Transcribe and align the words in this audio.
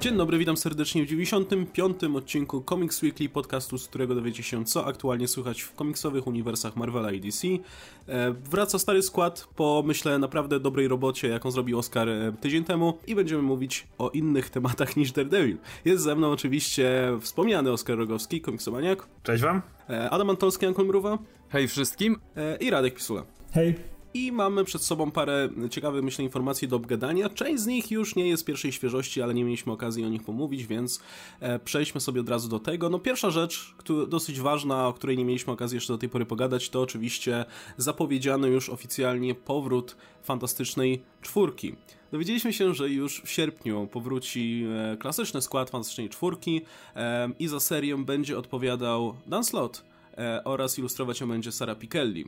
Dzień 0.00 0.16
dobry, 0.16 0.38
witam 0.38 0.56
serdecznie 0.56 1.04
w 1.04 1.06
95. 1.06 2.04
odcinku 2.16 2.64
Comics 2.68 3.02
Weekly, 3.02 3.28
podcastu, 3.28 3.78
z 3.78 3.88
którego 3.88 4.14
dowiecie 4.14 4.42
się, 4.42 4.64
co 4.64 4.86
aktualnie 4.86 5.28
słychać 5.28 5.62
w 5.62 5.74
komiksowych 5.74 6.26
uniwersach 6.26 6.76
Marvela 6.76 7.12
i 7.12 7.20
DC. 7.20 7.48
E, 7.48 8.32
wraca 8.32 8.78
stary 8.78 9.02
skład 9.02 9.48
po, 9.56 9.82
myślę, 9.86 10.18
naprawdę 10.18 10.60
dobrej 10.60 10.88
robocie, 10.88 11.28
jaką 11.28 11.50
zrobił 11.50 11.78
Oscar 11.78 12.08
e, 12.08 12.32
tydzień 12.40 12.64
temu 12.64 12.98
i 13.06 13.14
będziemy 13.14 13.42
mówić 13.42 13.86
o 13.98 14.10
innych 14.10 14.50
tematach 14.50 14.96
niż 14.96 15.12
Daredevil. 15.12 15.56
Jest 15.84 16.02
ze 16.02 16.14
mną 16.14 16.30
oczywiście 16.30 16.90
wspomniany 17.20 17.72
Oskar 17.72 17.98
Rogowski, 17.98 18.40
komiksomaniak. 18.40 19.06
Cześć 19.22 19.42
wam. 19.42 19.62
E, 19.90 20.10
Adam 20.10 20.30
Antolski, 20.30 20.66
Ankol 20.66 20.86
Mruwa. 20.86 21.18
Hej 21.48 21.68
wszystkim. 21.68 22.16
I 22.60 22.70
Radek 22.70 22.94
Pisula. 22.94 23.24
Hej. 23.52 23.99
I 24.14 24.32
mamy 24.32 24.64
przed 24.64 24.82
sobą 24.82 25.10
parę 25.10 25.48
ciekawych, 25.70 26.02
myślę, 26.02 26.24
informacji 26.24 26.68
do 26.68 26.76
obgadania. 26.76 27.28
Część 27.28 27.62
z 27.62 27.66
nich 27.66 27.90
już 27.90 28.16
nie 28.16 28.28
jest 28.28 28.44
pierwszej 28.44 28.72
świeżości, 28.72 29.22
ale 29.22 29.34
nie 29.34 29.44
mieliśmy 29.44 29.72
okazji 29.72 30.04
o 30.04 30.08
nich 30.08 30.24
pomówić, 30.24 30.66
więc 30.66 31.00
e, 31.40 31.58
przejdźmy 31.58 32.00
sobie 32.00 32.20
od 32.20 32.28
razu 32.28 32.48
do 32.48 32.58
tego. 32.58 32.90
No 32.90 32.98
pierwsza 32.98 33.30
rzecz, 33.30 33.74
która, 33.78 34.06
dosyć 34.06 34.40
ważna, 34.40 34.88
o 34.88 34.92
której 34.92 35.18
nie 35.18 35.24
mieliśmy 35.24 35.52
okazji 35.52 35.76
jeszcze 35.76 35.92
do 35.92 35.98
tej 35.98 36.08
pory 36.08 36.26
pogadać, 36.26 36.70
to 36.70 36.80
oczywiście 36.80 37.44
zapowiedziany 37.76 38.48
już 38.48 38.68
oficjalnie 38.68 39.34
powrót 39.34 39.96
fantastycznej 40.22 41.02
czwórki. 41.22 41.74
Dowiedzieliśmy 42.12 42.52
się, 42.52 42.74
że 42.74 42.88
już 42.88 43.22
w 43.24 43.30
sierpniu 43.30 43.86
powróci 43.86 44.64
e, 44.92 44.96
klasyczny 44.96 45.42
skład 45.42 45.70
Fantastycznej 45.70 46.08
Czwórki 46.08 46.60
e, 46.96 47.30
i 47.38 47.48
za 47.48 47.60
serię 47.60 47.96
będzie 48.04 48.38
odpowiadał 48.38 49.14
Dan 49.26 49.42
oraz 50.44 50.78
ilustrować 50.78 51.20
ją 51.20 51.28
będzie 51.28 51.52
Sara 51.52 51.74
Pichelli. 51.74 52.24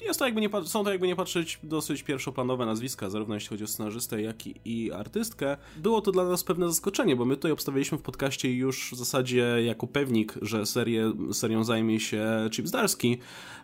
Jest 0.00 0.18
to 0.18 0.24
jakby 0.24 0.40
nie, 0.40 0.50
są 0.64 0.84
to 0.84 0.90
jakby 0.90 1.06
nie 1.06 1.16
patrzeć 1.16 1.58
dosyć 1.62 2.02
pierwszoplanowe 2.02 2.66
nazwiska, 2.66 3.10
zarówno 3.10 3.34
jeśli 3.34 3.48
chodzi 3.48 3.64
o 3.64 3.66
scenarzystę, 3.66 4.22
jak 4.22 4.46
i, 4.46 4.54
i 4.64 4.92
artystkę. 4.92 5.56
Było 5.76 6.00
to 6.00 6.12
dla 6.12 6.24
nas 6.24 6.44
pewne 6.44 6.68
zaskoczenie, 6.68 7.16
bo 7.16 7.24
my 7.24 7.36
tutaj 7.36 7.52
obstawialiśmy 7.52 7.98
w 7.98 8.02
podcaście 8.02 8.54
już 8.54 8.90
w 8.92 8.96
zasadzie 8.96 9.56
jako 9.64 9.86
pewnik, 9.86 10.34
że 10.42 10.66
serię, 10.66 11.12
serią 11.32 11.64
zajmie 11.64 12.00
się 12.00 12.48
Chip 12.50 12.68
Zdarski. 12.68 13.18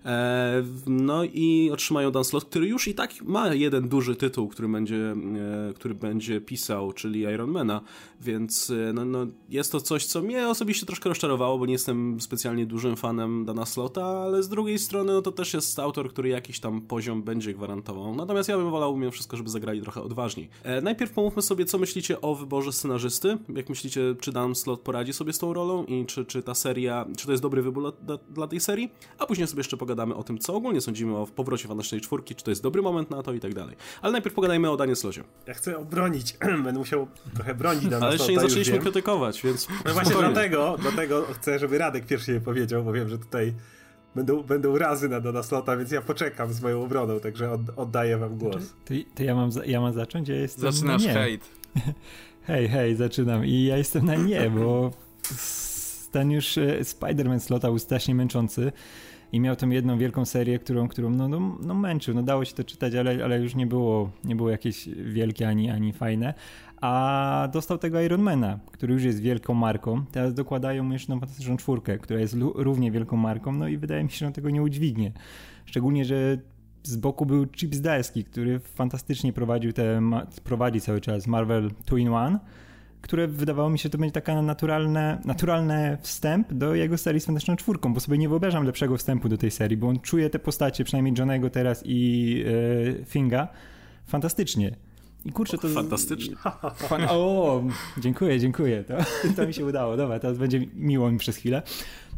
E, 0.05 0.63
no 0.87 1.25
i 1.25 1.71
otrzymają 1.73 2.11
Dan 2.11 2.25
Slot, 2.25 2.45
który 2.45 2.67
już 2.67 2.89
i 2.89 2.95
tak 2.95 3.23
ma 3.23 3.55
jeden 3.55 3.89
duży 3.89 4.17
tytuł, 4.17 4.49
który 4.49 4.69
będzie, 4.69 5.15
e, 5.71 5.73
który 5.75 5.95
będzie 5.95 6.41
pisał, 6.41 6.93
czyli 6.93 7.21
Ironmana, 7.21 7.81
więc 8.21 8.71
e, 8.71 8.93
no, 8.93 9.05
no, 9.05 9.27
jest 9.49 9.73
to 9.73 9.81
coś, 9.81 10.07
co 10.07 10.23
mnie 10.23 10.49
osobiście 10.49 10.87
troszkę 10.87 11.09
rozczarowało, 11.09 11.59
bo 11.59 11.67
nie 11.67 11.73
jestem 11.73 12.21
specjalnie 12.21 12.67
dużym 12.67 12.97
fanem 12.97 13.45
Dana 13.45 13.67
Slota, 13.67 14.05
ale 14.05 14.43
z 14.43 14.49
drugiej 14.49 14.79
strony 14.79 15.13
no, 15.13 15.23
to 15.23 15.33
też 15.33 15.55
jest 15.55 15.79
autor, 15.79 16.11
który 16.11 16.26
który 16.27 16.35
jakiś 16.35 16.61
tam 16.61 16.81
poziom 16.81 17.23
będzie 17.23 17.55
gwarantował. 17.55 18.15
Natomiast 18.15 18.49
ja 18.49 18.57
bym 18.57 18.71
wolał 18.71 18.97
mimo 18.97 19.11
wszystko, 19.11 19.37
żeby 19.37 19.51
zagrali 19.51 19.83
trochę 19.83 20.03
odważniej. 20.03 20.49
E, 20.63 20.81
najpierw 20.81 21.13
pomówmy 21.13 21.43
sobie, 21.43 21.65
co 21.65 21.79
myślicie 21.79 22.21
o 22.21 22.35
wyborze 22.35 22.73
scenarzysty. 22.73 23.39
Jak 23.55 23.69
myślicie, 23.69 24.01
czy 24.21 24.33
Dan 24.33 24.55
Slot 24.55 24.81
poradzi 24.81 25.13
sobie 25.13 25.33
z 25.33 25.39
tą 25.39 25.53
rolą 25.53 25.85
i 25.85 26.07
czy, 26.07 26.25
czy 26.25 26.43
ta 26.43 26.55
seria, 26.55 27.07
czy 27.17 27.27
to 27.27 27.33
jest 27.33 27.43
dobry 27.43 27.63
wybór 27.63 27.93
dla, 28.03 28.19
dla 28.31 28.47
tej 28.47 28.61
serii? 28.61 28.93
A 29.19 29.27
później 29.27 29.49
sobie 29.49 29.61
jeszcze 29.61 29.77
pogadamy 29.77 30.15
o 30.15 30.23
tym, 30.23 30.39
co 30.39 30.55
ogólnie 30.55 30.81
sądzimy 30.81 31.17
o 31.17 31.27
powrocie 31.27 31.69
Fantastycznej 31.69 32.01
Czwórki, 32.01 32.35
czy 32.35 32.45
to 32.45 32.51
jest 32.51 32.63
dobry 32.63 32.83
moment 32.83 33.11
na 33.11 33.23
to 33.23 33.33
i 33.33 33.41
tak 33.41 33.55
dalej. 33.55 33.77
Ale 34.03 34.13
najpierw 34.13 34.35
pogadajmy 34.35 34.71
o 34.71 34.77
Danie 34.77 34.97
Slozie. 34.97 35.25
Ja 35.47 35.55
chcę 35.55 35.79
obronić, 35.79 36.37
będę 36.65 36.73
musiał 36.73 37.07
trochę 37.35 37.55
bronić 37.55 37.87
Dana 37.87 38.07
Ale 38.07 38.15
jeszcze 38.15 38.33
nie 38.33 38.41
zaczęliśmy 38.41 38.79
krytykować, 38.79 39.43
więc... 39.43 39.69
No 39.85 39.93
właśnie 39.93 40.15
dlatego, 40.15 40.77
dlatego 40.83 41.27
chcę, 41.33 41.59
żeby 41.59 41.79
Radek 41.79 42.07
pierwszy 42.07 42.33
je 42.33 42.41
powiedział, 42.41 42.85
bo 42.85 42.93
wiem, 42.93 43.09
że 43.09 43.19
tutaj 43.19 43.55
będą, 44.17 44.43
będą 44.43 44.79
razy 44.79 45.09
na 45.09 45.21
Dana 45.21 45.43
Slota, 45.43 45.77
więc 45.77 45.91
ja 45.91 46.03
poczekam 46.03 46.53
z 46.53 46.63
moją 46.63 46.83
obroną, 46.83 47.21
także 47.21 47.51
od, 47.51 47.61
oddaję 47.77 48.19
wam 48.19 48.39
głos. 48.39 48.75
To, 48.85 48.95
to, 49.15 49.23
ja, 49.23 49.35
mam, 49.35 49.51
ja 49.67 49.81
mam 49.81 49.93
zacząć? 49.93 50.29
Ja 50.29 50.37
jestem 50.37 50.73
Zaczynasz 50.73 51.05
nie. 51.05 51.13
hejt. 51.13 51.49
hej, 52.49 52.69
hej, 52.69 52.97
zaczynam 52.97 53.47
i 53.47 53.65
ja 53.65 53.77
jestem 53.77 54.07
na 54.07 54.15
nie, 54.15 54.51
bo 54.51 54.93
ten 56.13 56.31
już 56.31 56.59
e, 56.59 56.81
Spider-Man 56.81 57.41
Slota 57.41 57.69
był 57.69 57.79
strasznie 57.79 58.15
męczący 58.15 58.73
i 59.33 59.41
miał 59.41 59.57
tą 59.57 59.71
jedną 59.71 59.99
wielką 59.99 60.25
serię, 60.25 60.59
którą, 60.59 60.89
którą 60.89 61.11
no, 61.11 61.29
no, 61.29 61.59
no 61.61 61.75
męczył, 61.75 62.15
no 62.15 62.23
dało 62.23 62.45
się 62.45 62.55
to 62.55 62.65
czytać, 62.65 62.95
ale, 62.95 63.25
ale 63.25 63.41
już 63.41 63.55
nie 63.55 63.67
było, 63.67 64.11
nie 64.25 64.37
było 64.37 64.51
jakieś 64.51 64.89
wielkie 64.89 65.49
ani, 65.49 65.71
ani 65.71 65.93
fajne, 65.93 66.35
a 66.81 67.49
dostał 67.53 67.79
tego 67.79 68.01
Ironmana, 68.01 68.59
który 68.73 68.95
już 68.95 69.05
jest 69.05 69.21
wielką 69.21 69.55
marką, 69.55 70.05
teraz 70.13 70.35
dokładają 70.35 70.85
mu 70.85 70.93
jeszcze 70.93 71.15
na 71.15 71.21
fantastyczną 71.21 71.57
czwórkę, 71.57 71.99
która 71.99 72.21
jest 72.21 72.37
równie 72.55 72.91
wielką 72.91 73.17
marką, 73.17 73.53
no 73.53 73.69
i 73.69 73.79
wydaje 73.79 74.05
mi 74.05 74.11
się, 74.11 74.19
że 74.19 74.27
on 74.27 74.33
tego 74.33 74.51
nie 74.51 74.63
udźwignie, 74.63 75.13
szczególnie, 75.65 76.05
że 76.05 76.39
z 76.83 76.97
boku 76.97 77.27
był 77.27 77.47
Chip 77.47 77.75
Zdarsky, 77.75 78.25
który 78.25 78.59
fantastycznie 78.59 79.33
prowadził 79.33 79.73
te, 79.73 80.01
prowadzi 80.45 80.81
cały 80.81 81.01
czas 81.01 81.27
Marvel 81.27 81.71
2 81.87 81.99
in 81.99 82.13
1 82.13 82.39
które 83.07 83.29
wydawało 83.29 83.71
mi 83.71 83.79
się, 83.79 83.91
to 83.91 83.99
będzie 83.99 84.13
taka 84.13 84.43
naturalne, 84.43 85.19
naturalny 85.25 85.99
wstęp 86.01 86.53
do 86.53 86.75
jego 86.75 86.99
serii 86.99 87.21
z 87.21 87.27
Fantastyczną 87.27 87.57
Czwórką, 87.57 87.95
bo 87.95 88.01
sobie 88.01 88.19
nie 88.19 88.29
wyobrażam 88.29 88.65
lepszego 88.65 88.97
wstępu 88.97 89.29
do 89.29 89.37
tej 89.37 89.51
serii, 89.51 89.77
bo 89.77 89.89
on 89.89 90.01
czuje 90.01 90.31
te 90.31 90.39
postacie, 90.39 90.85
przynajmniej 90.85 91.15
Johnego 91.19 91.51
teraz 91.51 91.83
i 91.87 92.45
e, 93.01 93.05
Finga, 93.05 93.49
fantastycznie. 94.07 94.77
I 95.27 95.33
kurczę, 95.33 95.59
to... 95.59 95.69
Fantastycznie. 95.69 96.37
Fan... 96.89 97.07
O, 97.11 97.63
dziękuję, 97.99 98.41
dziękuję. 98.41 98.85
To, 98.85 98.95
to 99.37 99.47
mi 99.47 99.55
się 99.55 99.65
udało. 99.65 99.97
Dobra, 99.97 100.21
teraz 100.21 100.39
będzie 100.39 100.67
miło 100.75 101.11
mi 101.11 101.19
przez 101.19 101.37
chwilę. 101.37 101.63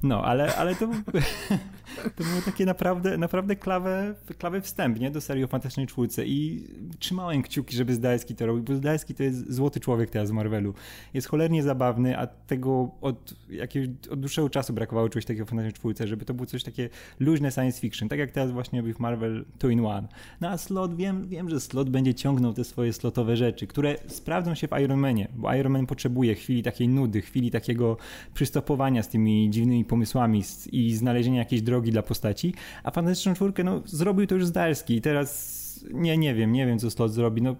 No, 0.03 0.25
ale, 0.25 0.57
ale 0.57 0.75
to, 0.75 0.87
to 2.17 2.25
było 2.25 2.43
takie 2.45 2.67
naprawdę, 2.67 3.19
naprawdę 3.19 3.57
klawe, 3.57 4.15
klawy 4.39 4.61
wstęp 4.61 5.01
nie? 5.01 5.11
do 5.11 5.21
serii 5.21 5.45
o 5.45 5.47
Fantastycznej 5.47 5.87
Czwórce 5.87 6.27
i 6.27 6.65
trzymałem 6.99 7.43
kciuki, 7.43 7.77
żeby 7.77 7.95
Zdalski 7.95 8.35
to 8.35 8.47
robił, 8.47 8.63
bo 8.63 8.75
Zdalski 8.75 9.15
to 9.15 9.23
jest 9.23 9.53
złoty 9.53 9.81
człowiek 9.81 10.11
teraz 10.11 10.29
z 10.29 10.33
Marvelu. 10.33 10.75
Jest 11.15 11.29
cholernie 11.29 11.63
zabawny, 11.63 12.19
a 12.19 12.27
tego 12.27 12.91
od 13.01 13.35
jakiegoś, 13.51 13.89
od 14.11 14.21
dłuższego 14.21 14.51
czasu 14.51 14.73
brakowało 14.73 15.09
czegoś 15.09 15.25
takiego 15.25 15.47
w 15.47 15.49
Fantastycznej 15.49 15.79
Czwórce, 15.79 16.07
żeby 16.07 16.25
to 16.25 16.35
było 16.35 16.47
coś 16.47 16.65
takie 16.65 16.89
luźne 17.21 17.51
science 17.51 17.81
fiction, 17.81 18.09
tak 18.09 18.19
jak 18.19 18.31
teraz 18.31 18.51
właśnie 18.51 18.81
robi 18.81 18.95
w 18.95 18.99
Marvel 18.99 19.45
2 19.59 19.71
in 19.71 19.83
1. 19.83 20.09
No 20.41 20.49
a 20.49 20.59
Slot, 20.59 20.97
wiem, 20.97 21.29
wiem, 21.29 21.51
że 21.51 21.61
Slot 21.61 21.91
będzie 21.91 22.15
ciągnął 22.15 22.53
te 22.53 22.65
swoje 22.65 22.93
slotowe 22.93 23.37
rzeczy, 23.37 23.67
które 23.67 23.97
sprawdzą 24.07 24.55
się 24.55 24.69
w 24.69 24.79
Iron 24.81 25.01
Manie, 25.01 25.29
bo 25.37 25.55
Iron 25.55 25.73
Man 25.73 25.87
potrzebuje 25.87 26.35
chwili 26.35 26.63
takiej 26.63 26.89
nudy, 26.89 27.21
chwili 27.21 27.51
takiego 27.51 27.97
przystopowania 28.35 29.03
z 29.03 29.09
tymi 29.09 29.51
dziwnymi 29.51 29.85
pomysłami 29.89 30.43
i 30.73 30.95
znalezienia 30.95 31.39
jakiejś 31.39 31.63
drogi 31.63 31.91
dla 31.91 32.03
postaci, 32.03 32.55
a 32.83 32.91
Fantastyczną 32.91 33.35
Czwórkę, 33.35 33.65
no, 33.65 33.83
zrobił 33.85 34.27
to 34.27 34.35
już 34.35 34.47
Zdarski 34.47 34.97
i 34.97 35.01
teraz 35.01 35.59
nie, 35.91 36.19
nie 36.19 36.35
wiem, 36.35 36.53
nie 36.53 36.67
wiem, 36.67 36.79
co 36.79 36.91
Slot 36.91 37.13
zrobi, 37.13 37.43
no, 37.43 37.57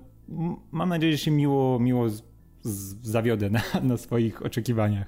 mam 0.73 0.89
nadzieję, 0.89 1.13
że 1.13 1.19
się 1.19 1.31
miło, 1.31 1.79
miło 1.79 2.09
z, 2.09 2.23
z, 2.63 3.07
zawiodę 3.07 3.51
na, 3.51 3.63
na 3.83 3.97
swoich 3.97 4.47
oczekiwaniach. 4.47 5.07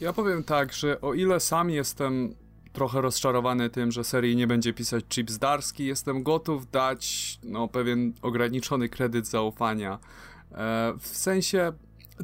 Ja 0.00 0.12
powiem 0.12 0.44
tak, 0.44 0.72
że 0.72 1.00
o 1.00 1.14
ile 1.14 1.40
sam 1.40 1.70
jestem 1.70 2.34
trochę 2.72 3.00
rozczarowany 3.00 3.70
tym, 3.70 3.92
że 3.92 4.04
serii 4.04 4.36
nie 4.36 4.46
będzie 4.46 4.72
pisać 4.72 5.04
Chip 5.08 5.30
Zdarski, 5.30 5.86
jestem 5.86 6.22
gotów 6.22 6.70
dać 6.70 7.38
no, 7.42 7.68
pewien 7.68 8.12
ograniczony 8.22 8.88
kredyt 8.88 9.26
zaufania. 9.26 9.98
E, 10.52 10.94
w 11.00 11.06
sensie 11.06 11.72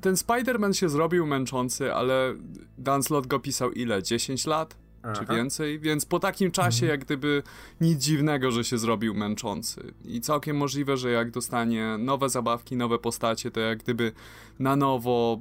ten 0.03 0.15
Spider-Man 0.15 0.73
się 0.73 0.89
zrobił 0.89 1.27
męczący, 1.27 1.95
ale 1.95 2.35
Dan 2.79 3.03
Slott 3.03 3.27
go 3.27 3.39
pisał 3.39 3.73
ile? 3.73 4.03
10 4.03 4.47
lat? 4.47 4.77
Aha. 5.03 5.15
Czy 5.15 5.35
więcej? 5.35 5.81
Więc 5.81 6.07
po 6.07 6.21
takim 6.21 6.51
czasie, 6.51 6.87
mhm. 6.87 6.91
jak 6.91 7.05
gdyby 7.05 7.43
nic 7.81 7.99
dziwnego, 7.99 8.51
że 8.51 8.65
się 8.65 8.79
zrobił 8.79 9.15
męczący. 9.15 9.95
I 10.05 10.21
całkiem 10.21 10.57
możliwe, 10.57 10.97
że 10.97 11.11
jak 11.11 11.31
dostanie 11.31 11.97
nowe 11.99 12.29
zabawki, 12.29 12.77
nowe 12.77 12.99
postacie, 12.99 13.51
to 13.51 13.61
jak 13.61 13.79
gdyby 13.79 14.13
na 14.59 14.77
nowo 14.77 15.41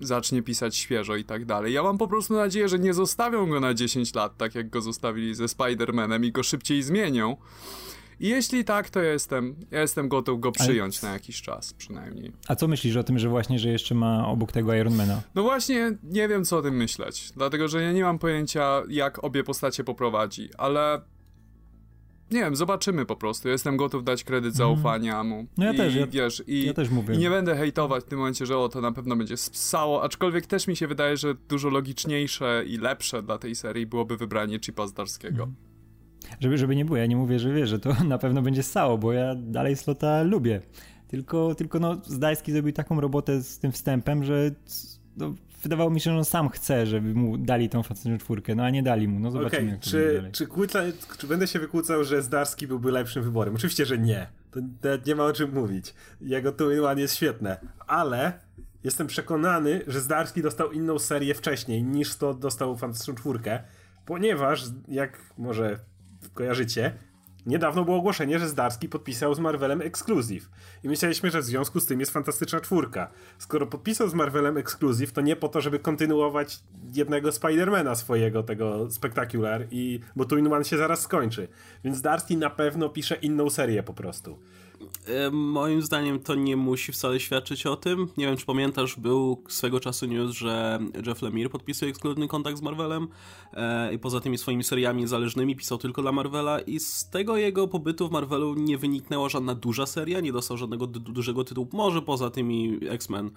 zacznie 0.00 0.42
pisać 0.42 0.76
świeżo 0.76 1.16
i 1.16 1.24
tak 1.24 1.44
dalej. 1.44 1.72
Ja 1.72 1.82
mam 1.82 1.98
po 1.98 2.08
prostu 2.08 2.34
nadzieję, 2.34 2.68
że 2.68 2.78
nie 2.78 2.94
zostawią 2.94 3.46
go 3.46 3.60
na 3.60 3.74
10 3.74 4.14
lat, 4.14 4.36
tak 4.36 4.54
jak 4.54 4.70
go 4.70 4.80
zostawili 4.80 5.34
ze 5.34 5.44
Spider-Manem 5.44 6.24
i 6.24 6.32
go 6.32 6.42
szybciej 6.42 6.82
zmienią. 6.82 7.36
I 8.20 8.28
jeśli 8.28 8.64
tak, 8.64 8.90
to 8.90 9.02
ja 9.02 9.12
jestem, 9.12 9.56
ja 9.70 9.80
jestem 9.80 10.08
gotów 10.08 10.40
go 10.40 10.52
przyjąć 10.52 10.98
Ale... 10.98 11.08
na 11.08 11.14
jakiś 11.14 11.42
czas 11.42 11.72
przynajmniej. 11.72 12.32
A 12.48 12.56
co 12.56 12.68
myślisz 12.68 12.96
o 12.96 13.04
tym, 13.04 13.18
że 13.18 13.28
właśnie, 13.28 13.58
że 13.58 13.68
jeszcze 13.68 13.94
ma 13.94 14.28
obok 14.28 14.52
tego 14.52 14.74
Ironmana? 14.74 15.22
No 15.34 15.42
właśnie, 15.42 15.96
nie 16.02 16.28
wiem 16.28 16.44
co 16.44 16.58
o 16.58 16.62
tym 16.62 16.76
myśleć, 16.76 17.32
dlatego, 17.36 17.68
że 17.68 17.82
ja 17.82 17.92
nie 17.92 18.02
mam 18.02 18.18
pojęcia, 18.18 18.82
jak 18.88 19.24
obie 19.24 19.44
postacie 19.44 19.84
poprowadzi, 19.84 20.48
ale 20.58 21.00
nie 22.30 22.40
wiem, 22.40 22.56
zobaczymy 22.56 23.06
po 23.06 23.16
prostu. 23.16 23.48
Jestem 23.48 23.76
gotów 23.76 24.04
dać 24.04 24.24
kredyt 24.24 24.52
mhm. 24.52 24.56
zaufania 24.56 25.24
mu. 25.24 25.46
No 25.56 25.64
ja 25.64 25.72
I, 25.72 25.76
też, 25.76 25.94
ja, 25.94 26.06
wiesz, 26.06 26.42
i, 26.46 26.66
ja 26.66 26.74
też 26.74 26.90
mówię. 26.90 27.14
I 27.14 27.18
nie 27.18 27.30
będę 27.30 27.56
hejtować 27.56 28.04
w 28.04 28.08
tym 28.08 28.18
momencie, 28.18 28.46
że 28.46 28.58
o, 28.58 28.68
to 28.68 28.80
na 28.80 28.92
pewno 28.92 29.16
będzie 29.16 29.34
psało, 29.34 30.02
aczkolwiek 30.02 30.46
też 30.46 30.66
mi 30.66 30.76
się 30.76 30.86
wydaje, 30.86 31.16
że 31.16 31.34
dużo 31.34 31.68
logiczniejsze 31.68 32.64
i 32.66 32.78
lepsze 32.78 33.22
dla 33.22 33.38
tej 33.38 33.54
serii 33.54 33.86
byłoby 33.86 34.16
wybranie 34.16 34.60
Chipa 34.60 34.86
Zdarskiego. 34.86 35.42
Mhm. 35.42 35.67
Żeby, 36.40 36.58
żeby 36.58 36.76
nie 36.76 36.84
było, 36.84 36.96
ja 36.96 37.06
nie 37.06 37.16
mówię, 37.16 37.38
że 37.38 37.52
wiesz, 37.52 37.68
że 37.68 37.78
to 37.78 37.94
na 38.04 38.18
pewno 38.18 38.42
będzie 38.42 38.62
stało, 38.62 38.98
bo 38.98 39.12
ja 39.12 39.34
dalej 39.34 39.76
Slota 39.76 40.22
lubię. 40.22 40.60
Tylko, 41.08 41.54
tylko 41.54 41.78
no, 41.80 42.00
Zdajski 42.06 42.52
zrobił 42.52 42.72
taką 42.72 43.00
robotę 43.00 43.42
z 43.42 43.58
tym 43.58 43.72
wstępem, 43.72 44.24
że 44.24 44.50
no, 45.16 45.34
wydawało 45.62 45.90
mi 45.90 46.00
się, 46.00 46.10
że 46.10 46.18
on 46.18 46.24
sam 46.24 46.48
chce, 46.48 46.86
żeby 46.86 47.14
mu 47.14 47.38
dali 47.38 47.68
tą 47.68 47.82
fantastyczną 47.82 48.18
czwórkę, 48.18 48.54
no 48.54 48.62
a 48.64 48.70
nie 48.70 48.82
dali 48.82 49.08
mu, 49.08 49.20
no 49.20 49.30
zobaczymy 49.30 49.68
okay, 49.68 49.80
czy, 49.80 50.28
czy, 50.32 50.46
kłóca, 50.46 50.82
czy 51.18 51.26
będę 51.26 51.46
się 51.46 51.58
wykłócał, 51.58 52.04
że 52.04 52.22
Zdarski 52.22 52.66
byłby 52.66 52.92
lepszym 52.92 53.22
wyborem? 53.22 53.54
Oczywiście, 53.54 53.86
że 53.86 53.98
nie. 53.98 54.26
To 54.50 54.60
nie 55.06 55.14
ma 55.14 55.24
o 55.24 55.32
czym 55.32 55.54
mówić. 55.54 55.94
Jego 56.20 56.52
tu 56.52 56.84
One 56.84 57.00
jest 57.00 57.16
świetne, 57.16 57.60
ale 57.86 58.32
jestem 58.84 59.06
przekonany, 59.06 59.82
że 59.86 60.00
Zdarski 60.00 60.42
dostał 60.42 60.72
inną 60.72 60.98
serię 60.98 61.34
wcześniej 61.34 61.82
niż 61.82 62.16
to 62.16 62.34
dostał 62.34 62.76
Fantastyczną 62.76 63.14
Czwórkę, 63.14 63.62
ponieważ, 64.06 64.64
jak 64.88 65.18
może 65.38 65.78
kojarzycie, 66.34 66.98
niedawno 67.46 67.84
było 67.84 67.96
ogłoszenie, 67.96 68.38
że 68.38 68.48
Zdarski 68.48 68.88
podpisał 68.88 69.34
z 69.34 69.38
Marvelem 69.38 69.82
Exclusive. 69.82 70.50
I 70.84 70.88
myśleliśmy, 70.88 71.30
że 71.30 71.40
w 71.40 71.44
związku 71.44 71.80
z 71.80 71.86
tym 71.86 72.00
jest 72.00 72.12
Fantastyczna 72.12 72.60
Czwórka. 72.60 73.10
Skoro 73.38 73.66
podpisał 73.66 74.08
z 74.08 74.14
Marvelem 74.14 74.56
Exclusive, 74.56 75.12
to 75.12 75.20
nie 75.20 75.36
po 75.36 75.48
to, 75.48 75.60
żeby 75.60 75.78
kontynuować 75.78 76.60
jednego 76.94 77.32
Spidermana 77.32 77.94
swojego, 77.94 78.42
tego 78.42 78.90
Spectacular, 78.90 79.66
i, 79.70 80.00
bo 80.16 80.24
tu 80.24 80.36
One 80.36 80.64
się 80.64 80.76
zaraz 80.76 81.00
skończy. 81.00 81.48
Więc 81.84 81.96
Zdarski 81.96 82.36
na 82.36 82.50
pewno 82.50 82.88
pisze 82.88 83.14
inną 83.14 83.50
serię 83.50 83.82
po 83.82 83.94
prostu. 83.94 84.38
Moim 85.32 85.82
zdaniem 85.82 86.20
to 86.20 86.34
nie 86.34 86.56
musi 86.56 86.92
wcale 86.92 87.20
świadczyć 87.20 87.66
o 87.66 87.76
tym. 87.76 88.08
Nie 88.16 88.26
wiem, 88.26 88.36
czy 88.36 88.46
pamiętasz, 88.46 88.96
był 88.96 89.42
swego 89.48 89.80
czasu 89.80 90.06
news, 90.06 90.30
że 90.30 90.78
Jeff 91.06 91.22
Lemire 91.22 91.48
podpisuje 91.48 91.90
ekskluzywny 91.90 92.28
kontakt 92.28 92.58
z 92.58 92.62
Marvelem 92.62 93.08
e, 93.52 93.94
i 93.94 93.98
poza 93.98 94.20
tymi 94.20 94.38
swoimi 94.38 94.64
seriami 94.64 95.00
niezależnymi 95.00 95.56
pisał 95.56 95.78
tylko 95.78 96.02
dla 96.02 96.12
Marvela 96.12 96.60
i 96.60 96.80
z 96.80 97.10
tego 97.10 97.36
jego 97.36 97.68
pobytu 97.68 98.08
w 98.08 98.10
Marvelu 98.10 98.54
nie 98.54 98.78
wyniknęła 98.78 99.28
żadna 99.28 99.54
duża 99.54 99.86
seria, 99.86 100.20
nie 100.20 100.32
dostał 100.32 100.56
żadnego 100.56 100.86
dużego 100.86 101.44
tytułu, 101.44 101.68
może 101.72 102.02
poza 102.02 102.30
tymi 102.30 102.78
X-Men, 102.88 103.30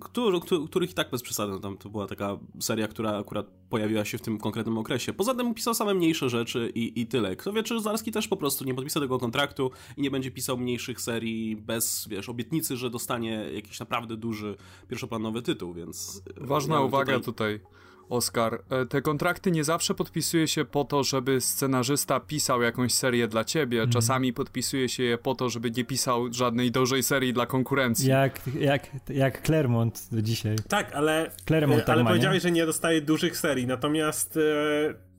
który, 0.00 0.40
których 0.66 0.90
i 0.90 0.94
tak 0.94 1.10
bez 1.10 1.22
przesady, 1.22 1.52
no 1.52 1.58
tam 1.58 1.76
to 1.76 1.88
była 1.88 2.06
taka 2.06 2.38
seria, 2.60 2.88
która 2.88 3.18
akurat 3.18 3.46
pojawiła 3.70 4.04
się 4.04 4.18
w 4.18 4.22
tym 4.22 4.38
konkretnym 4.38 4.78
okresie. 4.78 5.12
Poza 5.12 5.34
tym 5.34 5.54
pisał 5.54 5.74
same 5.74 5.94
mniejsze 5.94 6.28
rzeczy 6.28 6.72
i, 6.74 7.00
i 7.00 7.06
tyle. 7.06 7.36
Kto 7.36 7.52
wie, 7.52 7.62
czy 7.62 7.80
Zarski 7.80 8.12
też 8.12 8.28
po 8.28 8.36
prostu 8.36 8.64
nie 8.64 8.74
podpisał 8.74 9.02
tego 9.02 9.18
kontraktu 9.18 9.70
i 9.96 10.02
nie 10.02 10.10
będzie 10.10 10.30
pisał 10.30 10.49
mniejszych 10.56 11.00
serii 11.00 11.56
bez, 11.56 12.08
wiesz, 12.10 12.28
obietnicy, 12.28 12.76
że 12.76 12.90
dostanie 12.90 13.46
jakiś 13.54 13.80
naprawdę 13.80 14.16
duży, 14.16 14.56
pierwszoplanowy 14.88 15.42
tytuł, 15.42 15.74
więc... 15.74 16.22
E, 16.42 16.46
Ważna 16.46 16.80
uwaga 16.80 17.20
tutaj. 17.20 17.58
tutaj. 17.58 17.80
Oskar, 18.10 18.62
e, 18.70 18.86
te 18.86 19.02
kontrakty 19.02 19.50
nie 19.50 19.64
zawsze 19.64 19.94
podpisuje 19.94 20.48
się 20.48 20.64
po 20.64 20.84
to, 20.84 21.04
żeby 21.04 21.40
scenarzysta 21.40 22.20
pisał 22.20 22.62
jakąś 22.62 22.92
serię 22.92 23.28
dla 23.28 23.44
ciebie. 23.44 23.78
Mm. 23.78 23.92
Czasami 23.92 24.32
podpisuje 24.32 24.88
się 24.88 25.02
je 25.02 25.18
po 25.18 25.34
to, 25.34 25.48
żeby 25.48 25.70
nie 25.70 25.84
pisał 25.84 26.32
żadnej 26.32 26.70
dużej 26.70 27.02
serii 27.02 27.32
dla 27.32 27.46
konkurencji. 27.46 28.08
Jak, 28.08 28.40
jak, 28.60 28.90
jak 29.08 29.42
Claremont 29.42 30.08
do 30.12 30.22
dzisiaj. 30.22 30.56
Tak, 30.68 30.92
ale, 30.92 31.30
Claremont 31.46 31.80
tak 31.80 31.88
ale 31.88 32.04
ma, 32.04 32.10
powiedziałeś, 32.10 32.36
nie? 32.36 32.40
że 32.40 32.50
nie 32.50 32.66
dostaje 32.66 33.00
dużych 33.00 33.36
serii, 33.36 33.66
natomiast 33.66 34.36
e, 34.36 35.09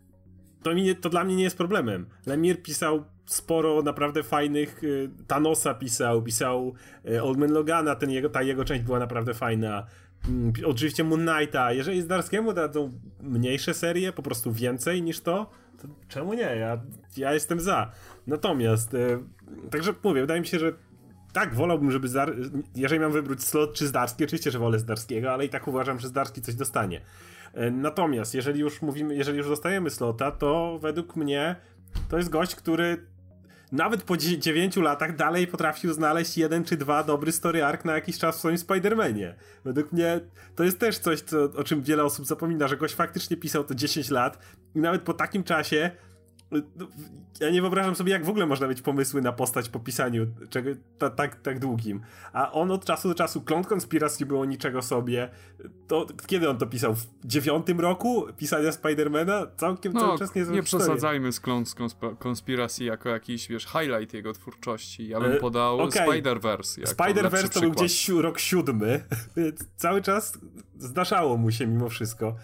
to, 0.64 0.74
mi, 0.74 0.96
to 0.96 1.10
dla 1.10 1.24
mnie 1.24 1.36
nie 1.36 1.44
jest 1.44 1.58
problemem. 1.58 2.06
Lemire 2.26 2.58
pisał 2.58 3.04
sporo 3.26 3.82
naprawdę 3.82 4.24
fajnych. 4.24 4.84
Y, 4.84 5.10
Thanosa 5.28 5.74
pisał, 5.74 6.22
pisał 6.22 6.74
y, 7.10 7.24
Old 7.24 7.38
Man 7.38 7.52
Logana, 7.52 7.96
ten 7.96 8.10
jego, 8.10 8.30
ta 8.30 8.42
jego 8.42 8.66
część 8.66 8.84
była 8.84 9.00
naprawdę 9.00 9.34
fajna. 9.34 9.86
Mm, 10.30 10.54
oczywiście 10.66 11.04
Moon 11.04 11.26
Knighta. 11.26 11.74
Jeżeli 11.74 12.02
Zdarskiemu 12.02 12.54
dadzą 12.54 12.92
mniejsze 13.22 13.74
serie, 13.74 14.14
po 14.14 14.24
prostu 14.24 14.52
więcej 14.52 15.02
niż 15.02 15.20
to, 15.20 15.50
to 15.82 15.88
czemu 16.08 16.34
nie? 16.34 16.42
Ja, 16.42 16.82
ja 17.18 17.34
jestem 17.34 17.60
za. 17.60 17.92
Natomiast, 18.28 18.94
y, 18.94 19.20
także 19.72 19.94
mówię, 20.04 20.22
wydaje 20.22 20.42
mi 20.42 20.48
się, 20.48 20.60
że 20.60 20.74
tak, 21.34 21.56
wolałbym, 21.56 21.92
żeby 21.92 22.08
Zdar... 22.08 22.36
jeżeli 22.76 23.02
mam 23.02 23.12
wybrać 23.12 23.44
slot 23.44 23.74
czy 23.74 23.88
Zdarski, 23.88 24.24
oczywiście, 24.24 24.52
że 24.52 24.60
wolę 24.60 24.80
Zdarskiego, 24.80 25.34
ale 25.34 25.46
i 25.46 25.50
tak 25.50 25.68
uważam, 25.68 26.00
że 26.00 26.08
Zdarski 26.08 26.42
coś 26.42 26.56
dostanie. 26.56 27.02
Natomiast, 27.72 28.34
jeżeli 28.34 28.60
już 28.60 28.82
mówimy, 28.82 29.16
jeżeli 29.16 29.38
już 29.38 29.48
dostajemy 29.48 29.90
slota, 29.90 30.32
to 30.32 30.80
według 30.82 31.16
mnie 31.16 31.56
to 32.10 32.18
jest 32.18 32.30
gość, 32.30 32.56
który 32.56 33.06
nawet 33.72 34.04
po 34.04 34.18
9 34.18 34.76
latach 34.76 35.16
dalej 35.16 35.48
potrafił 35.48 35.94
znaleźć 35.94 36.38
jeden 36.38 36.64
czy 36.64 36.78
dwa 36.78 37.04
dobry 37.04 37.32
story 37.32 37.64
arc 37.64 37.86
na 37.86 37.94
jakiś 37.94 38.18
czas 38.20 38.36
w 38.36 38.40
swoim 38.40 38.56
Spider-Manie. 38.56 39.34
Według 39.66 39.92
mnie 39.92 40.20
to 40.56 40.64
jest 40.64 40.80
też 40.80 40.98
coś, 40.98 41.22
co, 41.22 41.44
o 41.44 41.64
czym 41.64 41.82
wiele 41.82 42.04
osób 42.04 42.26
zapomina, 42.26 42.68
że 42.68 42.78
gość 42.78 42.96
faktycznie 42.96 43.38
pisał 43.38 43.64
to 43.64 43.76
10 43.76 44.10
lat 44.10 44.40
i 44.76 44.80
nawet 44.80 45.02
po 45.02 45.14
takim 45.14 45.44
czasie 45.44 45.92
ja 47.40 47.50
nie 47.50 47.62
wyobrażam 47.62 47.96
sobie, 47.96 48.12
jak 48.12 48.26
w 48.26 48.30
ogóle 48.30 48.46
można 48.46 48.68
mieć 48.68 48.82
pomysły 48.82 49.22
na 49.22 49.32
postać 49.32 49.70
po 49.70 49.80
pisaniu 49.80 50.28
czego, 50.50 50.70
ta, 50.98 51.10
tak, 51.10 51.42
tak 51.42 51.60
długim. 51.60 52.02
A 52.34 52.52
on 52.52 52.72
od 52.72 52.86
czasu 52.86 53.08
do 53.08 53.16
czasu, 53.16 53.42
kląt 53.42 53.68
konspiracji 53.68 54.26
było 54.26 54.46
niczego 54.46 54.82
sobie. 54.82 55.30
To 55.88 56.08
kiedy 56.28 56.50
on 56.50 56.58
to 56.58 56.68
pisał? 56.68 56.96
W 56.96 57.08
dziewiątym 57.26 57.80
roku 57.80 58.26
pisania 58.38 58.72
Spidermana? 58.72 59.48
Całkiem 59.58 59.94
no, 59.94 60.00
cały 60.00 60.20
czas 60.20 60.36
nie 60.36 60.42
Nie 60.44 60.64
przesadzajmy 60.64 61.32
z 61.32 61.40
kląt 61.40 61.76
konspiracji 62.20 62.86
jako 62.86 63.10
jakiś, 63.10 63.48
wiesz, 63.48 63.66
highlight 63.66 64.14
jego 64.14 64.34
twórczości. 64.34 65.08
Ja 65.08 65.20
bym 65.20 65.32
e, 65.32 65.36
podał 65.36 65.80
okay. 65.80 66.08
Spider-Verse. 66.08 66.84
Spider-Verse 66.84 67.50
to 67.50 67.60
był 67.60 67.72
gdzieś 67.72 68.10
rok 68.10 68.40
siódmy, 68.40 69.04
więc 69.38 69.66
cały 69.78 70.02
czas 70.02 70.38
zdarzało 70.82 71.38
mu 71.38 71.52
się 71.52 71.68
mimo 71.68 71.90
wszystko. 71.90 72.36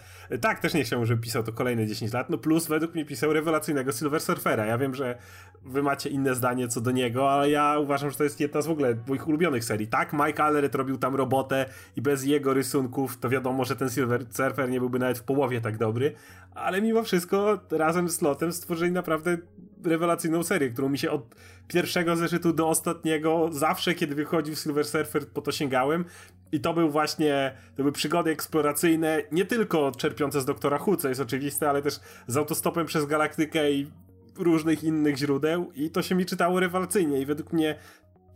Tak, 0.42 0.60
też 0.60 0.74
nie 0.74 0.84
chciałbym, 0.84 1.06
żeby 1.06 1.22
pisał 1.22 1.44
to 1.44 1.54
kolejne 1.54 1.88
10 1.88 2.14
lat. 2.14 2.30
No 2.30 2.38
plus 2.38 2.68
według 2.68 2.94
mnie 2.94 3.06
pisał 3.06 3.34
rewelacyjnego 3.34 3.92
Silver 3.92 4.22
Surfera. 4.22 4.66
Ja 4.66 4.78
wiem, 4.78 4.96
że 4.96 5.18
wy 5.66 5.84
macie 5.84 6.10
inne 6.10 6.36
zdanie 6.36 6.68
co 6.68 6.82
do 6.82 6.92
niego, 6.92 7.32
ale 7.32 7.50
ja 7.50 7.80
uważam, 7.80 8.12
że 8.12 8.18
to 8.18 8.24
jest 8.24 8.40
jedna 8.40 8.62
z 8.62 8.68
w 8.68 8.72
ogóle 8.72 8.98
moich 9.08 9.28
ulubionych 9.28 9.64
serii. 9.64 9.88
Tak, 9.88 10.14
Mike 10.14 10.44
Allred 10.44 10.76
robił 10.76 10.98
tam 10.98 11.16
robotę 11.16 11.66
i 11.96 12.02
bez 12.02 12.26
jego 12.26 12.54
rysunków 12.54 13.18
to 13.18 13.30
wiadomo, 13.30 13.66
że 13.66 13.76
ten 13.76 13.90
Silver 13.90 14.26
Surfer 14.30 14.70
nie 14.70 14.80
byłby 14.80 15.00
nawet 15.00 15.20
w 15.20 15.24
połowie 15.24 15.62
tak 15.62 15.78
dobry, 15.78 16.14
ale 16.56 16.82
mimo 16.82 17.04
wszystko 17.04 17.60
razem 17.72 18.10
z 18.10 18.22
Lotem 18.22 18.52
stworzyli 18.54 18.92
naprawdę 18.92 19.38
rewelacyjną 19.84 20.44
serię, 20.44 20.70
którą 20.70 20.90
mi 20.90 20.98
się 20.98 21.12
od 21.12 21.36
pierwszego 21.68 22.16
zeszytu 22.16 22.54
do 22.54 22.70
ostatniego 22.70 23.50
zawsze, 23.52 23.96
kiedy 23.96 24.16
wychodził 24.16 24.56
Silver 24.56 24.86
Surfer, 24.86 25.28
po 25.28 25.42
to 25.42 25.52
sięgałem. 25.52 26.06
I 26.52 26.60
to 26.60 26.74
był 26.74 26.90
właśnie, 26.90 27.56
to 27.70 27.84
były 27.84 27.92
przygody 27.92 28.32
eksploracyjne, 28.32 29.24
nie 29.32 29.46
tylko 29.46 29.92
czerpiące 29.92 30.42
z 30.42 30.46
Doktora 30.46 30.80
Who, 30.88 30.98
co 30.98 31.10
jest 31.10 31.22
oczywiste, 31.22 31.70
ale 31.70 31.82
też 31.82 32.00
z 32.28 32.38
autostopem 32.38 32.86
przez 32.86 33.06
galaktykę 33.06 33.72
i 33.72 33.92
różnych 34.38 34.84
innych 34.84 35.18
źródeł. 35.18 35.72
I 35.76 35.90
to 35.90 36.02
się 36.02 36.16
mi 36.16 36.26
czytało 36.26 36.60
rewelacyjnie. 36.60 37.22
I 37.22 37.26
według 37.26 37.54
mnie, 37.54 37.76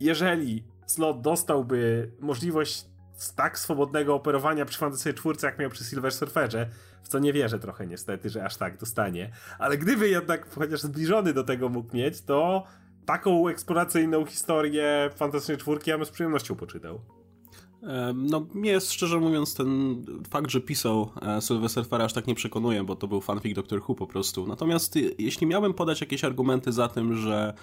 jeżeli 0.00 0.64
Slot 0.86 1.20
dostałby 1.20 2.10
możliwość 2.20 2.86
tak 3.36 3.58
swobodnego 3.58 4.14
operowania 4.14 4.64
przy 4.64 4.78
Fantasy 4.78 5.14
4, 5.14 5.38
jak 5.42 5.58
miał 5.58 5.70
przy 5.70 5.84
Silver 5.84 6.12
Surferze, 6.12 6.68
w 7.02 7.08
co 7.08 7.18
nie 7.18 7.32
wierzę 7.32 7.58
trochę 7.58 7.86
niestety, 7.86 8.30
że 8.30 8.44
aż 8.44 8.56
tak 8.56 8.76
dostanie, 8.76 9.30
ale 9.58 9.78
gdyby 9.78 10.08
jednak 10.08 10.54
chociaż 10.54 10.80
zbliżony 10.80 11.32
do 11.32 11.44
tego 11.44 11.68
mógł 11.68 11.96
mieć, 11.96 12.22
to 12.22 12.66
taką 13.06 13.48
eksploracyjną 13.48 14.26
historię 14.26 15.10
Fantastycznej 15.16 15.58
Czwórki 15.58 15.90
ja 15.90 15.98
bym 15.98 16.06
z 16.06 16.10
przyjemnością 16.10 16.54
poczytał. 16.54 17.00
No, 18.14 18.46
mnie 18.54 18.80
szczerze 18.80 19.20
mówiąc 19.20 19.54
ten 19.54 20.02
fakt, 20.30 20.50
że 20.50 20.60
pisał 20.60 21.08
e, 21.22 21.40
Sylwester 21.40 21.84
Surfera 21.84 22.04
aż 22.04 22.12
tak 22.12 22.26
nie 22.26 22.34
przekonuje, 22.34 22.84
bo 22.84 22.96
to 22.96 23.08
był 23.08 23.20
fanfic 23.20 23.54
Doctor 23.54 23.82
Who 23.88 23.94
po 23.94 24.06
prostu. 24.06 24.46
Natomiast 24.46 24.98
jeśli 25.18 25.46
miałbym 25.46 25.74
podać 25.74 26.00
jakieś 26.00 26.24
argumenty 26.24 26.72
za 26.72 26.88
tym, 26.88 27.16
że 27.16 27.54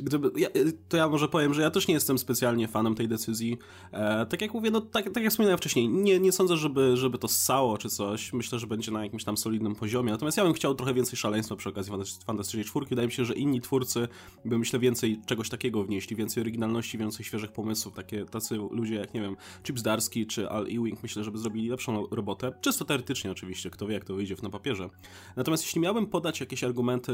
gdyby, 0.00 0.40
ja, 0.40 0.48
to 0.88 0.96
ja 0.96 1.08
może 1.08 1.28
powiem, 1.28 1.54
że 1.54 1.62
ja 1.62 1.70
też 1.70 1.88
nie 1.88 1.94
jestem 1.94 2.18
specjalnie 2.18 2.68
fanem 2.68 2.94
tej 2.94 3.08
decyzji. 3.08 3.58
E, 3.92 4.26
tak 4.26 4.42
jak 4.42 4.54
mówię, 4.54 4.70
no 4.70 4.80
tak, 4.80 5.10
tak 5.10 5.22
jak 5.22 5.32
wspominałem 5.32 5.58
wcześniej, 5.58 5.88
nie, 5.88 6.20
nie 6.20 6.32
sądzę, 6.32 6.56
żeby, 6.56 6.96
żeby 6.96 7.18
to 7.18 7.28
ssało 7.28 7.78
czy 7.78 7.88
coś. 7.88 8.32
Myślę, 8.32 8.58
że 8.58 8.66
będzie 8.66 8.92
na 8.92 9.04
jakimś 9.04 9.24
tam 9.24 9.36
solidnym 9.36 9.74
poziomie. 9.74 10.12
Natomiast 10.12 10.36
ja 10.36 10.44
bym 10.44 10.52
chciał 10.52 10.74
trochę 10.74 10.94
więcej 10.94 11.16
szaleństwa 11.16 11.56
przy 11.56 11.68
okazji 11.68 11.92
Fantastycznej 12.26 12.64
Czwórki. 12.64 12.90
Wydaje 12.90 13.08
mi 13.08 13.12
się, 13.12 13.24
że 13.24 13.34
inni 13.34 13.60
twórcy 13.60 14.08
by 14.44 14.58
myślę 14.58 14.78
więcej 14.78 15.20
czegoś 15.26 15.48
takiego 15.48 15.84
wnieśli, 15.84 16.16
więcej 16.16 16.40
oryginalności, 16.40 16.98
więcej 16.98 17.24
świeżych 17.24 17.52
pomysłów. 17.52 17.94
Takie, 17.94 18.24
tacy 18.24 18.56
ludzie 18.70 18.94
jak, 18.94 19.14
nie 19.14 19.20
wiem, 19.20 19.36
Chips 19.66 19.82
Darski 19.82 20.26
czy 20.26 20.48
Al 20.48 20.66
Ewing 20.66 21.02
myślę, 21.02 21.24
żeby 21.24 21.38
zrobili 21.38 21.68
lepszą 21.68 22.06
robotę. 22.10 22.52
Czysto 22.60 22.84
teoretycznie 22.84 23.30
oczywiście, 23.30 23.70
kto 23.70 23.86
wie 23.86 23.94
jak 23.94 24.04
to 24.04 24.14
wyjdzie 24.14 24.34
na 24.42 24.50
papierze. 24.50 24.88
Natomiast 25.36 25.64
jeśli 25.64 25.80
miałbym 25.80 26.06
podać 26.06 26.40
jakieś 26.40 26.64
argumenty, 26.64 27.12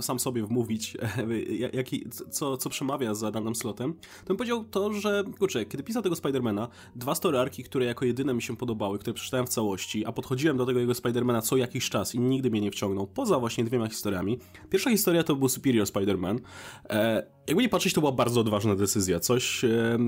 sam 0.00 0.20
sobie 0.20 0.42
wmówić, 0.46 0.96
jaki 1.84 2.10
co, 2.30 2.56
co 2.56 2.70
przemawia 2.70 3.14
za 3.14 3.30
danym 3.30 3.54
slotem, 3.54 3.94
to 3.94 4.26
bym 4.28 4.36
powiedział 4.36 4.64
to, 4.64 4.92
że, 4.92 5.24
kurczę, 5.38 5.64
kiedy 5.64 5.82
pisał 5.82 6.02
tego 6.02 6.16
Spidermana, 6.16 6.68
dwa 6.96 7.14
story 7.14 7.38
arki, 7.38 7.64
które 7.64 7.84
jako 7.84 8.04
jedyne 8.04 8.34
mi 8.34 8.42
się 8.42 8.56
podobały, 8.56 8.98
które 8.98 9.14
przeczytałem 9.14 9.46
w 9.46 9.48
całości, 9.48 10.06
a 10.06 10.12
podchodziłem 10.12 10.56
do 10.56 10.66
tego 10.66 10.80
jego 10.80 10.94
Spidermana 10.94 11.42
co 11.42 11.56
jakiś 11.56 11.90
czas 11.90 12.14
i 12.14 12.20
nigdy 12.20 12.50
mnie 12.50 12.60
nie 12.60 12.70
wciągnął, 12.70 13.06
poza 13.06 13.38
właśnie 13.38 13.64
dwiema 13.64 13.88
historiami. 13.88 14.38
Pierwsza 14.70 14.90
historia 14.90 15.24
to 15.24 15.36
był 15.36 15.48
Superior 15.48 15.86
Spider-Man. 15.86 16.38
E, 16.90 17.26
jakby 17.46 17.62
nie 17.62 17.68
patrzeć, 17.68 17.92
to 17.92 18.00
była 18.00 18.12
bardzo 18.12 18.40
odważna 18.40 18.76
decyzja. 18.76 19.20
Coś, 19.20 19.64
e, 19.64 19.98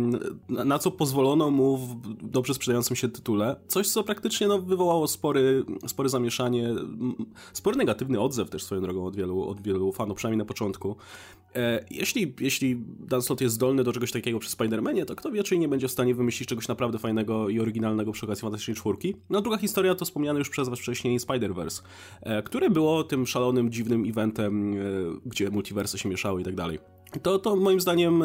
na 0.49 0.79
co 0.79 0.91
pozwolono 0.91 1.51
mu 1.51 1.77
w 1.77 1.97
dobrze 2.23 2.55
sprzedającym 2.55 2.97
się 2.97 3.09
tytule. 3.09 3.57
Coś, 3.69 3.89
co 3.89 4.05
praktycznie 4.05 4.49
no, 4.49 4.59
wywołało 4.59 5.09
spory, 5.09 5.65
spory 5.87 6.09
zamieszanie, 6.09 6.75
spory 7.53 7.77
negatywny 7.77 8.21
odzew 8.21 8.51
też 8.51 8.65
swoją 8.65 8.81
drogą 8.81 9.07
od 9.07 9.17
wielu, 9.17 9.49
od 9.49 9.61
wielu 9.61 9.93
fanów, 9.93 10.17
przynajmniej 10.17 10.39
na 10.39 10.45
początku. 10.45 10.97
E, 11.55 11.61
jeśli, 11.91 12.35
jeśli 12.41 12.77
Dan 13.01 13.23
Slott 13.23 13.41
jest 13.41 13.55
zdolny 13.55 13.85
do 13.85 13.93
czegoś 13.93 14.13
takiego 14.13 14.39
przy 14.39 14.51
Spider-Manie, 14.51 15.05
to 15.05 15.17
kto 15.17 15.31
wie, 15.31 15.43
czy 15.43 15.59
nie 15.59 15.69
będzie 15.69 15.89
w 15.89 15.91
stanie 15.91 16.15
wymyślić 16.15 16.49
czegoś 16.49 16.69
naprawdę 16.69 16.99
fajnego 16.99 17.49
i 17.49 17.61
oryginalnego 17.61 18.13
przy 18.13 18.27
okazji 18.27 18.43
Fantastycznej 18.43 18.77
Czwórki. 18.77 19.15
No 19.31 19.41
druga 19.41 19.59
historia 19.59 19.95
to 19.95 20.05
wspomniany 20.05 20.39
już 20.39 20.51
przez 20.51 20.69
was 20.69 20.79
wcześniej 20.79 21.21
Spider-Verse, 21.21 21.83
e, 22.23 22.43
które 22.43 22.71
było 22.71 23.05
tym 23.05 23.27
szalonym, 23.27 23.71
dziwnym 23.71 24.05
eventem, 24.09 24.75
e, 24.75 24.77
gdzie 25.27 25.51
multiversy 25.51 25.99
się 25.99 26.09
mieszały 26.09 26.41
i 26.41 26.45
tak 26.45 26.55
dalej. 26.55 26.79
To, 27.23 27.39
to 27.39 27.57
moim 27.57 27.81
zdaniem 27.81 28.23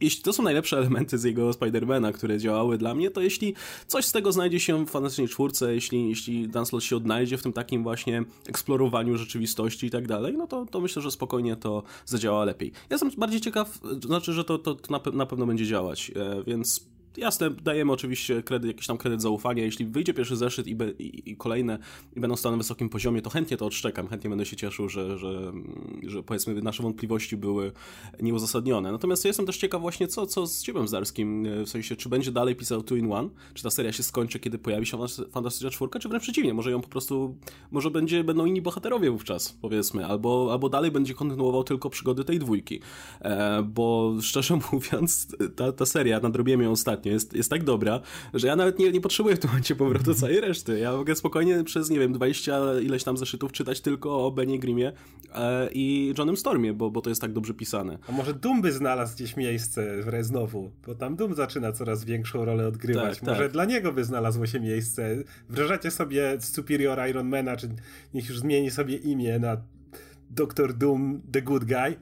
jeśli 0.00 0.22
to 0.22 0.32
są 0.32 0.42
najlepsze 0.42 0.78
elementy 0.78 1.18
z 1.18 1.24
jego 1.24 1.52
Spidermana, 1.52 2.12
które 2.12 2.38
działały 2.38 2.78
dla 2.78 2.94
mnie, 2.94 3.10
to 3.10 3.20
jeśli 3.20 3.54
coś 3.86 4.04
z 4.04 4.12
tego 4.12 4.32
znajdzie 4.32 4.60
się 4.60 4.86
w 4.86 4.90
Fantastycznej 4.90 5.28
Czwórce, 5.28 5.74
jeśli, 5.74 6.08
jeśli 6.08 6.48
Dan 6.48 6.66
Slott 6.66 6.84
się 6.84 6.96
odnajdzie 6.96 7.38
w 7.38 7.42
tym 7.42 7.52
takim 7.52 7.82
właśnie 7.82 8.24
eksplorowaniu 8.46 9.16
rzeczywistości 9.16 9.86
i 9.86 9.90
tak 9.90 10.06
dalej, 10.06 10.34
no 10.38 10.46
to, 10.46 10.66
to 10.66 10.80
myślę, 10.80 11.02
że 11.02 11.10
spokojnie 11.10 11.56
to 11.56 11.82
zadziała 12.06 12.44
lepiej. 12.44 12.72
Ja 12.90 12.94
jestem 12.94 13.10
bardziej 13.18 13.40
ciekaw, 13.40 13.78
znaczy, 14.06 14.32
że 14.32 14.44
to, 14.44 14.58
to, 14.58 14.74
to 14.74 15.00
na, 15.12 15.26
pewno 15.26 15.46
będzie 15.46 15.66
działać, 15.66 16.12
e, 16.16 16.44
więc 16.46 16.93
Jasne, 17.16 17.50
dajemy 17.50 17.92
oczywiście 17.92 18.42
kredyt, 18.42 18.68
jakiś 18.68 18.86
tam 18.86 18.98
kredyt 18.98 19.22
zaufania. 19.22 19.64
Jeśli 19.64 19.86
wyjdzie 19.86 20.14
pierwszy 20.14 20.36
zeszyt 20.36 20.66
i, 20.66 20.74
be, 20.74 20.90
i, 20.90 21.30
i, 21.30 21.36
kolejne 21.36 21.78
i 22.16 22.20
będą 22.20 22.36
stale 22.36 22.52
na 22.52 22.58
wysokim 22.58 22.88
poziomie, 22.88 23.22
to 23.22 23.30
chętnie 23.30 23.56
to 23.56 23.66
odszczekam, 23.66 24.08
chętnie 24.08 24.30
będę 24.30 24.46
się 24.46 24.56
cieszył, 24.56 24.88
że, 24.88 25.18
że, 25.18 25.52
że 26.02 26.22
powiedzmy 26.22 26.62
nasze 26.62 26.82
wątpliwości 26.82 27.36
były 27.36 27.72
nieuzasadnione. 28.22 28.92
Natomiast 28.92 29.24
ja 29.24 29.28
jestem 29.28 29.46
też 29.46 29.56
ciekaw 29.56 29.80
właśnie, 29.80 30.08
co, 30.08 30.26
co 30.26 30.46
z 30.46 30.62
Ciebem 30.62 30.88
Zarskim, 30.88 31.46
w 31.64 31.68
sensie, 31.68 31.96
czy 31.96 32.08
będzie 32.08 32.32
dalej 32.32 32.56
pisał 32.56 32.82
Two 32.82 32.96
in 32.96 33.12
One, 33.12 33.28
czy 33.54 33.62
ta 33.62 33.70
seria 33.70 33.92
się 33.92 34.02
skończy, 34.02 34.40
kiedy 34.40 34.58
pojawi 34.58 34.86
się 34.86 34.98
Fantastyczna 35.30 35.70
Czwórka, 35.70 35.98
czy 35.98 36.08
wręcz 36.08 36.22
przeciwnie, 36.22 36.54
może 36.54 36.70
ją 36.70 36.80
po 36.80 36.88
prostu, 36.88 37.36
może 37.70 37.90
będzie, 37.90 38.24
będą 38.24 38.44
inni 38.44 38.62
bohaterowie 38.62 39.10
wówczas, 39.10 39.58
powiedzmy, 39.62 40.06
albo, 40.06 40.48
albo 40.52 40.68
dalej 40.68 40.90
będzie 40.90 41.14
kontynuował 41.14 41.64
tylko 41.64 41.90
przygody 41.90 42.24
tej 42.24 42.38
dwójki, 42.38 42.80
e, 43.20 43.62
bo 43.62 44.14
szczerze 44.20 44.58
mówiąc, 44.72 45.36
ta, 45.56 45.72
ta 45.72 45.86
seria, 45.86 46.20
nadrobiłem 46.20 46.62
ją 46.62 46.70
ostatnio, 46.70 47.03
ostatnio 47.04 47.12
jest, 47.12 47.32
jest 47.32 47.50
tak 47.50 47.64
dobra, 47.64 48.00
że 48.34 48.46
ja 48.46 48.56
nawet 48.56 48.78
nie, 48.78 48.92
nie 48.92 49.00
potrzebuję 49.00 49.36
w 49.36 49.38
tym 49.38 49.50
momencie 49.50 49.76
powrotu 49.76 50.10
mhm. 50.10 50.16
całej 50.16 50.40
reszty. 50.40 50.78
Ja 50.78 50.92
mogę 50.92 51.16
spokojnie 51.16 51.64
przez, 51.64 51.90
nie 51.90 51.98
wiem, 51.98 52.12
20 52.12 52.80
ileś 52.82 53.04
tam 53.04 53.16
zeszytów 53.16 53.52
czytać 53.52 53.80
tylko 53.80 54.26
o 54.26 54.30
Benie 54.30 54.58
Grimmie 54.58 54.92
e, 55.34 55.68
i 55.72 56.14
Johnem 56.18 56.36
Stormie, 56.36 56.72
bo, 56.72 56.90
bo 56.90 57.00
to 57.00 57.10
jest 57.10 57.20
tak 57.20 57.32
dobrze 57.32 57.54
pisane. 57.54 57.98
A 58.08 58.12
może 58.12 58.34
Doom 58.34 58.62
by 58.62 58.72
znalazł 58.72 59.14
gdzieś 59.14 59.36
miejsce 59.36 60.02
w 60.02 60.24
znowu, 60.24 60.70
bo 60.86 60.94
tam 60.94 61.16
Doom 61.16 61.34
zaczyna 61.34 61.72
coraz 61.72 62.04
większą 62.04 62.44
rolę 62.44 62.68
odgrywać. 62.68 63.18
Tak, 63.18 63.28
może 63.28 63.42
tak. 63.42 63.52
dla 63.52 63.64
niego 63.64 63.92
by 63.92 64.04
znalazło 64.04 64.46
się 64.46 64.60
miejsce. 64.60 65.16
Wyobrażacie 65.48 65.90
sobie 65.90 66.36
Superior 66.40 66.98
Ironmana, 67.08 67.56
czy 67.56 67.68
niech 68.14 68.28
już 68.28 68.38
zmieni 68.38 68.70
sobie 68.70 68.96
imię 68.96 69.38
na 69.38 69.56
Doctor 70.30 70.74
Doom 70.74 71.22
The 71.32 71.42
Good 71.42 71.64
Guy 71.64 71.96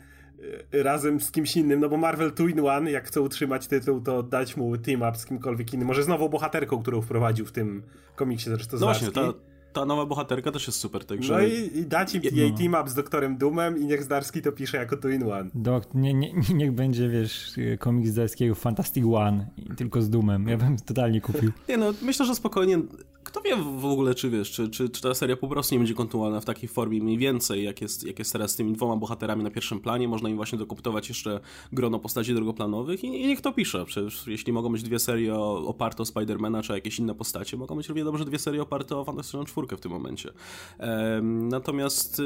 razem 0.73 1.21
z 1.21 1.31
kimś 1.31 1.57
innym, 1.57 1.81
no 1.81 1.89
bo 1.89 1.97
Marvel 1.97 2.33
Two 2.33 2.47
in 2.47 2.61
One, 2.61 2.91
jak 2.91 3.07
chce 3.07 3.21
utrzymać 3.21 3.67
tytuł, 3.67 4.01
to 4.01 4.23
dać 4.23 4.57
mu 4.57 4.79
team 4.79 5.03
up 5.03 5.19
z 5.19 5.27
kimkolwiek 5.27 5.75
innym. 5.75 5.89
Może 5.89 6.03
z 6.03 6.09
nową 6.09 6.29
bohaterką, 6.29 6.83
którą 6.83 7.01
wprowadził 7.01 7.47
w 7.47 7.53
tym 7.53 7.83
komiksie 8.17 8.51
zresztą 8.51 8.77
No 8.81 8.87
właśnie, 8.87 9.11
ta, 9.11 9.33
ta 9.73 9.85
nowa 9.85 10.07
bohaterka 10.07 10.53
też 10.53 10.67
jest 10.67 10.79
super, 10.79 11.05
także... 11.05 11.33
No 11.33 11.41
i, 11.41 11.79
i 11.79 11.87
dać 11.87 12.15
im 12.15 12.23
jej 12.23 12.53
no. 12.53 12.59
team 12.59 12.75
up 12.83 12.91
z 12.91 12.95
doktorem 12.95 13.39
Doomem 13.39 13.79
i 13.79 13.87
niech 13.87 14.03
Zdarski 14.03 14.43
to 14.43 14.53
pisze 14.53 14.77
jako 14.77 14.97
Two 14.97 15.09
in 15.09 15.23
One. 15.23 15.51
Dok, 15.55 15.95
nie, 15.95 16.15
nie, 16.15 16.33
niech 16.55 16.73
będzie, 16.73 17.09
wiesz, 17.09 17.53
komiks 17.79 18.11
Zdarskiego 18.11 18.55
Fantastic 18.55 19.05
One, 19.15 19.47
tylko 19.77 20.03
z 20.03 20.11
Doomem. 20.11 20.49
Ja 20.49 20.57
bym 20.57 20.77
totalnie 20.77 21.21
kupił. 21.21 21.53
Nie 21.69 21.77
no, 21.77 21.93
myślę, 22.03 22.27
że 22.27 22.35
spokojnie 22.35 22.79
kto 23.25 23.41
wie 23.41 23.57
w 23.57 23.85
ogóle, 23.85 24.15
czy 24.15 24.31
wiesz, 24.31 24.51
czy, 24.51 24.69
czy, 24.69 24.89
czy 24.89 25.03
ta 25.03 25.15
seria 25.15 25.37
po 25.37 25.49
prostu 25.49 25.75
nie 25.75 25.79
będzie 25.79 25.95
kontynuowana 25.95 26.41
w 26.41 26.45
takiej 26.45 26.69
formie 26.69 27.03
mniej 27.03 27.19
więcej, 27.19 27.65
jak 27.65 27.81
jest, 27.81 28.07
jak 28.07 28.19
jest 28.19 28.33
teraz 28.33 28.51
z 28.51 28.57
tymi 28.57 28.73
dwoma 28.73 28.97
bohaterami 28.97 29.45
na 29.45 29.51
pierwszym 29.51 29.81
planie, 29.81 30.09
można 30.09 30.29
im 30.29 30.37
właśnie 30.37 30.59
dokoptować 30.59 31.09
jeszcze 31.09 31.41
grono 31.73 31.99
postaci 31.99 32.35
drugoplanowych 32.35 33.05
i, 33.05 33.07
i 33.07 33.27
niech 33.27 33.41
to 33.41 33.53
pisze, 33.53 33.85
przecież 33.85 34.27
jeśli 34.27 34.53
mogą 34.53 34.73
być 34.73 34.83
dwie 34.83 34.99
serie 34.99 35.35
oparte 35.35 36.03
o 36.03 36.07
Spidermana, 36.07 36.63
czy 36.63 36.73
jakieś 36.73 36.99
inne 36.99 37.15
postacie, 37.15 37.57
mogą 37.57 37.77
być 37.77 37.89
równie 37.89 38.05
dobrze 38.05 38.25
dwie 38.25 38.39
serie 38.39 38.63
oparte 38.63 38.97
o 38.97 39.05
Fantastyczną 39.05 39.45
Czwórkę 39.45 39.77
w 39.77 39.81
tym 39.81 39.93
momencie. 39.93 40.33
Ehm, 40.79 41.49
natomiast 41.49 42.21
e, 42.21 42.23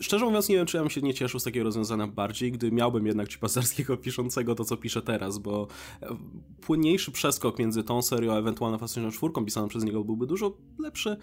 szczerze 0.00 0.24
mówiąc 0.24 0.48
nie 0.48 0.56
wiem, 0.56 0.66
czy 0.66 0.76
ja 0.76 0.82
bym 0.82 0.90
się 0.90 1.00
nie 1.00 1.14
cieszył 1.14 1.40
z 1.40 1.44
takiego 1.44 1.64
rozwiązania 1.64 2.06
bardziej, 2.06 2.52
gdy 2.52 2.72
miałbym 2.72 3.06
jednak 3.06 3.28
Cipasarskiego 3.28 3.96
piszącego 4.06 4.54
to, 4.54 4.64
co 4.64 4.76
pisze 4.76 5.02
teraz, 5.02 5.38
bo 5.38 5.66
płynniejszy 6.60 7.12
przeskok 7.12 7.58
między 7.58 7.82
tą 7.82 8.02
serią, 8.02 8.32
a 8.32 8.38
ewentualnie 8.38 8.78
Fantastyczną 8.78 9.10
Czwórką 9.10 9.44
pisaną 9.44 9.68
przez 9.68 9.84
niego 9.86 10.04
byłby 10.04 10.26
dużo 10.26 10.56
lepszy, 10.78 11.16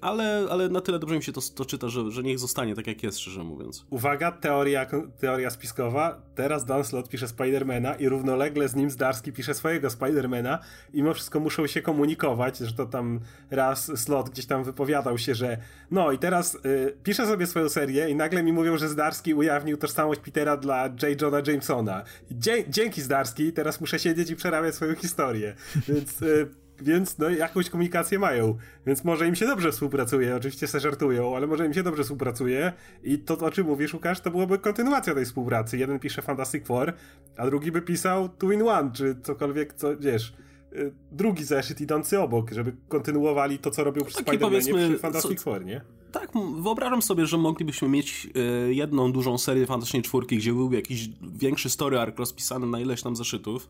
ale, 0.00 0.46
ale 0.50 0.68
na 0.68 0.80
tyle 0.80 0.98
dobrze 0.98 1.16
mi 1.16 1.22
się 1.22 1.32
to, 1.32 1.40
to 1.54 1.64
czyta, 1.64 1.88
że, 1.88 2.10
że 2.10 2.22
niech 2.22 2.38
zostanie 2.38 2.74
tak 2.74 2.86
jak 2.86 3.02
jest, 3.02 3.18
szczerze 3.18 3.44
mówiąc. 3.44 3.86
Uwaga, 3.90 4.32
teoria, 4.32 4.86
teoria 5.20 5.50
spiskowa. 5.50 6.22
Teraz 6.34 6.64
Dan 6.64 6.84
Slott 6.84 7.08
pisze 7.08 7.28
Spidermana 7.28 7.94
i 7.94 8.08
równolegle 8.08 8.68
z 8.68 8.74
nim 8.74 8.90
Zdarski 8.90 9.32
pisze 9.32 9.54
swojego 9.54 9.90
Spidermana 9.90 10.58
i 10.92 10.96
mimo 10.96 11.14
wszystko 11.14 11.40
muszą 11.40 11.66
się 11.66 11.82
komunikować, 11.82 12.58
że 12.58 12.72
to 12.72 12.86
tam 12.86 13.20
raz 13.50 13.92
Slott 13.98 14.30
gdzieś 14.30 14.46
tam 14.46 14.64
wypowiadał 14.64 15.18
się, 15.18 15.34
że 15.34 15.58
no 15.90 16.12
i 16.12 16.18
teraz 16.18 16.58
y, 17.08 17.26
sobie 17.26 17.46
swoją 17.46 17.68
serię 17.68 18.08
i 18.08 18.14
nagle 18.14 18.42
mi 18.42 18.52
mówią, 18.52 18.78
że 18.78 18.88
Zdarski 18.88 19.34
ujawnił 19.34 19.76
tożsamość 19.76 20.20
Petera 20.20 20.56
dla 20.56 20.84
J. 20.86 21.22
Johna 21.22 21.42
Jamesona. 21.46 22.02
Dzie 22.30 22.70
dzięki 22.70 23.02
Zdarski, 23.02 23.52
teraz 23.52 23.80
muszę 23.80 23.98
siedzieć 23.98 24.30
i 24.30 24.36
przerabiać 24.36 24.74
swoją 24.74 24.94
historię. 24.94 25.54
Więc... 25.88 26.22
Y, 26.22 26.65
więc 26.82 27.18
no 27.18 27.30
jakąś 27.30 27.70
komunikację 27.70 28.18
mają, 28.18 28.56
więc 28.86 29.04
może 29.04 29.28
im 29.28 29.34
się 29.34 29.46
dobrze 29.46 29.72
współpracuje, 29.72 30.36
oczywiście 30.36 30.66
se 30.66 30.80
żartują, 30.80 31.36
ale 31.36 31.46
może 31.46 31.66
im 31.66 31.74
się 31.74 31.82
dobrze 31.82 32.02
współpracuje 32.02 32.72
i 33.02 33.18
to, 33.18 33.38
o 33.38 33.50
czym 33.50 33.66
mówisz, 33.66 33.94
Łukasz, 33.94 34.20
to 34.20 34.30
byłoby 34.30 34.58
kontynuacja 34.58 35.14
tej 35.14 35.24
współpracy. 35.24 35.78
Jeden 35.78 35.98
pisze 35.98 36.22
Fantastic 36.22 36.66
Four, 36.66 36.92
a 37.36 37.46
drugi 37.46 37.72
by 37.72 37.82
pisał 37.82 38.28
Two 38.28 38.52
in 38.52 38.62
One, 38.62 38.90
czy 38.92 39.16
cokolwiek, 39.22 39.74
co, 39.74 39.96
wiesz, 39.96 40.34
y, 40.72 40.92
drugi 41.12 41.44
zeszyt 41.44 41.80
idący 41.80 42.20
obok, 42.20 42.50
żeby 42.50 42.72
kontynuowali 42.88 43.58
to, 43.58 43.70
co 43.70 43.84
robił 43.84 44.04
przy 44.04 44.18
Spider-Manie 44.18 44.88
przy 44.88 44.98
Fantastic 44.98 45.42
Four, 45.42 45.64
nie? 45.64 45.80
Tak, 46.20 46.30
wyobrażam 46.62 47.02
sobie, 47.02 47.26
że 47.26 47.38
moglibyśmy 47.38 47.88
mieć 47.88 48.28
y, 48.68 48.74
jedną 48.74 49.12
dużą 49.12 49.38
serię 49.38 49.66
Fantastycznej 49.66 50.02
Czwórki, 50.02 50.36
gdzie 50.36 50.52
byłby 50.52 50.76
jakiś 50.76 51.08
większy 51.22 51.70
story 51.70 51.98
arc 51.98 52.18
rozpisany 52.18 52.66
na 52.66 52.80
ileś 52.80 53.02
tam 53.02 53.16
zeszytów, 53.16 53.68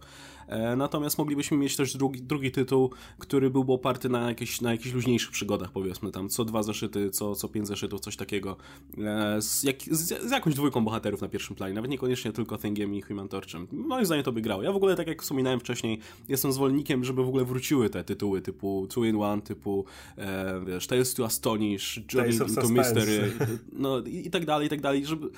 E, 0.49 0.77
natomiast 0.77 1.19
moglibyśmy 1.19 1.57
mieć 1.57 1.77
też 1.77 1.97
drugi, 1.97 2.23
drugi 2.23 2.51
tytuł, 2.51 2.91
który 3.19 3.51
byłby 3.51 3.73
oparty 3.73 4.09
na, 4.09 4.29
jakieś, 4.29 4.61
na 4.61 4.71
jakichś 4.71 4.95
luźniejszych 4.95 5.31
przygodach, 5.31 5.73
powiedzmy 5.73 6.11
tam, 6.11 6.29
co 6.29 6.45
dwa 6.45 6.63
zeszyty, 6.63 7.11
co, 7.11 7.35
co 7.35 7.49
pięć 7.49 7.67
zeszytów, 7.67 8.01
coś 8.01 8.17
takiego. 8.17 8.57
E, 8.99 9.43
z, 9.43 9.63
jak, 9.63 9.83
z, 9.83 10.29
z 10.29 10.31
jakąś 10.31 10.55
dwójką 10.55 10.85
bohaterów 10.85 11.21
na 11.21 11.29
pierwszym 11.29 11.57
planie, 11.57 11.75
nawet 11.75 11.91
niekoniecznie 11.91 12.33
tylko 12.33 12.59
Thingiem 12.59 12.95
i 12.95 13.03
Human 13.03 13.29
Torchem. 13.29 13.67
Moim 13.73 14.07
zdaniem 14.07 14.25
to 14.25 14.33
by 14.33 14.41
grało. 14.41 14.63
Ja 14.63 14.73
w 14.73 14.77
ogóle, 14.77 14.97
tak 14.97 15.07
jak 15.07 15.23
wspominałem 15.23 15.61
wcześniej, 15.61 15.99
jestem 16.29 16.53
zwolennikiem, 16.53 17.05
żeby 17.05 17.25
w 17.25 17.29
ogóle 17.29 17.45
wróciły 17.45 17.91
te 17.91 18.05
tytuły 18.05 18.43
typu 18.43 18.87
Two 18.91 19.05
in 19.05 19.17
One, 19.17 19.43
typu 19.43 19.85
e, 20.19 20.61
wiesz, 20.67 20.87
Tales 20.87 21.15
to 21.15 21.25
Astonish, 21.25 22.01
Journey 22.15 22.33
to 22.45 22.69
Mystery, 22.69 23.33
no 23.73 23.99
i, 24.01 24.27
i 24.27 24.31
tak 24.31 24.45
dalej, 24.45 24.67
i 24.67 24.71
tak 24.71 24.81
dalej, 24.81 25.07
żeby 25.07 25.31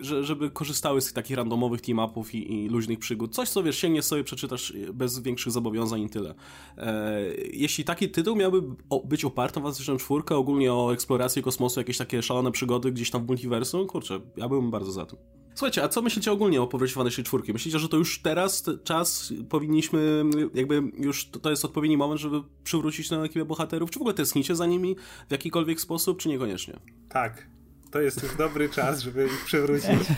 że, 0.00 0.24
żeby 0.24 0.50
korzystały 0.50 1.00
z 1.00 1.12
takich 1.12 1.36
randomowych 1.36 1.80
team-upów 1.80 2.34
i, 2.34 2.54
i, 2.54 2.68
luźnych 2.68 2.98
przygód. 2.98 3.34
Coś, 3.34 3.48
co 3.48 3.62
wiesz, 3.62 3.78
sięgniesz 3.78 4.04
sobie, 4.04 4.24
przeczytasz 4.24 4.72
bez 4.92 5.18
większych 5.18 5.52
zobowiązań 5.52 6.02
i 6.02 6.10
tyle. 6.10 6.34
E, 6.76 7.20
jeśli 7.52 7.84
taki 7.84 8.10
tytuł 8.10 8.36
miałby 8.36 8.62
być 9.04 9.24
oparty 9.24 9.60
o 9.60 9.62
Fantastyczną 9.62 9.96
Czwórkę, 9.96 10.36
ogólnie 10.36 10.72
o 10.72 10.92
eksplorację 10.92 11.42
kosmosu, 11.42 11.80
jakieś 11.80 11.98
takie 11.98 12.22
szalone 12.22 12.52
przygody 12.52 12.92
gdzieś 12.92 13.10
tam 13.10 13.24
w 13.24 13.28
multiversum, 13.28 13.86
kurczę, 13.86 14.20
ja 14.36 14.48
byłbym 14.48 14.70
bardzo 14.70 14.92
za 14.92 15.06
tym. 15.06 15.18
Słuchajcie, 15.54 15.82
a 15.82 15.88
co 15.88 16.02
myślicie 16.02 16.32
ogólnie 16.32 16.62
o 16.62 16.66
powrocie 16.66 16.94
Fantastycznej 16.94 17.24
Czwórki? 17.24 17.52
Myślicie, 17.52 17.78
że 17.78 17.88
to 17.88 17.96
już 17.96 18.22
teraz 18.22 18.64
czas 18.84 19.32
powinniśmy, 19.48 20.24
jakby 20.54 20.82
już 20.98 21.28
to 21.28 21.50
jest 21.50 21.64
odpowiedni 21.64 21.96
moment, 21.96 22.20
żeby 22.20 22.42
przywrócić 22.64 23.10
na 23.10 23.24
ekipę 23.24 23.44
bohaterów? 23.44 23.90
Czy 23.90 23.98
w 23.98 24.02
ogóle 24.02 24.14
tęsknicie 24.14 24.56
za 24.56 24.66
nimi 24.66 24.96
w 25.28 25.32
jakikolwiek 25.32 25.80
sposób, 25.80 26.18
czy 26.18 26.28
niekoniecznie? 26.28 26.78
Tak 27.08 27.46
to 27.92 28.00
jest 28.00 28.22
już 28.22 28.36
dobry 28.36 28.68
czas, 28.68 29.00
żeby 29.00 29.24
ich 29.24 29.44
przywrócić. 29.44 30.08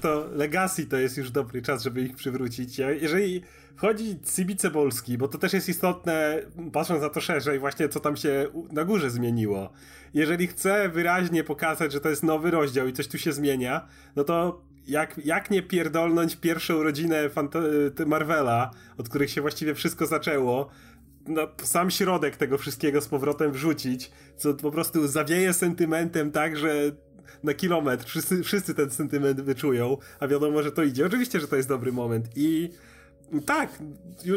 To 0.00 0.28
Legacy 0.32 0.86
to 0.86 0.96
jest 0.96 1.16
już 1.16 1.30
dobry 1.30 1.62
czas, 1.62 1.82
żeby 1.82 2.02
ich 2.02 2.16
przywrócić. 2.16 2.78
Jeżeli 2.78 3.42
wchodzi 3.76 4.18
Cibice 4.36 4.70
Polski, 4.70 5.18
bo 5.18 5.28
to 5.28 5.38
też 5.38 5.52
jest 5.52 5.68
istotne, 5.68 6.42
patrząc 6.72 7.02
na 7.02 7.08
to 7.08 7.20
szerzej, 7.20 7.58
właśnie 7.58 7.88
co 7.88 8.00
tam 8.00 8.16
się 8.16 8.46
na 8.72 8.84
górze 8.84 9.10
zmieniło. 9.10 9.72
Jeżeli 10.14 10.46
chce 10.46 10.88
wyraźnie 10.88 11.44
pokazać, 11.44 11.92
że 11.92 12.00
to 12.00 12.08
jest 12.08 12.22
nowy 12.22 12.50
rozdział 12.50 12.88
i 12.88 12.92
coś 12.92 13.08
tu 13.08 13.18
się 13.18 13.32
zmienia, 13.32 13.86
no 14.16 14.24
to 14.24 14.62
jak, 14.86 15.20
jak 15.24 15.50
nie 15.50 15.62
pierdolnąć 15.62 16.36
pierwszą 16.36 16.82
rodzinę 16.82 17.30
Marvela, 18.06 18.70
od 18.96 19.08
których 19.08 19.30
się 19.30 19.40
właściwie 19.40 19.74
wszystko 19.74 20.06
zaczęło, 20.06 20.68
no, 21.26 21.48
sam 21.62 21.90
środek 21.90 22.36
tego 22.36 22.58
wszystkiego 22.58 23.00
z 23.00 23.08
powrotem 23.08 23.52
wrzucić, 23.52 24.10
co 24.36 24.54
po 24.54 24.70
prostu 24.70 25.08
zawieje 25.08 25.52
sentymentem 25.52 26.30
tak, 26.30 26.56
że 26.56 26.92
na 27.44 27.54
kilometr. 27.54 28.04
Wszyscy, 28.04 28.42
wszyscy 28.42 28.74
ten 28.74 28.90
sentyment 28.90 29.40
wyczują, 29.40 29.96
a 30.20 30.28
wiadomo, 30.28 30.62
że 30.62 30.72
to 30.72 30.82
idzie. 30.82 31.06
Oczywiście, 31.06 31.40
że 31.40 31.48
to 31.48 31.56
jest 31.56 31.68
dobry 31.68 31.92
moment 31.92 32.26
i 32.36 32.70
tak, 33.46 33.78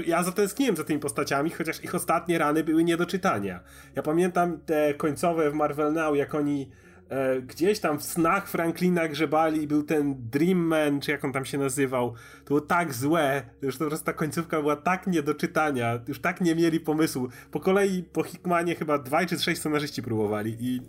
ja 0.06 0.24
zatęskniłem 0.24 0.76
za 0.76 0.84
tymi 0.84 1.00
postaciami, 1.00 1.50
chociaż 1.50 1.84
ich 1.84 1.96
ostatnie 1.96 2.38
rany 2.38 2.64
były 2.64 2.84
nie 2.84 2.98
do 2.98 3.06
czytania. 3.06 3.60
Ja 3.96 4.02
pamiętam 4.02 4.60
te 4.66 4.94
końcowe 4.94 5.52
w 5.52 5.54
Marvel 5.54 5.94
Now, 5.94 6.18
jak 6.18 6.36
oni 6.36 6.70
e, 7.10 7.42
gdzieś 7.42 7.80
tam 7.80 8.00
w 8.00 8.04
snach 8.04 8.50
Franklina 8.50 9.08
grzebali 9.08 9.68
był 9.68 9.84
ten 9.84 10.16
Dream 10.30 10.58
Man, 10.58 11.02
czy 11.02 11.12
jak 11.12 11.26
on 11.26 11.34
tam 11.34 11.46
się 11.46 11.58
nazywał. 11.58 12.14
To 12.44 12.48
było 12.48 12.62
tak 12.62 12.94
złe, 12.94 13.44
już 13.62 13.78
po 13.78 13.86
prostu 13.86 14.06
ta 14.06 14.14
końcówka 14.14 14.62
była 14.62 14.76
tak 14.76 15.08
nie 15.08 15.24
do 15.24 15.34
czytania, 15.34 16.00
już 16.08 16.20
tak 16.20 16.42
nie 16.42 16.56
mieli 16.56 16.80
pomysłu. 16.80 17.28
Po 17.52 17.60
kolei 17.60 18.04
po 18.04 18.24
Hickmanie 18.24 18.76
chyba 18.76 18.98
dwaj 18.98 19.28
czy 19.28 19.38
trzej 19.38 19.56
scenarzyści 19.56 20.04
próbowali 20.04 20.58
i 20.60 20.82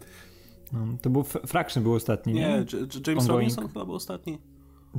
no, 0.72 0.86
to 1.02 1.10
był 1.10 1.24
Fraction 1.24 1.82
był 1.82 1.94
ostatni, 1.94 2.32
nie? 2.32 2.40
Nie, 2.40 2.64
James 3.06 3.26
Robinson 3.26 3.68
chyba 3.68 3.84
był 3.84 3.94
ostatni. 3.94 4.38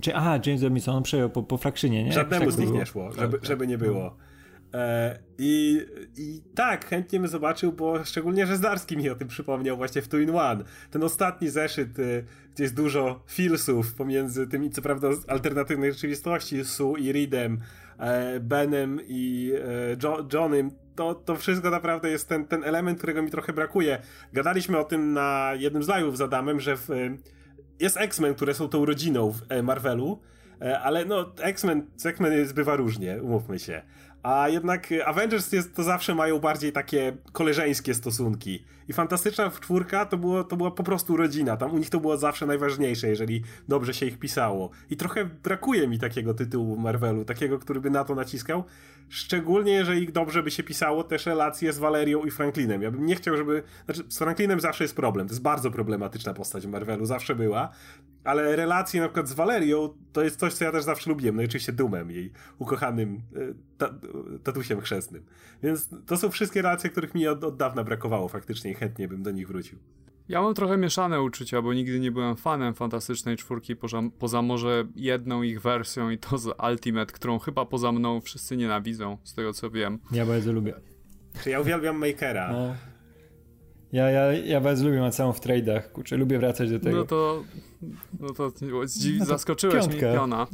Czy, 0.01 0.15
aha, 0.15 0.39
James 0.45 0.63
Robinson 0.63 1.03
przejął 1.03 1.29
po, 1.29 1.43
po 1.43 1.57
Frakszynie, 1.57 2.03
nie? 2.03 2.11
Żadnemu 2.11 2.45
tak 2.45 2.53
z 2.53 2.57
nich 2.57 2.71
nie 2.71 2.85
szło, 2.85 3.11
żeby, 3.11 3.39
żeby 3.41 3.67
nie 3.67 3.77
było. 3.77 4.15
E, 4.73 5.19
i, 5.37 5.81
I 6.17 6.41
tak, 6.55 6.85
chętnie 6.85 7.19
bym 7.19 7.27
zobaczył, 7.27 7.73
bo 7.73 8.03
szczególnie, 8.05 8.47
że 8.47 8.57
Zdarski 8.57 8.97
mi 8.97 9.09
o 9.09 9.15
tym 9.15 9.27
przypomniał 9.27 9.77
właśnie 9.77 10.01
w 10.01 10.07
Two 10.07 10.17
in 10.17 10.35
One. 10.35 10.63
Ten 10.91 11.03
ostatni 11.03 11.49
zeszyt, 11.49 11.99
y, 11.99 12.25
gdzie 12.53 12.63
jest 12.63 12.75
dużo 12.75 13.23
filsów 13.27 13.93
pomiędzy 13.93 14.47
tymi, 14.47 14.69
co 14.69 14.81
prawda, 14.81 15.07
alternatywnej 15.27 15.93
rzeczywistości, 15.93 16.65
Sue 16.65 16.95
i 16.97 17.11
Reedem, 17.11 17.59
Benem 18.39 18.99
i 19.07 19.53
e, 19.55 19.97
jo 20.03 20.27
Johnem, 20.33 20.71
to, 20.95 21.15
to 21.15 21.35
wszystko 21.35 21.69
naprawdę 21.69 22.09
jest 22.09 22.29
ten, 22.29 22.45
ten 22.45 22.63
element, 22.63 22.97
którego 22.97 23.21
mi 23.21 23.31
trochę 23.31 23.53
brakuje. 23.53 24.01
Gadaliśmy 24.33 24.77
o 24.77 24.83
tym 24.83 25.13
na 25.13 25.51
jednym 25.57 25.83
z 25.83 25.87
live'ów 25.87 26.15
z 26.15 26.21
Adamem, 26.21 26.59
że 26.59 26.77
w, 26.77 26.89
jest 27.79 27.97
X-Men, 27.97 28.35
które 28.35 28.53
są 28.53 28.69
tą 28.69 28.85
rodziną 28.85 29.31
w 29.31 29.41
e, 29.49 29.63
Marvelu, 29.63 30.21
e, 30.61 30.79
ale 30.79 31.05
no 31.05 31.33
X-Men, 31.41 31.87
z 31.97 32.05
X-Men 32.05 32.47
bywa 32.53 32.75
różnie, 32.75 33.23
umówmy 33.23 33.59
się. 33.59 33.81
A 34.23 34.49
jednak 34.49 34.89
Avengers 35.05 35.51
jest, 35.51 35.75
to 35.75 35.83
zawsze 35.83 36.15
mają 36.15 36.39
bardziej 36.39 36.71
takie 36.71 37.17
koleżeńskie 37.31 37.93
stosunki. 37.93 38.63
I 38.87 38.93
Fantastyczna 38.93 39.51
Czwórka 39.51 40.05
to, 40.05 40.17
było, 40.17 40.43
to 40.43 40.57
była 40.57 40.71
po 40.71 40.83
prostu 40.83 41.17
rodzina. 41.17 41.57
Tam 41.57 41.73
u 41.73 41.77
nich 41.77 41.89
to 41.89 41.99
było 41.99 42.17
zawsze 42.17 42.45
najważniejsze, 42.45 43.07
jeżeli 43.07 43.43
dobrze 43.67 43.93
się 43.93 44.05
ich 44.05 44.19
pisało. 44.19 44.69
I 44.89 44.97
trochę 44.97 45.25
brakuje 45.25 45.87
mi 45.87 45.99
takiego 45.99 46.33
tytułu 46.33 46.77
Marvelu, 46.77 47.25
takiego, 47.25 47.59
który 47.59 47.81
by 47.81 47.89
na 47.89 48.03
to 48.03 48.15
naciskał. 48.15 48.63
Szczególnie 49.09 49.71
jeżeli 49.71 50.11
dobrze 50.11 50.43
by 50.43 50.51
się 50.51 50.63
pisało 50.63 51.03
też 51.03 51.25
relacje 51.25 51.73
z 51.73 51.77
Valerią 51.77 52.23
i 52.23 52.31
Franklinem. 52.31 52.81
Ja 52.81 52.91
bym 52.91 53.05
nie 53.05 53.15
chciał, 53.15 53.37
żeby. 53.37 53.63
Znaczy, 53.85 54.03
z 54.09 54.17
Franklinem 54.17 54.59
zawsze 54.59 54.83
jest 54.83 54.95
problem. 54.95 55.27
To 55.27 55.33
jest 55.33 55.43
bardzo 55.43 55.71
problematyczna 55.71 56.33
postać 56.33 56.67
w 56.67 56.69
Marvelu, 56.69 57.05
zawsze 57.05 57.35
była. 57.35 57.69
Ale 58.23 58.55
relacje 58.55 59.01
na 59.01 59.07
przykład 59.07 59.29
z 59.29 59.33
Valerią 59.33 59.89
to 60.13 60.23
jest 60.23 60.39
coś, 60.39 60.53
co 60.53 60.65
ja 60.65 60.71
też 60.71 60.83
zawsze 60.83 61.09
lubiłem. 61.09 61.35
No 61.35 61.41
i 61.41 61.45
oczywiście 61.45 61.71
Dumem, 61.71 62.11
jej 62.11 62.31
ukochanym 62.57 63.21
e, 63.35 63.39
ta, 63.77 63.93
tatusiem 64.43 64.81
chrzestnym. 64.81 65.23
Więc 65.63 65.89
to 66.05 66.17
są 66.17 66.29
wszystkie 66.29 66.61
relacje, 66.61 66.89
których 66.89 67.15
mi 67.15 67.27
od, 67.27 67.43
od 67.43 67.57
dawna 67.57 67.83
brakowało 67.83 68.27
faktycznie 68.27 68.71
i 68.71 68.73
chętnie 68.73 69.07
bym 69.07 69.23
do 69.23 69.31
nich 69.31 69.47
wrócił. 69.47 69.79
Ja 70.29 70.41
mam 70.41 70.53
trochę 70.53 70.77
mieszane 70.77 71.21
uczucia, 71.21 71.61
bo 71.61 71.73
nigdy 71.73 71.99
nie 71.99 72.11
byłem 72.11 72.35
fanem 72.35 72.73
Fantastycznej 72.73 73.37
Czwórki, 73.37 73.75
poza, 73.75 74.01
poza 74.19 74.41
może 74.41 74.85
jedną 74.95 75.43
ich 75.43 75.61
wersją 75.61 76.09
i 76.09 76.17
to 76.17 76.37
z 76.37 76.47
Ultimate, 76.69 77.13
którą 77.13 77.39
chyba 77.39 77.65
poza 77.65 77.91
mną 77.91 78.21
wszyscy 78.21 78.57
nienawidzą, 78.57 79.17
z 79.23 79.33
tego 79.33 79.53
co 79.53 79.69
wiem. 79.69 79.99
Ja 80.11 80.25
bardzo 80.25 80.51
lubię. 80.51 80.73
Ja 81.45 81.59
uwielbiam 81.59 81.97
Makera. 81.97 82.51
No. 82.51 82.75
Ja, 83.93 84.09
ja, 84.09 84.33
ja 84.33 84.61
bardzo 84.61 84.85
lubię, 84.85 85.11
całą 85.11 85.33
w 85.33 85.41
trade'ach, 85.41 85.81
kurczę, 85.91 86.17
lubię 86.17 86.39
wracać 86.39 86.69
do 86.69 86.79
tego. 86.79 86.97
No 86.97 87.05
to, 87.05 87.43
no 88.19 88.33
to 88.33 88.51
no 88.61 89.25
zaskoczyłeś 89.25 89.75
piątka. 89.75 90.05
mnie, 90.05 90.15
Piona. 90.15 90.47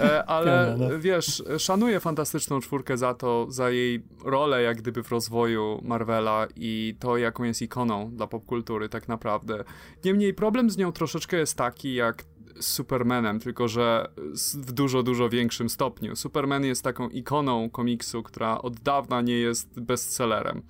E, 0.00 0.24
ale 0.36 0.72
Piona, 0.72 0.88
no. 0.88 0.98
wiesz, 1.00 1.42
szanuję 1.58 2.00
Fantastyczną 2.00 2.60
Czwórkę 2.60 2.96
za 2.96 3.14
to, 3.14 3.46
za 3.48 3.70
jej 3.70 4.02
rolę 4.24 4.62
jak 4.62 4.76
gdyby 4.76 5.02
w 5.02 5.10
rozwoju 5.10 5.80
Marvela 5.82 6.46
i 6.56 6.96
to, 7.00 7.16
jaką 7.16 7.44
jest 7.44 7.62
ikoną 7.62 8.10
dla 8.10 8.26
popkultury 8.26 8.88
tak 8.88 9.08
naprawdę. 9.08 9.64
Niemniej 10.04 10.34
problem 10.34 10.70
z 10.70 10.76
nią 10.76 10.92
troszeczkę 10.92 11.36
jest 11.36 11.58
taki, 11.58 11.94
jak 11.94 12.24
z 12.60 12.66
Supermanem, 12.66 13.40
tylko 13.40 13.68
że 13.68 14.08
w 14.54 14.72
dużo, 14.72 15.02
dużo 15.02 15.28
większym 15.28 15.68
stopniu. 15.68 16.16
Superman 16.16 16.64
jest 16.64 16.82
taką 16.82 17.08
ikoną 17.08 17.70
komiksu, 17.70 18.22
która 18.22 18.62
od 18.62 18.80
dawna 18.80 19.20
nie 19.20 19.38
jest 19.38 19.80
bestsellerem. 19.80 20.62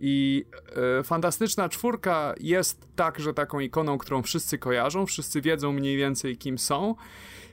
I 0.00 0.44
e, 0.98 1.02
Fantastyczna 1.02 1.68
Czwórka 1.68 2.34
jest 2.40 2.86
także 2.96 3.34
taką 3.34 3.60
ikoną, 3.60 3.98
którą 3.98 4.22
wszyscy 4.22 4.58
kojarzą, 4.58 5.06
wszyscy 5.06 5.40
wiedzą 5.40 5.72
mniej 5.72 5.96
więcej 5.96 6.36
kim 6.36 6.58
są 6.58 6.94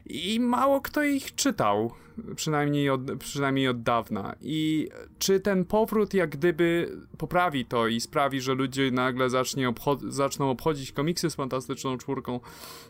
i 0.06 0.40
mało 0.40 0.82
kto 0.82 1.04
ich 1.04 1.36
czytał, 1.36 1.92
przynajmniej 2.36 2.90
od, 2.90 3.02
przynajmniej 3.20 3.68
od 3.68 3.84
dawna. 3.84 4.36
I 4.42 4.90
czy 5.20 5.40
ten 5.40 5.66
powrót 5.66 6.14
jak 6.14 6.30
gdyby 6.30 6.98
poprawi 7.18 7.66
to 7.66 7.88
i 7.88 8.02
sprawi, 8.02 8.42
że 8.42 8.54
ludzie 8.54 8.92
nagle 8.92 9.30
zacznie 9.30 9.70
obchod- 9.70 10.10
zaczną 10.10 10.50
obchodzić 10.50 10.92
komiksy 10.92 11.30
z 11.30 11.36
Fantastyczną 11.36 11.98
Czwórką, 11.98 12.40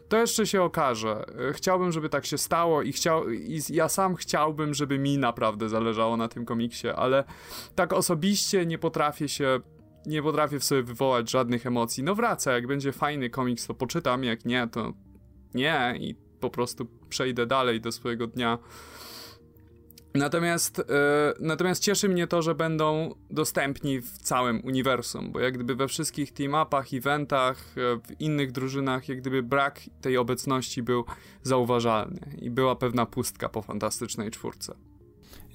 to 0.10 0.18
jeszcze 0.18 0.48
się 0.48 0.62
okaże. 0.62 1.26
Chciałbym, 1.54 1.92
żeby 1.92 2.10
tak 2.10 2.26
się 2.26 2.38
stało 2.38 2.82
i, 2.82 2.92
chciał, 2.92 3.30
i 3.30 3.62
ja 3.70 3.90
sam 3.90 4.16
chciałbym, 4.16 4.74
żeby 4.74 5.00
mi 5.00 5.18
naprawdę 5.18 5.70
zależało 5.70 6.18
na 6.18 6.28
tym 6.28 6.46
komiksie, 6.46 6.88
ale 6.88 7.24
tak 7.76 7.94
osobiście 7.94 8.66
nie 8.66 8.78
potrafię 8.78 9.30
się 9.30 9.60
nie 10.06 10.24
potrafię 10.24 10.60
w 10.60 10.64
sobie 10.64 10.84
wywołać 10.84 11.32
żadnych 11.32 11.66
emocji. 11.66 12.04
No 12.04 12.16
wraca, 12.16 12.52
jak 12.52 12.68
będzie 12.68 12.92
fajny 12.92 13.30
komiks, 13.30 13.68
to 13.68 13.74
poczytam, 13.74 14.24
jak 14.24 14.46
nie, 14.46 14.68
to 14.68 14.94
nie 15.54 15.96
i 16.00 16.16
po 16.44 16.50
prostu 16.50 16.88
przejdę 17.10 17.46
dalej 17.46 17.82
do 17.82 17.92
swojego 17.92 18.28
dnia. 18.28 18.58
Natomiast, 20.16 20.78
yy, 20.78 20.84
natomiast 21.40 21.84
cieszy 21.84 22.10
mnie 22.10 22.28
to, 22.28 22.42
że 22.42 22.56
będą 22.56 23.16
dostępni 23.30 24.02
w 24.02 24.18
całym 24.18 24.66
uniwersum, 24.66 25.32
bo 25.32 25.40
jak 25.40 25.54
gdyby 25.54 25.76
we 25.76 25.88
wszystkich 25.88 26.34
team-upach, 26.34 26.98
eventach, 26.98 27.76
e, 27.78 28.00
w 28.08 28.22
innych 28.22 28.52
drużynach, 28.52 29.10
jak 29.10 29.22
gdyby 29.22 29.44
brak 29.44 29.80
tej 30.02 30.18
obecności 30.18 30.84
był 30.84 31.06
zauważalny 31.44 32.38
i 32.42 32.50
była 32.50 32.76
pewna 32.76 33.06
pustka 33.06 33.50
po 33.50 33.62
fantastycznej 33.62 34.32
czwórce. 34.32 34.76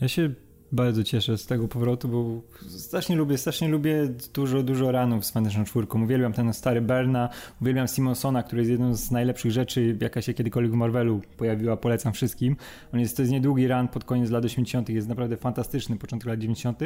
Ja 0.01 0.09
się 0.09 0.35
bardzo 0.73 1.05
cieszę 1.05 1.39
z 1.39 1.47
tego 1.47 1.69
powrotu, 1.69 2.09
bo 2.09 2.41
strasznie 2.69 3.17
lubię, 3.17 3.39
strasznie 3.39 3.69
lubię 3.69 4.09
dużo, 4.35 4.63
dużo 4.63 4.93
ranów 4.93 5.27
z 5.27 5.31
Fantastyczną 5.31 5.65
Czwórką. 5.65 6.03
Uwielbiam 6.03 6.33
ten 6.33 6.55
stary 6.55 6.81
Berna, 6.81 7.29
uwielbiam 7.63 7.89
Simonsona, 7.89 8.43
który 8.43 8.61
jest 8.61 8.71
jedną 8.71 8.95
z 8.95 9.11
najlepszych 9.11 9.51
rzeczy, 9.51 9.97
jaka 10.01 10.23
się 10.23 10.35
kiedykolwiek 10.35 10.73
w 10.73 10.75
Marvelu 10.75 11.21
pojawiła, 11.37 11.77
polecam 11.77 12.13
wszystkim. 12.13 12.57
On 12.95 13.01
jest, 13.01 13.17
to 13.17 13.23
jest 13.23 13.33
niedługi 13.33 13.69
ran 13.69 13.89
pod 13.89 14.05
koniec 14.05 14.31
lat 14.31 14.45
80., 14.45 14.89
jest 14.89 15.09
naprawdę 15.09 15.37
fantastyczny, 15.37 15.97
początek 15.97 16.29
lat 16.29 16.39
90. 16.39 16.79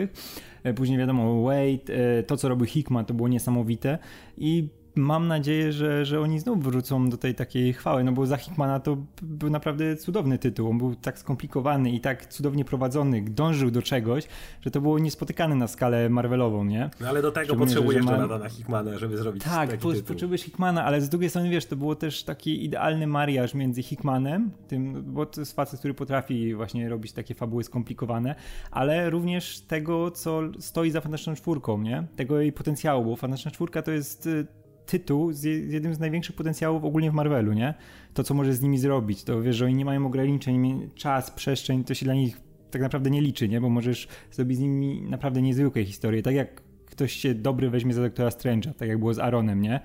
E, 0.64 0.74
później 0.74 0.98
wiadomo, 0.98 1.42
Wade, 1.42 2.18
e, 2.18 2.22
to 2.22 2.36
co 2.36 2.48
robił 2.48 2.66
Hickman 2.66 3.04
to 3.04 3.14
było 3.14 3.28
niesamowite 3.28 3.98
i 4.38 4.68
mam 4.94 5.28
nadzieję, 5.28 5.72
że, 5.72 6.04
że 6.04 6.20
oni 6.20 6.40
znów 6.40 6.62
wrócą 6.64 7.10
do 7.10 7.16
tej 7.16 7.34
takiej 7.34 7.72
chwały, 7.72 8.04
no 8.04 8.12
bo 8.12 8.26
za 8.26 8.36
Hickmana 8.36 8.80
to 8.80 8.96
był 9.22 9.50
naprawdę 9.50 9.96
cudowny 9.96 10.38
tytuł. 10.38 10.70
On 10.70 10.78
był 10.78 10.94
tak 10.94 11.18
skomplikowany 11.18 11.90
i 11.90 12.00
tak 12.00 12.26
cudownie 12.26 12.64
prowadzony, 12.64 13.22
dążył 13.22 13.70
do 13.70 13.82
czegoś, 13.82 14.24
że 14.60 14.70
to 14.70 14.80
było 14.80 14.98
niespotykane 14.98 15.54
na 15.54 15.68
skalę 15.68 16.08
Marvelową, 16.08 16.64
nie? 16.64 16.90
No 17.00 17.08
ale 17.08 17.22
do 17.22 17.32
tego 17.32 17.56
potrzebujesz 17.56 18.04
ma... 18.04 18.48
Hickmana, 18.48 18.98
żeby 18.98 19.16
zrobić 19.16 19.44
tak, 19.44 19.70
taki 19.70 19.82
po, 19.82 19.92
potrzebujesz 20.06 20.42
Hickmana, 20.42 20.84
ale 20.84 21.00
z 21.00 21.08
drugiej 21.08 21.30
strony, 21.30 21.50
wiesz, 21.50 21.66
to 21.66 21.76
było 21.76 21.94
też 21.94 22.24
taki 22.24 22.64
idealny 22.64 23.06
mariaż 23.06 23.54
między 23.54 23.82
Hickmanem, 23.82 24.50
tym, 24.68 25.02
bo 25.06 25.26
to 25.26 25.40
jest 25.40 25.56
facet, 25.56 25.78
który 25.78 25.94
potrafi 25.94 26.54
właśnie 26.54 26.88
robić 26.88 27.12
takie 27.12 27.34
fabuły 27.34 27.64
skomplikowane, 27.64 28.34
ale 28.70 29.10
również 29.10 29.60
tego, 29.60 30.10
co 30.10 30.40
stoi 30.58 30.90
za 30.90 31.00
Fantastyczną 31.00 31.34
Czwórką, 31.34 31.78
nie? 31.78 32.06
Tego 32.16 32.40
jej 32.40 32.52
potencjału, 32.52 33.04
bo 33.04 33.16
Fantastyczna 33.16 33.50
Czwórka 33.50 33.82
to 33.82 33.90
jest 33.90 34.26
y, 34.26 34.46
tytuł 34.86 35.32
z, 35.32 35.42
jednym 35.44 35.94
z 35.94 35.98
największych 35.98 36.36
potencjałów 36.36 36.84
ogólnie 36.84 37.10
w 37.10 37.14
Marvelu, 37.14 37.52
nie? 37.52 37.74
To, 38.14 38.24
co 38.24 38.34
może 38.34 38.54
z 38.54 38.62
nimi 38.62 38.78
zrobić, 38.78 39.24
to 39.24 39.42
wiesz, 39.42 39.56
że 39.56 39.64
oni 39.64 39.74
nie 39.74 39.84
mają 39.84 40.06
ograniczeń, 40.06 40.90
czas, 40.94 41.30
przestrzeń, 41.30 41.84
to 41.84 41.94
się 41.94 42.04
dla 42.04 42.14
nich 42.14 42.40
tak 42.70 42.82
naprawdę 42.82 43.10
nie 43.10 43.20
liczy, 43.20 43.48
nie? 43.48 43.60
Bo 43.60 43.68
możesz 43.68 44.08
zrobić 44.30 44.58
z 44.58 44.60
nimi 44.60 45.02
naprawdę 45.02 45.42
niezwykłe 45.42 45.84
historie. 45.84 46.22
Tak 46.22 46.34
jak 46.34 46.62
ktoś 46.86 47.12
się 47.12 47.34
dobry 47.34 47.70
weźmie 47.70 47.94
za 47.94 48.02
doktora 48.02 48.28
Strange'a, 48.28 48.74
tak 48.74 48.88
jak 48.88 48.98
było 48.98 49.14
z 49.14 49.18
Aaronem, 49.18 49.62
nie? 49.62 49.80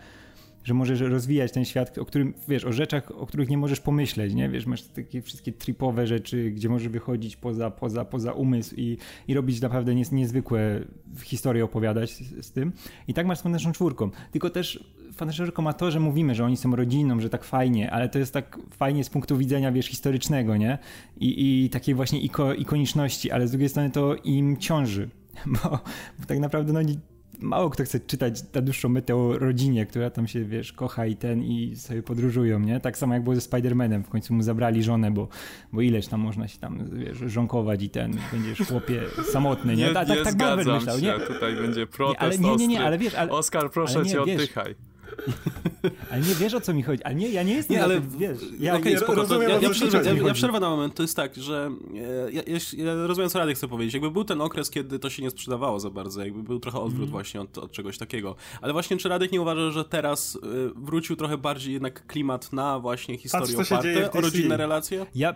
Że 0.67 0.73
możesz 0.73 0.99
rozwijać 1.01 1.51
ten 1.51 1.65
świat, 1.65 1.97
o 1.97 2.05
którym, 2.05 2.33
wiesz, 2.47 2.65
o 2.65 2.71
rzeczach, 2.71 3.11
o 3.11 3.25
których 3.25 3.49
nie 3.49 3.57
możesz 3.57 3.79
pomyśleć, 3.79 4.33
nie? 4.33 4.49
Wiesz, 4.49 4.65
masz 4.65 4.83
takie 4.83 5.21
wszystkie 5.21 5.51
tripowe 5.51 6.07
rzeczy, 6.07 6.51
gdzie 6.51 6.69
możesz 6.69 6.89
wychodzić 6.89 7.35
poza, 7.35 7.71
poza, 7.71 8.05
poza 8.05 8.31
umysł 8.31 8.75
i, 8.77 8.97
i 9.27 9.33
robić 9.33 9.61
naprawdę 9.61 9.95
niez, 9.95 10.11
niezwykłe 10.11 10.81
historie 11.23 11.63
opowiadać 11.63 12.11
z, 12.11 12.45
z, 12.45 12.51
tym. 12.51 12.71
I 13.07 13.13
tak 13.13 13.27
masz 13.27 13.39
z 13.39 13.41
Fantastyczną 13.41 13.71
Czwórką. 13.73 14.09
Tylko 14.31 14.49
też 14.49 14.83
Fantastyczna 15.13 15.45
Czwórka 15.45 15.61
ma 15.61 15.73
to, 15.73 15.91
że 15.91 15.99
mówimy, 15.99 16.35
że 16.35 16.45
oni 16.45 16.57
są 16.57 16.75
rodziną, 16.75 17.19
że 17.19 17.29
tak 17.29 17.43
fajnie, 17.43 17.91
ale 17.91 18.09
to 18.09 18.19
jest 18.19 18.33
tak 18.33 18.59
fajnie 18.71 19.03
z 19.03 19.09
punktu 19.09 19.37
widzenia, 19.37 19.71
wiesz, 19.71 19.87
historycznego, 19.87 20.57
nie? 20.57 20.77
I, 21.17 21.65
i 21.65 21.69
takiej 21.69 21.95
właśnie 21.95 22.19
iko, 22.19 22.53
ikoniczności, 22.53 23.31
ale 23.31 23.47
z 23.47 23.51
drugiej 23.51 23.69
strony 23.69 23.89
to 23.89 24.15
im 24.15 24.57
ciąży, 24.57 25.09
bo, 25.63 25.69
bo 26.19 26.25
tak 26.27 26.39
naprawdę 26.39 26.73
no 26.73 26.81
mało 27.39 27.69
kto 27.69 27.83
chce 27.83 27.99
czytać 27.99 28.53
na 28.53 28.61
dłuższą 28.61 28.89
metę 28.89 29.15
o 29.15 29.39
rodzinie, 29.39 29.85
która 29.85 30.09
tam 30.09 30.27
się, 30.27 30.45
wiesz, 30.45 30.73
kocha 30.73 31.05
i 31.05 31.15
ten 31.15 31.43
i 31.43 31.75
sobie 31.75 32.03
podróżują, 32.03 32.59
nie? 32.59 32.79
Tak 32.79 32.97
samo 32.97 33.13
jak 33.13 33.23
było 33.23 33.35
ze 33.35 33.41
Spider-Manem, 33.41 34.03
w 34.03 34.09
końcu 34.09 34.33
mu 34.33 34.43
zabrali 34.43 34.83
żonę, 34.83 35.11
bo, 35.11 35.27
bo 35.73 35.81
ileż 35.81 36.07
tam 36.07 36.21
można 36.21 36.47
się 36.47 36.59
tam, 36.59 36.89
wiesz, 36.93 37.17
żonkować 37.17 37.83
i 37.83 37.89
ten, 37.89 38.17
będziesz 38.31 38.67
chłopie 38.67 39.01
samotny, 39.31 39.75
nie? 39.75 39.87
nie 39.87 39.93
tak, 39.93 40.07
tak, 40.07 40.23
tak 40.23 40.39
Marvel 40.39 40.75
myślał, 40.75 40.99
nie? 40.99 41.13
tutaj 41.13 41.55
będzie 41.55 41.87
protest 41.87 42.39
nie, 42.39 42.47
ale 42.47 42.57
nie, 42.57 42.67
nie, 42.67 42.67
nie, 42.67 42.83
ale 42.83 42.97
wiesz, 42.97 43.15
ale, 43.15 43.31
Oskar, 43.31 43.71
proszę 43.71 43.95
ale 43.95 44.03
nie, 44.03 44.11
cię, 44.11 44.17
wiesz, 44.25 44.35
oddychaj. 44.35 44.75
Ale 46.11 46.21
nie 46.21 46.35
wiesz 46.35 46.53
o 46.53 46.61
co 46.61 46.73
mi 46.73 46.83
chodzi. 46.83 47.03
Ale 47.03 47.15
nie, 47.15 47.29
ja 47.29 47.43
nie 47.43 47.53
jestem. 47.53 47.77
Nie, 47.77 47.83
ale 47.83 48.01
tym, 48.01 48.09
wiesz. 48.17 48.37
Ja, 48.59 48.77
okay, 48.77 48.93
nie, 48.93 48.99
rozumiem, 48.99 49.49
ja, 49.49 49.59
ja, 49.59 49.69
przerwę, 49.69 50.01
ja, 50.05 50.27
ja 50.27 50.33
przerwę 50.33 50.59
na 50.59 50.69
moment. 50.69 50.95
To 50.95 51.03
jest 51.03 51.15
tak, 51.15 51.35
że 51.35 51.71
e, 52.27 52.31
ja, 52.31 52.41
ja, 52.77 52.93
rozumiem, 53.07 53.29
co 53.29 53.39
Radek 53.39 53.57
chce 53.57 53.67
powiedzieć. 53.67 53.93
Jakby 53.93 54.11
był 54.11 54.23
ten 54.23 54.41
okres, 54.41 54.69
kiedy 54.69 54.99
to 54.99 55.09
się 55.09 55.23
nie 55.23 55.29
sprzedawało 55.29 55.79
za 55.79 55.89
bardzo, 55.89 56.23
jakby 56.23 56.43
był 56.43 56.59
trochę 56.59 56.79
odwrót 56.79 57.01
mm. 57.01 57.11
właśnie 57.11 57.41
od, 57.41 57.57
od, 57.57 57.71
czegoś 57.71 57.97
takiego. 57.97 58.35
Ale 58.61 58.73
właśnie, 58.73 58.97
czy 58.97 59.09
Radek 59.09 59.31
nie 59.31 59.41
uważa, 59.41 59.71
że 59.71 59.85
teraz 59.85 60.35
y, 60.35 60.39
wrócił 60.75 61.15
trochę 61.15 61.37
bardziej 61.37 61.73
jednak 61.73 62.07
klimat 62.07 62.53
na 62.53 62.79
właśnie 62.79 63.17
historię 63.17 63.57
Patrz, 63.57 63.71
oparte 63.71 64.11
o 64.11 64.21
rodzinne 64.21 64.57
relacje? 64.57 65.05
Ja 65.15 65.35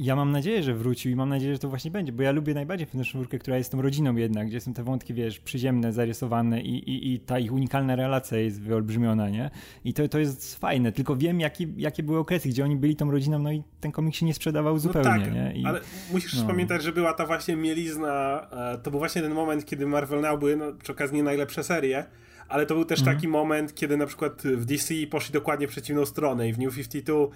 ja 0.00 0.16
mam 0.16 0.32
nadzieję, 0.32 0.62
że 0.62 0.74
wrócił 0.74 1.12
i 1.12 1.16
mam 1.16 1.28
nadzieję, 1.28 1.52
że 1.52 1.58
to 1.58 1.68
właśnie 1.68 1.90
będzie, 1.90 2.12
bo 2.12 2.22
ja 2.22 2.32
lubię 2.32 2.54
najbardziej 2.54 2.86
Fantastyczną 2.86 3.20
Czwórkę, 3.20 3.38
która 3.38 3.56
jest 3.56 3.72
tą 3.72 3.82
rodziną 3.82 4.16
jednak, 4.16 4.46
gdzie 4.46 4.60
są 4.60 4.72
te 4.74 4.82
wątki, 4.82 5.14
wiesz, 5.14 5.40
przyziemne, 5.40 5.92
zarysowane 5.92 6.60
i, 6.60 6.90
i, 6.90 7.14
i 7.14 7.20
ta 7.20 7.38
ich 7.38 7.52
unikalna 7.52 7.96
relacja 7.96 8.38
jest 8.38 8.62
wyolbrzymiona, 8.62 9.28
nie? 9.28 9.50
I 9.84 9.94
to, 9.94 10.08
to 10.08 10.18
jest 10.18 10.56
fajne, 10.56 10.92
tylko 10.92 11.16
wiem, 11.16 11.40
jaki, 11.40 11.68
jakie 11.76 12.02
były 12.02 12.18
okresy, 12.18 12.48
gdzie 12.48 12.64
oni 12.64 12.76
byli 12.76 12.96
tą 12.96 13.10
rodziną, 13.10 13.38
no 13.38 13.52
i 13.52 13.62
ten 13.80 13.92
komik 13.92 14.14
się 14.14 14.26
nie 14.26 14.34
sprzedawał 14.34 14.74
no 14.74 14.80
zupełnie, 14.80 15.10
no 15.10 15.24
tak, 15.24 15.34
nie? 15.34 15.52
I, 15.54 15.64
ale 15.64 15.80
musisz 16.12 16.40
no. 16.40 16.46
pamiętać, 16.46 16.82
że 16.82 16.92
była 16.92 17.12
ta 17.12 17.26
właśnie 17.26 17.56
mielizna, 17.56 18.46
e, 18.52 18.78
to 18.78 18.90
był 18.90 18.98
właśnie 18.98 19.22
ten 19.22 19.34
moment, 19.34 19.64
kiedy 19.64 19.86
Marvel 19.86 20.20
Now 20.20 20.38
były, 20.38 20.56
no, 20.56 20.72
przy 20.82 20.92
okazji 20.92 21.16
nie 21.16 21.22
najlepsze 21.22 21.64
serie, 21.64 22.04
ale 22.48 22.66
to 22.66 22.74
był 22.74 22.84
też 22.84 23.02
mm. 23.02 23.14
taki 23.14 23.28
moment, 23.28 23.74
kiedy 23.74 23.96
na 23.96 24.06
przykład 24.06 24.42
w 24.42 24.64
DC 24.64 24.94
poszli 25.10 25.32
dokładnie 25.32 25.68
w 25.68 25.70
przeciwną 25.70 26.06
stronę 26.06 26.48
i 26.48 26.52
w 26.52 26.58
New 26.58 26.74
52 26.74 27.26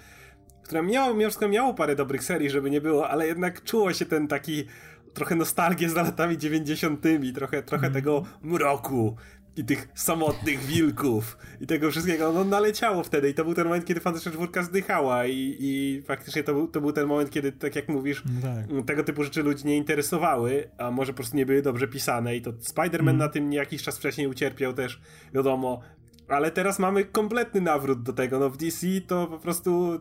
które 0.65 0.83
miało, 0.83 1.13
miało, 1.13 1.33
miało 1.49 1.73
parę 1.73 1.95
dobrych 1.95 2.23
serii, 2.23 2.49
żeby 2.49 2.69
nie 2.69 2.81
było, 2.81 3.09
ale 3.09 3.27
jednak 3.27 3.63
czuło 3.63 3.93
się 3.93 4.05
ten 4.05 4.27
taki 4.27 4.65
trochę 5.13 5.35
nostalgię 5.35 5.89
z 5.89 5.95
latami 5.95 6.37
90., 6.37 7.03
trochę, 7.35 7.63
trochę 7.63 7.87
mm. 7.87 7.93
tego 7.93 8.23
mroku 8.41 9.15
i 9.57 9.65
tych 9.65 9.87
samotnych 9.95 10.59
wilków 10.59 11.37
i 11.61 11.67
tego 11.67 11.91
wszystkiego, 11.91 12.33
no 12.33 12.43
naleciało 12.43 13.03
wtedy 13.03 13.29
i 13.29 13.33
to 13.33 13.43
był 13.43 13.53
ten 13.53 13.67
moment, 13.67 13.85
kiedy 13.85 13.99
Fantastyczna 13.99 14.37
Czwórka 14.37 14.63
zdychała 14.63 15.25
i, 15.25 15.57
i 15.59 16.03
faktycznie 16.05 16.43
to 16.43 16.53
był, 16.53 16.67
to 16.67 16.81
był 16.81 16.91
ten 16.91 17.07
moment, 17.07 17.29
kiedy, 17.29 17.51
tak 17.51 17.75
jak 17.75 17.89
mówisz, 17.89 18.23
no 18.25 18.77
tak. 18.77 18.87
tego 18.87 19.03
typu 19.03 19.23
rzeczy 19.23 19.43
ludzi 19.43 19.67
nie 19.67 19.77
interesowały, 19.77 20.69
a 20.77 20.91
może 20.91 21.13
po 21.13 21.17
prostu 21.17 21.37
nie 21.37 21.45
były 21.45 21.61
dobrze 21.61 21.87
pisane 21.87 22.35
i 22.35 22.41
to 22.41 22.51
Spider-Man 22.51 22.99
mm. 22.99 23.17
na 23.17 23.29
tym 23.29 23.53
jakiś 23.53 23.83
czas 23.83 23.97
wcześniej 23.97 24.27
ucierpiał 24.27 24.73
też, 24.73 25.01
wiadomo, 25.33 25.81
ale 26.27 26.51
teraz 26.51 26.79
mamy 26.79 27.05
kompletny 27.05 27.61
nawrót 27.61 28.03
do 28.03 28.13
tego, 28.13 28.39
no 28.39 28.49
w 28.49 28.57
DC 28.57 28.87
to 29.07 29.27
po 29.27 29.39
prostu 29.39 29.99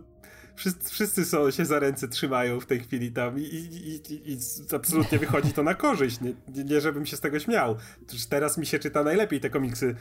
wszyscy, 0.57 0.91
wszyscy 0.91 1.25
są, 1.25 1.51
się 1.51 1.65
za 1.65 1.79
ręce 1.79 2.09
trzymają 2.09 2.61
w 2.61 2.67
tej 2.67 2.81
chwili 2.81 3.13
tam 3.13 3.39
i, 3.39 3.43
i, 3.43 3.95
i, 4.13 4.33
i 4.33 4.39
absolutnie 4.77 5.19
wychodzi 5.19 5.53
to 5.53 5.63
na 5.63 5.75
korzyść. 5.75 6.21
Nie, 6.21 6.65
nie, 6.65 6.81
żebym 6.81 7.07
się 7.07 7.17
z 7.17 7.21
tego 7.21 7.41
śmiał. 7.41 7.77
Teraz 8.29 8.59
mi 8.59 8.67
się 8.67 8.79
czyta 8.79 9.05
najlepiej 9.05 9.41
te 9.41 9.51
komiksy. 9.51 9.95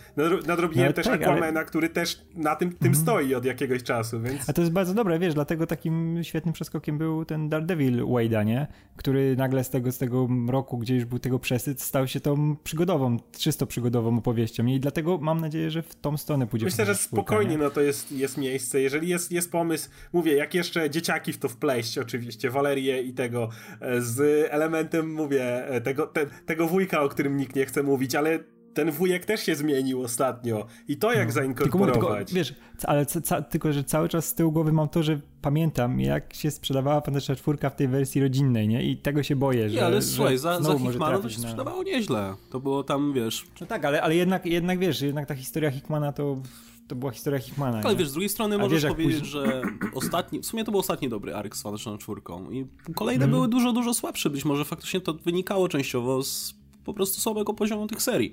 Nadrobiłem 0.48 0.88
no, 0.88 0.94
też 0.94 1.06
tak, 1.06 1.22
Aquamana, 1.22 1.60
ale... 1.60 1.66
który 1.66 1.90
też 1.90 2.22
na 2.36 2.56
tym, 2.56 2.72
tym 2.72 2.88
mm. 2.88 3.02
stoi 3.02 3.36
od 3.36 3.46
jakiegoś 3.46 3.84
czasu, 3.84 4.22
więc... 4.22 4.50
A 4.50 4.54
to 4.54 4.62
jest 4.62 4.74
bardzo 4.74 4.94
dobre, 4.94 5.20
wiesz, 5.20 5.34
dlatego 5.34 5.68
takim 5.68 6.20
świetnym 6.24 6.54
przeskokiem 6.54 6.98
był 6.98 7.26
ten 7.26 7.50
Daredevil 7.50 8.04
Wade'a, 8.04 8.46
nie? 8.46 8.68
Który 8.96 9.36
nagle 9.36 9.64
z 9.64 9.70
tego, 9.70 9.92
z 9.92 9.98
tego 9.98 10.28
roku, 10.50 10.78
gdzie 10.78 10.96
już 10.96 11.06
był 11.06 11.20
tego 11.20 11.40
przesyt, 11.40 11.82
stał 11.82 12.08
się 12.08 12.20
tą 12.20 12.56
przygodową, 12.64 13.18
czysto 13.38 13.68
przygodową 13.68 14.18
opowieścią. 14.18 14.66
I 14.66 14.80
dlatego 14.80 15.18
mam 15.18 15.42
nadzieję, 15.42 15.72
że 15.72 15.82
w 15.82 15.96
tą 15.96 16.18
stronę 16.18 16.48
pójdzie. 16.48 16.66
Myślę, 16.66 16.86
że 16.86 16.96
spokojnie 16.96 17.58
no 17.58 17.70
to 17.70 17.82
jest, 17.82 18.12
jest 18.12 18.38
miejsce. 18.38 18.82
Jeżeli 18.82 19.08
jest, 19.08 19.32
jest 19.32 19.52
pomysł, 19.52 19.90
mówię, 20.14 20.43
jak 20.44 20.54
jeszcze 20.54 20.90
dzieciaki 20.90 21.34
w 21.34 21.38
to 21.38 21.50
wpleść, 21.50 21.98
oczywiście, 21.98 22.50
Walerię 22.50 23.02
i 23.02 23.14
tego, 23.14 23.50
e, 23.82 24.02
z 24.02 24.48
elementem, 24.52 25.14
mówię, 25.14 25.68
e, 25.68 25.82
tego, 25.82 26.08
te, 26.08 26.26
tego 26.26 26.68
wujka, 26.68 27.02
o 27.02 27.10
którym 27.10 27.38
nikt 27.38 27.56
nie 27.56 27.66
chce 27.66 27.84
mówić, 27.84 28.16
ale 28.16 28.40
ten 28.74 28.92
wujek 28.92 29.26
też 29.26 29.44
się 29.44 29.56
zmienił 29.56 30.02
ostatnio 30.02 30.66
i 30.88 30.98
to 30.98 31.14
jak 31.14 31.28
no. 31.28 31.34
zainkorporować. 31.34 31.94
Tylko, 31.94 32.16
tylko, 32.16 32.36
wiesz, 32.36 32.56
ale 32.84 33.06
ca, 33.06 33.42
tylko, 33.42 33.74
że 33.74 33.84
cały 33.84 34.10
czas 34.10 34.26
z 34.26 34.36
tyłu 34.36 34.52
głowy 34.52 34.72
mam 34.72 34.90
to, 34.90 35.04
że 35.04 35.20
pamiętam 35.42 36.00
jak 36.00 36.34
się 36.34 36.52
sprzedawała 36.52 37.02
Fantastyczna 37.02 37.36
Czwórka 37.36 37.70
w 37.70 37.76
tej 37.76 37.88
wersji 37.88 38.22
rodzinnej, 38.22 38.68
nie? 38.68 38.84
I 38.84 38.98
tego 38.98 39.24
się 39.24 39.36
boję, 39.36 39.70
że... 39.70 39.76
Nie, 39.76 39.86
ale 39.86 40.02
słuchaj, 40.02 40.38
za, 40.38 40.62
za 40.62 40.78
Hickmana 40.78 41.20
to 41.20 41.30
się 41.30 41.38
na... 41.38 41.48
sprzedawało 41.48 41.84
nieźle. 41.84 42.36
To 42.50 42.60
było 42.60 42.84
tam, 42.84 43.14
wiesz... 43.14 43.46
No 43.62 43.68
tak, 43.68 43.86
ale, 43.86 44.02
ale 44.02 44.16
jednak, 44.16 44.46
jednak, 44.46 44.80
wiesz, 44.80 45.02
jednak 45.02 45.26
ta 45.26 45.36
historia 45.36 45.72
Hickmana 45.72 46.12
to 46.12 46.38
to 46.88 46.96
była 46.96 47.12
historia 47.12 47.40
Hickmana. 47.40 47.82
Ale 47.84 47.96
wiesz, 47.96 48.10
z 48.10 48.12
drugiej 48.12 48.30
strony 48.30 48.56
A 48.56 48.58
możesz 48.58 48.84
wiesz, 48.84 48.92
powiedzieć, 48.92 49.20
później... 49.20 49.32
że 49.32 49.62
ostatni, 49.96 50.40
w 50.40 50.46
sumie 50.46 50.64
to 50.64 50.72
był 50.72 50.80
ostatni 50.80 51.10
dobry 51.10 51.36
ark 51.36 51.56
z 51.56 51.62
Fantastyczną 51.62 51.98
Czwórką 51.98 52.52
i 52.52 52.68
kolejne 52.96 53.26
mm. 53.26 53.36
były 53.36 53.48
dużo, 53.48 53.74
dużo 53.74 53.94
słabsze. 53.94 54.30
Być 54.30 54.46
może 54.46 54.66
faktycznie 54.66 55.02
to 55.02 55.14
wynikało 55.14 55.70
częściowo 55.70 56.24
z 56.24 56.56
po 56.84 56.94
prostu 56.94 57.22
słabego 57.22 57.54
poziomu 57.54 57.88
tych 57.88 58.02
serii. 58.02 58.32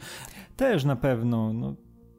Też 0.56 0.84
na 0.84 0.96
pewno, 0.96 1.52
no 1.52 1.74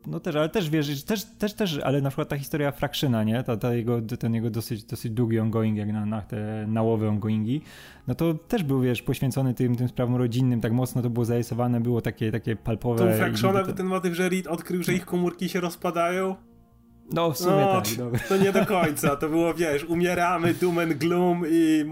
no 0.08 0.20
też, 0.20 0.36
ale 0.36 0.50
też 0.50 0.70
wiesz, 0.70 1.04
też, 1.04 1.26
też, 1.26 1.54
też, 1.54 1.80
ale 1.84 2.02
na 2.02 2.10
przykład 2.10 2.30
ta 2.30 2.38
historia 2.38 2.72
Fractiona, 2.72 3.24
nie? 3.24 3.44
Ta, 3.44 3.58
ta 3.58 3.74
jego, 3.74 4.02
ten 4.02 4.34
jego 4.34 4.50
dosyć, 4.50 4.84
dosyć 4.84 5.12
długi 5.12 5.40
ongoing, 5.40 5.78
jak 5.78 5.94
na, 5.94 6.06
na 6.06 6.22
te 6.22 6.66
nałowe 6.68 7.10
ongoingi, 7.10 7.62
no 8.08 8.16
to 8.16 8.34
też 8.34 8.64
był, 8.64 8.82
wiesz, 8.82 9.02
poświęcony 9.02 9.54
tym, 9.54 9.76
tym 9.76 9.88
sprawom 9.88 10.16
rodzinnym, 10.16 10.62
tak 10.62 10.72
mocno 10.72 11.02
to 11.02 11.10
było 11.10 11.26
zarysowane, 11.26 11.82
było 11.82 12.02
takie, 12.02 12.32
takie 12.32 12.56
palpowe. 12.56 13.12
To 13.12 13.18
Fractiona, 13.18 13.64
to... 13.64 13.74
ten 13.74 13.86
motyw, 13.86 14.14
że 14.16 14.30
Reed 14.30 14.48
odkrył, 14.48 14.84
że 14.84 14.94
ich 14.94 15.06
komórki 15.06 15.50
się 15.50 15.60
rozpadają? 15.60 16.36
No, 17.12 17.32
w 17.32 17.38
sumie 17.38 17.62
no, 17.62 17.82
tak. 17.82 17.96
Dobra. 17.98 18.20
To 18.30 18.38
nie 18.38 18.52
do 18.52 18.66
końca, 18.66 19.16
to 19.16 19.30
było, 19.30 19.54
wiesz, 19.54 19.84
umieramy, 19.84 20.54
doom 20.54 20.80
and 20.80 20.94
gloom 20.94 21.44
i 21.50 21.86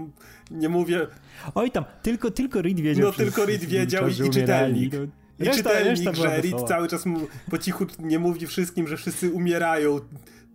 nie 0.50 0.68
mówię... 0.68 1.06
Oj 1.54 1.70
tam, 1.70 1.84
tylko, 2.02 2.30
tylko 2.30 2.62
Reed 2.62 2.80
wiedział. 2.80 3.06
No, 3.06 3.12
tylko 3.12 3.46
Reed 3.46 3.64
wiedział 3.64 4.08
i, 4.08 4.12
i 4.12 4.30
czytelnik. 4.30 4.92
No. 4.92 5.19
I 5.40 5.44
reszta, 5.44 5.62
czytelnik, 5.62 6.06
reszta 6.06 6.22
że 6.22 6.40
Reed 6.40 6.68
cały 6.68 6.88
czas 6.88 7.06
mu 7.06 7.20
po 7.50 7.58
cichu 7.58 7.86
nie 7.98 8.18
mówi 8.18 8.46
wszystkim, 8.46 8.88
że 8.88 8.96
wszyscy 8.96 9.32
umierają 9.32 10.00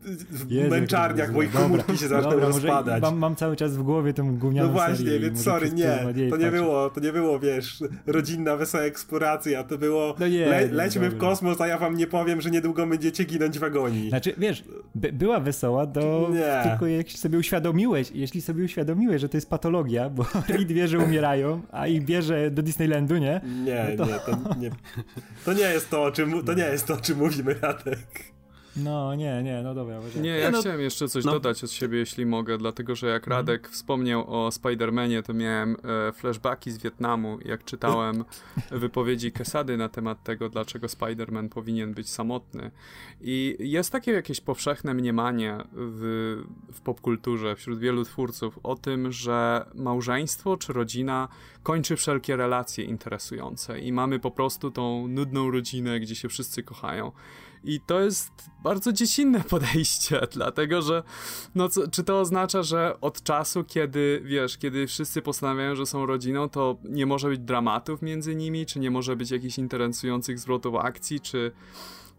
w 0.06 0.52
Jezu, 0.52 0.70
męczarniach, 0.70 1.34
bo 1.34 1.42
ich 1.42 1.52
komórki 1.52 1.98
się 1.98 2.08
zaczną 2.08 2.40
rozpadać. 2.40 3.02
Mam, 3.02 3.18
mam, 3.18 3.36
cały 3.36 3.56
czas 3.56 3.78
w 3.78 3.84
głowie 3.84 4.14
tą 4.14 4.38
gównianą 4.38 4.68
No 4.68 4.74
właśnie, 4.74 5.20
więc 5.20 5.44
sorry, 5.44 5.72
nie, 5.72 6.08
to 6.30 6.38
nie 6.38 6.52
było, 6.52 6.90
to 6.90 7.00
nie 7.00 7.12
było, 7.12 7.40
wiesz, 7.40 7.84
rodzinna, 8.06 8.58
wesoła 8.58 8.84
eksploracja, 8.84 9.64
to 9.64 9.78
było 9.78 10.16
no 10.20 10.28
nie, 10.28 10.46
le, 10.46 10.68
lećmy 10.68 11.10
w 11.10 11.18
kosmos, 11.18 11.62
a 11.62 11.68
ja 11.68 11.78
wam 11.78 11.98
nie 11.98 12.08
powiem, 12.08 12.42
że 12.42 12.52
niedługo 12.52 12.88
będziecie 12.88 13.24
ginąć 13.24 13.60
w 13.60 13.64
agonii. 13.64 14.10
Znaczy, 14.10 14.34
wiesz, 14.38 14.64
by, 14.96 15.14
była 15.14 15.40
wesoła, 15.40 15.88
to 15.88 16.30
nie. 16.34 16.70
tylko 16.70 16.86
jeśli 16.86 17.20
sobie 17.20 17.38
uświadomiłeś, 17.38 18.12
jeśli 18.14 18.42
sobie 18.42 18.64
uświadomiłeś, 18.64 19.22
że 19.22 19.30
to 19.30 19.38
jest 19.38 19.50
patologia, 19.50 20.10
bo 20.10 20.26
Reed 20.50 20.72
wie, 20.72 20.88
że 20.88 21.00
umierają, 21.00 21.62
a 21.72 21.88
ich 21.88 22.06
bierze 22.06 22.52
do 22.52 22.62
Disneylandu, 22.62 23.18
nie? 23.18 23.42
Nie, 23.66 23.88
no 23.98 24.06
to... 24.06 24.12
nie, 24.12 24.20
to 24.20 24.60
nie, 24.60 24.70
to 25.46 25.54
nie 25.54 25.74
jest 25.74 25.90
to, 25.90 26.04
o 26.04 26.12
czym, 26.12 26.44
to 26.46 26.54
nie 26.54 26.64
jest 26.64 26.88
to, 26.88 26.94
o 26.94 26.98
czym 26.98 27.18
mówimy, 27.18 27.56
Radek. 27.62 28.35
No, 28.76 29.16
nie, 29.16 29.44
nie, 29.44 29.62
no 29.64 29.74
dobra. 29.74 30.00
Nie, 30.22 30.30
ja 30.30 30.52
no, 30.52 30.60
chciałem 30.60 30.82
jeszcze 30.82 31.08
coś 31.08 31.26
no. 31.26 31.32
dodać 31.32 31.64
od 31.64 31.72
siebie, 31.72 31.98
jeśli 31.98 32.26
mogę, 32.26 32.58
dlatego 32.58 32.96
że 32.96 33.08
jak 33.08 33.24
mhm. 33.24 33.38
Radek 33.38 33.62
mm. 33.62 33.74
wspomniał 33.74 34.46
o 34.46 34.50
Spider-Manie, 34.50 35.24
to 35.24 35.34
miałem 35.34 35.78
e, 36.10 36.12
flashbacki 36.12 36.72
z 36.72 36.78
Wietnamu, 36.78 37.38
jak 37.46 37.64
czytałem 37.64 38.26
wypowiedzi 38.72 39.32
Kesady 39.32 39.78
na 39.78 39.90
temat 39.90 40.24
tego, 40.24 40.50
dlaczego 40.50 40.88
Spider-Man 40.88 41.50
powinien 41.50 41.94
być 41.94 42.10
samotny. 42.10 42.72
I 43.22 43.56
jest 43.60 43.92
takie 43.92 44.12
jakieś 44.12 44.42
powszechne 44.42 44.94
mniemanie 44.94 45.58
w, 45.74 46.36
w 46.74 46.82
popkulturze, 46.82 47.56
wśród 47.56 47.80
wielu 47.80 48.06
twórców, 48.06 48.60
o 48.64 48.76
tym, 48.76 49.12
że 49.12 49.66
małżeństwo 49.76 50.58
czy 50.58 50.74
rodzina 50.74 51.28
kończy 51.64 51.96
wszelkie 51.96 52.36
relacje 52.36 52.86
interesujące 52.86 53.80
i 53.80 53.94
mamy 53.94 54.20
po 54.20 54.32
prostu 54.32 54.72
tą 54.72 55.08
nudną 55.08 55.52
rodzinę, 55.52 56.00
gdzie 56.00 56.16
się 56.16 56.30
wszyscy 56.30 56.64
kochają. 56.64 57.12
I 57.66 57.80
to 57.80 58.00
jest 58.02 58.32
bardzo 58.64 58.94
dziecinne 58.94 59.42
podejście, 59.50 60.22
dlatego 60.32 60.82
że, 60.82 61.04
no 61.56 61.70
co, 61.70 61.88
czy 61.88 62.04
to 62.04 62.20
oznacza, 62.20 62.64
że 62.64 63.02
od 63.02 63.24
czasu, 63.24 63.64
kiedy, 63.64 64.22
wiesz, 64.26 64.58
kiedy 64.58 64.88
wszyscy 64.88 65.22
postanawiają, 65.22 65.76
że 65.76 65.86
są 65.86 66.06
rodziną, 66.06 66.50
to 66.50 66.78
nie 66.84 67.06
może 67.06 67.30
być 67.30 67.40
dramatów 67.40 68.02
między 68.02 68.36
nimi, 68.36 68.66
czy 68.66 68.80
nie 68.80 68.92
może 68.92 69.16
być 69.16 69.32
jakichś 69.32 69.58
interesujących 69.58 70.40
zwrotów 70.40 70.76
akcji, 70.76 71.20
czy, 71.20 71.52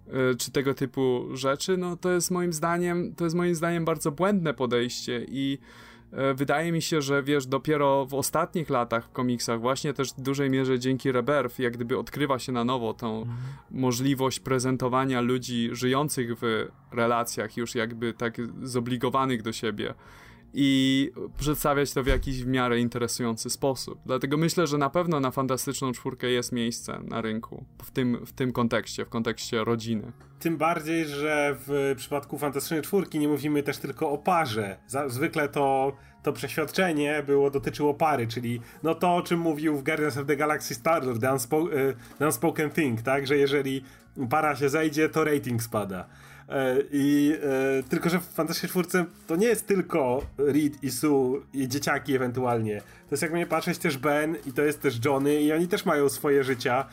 yy, 0.07 0.35
czy 0.39 0.51
tego 0.53 0.75
typu 0.75 1.29
rzeczy, 1.33 1.77
no 1.77 1.97
to 1.97 2.11
jest 2.11 2.31
moim 2.31 2.53
zdaniem, 2.53 3.15
to 3.15 3.25
jest 3.25 3.37
moim 3.37 3.55
zdaniem 3.55 3.85
bardzo 3.85 4.13
błędne 4.13 4.55
podejście 4.55 5.27
i 5.29 5.59
E, 5.59 5.86
wydaje 6.35 6.73
mi 6.73 6.83
się, 6.83 7.03
że 7.03 7.23
wiesz, 7.23 7.47
dopiero 7.47 8.07
w 8.07 8.15
ostatnich 8.15 8.71
latach 8.71 9.05
w 9.05 9.13
komiksach, 9.13 9.61
właśnie 9.61 9.93
też 9.93 10.13
w 10.13 10.21
dużej 10.21 10.51
mierze 10.51 10.79
dzięki 10.79 11.13
Rebirth, 11.13 11.59
jak 11.59 11.73
gdyby 11.73 11.99
odkrywa 11.99 12.39
się 12.39 12.53
na 12.53 12.65
nowo 12.65 12.95
tą 12.95 13.19
mhm. 13.19 13.37
możliwość 13.71 14.41
prezentowania 14.41 15.21
ludzi 15.21 15.69
żyjących 15.73 16.39
w 16.39 16.69
relacjach, 16.93 17.57
już 17.57 17.75
jakby 17.75 18.13
tak 18.13 18.37
zobligowanych 18.63 19.43
do 19.43 19.53
siebie 19.53 19.95
i 20.59 21.11
przedstawiać 21.39 21.93
to 21.93 22.03
w 22.03 22.07
jakiś 22.07 22.45
w 22.45 22.47
miarę 22.47 22.81
interesujący 22.81 23.51
sposób. 23.51 23.99
Dlatego 24.07 24.37
myślę, 24.37 24.67
że 24.67 24.79
na 24.79 24.91
pewno 24.91 25.21
na 25.21 25.31
Fantastyczną 25.31 25.93
Czwórkę 25.93 26.31
jest 26.31 26.53
miejsce 26.53 27.01
na 27.05 27.21
rynku 27.21 27.65
w 27.83 27.91
tym, 27.91 28.27
w 28.27 28.33
tym 28.33 28.53
kontekście, 28.53 29.05
w 29.05 29.09
kontekście 29.09 29.65
rodziny. 29.65 30.13
Tym 30.39 30.57
bardziej, 30.57 31.05
że 31.05 31.57
w 31.67 31.95
przypadku 31.97 32.39
Fantastycznej 32.39 32.83
Czwórki 32.83 33.19
nie 33.19 33.29
mówimy 33.29 33.63
też 33.63 33.79
tylko 33.79 34.11
o 34.11 34.19
parze. 34.19 34.77
Zwykle 35.07 35.49
to 35.49 35.97
to 36.23 36.33
przeświadczenie 36.33 37.23
było, 37.27 37.51
dotyczyło 37.51 37.95
pary, 37.95 38.27
czyli 38.27 38.61
no 38.83 38.95
to, 38.95 39.17
o 39.17 39.23
czym 39.23 39.41
mówił 39.41 39.77
w 39.77 39.85
Guardians 39.85 40.17
of 40.17 40.27
the 40.27 40.37
Galaxy 40.37 40.75
Star-Lord, 40.75 41.21
the, 41.21 41.33
unspo 41.33 41.73
e, 41.73 41.93
the 42.19 42.27
Unspoken 42.27 42.71
Thing, 42.71 43.03
tak, 43.03 43.27
że 43.27 43.37
jeżeli 43.37 43.85
para 44.31 44.57
się 44.57 44.69
zejdzie, 44.69 45.09
to 45.09 45.25
rating 45.25 45.63
spada. 45.63 46.07
E, 46.49 46.77
I 46.93 47.35
e, 47.43 47.83
tylko, 47.83 48.09
że 48.09 48.21
w 48.21 48.25
Fantastycznej 48.25 48.71
Czwórce 48.71 49.05
to 49.27 49.37
nie 49.37 49.47
jest 49.47 49.67
tylko 49.67 50.27
Reed 50.39 50.85
i 50.85 50.91
Sue 50.91 51.43
i 51.53 51.69
dzieciaki 51.69 52.15
ewentualnie. 52.15 52.81
To 52.81 53.11
jest 53.11 53.23
jakby 53.23 53.39
nie 53.39 53.47
patrzeć 53.47 53.79
też 53.79 53.99
Ben 53.99 54.37
i 54.47 54.53
to 54.53 54.63
jest 54.63 54.81
też 54.81 55.05
Johnny 55.05 55.43
i 55.43 55.53
oni 55.53 55.69
też 55.69 55.85
mają 55.85 56.09
swoje 56.09 56.45
życia 56.45 56.85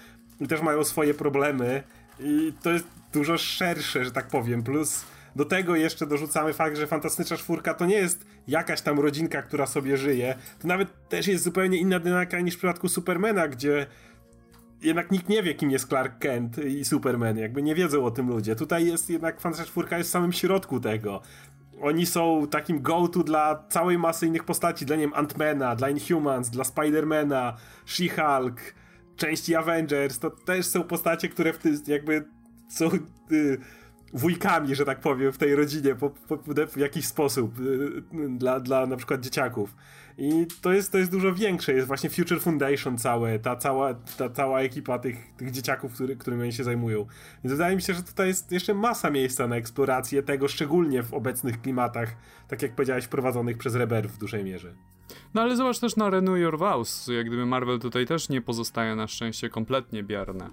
i 0.41 0.47
też 0.47 0.61
mają 0.61 0.83
swoje 0.83 1.13
problemy 1.13 1.83
i 2.19 2.53
to 2.63 2.71
jest 2.71 2.85
dużo 3.13 3.37
szersze, 3.37 4.05
że 4.05 4.11
tak 4.11 4.27
powiem. 4.27 4.63
Plus 4.63 5.05
do 5.35 5.45
tego 5.45 5.75
jeszcze 5.75 6.07
dorzucamy 6.07 6.53
fakt, 6.53 6.77
że 6.77 6.87
Fantastyczna 6.87 7.37
Czwórka 7.37 7.73
to 7.73 7.85
nie 7.85 7.95
jest 7.95 8.25
jakaś 8.47 8.81
tam 8.81 8.99
rodzinka, 8.99 9.41
która 9.41 9.65
sobie 9.65 9.97
żyje. 9.97 10.35
To 10.59 10.67
nawet 10.67 11.09
też 11.09 11.27
jest 11.27 11.43
zupełnie 11.43 11.77
inna 11.77 11.99
dynamika 11.99 12.39
niż 12.39 12.55
w 12.55 12.57
przypadku 12.57 12.89
Supermana, 12.89 13.47
gdzie 13.47 13.85
jednak 14.84 15.12
nikt 15.12 15.30
nie 15.30 15.43
wie, 15.43 15.56
kim 15.56 15.72
jest 15.72 15.88
Clark 15.88 16.19
Kent 16.19 16.58
i 16.58 16.86
Superman, 16.86 17.38
jakby 17.38 17.63
nie 17.63 17.76
wiedzą 17.76 18.06
o 18.06 18.12
tym 18.12 18.28
ludzie. 18.28 18.56
Tutaj 18.56 18.86
jest 18.86 19.10
jednak 19.10 19.41
Fantastyczna 19.41 19.72
Czwórka 19.72 19.98
jest 19.98 20.10
w 20.10 20.13
samym 20.13 20.34
środku 20.34 20.80
tego. 20.80 21.22
Oni 21.82 22.06
są 22.06 22.48
takim 22.48 22.82
go-to 22.82 23.24
dla 23.24 23.63
całej 23.69 23.98
masy 23.98 24.28
innych 24.28 24.43
postaci, 24.43 24.86
dla 24.86 24.96
nie 24.96 25.02
wiem, 25.02 25.13
Antmana, 25.13 25.76
dla 25.76 25.89
Inhumans, 25.89 26.50
dla 26.50 26.63
Spidermana, 26.63 27.58
She-Hulk, 27.86 28.56
części 29.15 29.56
Avengers, 29.56 30.19
to 30.19 30.30
też 30.30 30.65
są 30.65 30.84
postacie, 30.84 31.30
które 31.30 31.54
w 31.54 31.58
ty, 31.58 31.74
jakby 31.88 32.26
są 32.69 32.89
y, 33.32 33.58
wujkami, 34.13 34.76
że 34.76 34.86
tak 34.86 34.99
powiem, 34.99 35.32
w 35.32 35.38
tej 35.38 35.56
rodzinie 35.56 35.95
po, 35.95 36.10
po, 36.10 36.38
w 36.67 36.78
jakiś 36.78 37.08
sposób 37.08 37.60
y, 37.60 38.04
dla, 38.30 38.60
dla 38.60 38.86
na 38.86 38.97
przykład 38.97 39.21
dzieciaków. 39.21 39.76
I 40.17 40.47
to 40.62 40.73
jest, 40.73 40.91
to 40.91 40.97
jest 40.97 41.12
dużo 41.12 41.34
większe, 41.34 41.73
jest 41.73 41.88
właśnie 41.88 42.10
Future 42.10 42.41
Foundation 42.41 42.97
całe, 42.97 43.39
ta 43.39 43.56
cała, 43.56 43.93
ta 43.93 44.30
cała 44.30 44.62
ekipa 44.62 44.99
tych, 44.99 45.36
tych 45.38 45.52
dzieciaków, 45.52 45.93
który, 45.93 46.15
którymi 46.15 46.43
oni 46.43 46.54
się 46.54 46.63
zajmują. 46.63 47.06
Więc 47.43 47.54
wydaje 47.54 47.76
mi 47.76 47.82
się, 47.82 47.93
że 47.93 48.04
tutaj 48.04 48.28
jest 48.28 48.52
jeszcze 48.52 48.73
masa 48.73 49.10
miejsca 49.10 49.47
na 49.47 49.56
eksplorację 49.56 50.23
tego, 50.23 50.47
szczególnie 50.47 51.04
w 51.04 51.13
obecnych 51.13 51.62
klimatach, 51.62 52.15
tak 52.47 52.62
jak 52.62 52.76
powiedziałeś, 52.76 53.08
prowadzonych 53.08 53.58
przez 53.58 53.76
Reber 53.76 54.10
w 54.10 54.17
dużej 54.17 54.43
mierze. 54.43 54.73
No 55.34 55.41
ale 55.41 55.56
zobacz 55.56 55.80
też 55.80 55.95
na 55.95 56.10
Renew 56.10 56.39
Your 56.39 56.58
Vows, 56.58 57.08
jak 57.08 57.28
gdyby 57.28 57.45
Marvel 57.45 57.80
tutaj 57.80 58.06
też 58.06 58.30
nie 58.30 58.41
pozostaje 58.41 58.95
na 58.95 59.08
szczęście 59.08 59.49
kompletnie 59.49 60.04
bierne. 60.04 60.49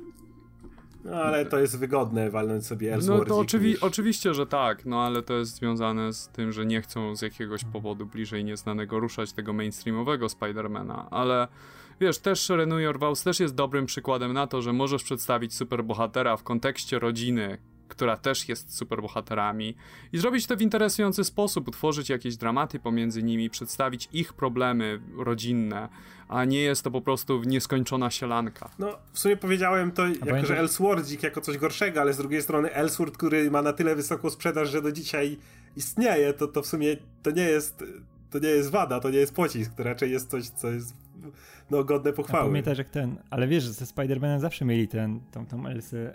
No 1.04 1.16
ale 1.16 1.46
to 1.46 1.58
jest 1.58 1.78
wygodne 1.78 2.30
walnąć 2.30 2.66
sobie 2.66 2.94
Ellsworth. 2.94 3.28
No 3.28 3.34
to 3.34 3.40
oczywi 3.40 3.70
niż... 3.70 3.82
oczywiście, 3.82 4.34
że 4.34 4.46
tak, 4.46 4.86
no 4.86 5.02
ale 5.02 5.22
to 5.22 5.34
jest 5.34 5.54
związane 5.54 6.12
z 6.12 6.28
tym, 6.28 6.52
że 6.52 6.66
nie 6.66 6.82
chcą 6.82 7.16
z 7.16 7.22
jakiegoś 7.22 7.64
powodu 7.64 8.06
bliżej 8.06 8.44
nieznanego 8.44 9.00
ruszać 9.00 9.32
tego 9.32 9.52
mainstreamowego 9.52 10.28
Spidermana, 10.28 11.06
ale 11.10 11.48
wiesz, 12.00 12.18
też 12.18 12.48
Renew 12.48 12.80
Your 12.80 12.98
Vows 12.98 13.22
też 13.22 13.40
jest 13.40 13.54
dobrym 13.54 13.86
przykładem 13.86 14.32
na 14.32 14.46
to, 14.46 14.62
że 14.62 14.72
możesz 14.72 15.02
przedstawić 15.02 15.54
superbohatera 15.54 16.36
w 16.36 16.42
kontekście 16.42 16.98
rodziny, 16.98 17.58
która 17.88 18.16
też 18.16 18.48
jest 18.48 18.76
superbohaterami 18.76 19.74
i 20.12 20.18
zrobić 20.18 20.46
to 20.46 20.56
w 20.56 20.62
interesujący 20.62 21.24
sposób, 21.24 21.68
utworzyć 21.68 22.08
jakieś 22.08 22.36
dramaty 22.36 22.78
pomiędzy 22.78 23.22
nimi, 23.22 23.50
przedstawić 23.50 24.08
ich 24.12 24.32
problemy 24.32 25.00
rodzinne, 25.16 25.88
a 26.31 26.45
nie 26.45 26.61
jest 26.61 26.83
to 26.83 26.90
po 26.90 27.01
prostu 27.01 27.43
nieskończona 27.45 28.11
sielanka. 28.11 28.71
No, 28.79 28.99
w 29.12 29.19
sumie 29.19 29.37
powiedziałem 29.37 29.93
to 29.93 30.07
jako, 30.07 30.21
pamiętam... 30.21 30.47
że 30.47 30.59
Ellswortzik 30.59 31.23
jako 31.23 31.40
coś 31.40 31.59
gorszego, 31.59 32.01
ale 32.01 32.12
z 32.12 32.16
drugiej 32.16 32.43
strony 32.43 32.75
Ellsworth, 32.75 33.16
który 33.16 33.51
ma 33.51 33.62
na 33.62 33.73
tyle 33.73 33.97
wysoką 33.97 34.31
sprzedaż, 34.31 34.71
że 34.71 34.83
do 34.83 34.93
dzisiaj 34.93 35.38
istnieje, 35.77 36.33
to, 36.33 36.49
to 36.49 36.62
w 36.62 36.66
sumie 36.66 36.97
to 37.23 37.31
nie 37.31 37.43
jest 37.43 37.85
to 38.31 38.38
nie 38.38 38.49
jest 38.49 38.71
wada, 38.71 39.01
to 39.01 39.11
nie 39.11 39.19
jest 39.19 39.35
pocisk, 39.35 39.75
to 39.75 39.83
raczej 39.83 40.11
jest 40.11 40.31
coś, 40.31 40.49
co 40.49 40.71
jest 40.71 40.95
no, 41.70 41.85
godne 41.85 42.12
pochwały. 42.12 42.44
Ja 42.44 42.50
pamiętasz 42.50 42.78
jak 42.78 42.90
ten, 42.90 43.16
ale 43.30 43.48
wiesz, 43.48 43.64
że 43.64 43.72
ze 43.72 43.85
Spider-Manem 43.85 44.40
zawsze 44.40 44.64
mieli 44.64 44.88
ten, 44.88 45.20
tą, 45.33 45.46
tą 45.46 45.64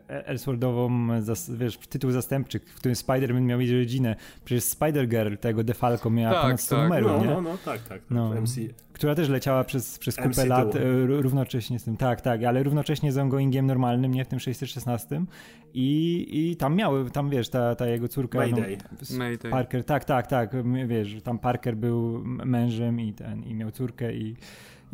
Ellsworthową, 0.07 1.07
wiesz, 1.49 1.77
tytuł 1.77 2.11
zastępczy, 2.11 2.59
w 2.59 2.75
którym 2.75 2.95
Spider-Man 2.95 3.41
miał 3.41 3.59
mieć 3.59 3.69
rodzinę. 3.69 4.15
Przecież 4.45 4.63
Spider-Girl 4.63 5.37
tego 5.37 5.63
Defalco 5.63 6.09
miała 6.09 6.33
tak, 6.33 6.43
ponad 6.43 6.61
100 6.61 6.75
tak. 6.75 6.83
numerów, 6.83 7.11
no, 7.11 7.19
nie? 7.19 7.25
No, 7.25 7.41
no, 7.41 7.57
tak, 7.65 7.81
tak. 7.81 8.01
No, 8.09 8.41
MC. 8.41 8.55
Która 8.93 9.15
też 9.15 9.29
leciała 9.29 9.63
przez, 9.63 9.99
przez 9.99 10.15
kupę 10.15 10.29
MC 10.29 10.45
lat 10.45 10.75
e, 10.75 11.05
równocześnie 11.05 11.79
z 11.79 11.83
tym, 11.83 11.97
tak, 11.97 12.21
tak, 12.21 12.43
ale 12.43 12.63
równocześnie 12.63 13.11
z 13.11 13.17
ongoingiem 13.17 13.65
normalnym, 13.65 14.13
nie? 14.13 14.25
W 14.25 14.27
tym 14.27 14.39
616 14.39 15.25
i, 15.73 16.27
i 16.31 16.55
tam 16.55 16.75
miały, 16.75 17.11
tam 17.11 17.29
wiesz, 17.29 17.49
ta, 17.49 17.75
ta 17.75 17.87
jego 17.87 18.07
córka 18.07 18.39
Mayday. 18.39 18.77
No, 19.11 19.17
Mayday. 19.17 19.51
Parker, 19.51 19.83
tak, 19.83 20.05
tak, 20.05 20.27
tak, 20.27 20.55
wiesz, 20.87 21.21
tam 21.23 21.39
Parker 21.39 21.77
był 21.77 22.23
mężem 22.25 22.99
i 22.99 23.13
ten, 23.13 23.43
i 23.43 23.53
miał 23.53 23.71
córkę 23.71 24.13
i 24.13 24.35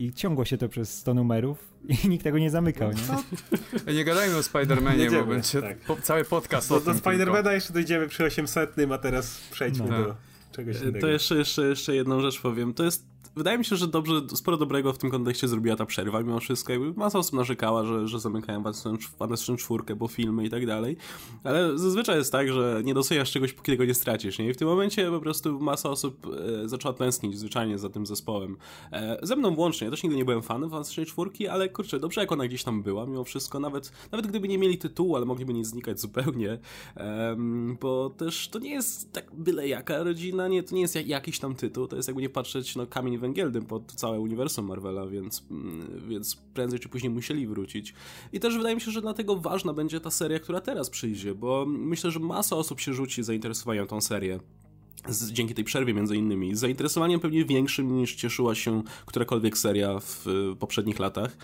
i 0.02 0.14
ciągło 0.14 0.46
się 0.46 0.58
to 0.58 0.70
przez 0.70 0.98
100 0.98 1.14
numerów 1.14 1.74
i 2.04 2.08
nikt 2.10 2.24
tego 2.24 2.40
nie 2.40 2.50
zamykał, 2.50 2.92
nie? 2.92 3.02
No, 3.86 3.94
nie 3.94 4.06
gadajmy 4.06 4.38
o 4.38 4.40
Spider-Manie, 4.40 5.12
bo 5.12 5.26
będzie 5.26 5.62
tak. 5.62 5.78
po, 5.78 5.96
cały 5.96 6.26
podcast 6.26 6.70
do, 6.70 6.76
o 6.76 6.80
Do 6.80 6.92
Spider-Mana 6.92 7.52
jeszcze 7.52 7.74
dojdziemy 7.74 8.08
przy 8.08 8.26
800, 8.26 8.76
a 8.94 8.98
teraz 8.98 9.42
przejdźmy 9.52 9.90
no. 9.90 10.04
do 10.04 10.16
czegoś 10.52 10.82
innego. 10.82 11.00
To 11.00 11.08
jeszcze, 11.08 11.36
jeszcze, 11.36 11.68
jeszcze 11.68 11.96
jedną 11.96 12.22
rzecz 12.22 12.42
powiem. 12.42 12.74
To 12.74 12.84
jest 12.84 13.11
wydaje 13.36 13.58
mi 13.58 13.66
się, 13.66 13.76
że 13.76 13.88
dobrze, 13.88 14.22
sporo 14.36 14.58
dobrego 14.58 14.94
w 14.94 14.98
tym 14.98 15.12
kontekście 15.12 15.48
zrobiła 15.48 15.76
ta 15.76 15.86
przerwa 15.86 16.22
mimo 16.22 16.40
wszystko. 16.40 16.72
Jakby 16.74 16.94
masa 16.94 17.20
osób 17.20 17.34
narzekała, 17.34 17.86
że, 17.86 18.08
że 18.08 18.20
zamykają 18.20 18.64
Fantastyczną 19.18 19.56
czwórkę, 19.56 19.96
bo 19.96 20.08
filmy 20.08 20.46
i 20.46 20.50
tak 20.50 20.66
dalej. 20.66 20.98
Ale 21.44 21.78
zazwyczaj 21.78 22.18
jest 22.18 22.32
tak, 22.32 22.54
że 22.54 22.82
nie 22.86 22.94
doceniasz 22.94 23.32
czegoś, 23.32 23.54
póki 23.54 23.72
tego 23.72 23.86
nie 23.86 23.94
stracisz. 23.94 24.40
Nie? 24.40 24.50
I 24.50 24.54
w 24.54 24.58
tym 24.58 24.68
momencie 24.68 25.12
po 25.12 25.20
prostu 25.20 25.60
masa 25.60 25.90
osób 25.90 26.28
e, 26.64 26.70
zaczęła 26.70 26.94
tęsknić 26.94 27.38
zwyczajnie 27.38 27.78
za 27.78 27.90
tym 27.90 28.06
zespołem. 28.06 28.58
E, 28.92 29.18
ze 29.24 29.36
mną 29.36 29.56
włącznie. 29.56 29.86
Ja 29.86 29.92
też 29.92 30.04
nigdy 30.04 30.18
nie 30.18 30.26
byłem 30.26 30.42
fanem 30.42 30.70
Fantastycznej 30.70 31.06
czwórki, 31.06 31.48
ale 31.48 31.70
kurczę, 31.70 32.00
dobrze 32.00 32.22
jak 32.22 32.32
ona 32.32 32.48
gdzieś 32.48 32.64
tam 32.64 32.84
była 32.84 33.06
mimo 33.06 33.24
wszystko. 33.24 33.60
Nawet, 33.60 33.92
nawet 34.12 34.28
gdyby 34.28 34.48
nie 34.48 34.58
mieli 34.58 34.78
tytułu, 34.78 35.16
ale 35.16 35.26
mogliby 35.26 35.54
nie 35.54 35.66
znikać 35.66 36.00
zupełnie. 36.00 36.60
E, 36.98 37.36
bo 37.82 38.10
też 38.10 38.48
to 38.48 38.60
nie 38.60 38.72
jest 38.72 39.14
tak 39.14 39.36
byle 39.36 39.68
jaka 39.68 40.04
rodzina, 40.04 40.48
nie, 40.48 40.64
to 40.64 40.76
nie 40.76 40.82
jest 40.82 40.96
jak, 40.96 41.08
jakiś 41.08 41.40
tam 41.40 41.56
tytuł. 41.56 41.88
To 41.88 41.96
jest 41.96 42.08
jakby 42.08 42.22
nie 42.22 42.30
patrzeć, 42.30 42.76
no 42.76 42.88
kamień 42.88 43.11
węgielnym 43.18 43.66
pod 43.66 43.92
całe 43.92 44.20
uniwersum 44.20 44.66
Marvela, 44.66 45.08
więc, 45.08 45.44
mm, 45.52 46.10
więc 46.10 46.36
prędzej 46.36 46.80
czy 46.80 46.90
później 46.90 47.10
musieli 47.10 47.48
wrócić. 47.48 47.94
I 48.34 48.40
też 48.40 48.58
wydaje 48.58 48.76
mi 48.76 48.82
się, 48.82 48.92
że 48.92 49.02
dlatego 49.02 49.36
ważna 49.36 49.74
będzie 49.74 50.00
ta 50.00 50.12
seria, 50.12 50.40
która 50.40 50.62
teraz 50.62 50.90
przyjdzie, 50.90 51.36
bo 51.36 51.66
myślę, 51.68 52.12
że 52.12 52.20
masa 52.20 52.56
osób 52.56 52.80
się 52.80 52.94
rzuci 52.94 53.24
zainteresowaniem 53.24 53.88
tą 53.88 54.02
serię. 54.02 54.40
Z, 55.10 55.32
dzięki 55.32 55.54
tej 55.54 55.64
przerwie 55.64 55.94
między 55.94 56.16
innymi. 56.16 56.56
Zainteresowaniem 56.56 57.20
pewnie 57.20 57.46
większym 57.46 57.96
niż 57.98 58.16
cieszyła 58.16 58.56
się 58.56 58.84
którakolwiek 59.06 59.58
seria 59.58 60.00
w, 60.00 60.24
w 60.26 60.58
poprzednich 60.60 61.00
latach 61.00 61.38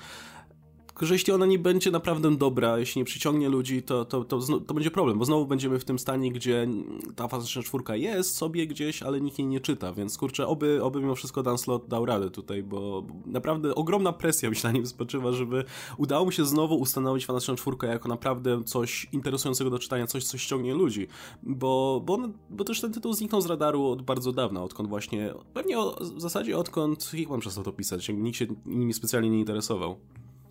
że 1.05 1.15
jeśli 1.15 1.33
ona 1.33 1.45
nie 1.45 1.59
będzie 1.59 1.91
naprawdę 1.91 2.35
dobra, 2.35 2.79
jeśli 2.79 3.01
nie 3.01 3.05
przyciągnie 3.05 3.49
ludzi, 3.49 3.83
to, 3.83 4.05
to, 4.05 4.23
to, 4.23 4.39
to 4.67 4.73
będzie 4.73 4.91
problem, 4.91 5.19
bo 5.19 5.25
znowu 5.25 5.45
będziemy 5.45 5.79
w 5.79 5.85
tym 5.85 5.99
stanie, 5.99 6.31
gdzie 6.31 6.67
ta 7.15 7.27
fazyczna 7.27 7.61
czwórka 7.63 7.95
jest 7.95 8.35
sobie 8.35 8.67
gdzieś, 8.67 9.03
ale 9.03 9.21
nikt 9.21 9.39
jej 9.39 9.47
nie 9.47 9.59
czyta, 9.59 9.93
więc 9.93 10.17
kurczę, 10.17 10.47
oby, 10.47 10.83
oby 10.83 10.99
mimo 10.99 11.15
wszystko 11.15 11.43
Dan 11.43 11.57
Slot 11.57 11.87
dał 11.87 12.05
radę 12.05 12.29
tutaj, 12.29 12.63
bo 12.63 13.03
naprawdę 13.25 13.75
ogromna 13.75 14.13
presja 14.13 14.49
myślę 14.49 14.69
na 14.69 14.73
nim 14.73 14.87
spoczywa, 14.87 15.31
żeby 15.31 15.63
udało 15.97 16.25
mu 16.25 16.31
się 16.31 16.45
znowu 16.45 16.75
ustanowić 16.75 17.25
fantastyczną 17.25 17.55
czwórkę 17.55 17.87
jako 17.87 18.09
naprawdę 18.09 18.63
coś 18.63 19.07
interesującego 19.11 19.69
do 19.69 19.79
czytania, 19.79 20.07
coś, 20.07 20.23
co 20.23 20.37
ściągnie 20.37 20.73
ludzi, 20.73 21.07
bo, 21.43 22.01
bo, 22.05 22.13
on, 22.13 22.33
bo 22.49 22.63
też 22.63 22.81
ten 22.81 22.93
tytuł 22.93 23.13
zniknął 23.13 23.41
z 23.41 23.45
radaru 23.45 23.85
od 23.85 24.01
bardzo 24.01 24.31
dawna, 24.31 24.63
odkąd 24.63 24.89
właśnie, 24.89 25.33
pewnie 25.53 25.79
o, 25.79 25.99
w 26.15 26.21
zasadzie 26.21 26.57
odkąd 26.57 27.03
Hickman 27.03 27.39
przestał 27.39 27.63
to 27.63 27.71
pisać, 27.71 28.09
nikt 28.09 28.37
się 28.37 28.45
nimi 28.65 28.93
specjalnie 28.93 29.29
nie 29.29 29.39
interesował 29.39 29.95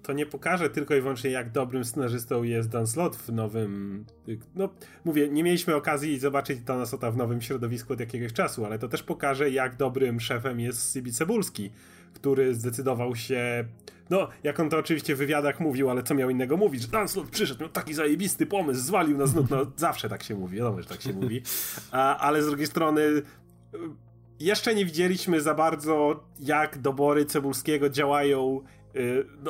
to 0.06 0.12
nie 0.12 0.26
pokaże 0.26 0.70
tylko 0.70 0.94
i 0.94 1.00
wyłącznie, 1.00 1.30
jak 1.30 1.50
dobrym 1.50 1.84
scenarzystą 1.84 2.42
jest 2.42 2.68
Dan 2.68 2.86
Slott 2.86 3.16
w 3.16 3.32
nowym. 3.32 4.04
No, 4.54 4.68
mówię, 5.04 5.28
nie 5.28 5.44
mieliśmy 5.44 5.74
okazji 5.74 6.18
zobaczyć 6.18 6.60
Dana 6.60 6.86
Slotta 6.86 7.10
w 7.10 7.16
nowym 7.16 7.40
środowisku 7.40 7.92
od 7.92 8.00
jakiegoś 8.00 8.32
czasu, 8.32 8.64
ale 8.64 8.78
to 8.78 8.88
też 8.88 9.02
pokaże, 9.02 9.50
jak 9.50 9.76
dobrym 9.76 10.20
szefem 10.20 10.60
jest 10.60 10.92
Sibi 10.92 11.12
Cebulski, 11.12 11.70
który 12.14 12.54
zdecydował 12.54 13.16
się. 13.16 13.64
No, 14.10 14.28
jak 14.42 14.60
on 14.60 14.70
to 14.70 14.78
oczywiście 14.78 15.14
w 15.14 15.18
wywiadach 15.18 15.60
mówił, 15.60 15.90
ale 15.90 16.02
co 16.02 16.14
miał 16.14 16.30
innego 16.30 16.56
mówić, 16.56 16.82
że 16.82 16.88
Dan 16.88 17.08
Slott 17.08 17.30
przyszedł, 17.30 17.60
miał 17.60 17.68
taki 17.68 17.94
zajebisty 17.94 18.46
pomysł, 18.46 18.80
zwalił 18.80 19.18
nas 19.18 19.30
znów. 19.30 19.50
No, 19.50 19.66
zawsze 19.76 20.08
tak 20.08 20.22
się 20.22 20.34
mówi, 20.34 20.56
wiadomo, 20.56 20.82
że 20.82 20.88
tak 20.88 21.02
się 21.02 21.12
mówi. 21.12 21.42
A, 21.92 22.18
ale 22.18 22.42
z 22.42 22.46
drugiej 22.46 22.66
strony 22.66 23.22
jeszcze 24.40 24.74
nie 24.74 24.84
widzieliśmy 24.84 25.40
za 25.40 25.54
bardzo, 25.54 26.24
jak 26.38 26.78
dobory 26.78 27.24
Cebulskiego 27.24 27.90
działają 27.90 28.60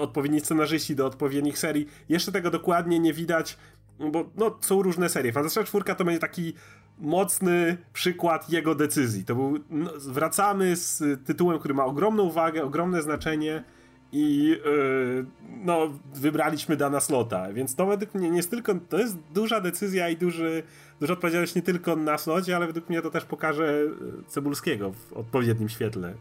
odpowiedni 0.01 0.41
scenarzyści 0.41 0.97
do 0.97 1.07
odpowiednich 1.07 1.59
serii. 1.59 1.87
Jeszcze 2.09 2.33
tego 2.33 2.51
dokładnie 2.51 2.99
nie 2.99 3.13
widać, 3.13 3.59
bo 3.99 4.31
no, 4.37 4.59
są 4.61 4.83
różne 4.83 5.09
serie. 5.09 5.33
Fantastyczna 5.33 5.65
czwórka 5.65 5.95
to 5.95 6.05
będzie 6.05 6.21
taki 6.21 6.53
mocny 6.99 7.77
przykład 7.93 8.51
jego 8.51 8.75
decyzji. 8.75 9.25
To 9.25 9.35
był, 9.35 9.59
no, 9.71 9.91
wracamy 9.99 10.77
z 10.77 11.03
tytułem, 11.27 11.59
który 11.59 11.75
ma 11.75 11.85
ogromną 11.85 12.23
uwagę, 12.23 12.65
ogromne 12.65 13.03
znaczenie 13.03 13.65
i 14.13 14.45
yy, 14.65 15.27
no, 15.65 15.89
wybraliśmy 16.15 16.77
dana 16.77 17.01
slota, 17.01 17.53
więc 17.53 17.75
to 17.75 17.87
według 17.87 18.15
mnie 18.15 18.31
nie 18.31 18.37
jest 18.37 18.51
tylko, 18.51 18.75
to 18.89 18.99
jest 18.99 19.19
duża 19.35 19.61
decyzja 19.61 20.09
i 20.09 20.17
duży, 20.17 20.63
duża 21.01 21.13
odpowiedzialność 21.13 21.55
nie 21.55 21.63
tylko 21.63 21.97
na 21.97 22.19
slocie, 22.19 22.57
ale 22.57 22.67
według 22.67 22.89
mnie 22.89 23.03
to 23.03 23.11
też 23.11 23.25
pokaże 23.25 23.85
Cebulskiego 24.27 24.93
w 24.93 25.13
odpowiednim 25.13 25.69
świetle. 25.69 26.15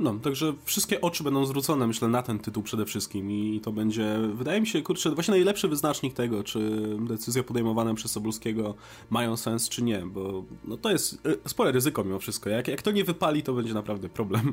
No, 0.00 0.14
także 0.14 0.52
wszystkie 0.64 1.00
oczy 1.00 1.24
będą 1.24 1.46
zwrócone, 1.46 1.86
myślę, 1.86 2.08
na 2.08 2.22
ten 2.22 2.38
tytuł 2.38 2.62
przede 2.62 2.84
wszystkim 2.84 3.30
i 3.30 3.60
to 3.64 3.72
będzie, 3.72 4.18
wydaje 4.34 4.60
mi 4.60 4.66
się, 4.66 4.82
kurczę, 4.82 5.10
właśnie 5.10 5.32
najlepszy 5.32 5.68
wyznacznik 5.68 6.14
tego, 6.14 6.44
czy 6.44 6.70
decyzje 7.00 7.42
podejmowane 7.42 7.94
przez 7.94 8.10
Sobolskiego 8.10 8.74
mają 9.10 9.36
sens, 9.36 9.68
czy 9.68 9.82
nie, 9.82 9.98
bo 9.98 10.44
no, 10.64 10.76
to 10.76 10.90
jest 10.90 11.26
e, 11.26 11.48
spore 11.48 11.72
ryzyko 11.72 12.04
mimo 12.04 12.18
wszystko. 12.18 12.50
Jak, 12.50 12.68
jak 12.68 12.82
to 12.82 12.90
nie 12.90 13.04
wypali, 13.04 13.42
to 13.42 13.52
będzie 13.52 13.74
naprawdę 13.74 14.08
problem. 14.08 14.52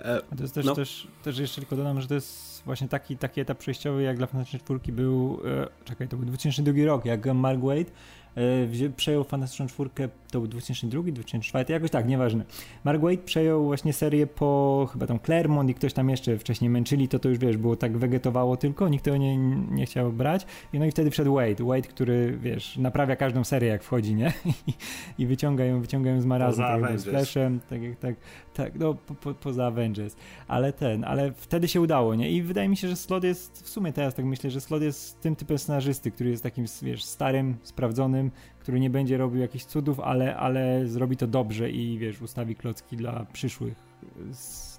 E, 0.00 0.22
A 0.30 0.36
to 0.36 0.42
jest 0.42 0.54
też, 0.54 0.66
no. 0.66 0.74
też, 0.74 1.06
też 1.22 1.38
jeszcze 1.38 1.60
tylko 1.60 1.76
dodam, 1.76 2.00
że 2.00 2.08
to 2.08 2.14
jest 2.14 2.62
właśnie 2.64 2.88
taki, 2.88 3.16
taki 3.16 3.40
etap 3.40 3.58
przejściowy, 3.58 4.02
jak 4.02 4.16
dla 4.16 4.26
Fantastycznej 4.26 4.62
Czwórki 4.62 4.92
był, 4.92 5.40
e, 5.44 5.68
czekaj, 5.84 6.08
to 6.08 6.16
był 6.16 6.26
2002 6.26 6.84
rok, 6.84 7.04
jak 7.04 7.26
Mark 7.34 7.60
Wade 7.60 7.90
e, 8.34 8.90
przejął 8.96 9.24
Fantastyczną 9.24 9.66
Czwórkę, 9.66 10.08
to 10.32 10.38
był 10.38 10.48
2002, 10.48 11.02
2004, 11.02 11.72
jakoś 11.72 11.90
tak, 11.90 12.08
nieważne. 12.08 12.44
Mark 12.84 13.00
Wade 13.02 13.18
przejął 13.18 13.64
właśnie 13.64 13.92
serię 13.92 14.26
po 14.26 14.88
chyba 14.92 15.06
tam 15.06 15.18
Claremont 15.20 15.70
i 15.70 15.74
ktoś 15.74 15.92
tam 15.92 16.10
jeszcze 16.10 16.38
wcześniej 16.38 16.70
męczyli, 16.70 17.08
to 17.08 17.18
to 17.18 17.28
już 17.28 17.38
wiesz, 17.38 17.56
było 17.56 17.76
tak 17.76 17.98
wegetowało 17.98 18.56
tylko, 18.56 18.88
nikt 18.88 19.04
tego 19.04 19.16
nie, 19.16 19.36
nie 19.70 19.86
chciał 19.86 20.12
brać 20.12 20.46
i 20.72 20.78
no 20.78 20.84
i 20.84 20.90
wtedy 20.90 21.10
wszedł 21.10 21.34
Wade, 21.34 21.64
Wade, 21.64 21.88
który 21.88 22.38
wiesz, 22.42 22.76
naprawia 22.76 23.16
każdą 23.16 23.44
serię 23.44 23.68
jak 23.68 23.82
wchodzi, 23.82 24.14
nie? 24.14 24.32
I, 24.66 24.72
i 25.18 25.26
wyciąga 25.26 25.64
ją, 25.64 25.80
wyciąga 25.80 26.10
ją 26.10 26.20
z 26.20 26.26
marazu, 26.26 26.58
tak 26.58 26.82
jak 26.82 27.00
z 27.00 27.04
Flashem, 27.04 27.60
tak 27.70 27.82
jak 27.82 27.98
tak, 27.98 28.14
tak, 28.54 28.78
no 28.78 28.94
po, 28.94 29.14
po, 29.14 29.34
poza 29.34 29.66
Avengers, 29.66 30.16
ale 30.48 30.72
ten, 30.72 31.04
ale 31.04 31.32
wtedy 31.32 31.68
się 31.68 31.80
udało, 31.80 32.14
nie? 32.14 32.30
I 32.30 32.42
wydaje 32.42 32.68
mi 32.68 32.76
się, 32.76 32.88
że 32.88 32.96
Slot 32.96 33.24
jest, 33.24 33.62
w 33.62 33.68
sumie 33.68 33.92
teraz 33.92 34.14
tak 34.14 34.24
myślę, 34.24 34.50
że 34.50 34.60
Slot 34.60 34.82
jest 34.82 35.20
tym 35.20 35.36
typem 35.36 35.58
scenarzysty, 35.58 36.10
który 36.10 36.30
jest 36.30 36.42
takim, 36.42 36.64
wiesz, 36.82 37.04
starym, 37.04 37.56
sprawdzonym, 37.62 38.30
który 38.62 38.80
nie 38.80 38.90
będzie 38.90 39.16
robił 39.16 39.40
jakichś 39.40 39.64
cudów, 39.64 40.00
ale, 40.00 40.36
ale 40.36 40.86
zrobi 40.86 41.16
to 41.16 41.26
dobrze 41.26 41.70
i 41.70 41.98
wiesz, 41.98 42.22
ustawi 42.22 42.56
klocki 42.56 42.96
dla 42.96 43.26
przyszłych 43.32 43.74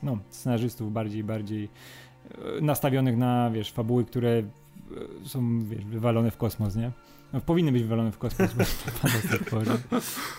no, 0.04 0.18
scenarzystów 0.30 0.94
bardziej, 0.94 1.24
bardziej 1.24 1.70
e, 2.32 2.62
nastawionych 2.62 3.18
na, 3.18 3.52
wiesz, 3.52 3.72
fabuły, 3.72 4.06
które 4.06 4.30
e, 4.30 4.44
są, 5.26 5.66
wiesz, 5.66 5.86
wywalone 5.86 6.32
w 6.32 6.38
kosmos, 6.38 6.76
nie? 6.76 6.92
No, 7.34 7.42
powinny 7.42 7.72
być 7.72 7.84
wywalone 7.84 8.12
w 8.12 8.18
kosmos. 8.18 8.50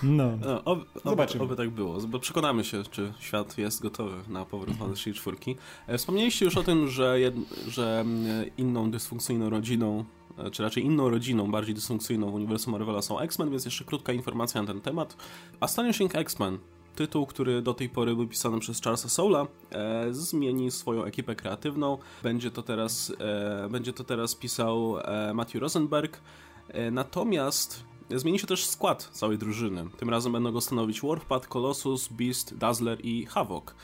no. 0.02 0.36
no 0.36 0.64
ob, 0.64 0.84
Zobaczymy. 1.04 1.44
Oby 1.44 1.56
tak 1.56 1.70
było, 1.70 1.98
bo 2.00 2.18
przekonamy 2.18 2.64
się, 2.64 2.82
czy 2.90 3.12
świat 3.18 3.58
jest 3.58 3.82
gotowy 3.82 4.16
na 4.28 4.44
powrót 4.44 4.76
Fantasy 4.76 5.14
czwórki. 5.14 5.56
E, 5.86 5.98
wspomnieliście 5.98 6.44
już 6.44 6.56
o 6.56 6.62
tym, 6.62 6.88
że, 6.88 7.20
jed, 7.20 7.34
że 7.68 8.00
mm, 8.00 8.50
inną 8.56 8.90
dysfunkcyjną 8.90 9.50
rodziną 9.50 10.04
czy 10.52 10.62
raczej 10.62 10.84
inną 10.84 11.10
rodziną, 11.10 11.50
bardziej 11.50 11.74
dysfunkcyjną 11.74 12.30
w 12.30 12.34
uniwersum 12.34 12.72
Marvela 12.72 13.02
są 13.02 13.20
X-Men, 13.20 13.50
więc 13.50 13.64
jeszcze 13.64 13.84
krótka 13.84 14.12
informacja 14.12 14.62
na 14.62 14.66
ten 14.66 14.80
temat. 14.80 15.16
Astonishing 15.60 16.16
X-Men, 16.16 16.58
tytuł, 16.94 17.26
który 17.26 17.62
do 17.62 17.74
tej 17.74 17.88
pory 17.88 18.14
był 18.14 18.28
pisany 18.28 18.60
przez 18.60 18.80
Charlesa 18.80 19.08
Soula, 19.08 19.46
e, 19.70 20.06
zmieni 20.10 20.70
swoją 20.70 21.04
ekipę 21.04 21.36
kreatywną. 21.36 21.98
Będzie 22.22 22.50
to 22.50 22.62
teraz, 22.62 23.12
e, 23.20 23.68
będzie 23.70 23.92
to 23.92 24.04
teraz 24.04 24.34
pisał 24.34 24.98
e, 24.98 25.34
Matthew 25.34 25.62
Rosenberg. 25.62 26.20
E, 26.68 26.90
natomiast 26.90 27.84
zmieni 28.10 28.38
się 28.38 28.46
też 28.46 28.66
skład 28.66 29.08
całej 29.12 29.38
drużyny. 29.38 29.84
Tym 29.98 30.10
razem 30.10 30.32
będą 30.32 30.52
go 30.52 30.60
stanowić 30.60 31.00
Warpath, 31.00 31.48
Colossus, 31.48 32.08
Beast, 32.08 32.56
Dazzler 32.56 32.98
i 33.04 33.26
Havok. 33.26 33.74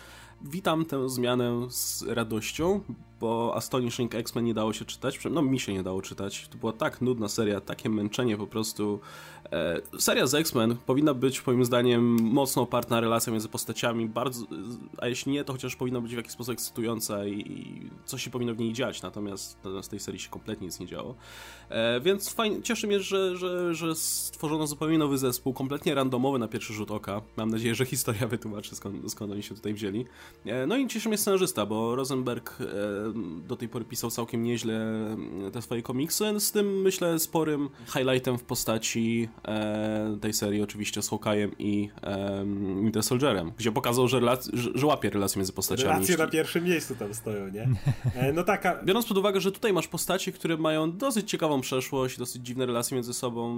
Witam 0.43 0.85
tę 0.85 1.09
zmianę 1.09 1.67
z 1.71 2.03
radością, 2.03 2.81
bo 3.21 3.57
Astonishing 3.57 4.15
X-Men 4.15 4.45
nie 4.45 4.55
dało 4.55 4.73
się 4.73 4.85
czytać, 4.85 5.19
no 5.31 5.43
mi 5.43 5.61
się 5.61 5.73
nie 5.73 5.83
dało 5.83 6.03
czytać. 6.03 6.49
To 6.49 6.59
była 6.59 6.73
tak 6.73 7.01
nudna 7.01 7.29
seria, 7.29 7.61
takie 7.61 7.89
męczenie 7.89 8.37
po 8.37 8.47
prostu. 8.47 9.01
E, 9.53 9.81
seria 9.99 10.27
z 10.27 10.35
X-Men 10.35 10.77
powinna 10.87 11.15
być 11.15 11.47
moim 11.47 11.65
zdaniem 11.65 12.17
mocno 12.23 12.63
oparta 12.63 12.95
na 12.95 13.01
relacjach 13.01 13.33
między 13.33 13.49
postaciami, 13.49 14.09
bardzo, 14.09 14.47
a 14.99 15.09
jeśli 15.09 15.33
nie, 15.33 15.45
to 15.45 15.53
chociaż 15.53 15.77
powinna 15.77 16.01
być 16.01 16.15
w 16.15 16.17
jakiś 16.17 16.33
sposób 16.33 16.53
ekscytująca 16.53 17.27
i, 17.27 17.33
i 17.33 17.91
coś 18.05 18.25
się 18.25 18.31
powinno 18.31 18.55
w 18.55 18.59
niej 18.59 18.73
dziać, 18.73 19.03
natomiast, 19.03 19.57
natomiast 19.57 19.91
tej 19.91 20.01
serii 20.01 20.21
się 20.21 20.31
kompletnie 20.31 20.67
nic 20.67 20.81
nie 20.81 20.87
działo. 20.87 21.15
E, 21.69 22.01
więc 22.01 22.29
fajnie, 22.29 22.63
cieszy 22.63 22.87
mnie, 22.87 23.01
że, 23.01 23.37
że, 23.37 23.75
że 23.75 23.95
stworzono 23.95 24.67
zupełnie 24.67 24.99
nowy 24.99 25.19
zespół, 25.19 25.53
kompletnie 25.53 25.95
randomowy 25.95 26.39
na 26.39 26.49
pierwszy 26.49 26.73
rzut 26.73 26.91
oka. 26.91 27.23
Mam 27.37 27.51
nadzieję, 27.51 27.75
że 27.75 27.85
historia 27.85 28.29
wytłumaczy 28.29 28.77
skąd, 28.77 29.13
skąd 29.13 29.33
oni 29.33 29.43
się 29.43 29.55
tutaj 29.55 29.75
wzięli. 29.75 30.07
E, 30.45 30.67
no 30.67 30.77
i 30.77 30.89
cieszy 30.89 31.09
mnie 31.09 31.19
scenarzysta, 31.19 31.67
bo 31.67 31.97
Rosenberg 31.97 32.61
e, 32.61 32.65
do 33.49 33.57
tej 33.57 33.69
pory 33.69 33.85
pisał 33.85 34.11
całkiem 34.11 34.43
nieźle 34.43 34.75
mm, 34.75 35.51
te 35.53 35.63
swoje 35.63 35.83
komiksy, 35.83 36.41
z 36.41 36.53
tym 36.53 36.83
myślę 36.83 37.19
sporym 37.19 37.69
highlightem 37.87 38.39
w 38.39 38.43
postaci 38.43 39.29
e, 39.45 40.19
tej 40.21 40.33
serii 40.33 40.63
oczywiście 40.63 41.03
z 41.03 41.11
Hawkeye'em 41.11 41.51
i 41.59 41.89
e, 42.03 42.45
Winter 42.83 43.03
Soldierem, 43.03 43.53
gdzie 43.59 43.73
pokazał, 43.73 44.09
że, 44.09 44.21
relac- 44.21 44.51
że, 44.75 44.87
łapie 44.87 45.11
relacje 45.11 45.39
między 45.39 45.53
postaciami. 45.53 45.93
Relacje 45.93 46.17
na 46.17 46.27
pierwszym 46.27 46.65
miejscu 46.65 46.95
tam 46.95 47.15
stoją, 47.15 47.49
nie? 47.49 47.69
E, 48.15 48.33
no 48.33 48.43
taka... 48.43 48.83
Biorąc 48.85 49.07
pod 49.07 49.19
uwagę, 49.19 49.41
że 49.41 49.53
tutaj 49.53 49.73
masz 49.73 49.89
postacie, 49.89 50.33
które 50.33 50.57
mają 50.57 50.93
dosyć 50.93 51.31
ciekawą 51.31 51.61
przeszłość, 51.61 52.19
dosyć 52.19 52.47
dziwne 52.47 52.67
relacje 52.67 52.95
między 52.95 53.15
sobą, 53.15 53.57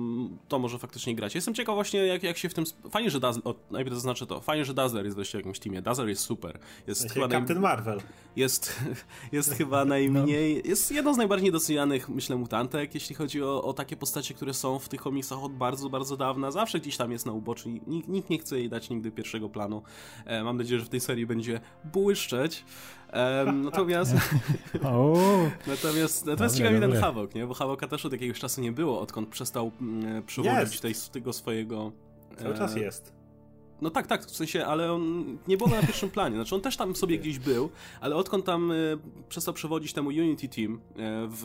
to 0.49 0.59
może 0.59 0.79
faktycznie 0.79 1.15
grać. 1.15 1.35
Jestem 1.35 1.55
ciekaw 1.55 1.75
właśnie, 1.75 2.07
jak, 2.07 2.23
jak 2.23 2.39
się 2.39 2.49
w 2.49 2.55
tym... 2.55 2.65
Fajnie, 2.91 3.11
że 3.11 3.21
Dazzler... 3.21 3.49
O, 3.49 3.55
najpierw 3.71 3.95
zaznaczę 3.95 4.27
to. 4.27 4.41
Fajnie, 4.41 4.65
że 4.65 4.75
Dazzler 4.75 5.05
jest 5.05 5.17
wreszcie 5.17 5.39
w 5.39 5.41
jakimś 5.41 5.59
teamie. 5.59 5.83
Dazzler 5.83 6.09
jest 6.09 6.23
super. 6.23 6.59
Jest 6.87 7.13
chyba 7.13 7.29
Captain 7.29 7.61
naj... 7.61 7.71
Marvel. 7.71 8.01
Jest, 8.37 8.81
jest 9.33 9.42
chyba 9.51 9.85
najmniej... 9.85 10.63
No. 10.65 10.69
Jest 10.71 10.93
jedną 10.93 11.15
z 11.15 11.17
najbardziej 11.17 11.53
docenianych, 11.53 12.09
myślę, 12.09 12.37
mutantek, 12.37 12.95
jeśli 12.95 13.15
chodzi 13.15 13.43
o, 13.43 13.63
o 13.63 13.73
takie 13.73 13.97
postacie, 13.97 14.35
które 14.35 14.55
są 14.55 14.79
w 14.79 14.89
tych 14.89 15.01
komiksach 15.01 15.45
od 15.45 15.53
bardzo, 15.53 15.91
bardzo 15.91 16.17
dawna. 16.17 16.51
Zawsze 16.51 16.81
gdzieś 16.81 16.97
tam 16.97 17.13
jest 17.13 17.27
na 17.27 17.33
uboczu. 17.33 17.69
Nikt, 17.87 18.09
nikt 18.09 18.31
nie 18.31 18.39
chce 18.39 18.59
jej 18.59 18.69
dać 18.69 18.91
nigdy 18.91 19.11
pierwszego 19.11 19.49
planu. 19.49 19.83
E, 20.25 20.45
mam 20.45 20.57
nadzieję, 20.57 20.81
że 20.81 20.87
w 20.87 20.89
tej 20.89 21.01
serii 21.01 21.27
będzie 21.27 21.61
błyszczeć. 21.85 22.65
Um, 23.13 23.63
natomiast 23.71 24.15
natomiast, 25.67 26.27
natomiast 26.27 26.57
ciekawi 26.57 26.81
ten 26.81 26.93
Havok, 26.93 27.35
nie? 27.35 27.47
Bo 27.47 27.55
Havoka 27.55 27.89
też 27.89 28.07
od 28.07 28.13
jakiegoś 28.13 28.39
czasu 28.39 28.61
nie 28.61 28.73
było, 28.73 29.01
odkąd 29.01 29.29
przestał 29.29 29.71
mm, 29.81 30.23
przewodzić 30.23 30.81
tej, 30.81 30.95
tego 31.13 31.33
swojego... 31.33 31.93
Cały 32.37 32.55
e, 32.55 32.59
czas 32.59 32.77
jest. 32.77 33.22
No 33.83 33.91
tak, 33.91 34.07
tak, 34.07 34.25
w 34.25 34.37
sensie, 34.37 34.67
ale 34.67 34.93
on 34.93 35.25
nie 35.49 35.57
było 35.57 35.71
na 35.71 35.81
pierwszym 35.81 36.11
planie. 36.11 36.37
Znaczy 36.37 36.55
on 36.55 36.61
też 36.61 36.77
tam 36.77 36.97
sobie 36.97 37.19
gdzieś 37.19 37.39
był, 37.39 37.71
ale 38.01 38.17
odkąd 38.17 38.45
tam 38.45 38.71
y, 38.71 38.99
przestał 39.29 39.55
przewodzić 39.55 39.93
temu 39.93 40.09
Unity 40.09 40.49
Team 40.49 40.75
y, 40.75 40.79
w, 41.29 41.43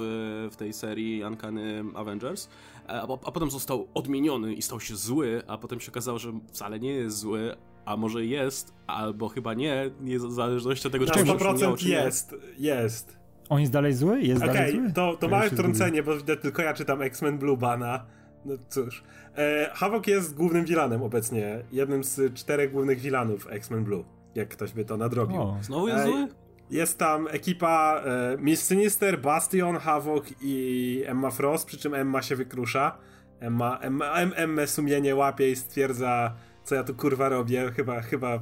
w 0.52 0.56
tej 0.56 0.74
serii 0.74 1.24
Uncanny 1.24 1.84
Avengers, 1.96 2.50
a, 2.88 3.02
a, 3.02 3.32
potem 3.32 3.52
został 3.52 3.88
odmieniony 3.94 4.54
i 4.54 4.62
stał 4.62 4.80
się 4.80 4.96
zły, 4.96 5.42
a 5.48 5.58
potem 5.58 5.80
się 5.80 5.92
okazało, 5.92 6.20
że 6.20 6.32
wcale 6.48 6.80
nie 6.80 6.92
jest 6.92 7.18
zły, 7.18 7.56
a 7.86 7.98
może 7.98 8.26
jest, 8.26 8.74
albo 8.88 9.30
chyba 9.30 9.54
nie, 9.54 9.92
nie 10.02 10.20
w 10.20 10.32
zależności 10.32 10.88
od 10.88 10.94
tego, 10.94 11.06
czy 11.06 11.12
to 11.12 11.20
100% 11.20 11.88
jest, 11.88 12.36
jest. 12.58 13.18
On 13.50 13.60
jest 13.60 13.72
dalej 13.72 13.94
zły? 13.94 14.22
Jest 14.22 14.44
okay, 14.44 14.54
dalej 14.54 14.72
zły? 14.72 14.94
to, 14.94 15.18
to 15.20 15.28
małe 15.28 15.50
wtrącenie, 15.50 16.04
bo 16.04 16.18
widzę 16.18 16.38
tylko 16.38 16.62
ja 16.62 16.74
czytam 16.74 17.02
X-Men 17.02 17.38
Blue 17.38 17.58
Bana. 17.58 18.06
No 18.48 18.54
cóż. 18.70 19.04
E, 19.38 19.72
Havok 19.74 20.08
jest 20.08 20.36
głównym 20.36 20.66
vilanem 20.66 21.04
obecnie. 21.04 21.64
Jednym 21.72 22.04
z 22.04 22.34
czterech 22.34 22.72
głównych 22.72 23.00
vilanów 23.00 23.48
X-Men 23.50 23.84
Blue. 23.84 24.04
Jak 24.36 24.50
ktoś 24.50 24.74
by 24.74 24.86
to 24.86 24.98
nadrobił. 24.98 25.42
O, 25.42 25.58
znowu 25.62 25.88
jest 25.88 26.00
e, 26.00 26.04
zły? 26.04 26.28
Jest 26.70 26.98
tam 26.98 27.28
ekipa 27.32 28.02
e, 28.06 28.38
Miss 28.38 28.68
Sinister, 28.68 29.22
Bastion, 29.22 29.78
Havok 29.78 30.26
i 30.42 31.04
Emma 31.06 31.32
Frost, 31.32 31.68
przy 31.68 31.78
czym 31.78 31.94
Emma 31.94 32.22
się 32.22 32.36
wykrusza. 32.36 32.98
Emma, 33.40 33.80
Emma, 33.80 34.14
Emma 34.16 34.68
sumienie 34.68 35.16
łapie 35.16 35.52
i 35.52 35.56
stwierdza 35.56 36.34
co 36.68 36.76
ja 36.76 36.84
tu 36.84 36.96
kurwa 36.96 37.30
robię, 37.30 37.72
chyba, 37.76 38.02
chyba, 38.02 38.40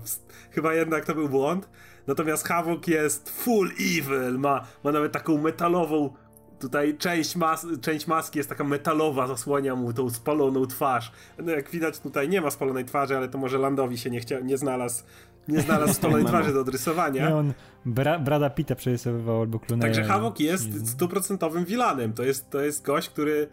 chyba 0.51 0.73
jednak 0.73 1.05
to 1.05 1.15
był 1.15 1.29
błąd. 1.29 1.69
Natomiast 2.07 2.47
Havok 2.47 2.87
jest 2.87 3.29
full 3.29 3.71
evil, 3.79 4.39
ma, 4.39 4.67
ma 4.83 4.91
nawet 4.91 5.11
taką 5.11 5.37
metalową, 5.37 6.13
tutaj 6.59 6.97
część, 6.97 7.35
mas 7.35 7.67
część 7.81 8.07
maski 8.07 8.37
jest 8.37 8.49
taka 8.49 8.63
metalowa, 8.63 9.27
zasłania 9.27 9.75
mu 9.75 9.93
tą 9.93 10.09
spaloną 10.09 10.65
twarz. 10.65 11.11
No 11.43 11.51
jak 11.51 11.69
widać 11.69 11.99
tutaj 11.99 12.29
nie 12.29 12.41
ma 12.41 12.51
spalonej 12.51 12.85
twarzy, 12.85 13.17
ale 13.17 13.29
to 13.29 13.37
może 13.37 13.57
Landowi 13.57 13.97
się 13.97 14.09
nie, 14.09 14.19
chciał, 14.19 14.43
nie 14.43 14.57
znalazł 14.57 15.03
nie 15.47 15.61
znalazł 15.61 15.93
spalonej 15.99 16.25
twarzy 16.25 16.53
do 16.53 16.61
odrysowania. 16.61 17.29
Nie, 17.29 17.35
on 17.35 17.53
Bra 17.85 18.19
Brada 18.19 18.49
Pita 18.49 18.75
przerysowywał 18.75 19.41
albo 19.41 19.57
Clooney'a. 19.57 19.81
Także 19.81 20.03
Havok 20.03 20.39
jest 20.39 20.89
stuprocentowym 20.89 21.65
vilanem. 21.65 22.13
To 22.13 22.23
jest, 22.23 22.49
to 22.49 22.61
jest 22.61 22.85
gość, 22.85 23.09
który 23.09 23.47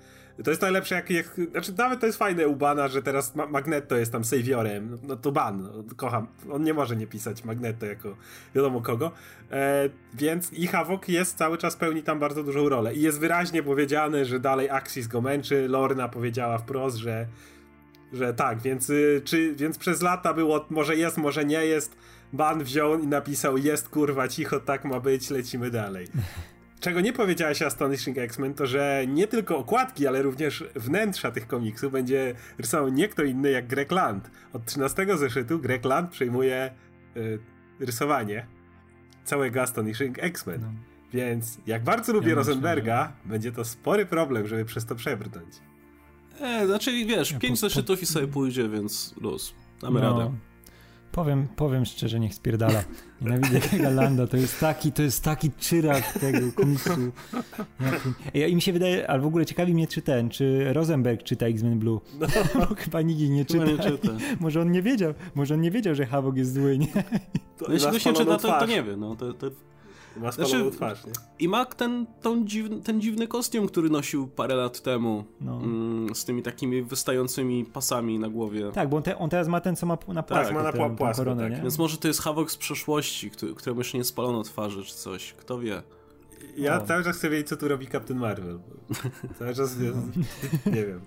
to 0.45 0.51
jest 0.51 0.63
najlepsze, 0.63 0.95
jak, 0.95 1.11
jak 1.11 1.27
znaczy 1.51 1.73
nawet 1.79 2.01
to 2.01 2.07
jest 2.07 2.19
fajne 2.19 2.49
u 2.49 2.57
Bana, 2.57 2.89
że 2.89 3.03
teraz 3.03 3.35
Ma 3.35 3.47
Magneto 3.47 3.97
jest 3.97 4.13
tam 4.13 4.25
saviorem, 4.25 4.91
no, 4.91 4.97
no 5.03 5.17
to 5.17 5.33
Ban, 5.33 5.63
no, 5.63 5.85
kocham, 5.97 6.27
on 6.51 6.63
nie 6.63 6.75
może 6.75 6.97
nie 6.97 7.07
pisać 7.07 7.45
Magneto 7.45 7.87
jako 7.87 8.17
wiadomo 8.55 8.81
kogo, 8.81 9.13
e, 9.51 9.89
więc 10.15 10.53
i 10.53 10.67
Havok 10.67 11.09
jest 11.09 11.39
cały 11.39 11.59
czas 11.59 11.77
pełni 11.77 12.03
tam 12.03 12.19
bardzo 12.19 12.43
dużą 12.43 12.69
rolę. 12.69 12.95
I 12.95 13.03
jest 13.03 13.21
wyraźnie 13.21 13.63
powiedziane, 13.63 14.25
że 14.25 14.41
dalej 14.41 14.71
Axis 14.71 15.07
go 15.07 15.21
męczy, 15.21 15.69
Lorna 15.69 16.09
powiedziała 16.09 16.59
wprost, 16.59 16.97
że 16.97 17.27
że 18.13 18.35
tak, 18.35 18.63
więc, 18.63 18.91
y, 18.91 19.23
czy, 19.25 19.55
więc 19.55 19.79
przez 19.79 20.03
lata 20.03 20.35
było, 20.35 20.67
może 20.71 20.97
jest, 20.97 21.17
może 21.17 21.45
nie 21.45 21.67
jest, 21.67 21.97
Ban 22.33 22.65
wziął 22.65 22.99
i 22.99 23.07
napisał 23.07 23.59
jest 23.59 23.89
kurwa 23.89 24.29
cicho, 24.29 24.61
tak 24.61 24.85
ma 24.85 25.01
być, 25.01 25.31
lecimy 25.31 25.71
dalej. 25.71 26.07
Czego 26.83 27.01
nie 27.01 27.13
powiedziałaś 27.13 27.63
Astonishing 27.63 28.19
X-Men, 28.19 28.55
to 28.55 28.67
że 28.67 29.05
nie 29.09 29.27
tylko 29.27 29.59
okładki, 29.59 30.07
ale 30.07 30.23
również 30.23 30.65
wnętrza 30.75 31.31
tych 31.31 31.47
komiksów 31.47 31.93
będzie 31.93 32.35
rysował 32.59 32.89
nie 32.89 33.09
kto 33.09 33.23
inny 33.23 33.51
jak 33.51 33.67
Greg 33.67 33.91
Land. 33.91 34.31
Od 34.53 34.65
13 34.65 35.19
zeszytu 35.19 35.59
Greg 35.59 35.85
Land 35.85 36.11
przejmuje 36.11 36.71
y, 37.17 37.39
rysowanie 37.81 38.47
całego 39.25 39.63
Astonishing 39.63 40.19
X-Men. 40.19 40.61
No. 40.61 40.73
Więc 41.13 41.59
jak 41.67 41.85
bardzo 41.85 42.13
lubię 42.13 42.29
ja 42.29 42.35
Rosenberga, 42.35 43.03
myślę, 43.03 43.23
że... 43.25 43.31
będzie 43.31 43.53
to 43.53 43.65
spory 43.65 44.07
problem, 44.07 44.47
żeby 44.47 44.65
przez 44.65 44.87
to 44.87 44.95
przebrnąć. 44.95 45.55
E, 46.41 46.67
znaczy 46.67 47.05
wiesz, 47.05 47.33
ja, 47.33 47.39
pięć 47.39 47.61
po, 47.61 47.69
zeszytów 47.69 47.99
po... 47.99 48.03
i 48.03 48.07
sobie 48.07 48.29
pójdzie, 48.29 48.69
więc 48.69 49.15
luz. 49.21 49.55
Damy 49.81 50.01
no. 50.01 50.19
radę. 50.19 50.33
Powiem, 51.13 51.49
powiem 51.57 51.85
szczerze, 51.85 52.21
niech 52.21 52.35
spierdala. 52.35 52.85
Nienawidzę 53.23 53.61
tego 53.71 53.91
Landa, 53.91 54.27
to 54.27 54.37
jest 54.37 54.61
taki, 54.61 54.93
to 54.93 55.03
jest 55.03 55.25
taki 55.25 55.51
czyrak 55.51 56.13
tego 56.13 56.53
komiksu. 56.53 56.91
Ja, 58.35 58.47
I 58.47 58.55
mi 58.55 58.63
się 58.63 58.73
wydaje, 58.73 59.11
ale 59.11 59.21
w 59.21 59.27
ogóle 59.27 59.47
ciekawi 59.47 59.75
mnie, 59.75 59.87
czy 59.87 60.03
ten, 60.03 60.31
czy 60.31 60.73
Rosenberg 60.73 61.23
czyta 61.23 61.47
X-Men 61.47 61.79
Blue. 61.79 62.01
No. 62.21 62.27
Bo 62.69 62.75
chyba 62.75 63.03
nikt 63.03 63.31
nie 63.31 63.45
czyta. 63.45 63.65
Nie 63.65 63.79
czyta. 63.79 64.09
Może 64.41 64.61
on 64.61 64.71
nie 64.71 64.83
wiedział, 64.83 65.15
może 65.35 65.55
on 65.55 65.61
nie 65.61 65.71
wiedział, 65.71 65.95
że 65.95 66.07
Havok 66.07 66.37
jest 66.37 66.55
zły, 66.55 66.79
nie? 66.79 66.87
To, 67.59 67.65
no, 67.69 67.75
jeśli 67.75 67.89
ktoś 67.89 68.05
nie 68.05 68.13
czyta, 68.13 68.39
to, 68.39 68.59
to 68.61 68.67
nie 68.67 68.83
wie, 68.83 68.97
no. 68.97 69.17
To, 69.17 69.33
to 69.33 69.51
ma 70.17 70.33
znaczy, 70.33 70.71
twarz, 70.71 71.07
nie? 71.07 71.13
I 71.39 71.49
ma 71.49 71.65
ten, 71.65 72.07
dziwny, 72.45 72.83
ten 72.83 73.01
dziwny 73.01 73.29
kostium, 73.29 73.67
który 73.67 73.91
nosił 73.91 74.27
parę 74.29 74.55
lat 74.55 74.81
temu. 74.81 75.25
No. 75.41 75.57
Mm, 75.57 76.15
z 76.15 76.25
tymi 76.25 76.43
takimi 76.43 76.83
wystającymi 76.83 77.65
pasami 77.65 78.19
na 78.19 78.29
głowie. 78.29 78.71
Tak, 78.73 78.89
bo 78.89 78.97
on, 78.97 79.03
te, 79.03 79.19
on 79.19 79.31
teraz 79.31 79.49
ma 79.49 79.61
ten, 79.61 79.77
co 79.77 79.87
ma 79.87 79.99
na 80.09 80.23
płasku. 80.23 80.45
Tak, 80.45 80.55
ma 80.55 80.63
na 80.63 80.73
płasku, 80.73 80.97
płasku 80.97 81.19
koronę, 81.19 81.51
tak. 81.51 81.63
Więc 81.63 81.79
może 81.79 81.97
to 81.97 82.09
jest 82.09 82.21
Havok 82.21 82.51
z 82.51 82.57
przeszłości, 82.57 83.31
który, 83.31 83.55
któremu 83.55 83.81
jeszcze 83.81 83.99
nie 83.99 84.05
spalono 84.05 84.43
twarzy 84.43 84.85
czy 84.85 84.95
coś. 84.95 85.33
Kto 85.33 85.59
wie. 85.59 85.83
Ja 86.57 86.83
o. 86.83 86.87
cały 86.87 87.05
czas 87.05 87.17
chcę 87.17 87.31
wiedzieć, 87.31 87.49
co 87.49 87.57
tu 87.57 87.69
robi 87.69 87.87
Captain 87.87 88.21
Marvel. 88.21 88.59
Cały 89.39 89.55
czas 89.55 89.79
nie, 89.79 89.89
nie 90.77 90.87
wiem. 90.87 91.01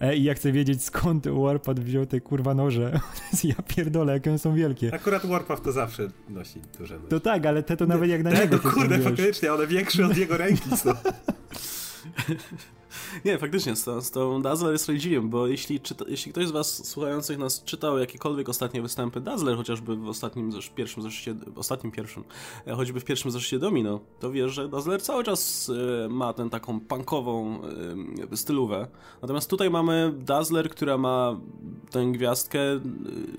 E, 0.00 0.16
I 0.16 0.24
ja 0.24 0.34
chcę 0.34 0.52
wiedzieć, 0.52 0.84
skąd 0.84 1.28
Warpath 1.28 1.80
wziął 1.80 2.06
te 2.06 2.20
kurwa 2.20 2.54
noże. 2.54 3.00
ja 3.44 3.54
pierdolę, 3.54 4.12
jak 4.12 4.26
one 4.26 4.38
są 4.38 4.54
wielkie. 4.54 4.94
Akurat 4.94 5.26
Warpath 5.26 5.62
to 5.62 5.72
zawsze 5.72 6.10
nosi 6.28 6.60
duże 6.78 6.94
noże. 6.94 7.08
To 7.08 7.20
tak, 7.20 7.46
ale 7.46 7.62
te 7.62 7.76
to 7.76 7.86
nawet 7.86 8.10
jak 8.10 8.22
na 8.22 8.30
niego. 8.30 8.58
No 8.64 8.70
kurde, 8.70 8.98
faktycznie, 8.98 9.52
one 9.54 9.66
większe 9.66 10.06
od 10.06 10.16
jego 10.16 10.36
ręki 10.36 10.76
są. 10.76 10.90
Nie, 13.24 13.38
faktycznie, 13.38 13.76
z, 13.76 13.84
tą, 13.84 14.00
z 14.00 14.10
tą 14.10 14.42
Dazzler 14.42 14.72
jest 14.72 14.90
bo 15.22 15.46
jeśli, 15.46 15.80
czyta, 15.80 16.04
jeśli 16.08 16.32
ktoś 16.32 16.46
z 16.46 16.50
was 16.50 16.88
słuchających 16.88 17.38
nas 17.38 17.64
czytał 17.64 17.98
jakiekolwiek 17.98 18.48
ostatnie 18.48 18.82
występy 18.82 19.20
Dazzler, 19.20 19.56
chociażby 19.56 19.96
w 19.96 20.08
ostatnim, 20.08 20.52
pierwszym 20.74 21.02
zeszycie, 21.02 21.34
ostatnim 21.56 21.92
pierwszym, 21.92 22.24
e, 22.66 22.74
choćby 22.74 23.00
w 23.00 23.04
pierwszym 23.04 23.30
zeszycie 23.30 23.58
Domino, 23.58 24.00
to 24.20 24.30
wiesz, 24.30 24.52
że 24.52 24.68
Dazzler 24.68 25.02
cały 25.02 25.24
czas 25.24 25.68
y, 25.68 26.08
ma 26.10 26.32
tę 26.32 26.50
taką 26.50 26.80
punkową 26.80 27.60
y, 28.32 28.36
stylówę. 28.36 28.88
Natomiast 29.22 29.50
tutaj 29.50 29.70
mamy 29.70 30.14
Dazzler, 30.18 30.70
która 30.70 30.98
ma 30.98 31.40
tę 31.90 32.06
gwiazdkę 32.06 32.60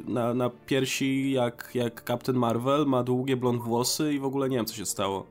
na, 0.07 0.33
na 0.33 0.49
piersi 0.49 1.31
jak, 1.31 1.71
jak 1.73 2.03
Captain 2.07 2.37
Marvel, 2.37 2.85
ma 2.85 3.03
długie 3.03 3.37
blond 3.37 3.61
włosy 3.61 4.13
i 4.13 4.19
w 4.19 4.25
ogóle 4.25 4.49
nie 4.49 4.57
wiem, 4.57 4.65
co 4.65 4.75
się 4.75 4.85
stało. 4.85 5.25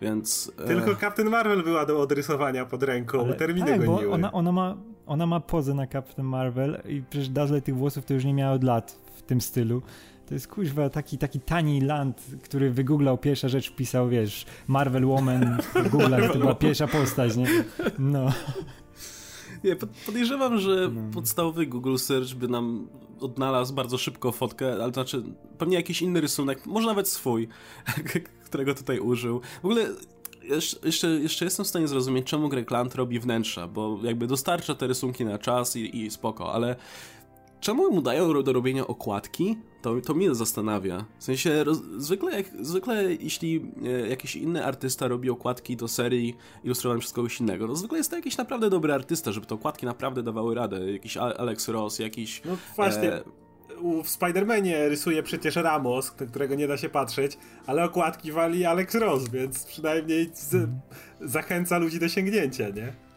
Więc, 0.00 0.52
e, 0.58 0.66
Tylko 0.66 0.96
Captain 0.96 1.28
Marvel 1.28 1.62
była 1.62 1.86
do 1.86 2.00
odrysowania 2.00 2.64
pod 2.64 2.82
ręką, 2.82 3.20
Ale, 3.20 3.34
terminy 3.34 3.66
tak, 3.66 3.84
goniły. 3.84 4.12
Ona, 4.12 4.32
ona, 4.32 4.52
ma, 4.52 4.76
ona 5.06 5.26
ma 5.26 5.40
pozę 5.40 5.74
na 5.74 5.86
Captain 5.86 6.28
Marvel 6.28 6.82
i 6.88 7.02
przecież 7.10 7.28
Dazzle 7.28 7.62
tych 7.62 7.76
włosów 7.76 8.04
to 8.04 8.14
już 8.14 8.24
nie 8.24 8.34
miała 8.34 8.52
od 8.52 8.64
lat 8.64 8.98
w 9.16 9.22
tym 9.22 9.40
stylu. 9.40 9.82
To 10.26 10.34
jest 10.34 10.48
kuźwa 10.48 10.90
taki, 10.90 11.18
taki 11.18 11.40
tani 11.40 11.80
land, 11.80 12.26
który 12.42 12.70
wygooglał, 12.70 13.18
pierwsza 13.18 13.48
rzecz 13.48 13.70
wpisał, 13.70 14.08
wiesz, 14.08 14.46
Marvel 14.66 15.06
Woman 15.06 15.58
w 15.74 15.88
Google, 15.88 16.14
to 16.32 16.38
była 16.38 16.54
pierwsza 16.54 16.88
postać, 16.88 17.36
nie? 17.36 17.46
No. 17.98 18.32
Nie, 19.64 19.76
podejrzewam, 20.06 20.58
że 20.58 20.90
no. 20.94 21.00
podstawowy 21.12 21.66
Google 21.66 21.96
Search 21.96 22.34
by 22.34 22.48
nam 22.48 22.88
odnalazł 23.20 23.74
bardzo 23.74 23.98
szybko 23.98 24.32
fotkę, 24.32 24.72
ale 24.72 24.86
to 24.86 24.94
znaczy 24.94 25.22
pewnie 25.58 25.76
jakiś 25.76 26.02
inny 26.02 26.20
rysunek, 26.20 26.66
może 26.66 26.86
nawet 26.86 27.08
swój, 27.08 27.48
którego 28.48 28.74
tutaj 28.74 28.98
użył. 28.98 29.40
W 29.62 29.64
ogóle 29.64 29.86
jeszcze, 30.82 31.08
jeszcze 31.08 31.44
jestem 31.44 31.64
w 31.64 31.68
stanie 31.68 31.88
zrozumieć, 31.88 32.26
czemu 32.26 32.48
Greg 32.48 32.70
Land 32.70 32.94
robi 32.94 33.20
wnętrza, 33.20 33.68
bo 33.68 33.98
jakby 34.02 34.26
dostarcza 34.26 34.74
te 34.74 34.86
rysunki 34.86 35.24
na 35.24 35.38
czas 35.38 35.76
i, 35.76 35.96
i 35.96 36.10
spoko, 36.10 36.52
ale 36.52 36.76
czemu 37.60 37.92
mu 37.92 38.02
dają 38.02 38.42
do 38.42 38.52
robienia 38.52 38.86
okładki? 38.86 39.58
To, 39.82 40.00
to 40.00 40.14
mnie 40.14 40.34
zastanawia. 40.34 41.04
W 41.18 41.24
sensie, 41.24 41.64
roz, 41.64 41.82
zwykle, 41.98 42.32
jak, 42.32 42.46
zwykle 42.60 43.14
jeśli 43.14 43.72
e, 43.84 44.08
jakiś 44.08 44.36
inny 44.36 44.64
artysta 44.64 45.08
robi 45.08 45.30
okładki 45.30 45.76
do 45.76 45.88
serii 45.88 46.36
ilustrowanej 46.64 47.00
przez 47.00 47.12
kogoś 47.12 47.40
innego, 47.40 47.68
to 47.68 47.76
zwykle 47.76 47.98
jest 47.98 48.10
to 48.10 48.16
jakiś 48.16 48.36
naprawdę 48.36 48.70
dobry 48.70 48.94
artysta, 48.94 49.32
żeby 49.32 49.46
te 49.46 49.54
okładki 49.54 49.86
naprawdę 49.86 50.22
dawały 50.22 50.54
radę. 50.54 50.92
Jakiś 50.92 51.16
Alex 51.16 51.68
Ross, 51.68 51.98
jakiś... 51.98 52.42
No 52.44 52.56
właśnie... 52.76 53.12
E, 53.12 53.22
w 54.04 54.08
Spider-Manie 54.08 54.88
rysuje 54.88 55.22
przecież 55.22 55.56
Ramos, 55.56 56.10
którego 56.10 56.54
nie 56.54 56.68
da 56.68 56.76
się 56.76 56.88
patrzeć, 56.88 57.38
ale 57.66 57.84
okładki 57.84 58.32
wali 58.32 58.64
Alex 58.64 58.94
Ross, 58.94 59.28
więc 59.28 59.64
przynajmniej 59.64 60.30
z, 60.34 60.68
zachęca 61.20 61.78
ludzi 61.78 61.98
do 61.98 62.08
sięgnięcia, 62.08 62.68
nie? 62.68 63.07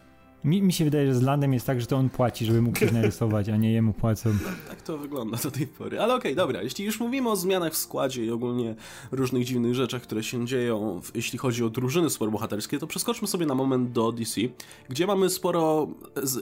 Mi, 0.43 0.61
mi 0.61 0.73
się 0.73 0.85
wydaje, 0.85 1.07
że 1.07 1.15
z 1.15 1.21
Landem 1.21 1.53
jest 1.53 1.65
tak, 1.65 1.81
że 1.81 1.87
to 1.87 1.97
on 1.97 2.09
płaci, 2.09 2.45
żeby 2.45 2.61
mógł 2.61 2.79
coś 2.79 2.91
narysować, 3.01 3.49
a 3.49 3.57
nie 3.57 3.71
jemu 3.71 3.93
płacą. 3.93 4.29
Tak 4.69 4.81
to 4.81 4.97
wygląda 4.97 5.37
do 5.37 5.51
tej 5.51 5.67
pory. 5.67 5.99
Ale 5.99 6.15
okej, 6.15 6.31
okay, 6.31 6.35
dobra, 6.35 6.63
jeśli 6.63 6.85
już 6.85 6.99
mówimy 6.99 7.29
o 7.29 7.35
zmianach 7.35 7.73
w 7.73 7.77
składzie 7.77 8.25
i 8.25 8.31
ogólnie 8.31 8.75
różnych 9.11 9.45
dziwnych 9.45 9.75
rzeczach, 9.75 10.01
które 10.01 10.23
się 10.23 10.45
dzieją, 10.45 11.01
jeśli 11.15 11.39
chodzi 11.39 11.63
o 11.63 11.69
drużyny 11.69 12.09
superbohaterskie, 12.09 12.79
to 12.79 12.87
przeskoczmy 12.87 13.27
sobie 13.27 13.45
na 13.45 13.55
moment 13.55 13.91
do 13.91 14.11
DC, 14.11 14.41
gdzie 14.89 15.07
mamy 15.07 15.29
sporo, 15.29 15.87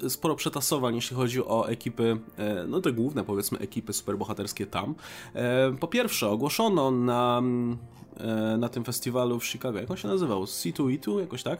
sporo 0.10 0.36
przetasowań, 0.36 0.95
jeśli 0.95 1.16
chodzi 1.16 1.43
o 1.43 1.70
ekipy, 1.70 2.20
e, 2.38 2.66
no 2.68 2.82
te 2.82 2.91
główne 2.91 3.24
powiedzmy 3.24 3.60
ekipy 3.60 3.93
superbohaterskie 3.93 4.66
tam. 4.66 4.95
E, 5.34 5.72
po 5.80 5.88
pierwsze, 5.88 6.30
ogłoszono 6.30 6.91
na 6.91 7.41
na 8.57 8.70
tym 8.70 8.84
festiwalu 8.84 9.39
w 9.39 9.45
Chicago, 9.45 9.80
jak 9.80 9.91
on 9.91 9.97
się 9.97 10.07
nazywał? 10.07 10.43
C2E2, 10.43 11.20
jakoś 11.20 11.43
tak? 11.43 11.59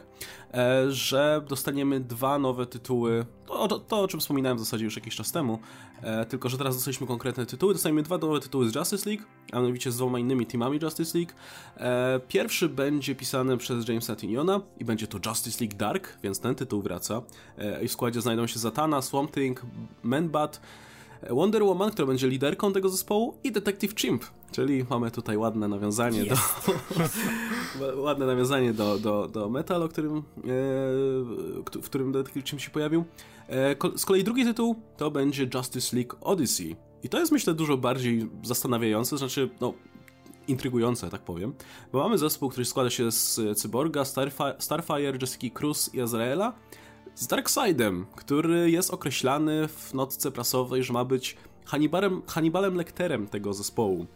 E, 0.54 0.90
że 0.90 1.42
dostaniemy 1.48 2.00
dwa 2.00 2.38
nowe 2.38 2.66
tytuły, 2.66 3.26
to, 3.46 3.68
to, 3.68 3.78
to, 3.78 4.00
o 4.00 4.08
czym 4.08 4.20
wspominałem 4.20 4.58
w 4.58 4.60
zasadzie 4.60 4.84
już 4.84 4.96
jakiś 4.96 5.16
czas 5.16 5.32
temu, 5.32 5.58
e, 6.02 6.24
tylko 6.24 6.48
że 6.48 6.58
teraz 6.58 6.76
dostaliśmy 6.76 7.06
konkretne 7.06 7.46
tytuły, 7.46 7.72
dostaniemy 7.72 8.02
dwa 8.02 8.18
nowe 8.18 8.40
tytuły 8.40 8.70
z 8.70 8.74
Justice 8.74 9.10
League, 9.10 9.24
a 9.52 9.56
mianowicie 9.56 9.92
z 9.92 9.96
dwoma 9.96 10.18
innymi 10.18 10.46
teamami 10.46 10.78
Justice 10.82 11.18
League. 11.18 11.32
Pierwszy 12.28 12.68
będzie 12.68 13.14
pisany 13.14 13.56
przez 13.56 13.88
Jamesa 13.88 14.16
Tiniona 14.16 14.60
i 14.78 14.84
będzie 14.84 15.06
to 15.06 15.18
Justice 15.26 15.64
League 15.64 15.76
Dark, 15.76 16.18
więc 16.22 16.40
ten 16.40 16.54
tytuł 16.54 16.82
wraca. 16.82 17.22
I 17.82 17.88
w 17.88 17.92
składzie 17.92 18.20
znajdą 18.20 18.46
się 18.46 18.58
Zatana, 18.58 19.02
Swamp 19.02 19.30
Thing, 19.30 19.62
Manbat, 20.02 20.60
Wonder 21.30 21.64
Woman, 21.64 21.90
która 21.90 22.06
będzie 22.06 22.28
liderką 22.28 22.72
tego 22.72 22.88
zespołu 22.88 23.38
i 23.44 23.52
Detective 23.52 23.94
Chimp, 23.94 24.24
czyli 24.52 24.84
mamy 24.90 25.10
tutaj 25.10 25.36
ładne 25.36 25.68
nawiązanie 25.68 26.24
do 26.24 26.36
ładne 28.02 28.26
nawiązanie 28.26 28.72
do, 28.72 28.98
do, 28.98 29.28
do 29.28 29.48
Metal, 29.48 29.82
o 29.82 29.88
którym, 29.88 30.16
e, 30.16 30.22
w 31.82 31.84
którym 31.84 32.12
Detective 32.12 32.44
Chimp 32.44 32.62
się 32.62 32.70
pojawił. 32.70 33.04
E, 33.48 33.76
z 33.98 34.04
kolei 34.04 34.24
drugi 34.24 34.44
tytuł 34.44 34.76
to 34.96 35.10
będzie 35.10 35.48
Justice 35.54 35.96
League 35.96 36.16
Odyssey. 36.20 36.76
I 37.02 37.08
to 37.08 37.18
jest 37.18 37.32
myślę 37.32 37.54
dużo 37.54 37.76
bardziej 37.76 38.30
zastanawiające, 38.42 39.18
znaczy 39.18 39.50
no 39.60 39.74
intrygujące, 40.48 41.10
tak 41.10 41.20
powiem, 41.20 41.54
bo 41.92 42.02
mamy 42.02 42.18
zespół, 42.18 42.48
który 42.48 42.64
składa 42.64 42.90
się 42.90 43.12
z 43.12 43.40
Cyborga, 43.58 44.04
Starfi 44.04 44.42
Starfire, 44.58 45.18
Jessica 45.20 45.58
Cruz 45.58 45.94
i 45.94 46.00
Azraela, 46.00 46.52
z 47.14 47.26
Darkseidem, 47.26 48.06
który 48.16 48.70
jest 48.70 48.90
określany 48.90 49.68
w 49.68 49.94
notce 49.94 50.30
prasowej, 50.30 50.84
że 50.84 50.92
ma 50.92 51.04
być 51.04 51.36
Hannibalem, 51.64 52.22
Hannibalem 52.26 52.74
Lecterem 52.74 53.28
tego 53.28 53.52
zespołu. 53.52 54.06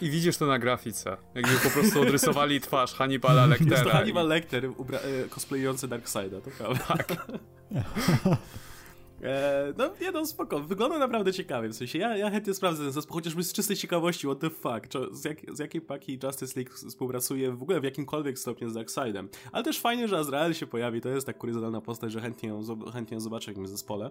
I 0.00 0.10
widzisz 0.10 0.36
to 0.36 0.46
na 0.46 0.58
grafice. 0.58 1.16
Jakby 1.34 1.56
po 1.56 1.70
prostu 1.70 2.00
odrysowali 2.00 2.60
twarz 2.60 2.94
Hannibala 2.94 3.46
Lectera. 3.46 3.70
Jest 3.70 3.84
to 3.84 3.90
Hannibal. 3.90 4.28
Lecter 4.28 4.64
e, 4.64 4.70
cosplayujący 5.30 5.88
Darkseida, 5.88 6.40
to 6.40 6.50
prawda. 6.50 6.84
Tak. 6.84 7.16
E, 9.22 9.72
no 9.78 9.90
nie 10.00 10.12
no, 10.12 10.26
spoko, 10.26 10.60
wygląda 10.60 10.98
naprawdę 10.98 11.32
ciekawie, 11.32 11.68
w 11.68 11.74
sensie 11.74 11.98
ja, 11.98 12.16
ja 12.16 12.30
chętnie 12.30 12.54
sprawdzę 12.54 12.82
ten 12.82 12.92
zespół, 12.92 13.14
chociażby 13.14 13.42
z 13.42 13.52
czystej 13.52 13.76
ciekawości, 13.76 14.26
what 14.26 14.38
the 14.38 14.50
fuck, 14.50 14.88
Czy, 14.88 14.98
z, 15.12 15.24
jak, 15.24 15.38
z 15.56 15.58
jakiej 15.58 15.80
paki 15.80 16.18
Justice 16.22 16.60
League 16.60 16.72
współpracuje 16.74 17.52
w 17.52 17.62
ogóle 17.62 17.80
w 17.80 17.84
jakimkolwiek 17.84 18.38
stopniu 18.38 18.70
z 18.70 18.74
Darkseidem. 18.74 19.28
Ale 19.52 19.64
też 19.64 19.80
fajnie, 19.80 20.08
że 20.08 20.18
Azrael 20.18 20.54
się 20.54 20.66
pojawi, 20.66 21.00
to 21.00 21.08
jest 21.08 21.26
tak 21.26 21.38
kuriozalna 21.38 21.80
postać, 21.80 22.12
że 22.12 22.20
chętnie 22.20 22.48
ją, 22.48 22.62
chętnie 22.92 23.14
ją 23.14 23.20
zobaczę 23.20 23.44
w 23.44 23.48
jakimś 23.48 23.68
zespole. 23.68 24.10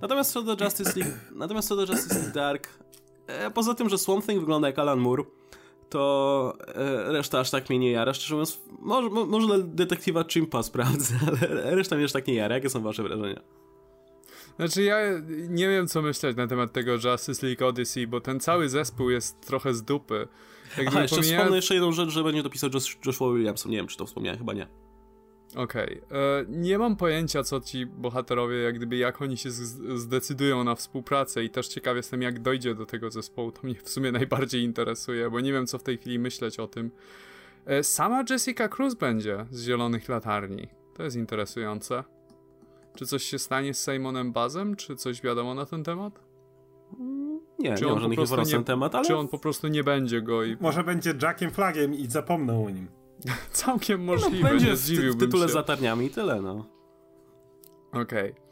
Natomiast 0.00 0.32
co 0.32 0.42
do 0.42 0.64
Justice 0.64 1.00
League, 1.00 1.16
natomiast 1.34 1.68
co 1.68 1.76
do 1.76 1.82
Justice 1.92 2.14
League 2.14 2.34
Dark, 2.34 2.68
e, 3.26 3.50
poza 3.50 3.74
tym, 3.74 3.88
że 3.88 3.98
Swamp 3.98 4.26
Thing 4.26 4.40
wygląda 4.40 4.68
jak 4.68 4.78
Alan 4.78 4.98
Moore, 4.98 5.24
to 5.90 6.54
e, 6.74 7.12
reszta 7.12 7.40
aż 7.40 7.50
tak 7.50 7.70
mnie 7.70 7.78
nie 7.78 7.90
jara. 7.90 8.14
Szczerze 8.14 8.34
mówiąc, 8.34 8.60
może, 8.78 9.08
może 9.10 9.62
detektywa 9.62 10.24
Chimpa 10.24 10.62
sprawdzę, 10.62 11.14
ale 11.50 11.74
reszta 11.74 11.96
mnie 11.96 12.04
aż 12.04 12.12
tak 12.12 12.26
nie 12.26 12.34
jara. 12.34 12.54
Jakie 12.54 12.70
są 12.70 12.82
wasze 12.82 13.02
wrażenia? 13.02 13.61
Znaczy 14.56 14.82
ja 14.82 14.96
nie 15.48 15.68
wiem 15.68 15.86
co 15.86 16.02
myśleć 16.02 16.36
na 16.36 16.46
temat 16.46 16.72
tego 16.72 16.92
Justice 16.92 17.46
League 17.46 17.66
Odyssey, 17.66 18.06
bo 18.06 18.20
ten 18.20 18.40
cały 18.40 18.68
zespół 18.68 19.10
jest 19.10 19.40
trochę 19.40 19.74
z 19.74 19.82
dupy. 19.82 20.28
Tak 20.76 20.86
Aha, 20.88 21.02
jeszcze 21.02 21.16
pomija... 21.16 21.38
wspomnę 21.38 21.56
jeszcze 21.56 21.74
jedną 21.74 21.92
rzecz, 21.92 22.10
że 22.10 22.24
będzie 22.24 22.42
dopisał 22.42 22.70
Josh, 22.74 22.98
Joshua 23.06 23.32
Williamson. 23.32 23.70
Nie 23.70 23.76
wiem, 23.76 23.86
czy 23.86 23.96
to 23.96 24.06
wspomniałem, 24.06 24.38
chyba 24.38 24.52
nie. 24.52 24.66
Okej. 25.56 26.02
Okay. 26.06 26.18
E, 26.18 26.44
nie 26.48 26.78
mam 26.78 26.96
pojęcia, 26.96 27.42
co 27.42 27.60
ci 27.60 27.86
bohaterowie, 27.86 28.56
jak 28.56 28.74
gdyby, 28.76 28.96
jak 28.96 29.22
oni 29.22 29.36
się 29.36 29.50
zdecydują 29.96 30.64
na 30.64 30.74
współpracę 30.74 31.44
i 31.44 31.50
też 31.50 31.68
ciekaw 31.68 31.96
jestem, 31.96 32.22
jak 32.22 32.42
dojdzie 32.42 32.74
do 32.74 32.86
tego 32.86 33.10
zespołu. 33.10 33.52
To 33.52 33.60
mnie 33.62 33.74
w 33.74 33.88
sumie 33.88 34.12
najbardziej 34.12 34.62
interesuje, 34.62 35.30
bo 35.30 35.40
nie 35.40 35.52
wiem, 35.52 35.66
co 35.66 35.78
w 35.78 35.82
tej 35.82 35.98
chwili 35.98 36.18
myśleć 36.18 36.58
o 36.58 36.68
tym. 36.68 36.90
E, 37.66 37.82
sama 37.82 38.24
Jessica 38.30 38.68
Cruz 38.68 38.94
będzie 38.94 39.46
z 39.50 39.64
Zielonych 39.64 40.08
Latarni. 40.08 40.68
To 40.94 41.02
jest 41.02 41.16
interesujące. 41.16 42.04
Czy 42.94 43.06
coś 43.06 43.22
się 43.22 43.38
stanie 43.38 43.74
z 43.74 43.84
Simonem 43.84 44.32
Bazem? 44.32 44.76
Czy 44.76 44.96
coś 44.96 45.22
wiadomo 45.22 45.54
na 45.54 45.66
ten 45.66 45.84
temat? 45.84 46.20
Nie, 47.58 47.74
czy 47.74 47.84
nie 47.84 47.92
ma 47.92 48.00
żadnych 48.00 48.18
informacji 48.18 48.52
na 48.52 48.58
ten 48.58 48.64
temat, 48.64 48.94
ale... 48.94 49.04
Czy 49.04 49.16
on 49.16 49.28
po 49.28 49.38
prostu 49.38 49.68
nie 49.68 49.84
będzie 49.84 50.22
go 50.22 50.44
i... 50.44 50.56
Może 50.60 50.84
będzie 50.84 51.14
Jackiem 51.22 51.50
Flagiem 51.50 51.94
i 51.94 52.06
zapomną 52.06 52.66
o 52.66 52.70
nim. 52.70 52.88
Całkiem 53.52 54.04
możliwe, 54.04 54.44
no, 54.44 54.48
będzie 54.48 54.76
w 55.12 55.16
tytule 55.16 55.48
z 55.48 55.54
latarniami 55.54 56.06
i 56.06 56.10
tyle, 56.10 56.42
no. 56.42 56.66
Okej. 57.92 58.30
Okay. 58.30 58.42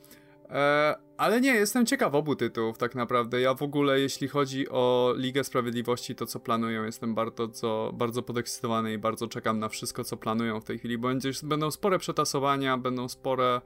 E, 0.51 0.97
ale 1.17 1.41
nie, 1.41 1.55
jestem 1.55 1.87
ciekaw 1.87 2.15
obu 2.15 2.37
tytułów 2.37 2.79
tak 2.79 2.95
naprawdę. 2.95 3.41
Ja 3.41 3.55
w 3.55 3.63
ogóle, 3.63 4.01
jeśli 4.01 4.29
chodzi 4.29 4.69
o 4.69 5.15
Ligę 5.17 5.45
Sprawiedliwości, 5.45 6.15
to 6.15 6.27
co 6.27 6.41
planują, 6.41 6.85
jestem 6.85 7.15
bardzo, 7.15 7.49
co, 7.49 7.91
bardzo 7.95 8.23
podekscytowany 8.23 8.93
i 8.93 8.99
bardzo 8.99 9.29
czekam 9.29 9.59
na 9.59 9.69
wszystko, 9.69 10.05
co 10.05 10.17
planują 10.17 10.61
w 10.61 10.65
tej 10.65 10.79
chwili. 10.79 10.99
Będzie, 10.99 11.31
będą 11.43 11.71
spore 11.71 11.99
przetasowania, 11.99 12.79
będą 12.79 13.09
spore, 13.09 13.61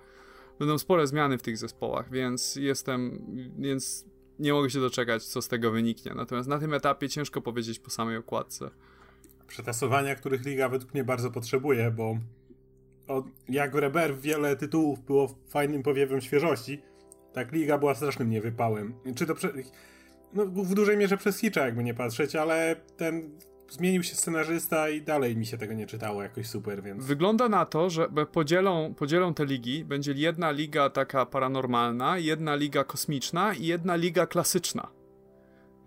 będą 0.58 0.78
spore 0.78 1.06
zmiany 1.06 1.38
w 1.38 1.42
tych 1.42 1.58
zespołach, 1.58 2.10
więc 2.10 2.56
jestem, 2.56 3.26
więc 3.58 4.04
nie 4.38 4.52
mogę 4.52 4.70
się 4.70 4.80
doczekać, 4.80 5.24
co 5.24 5.42
z 5.42 5.48
tego 5.48 5.70
wyniknie. 5.70 6.12
Natomiast 6.14 6.48
na 6.48 6.58
tym 6.58 6.74
etapie 6.74 7.08
ciężko 7.08 7.40
powiedzieć 7.40 7.78
po 7.78 7.90
samej 7.90 8.16
okładce. 8.16 8.70
Przetasowania, 9.46 10.14
których 10.14 10.44
liga 10.44 10.68
według 10.68 10.94
mnie 10.94 11.04
bardzo 11.04 11.30
potrzebuje, 11.30 11.90
bo 11.90 12.18
od, 13.08 13.26
jak 13.48 13.74
Reber 13.74 14.18
wiele 14.18 14.56
tytułów 14.56 15.04
było 15.04 15.34
fajnym 15.48 15.82
powiewem 15.82 16.20
świeżości, 16.20 16.82
tak 17.32 17.52
liga 17.52 17.78
była 17.78 17.94
strasznym 17.94 18.30
niewypałem. 18.30 18.94
Czy 19.14 19.26
to 19.26 19.34
prze, 19.34 19.52
no, 20.32 20.46
w 20.46 20.74
dużej 20.74 20.96
mierze 20.96 21.16
przez 21.16 21.38
Hitcha, 21.38 21.66
jakby 21.66 21.84
nie 21.84 21.94
patrzeć, 21.94 22.36
ale 22.36 22.76
ten 22.96 23.38
zmienił 23.70 24.02
się 24.02 24.14
scenarzysta 24.14 24.88
i 24.88 25.02
dalej 25.02 25.36
mi 25.36 25.46
się 25.46 25.58
tego 25.58 25.74
nie 25.74 25.86
czytało 25.86 26.22
jakoś 26.22 26.46
super, 26.46 26.82
więc... 26.82 27.04
Wygląda 27.04 27.48
na 27.48 27.66
to, 27.66 27.90
że 27.90 28.08
podzielą, 28.32 28.94
podzielą 28.94 29.34
te 29.34 29.44
ligi. 29.44 29.84
Będzie 29.84 30.12
jedna 30.12 30.50
liga 30.50 30.90
taka 30.90 31.26
paranormalna, 31.26 32.18
jedna 32.18 32.54
liga 32.54 32.84
kosmiczna 32.84 33.54
i 33.54 33.66
jedna 33.66 33.96
liga 33.96 34.26
klasyczna. 34.26 34.88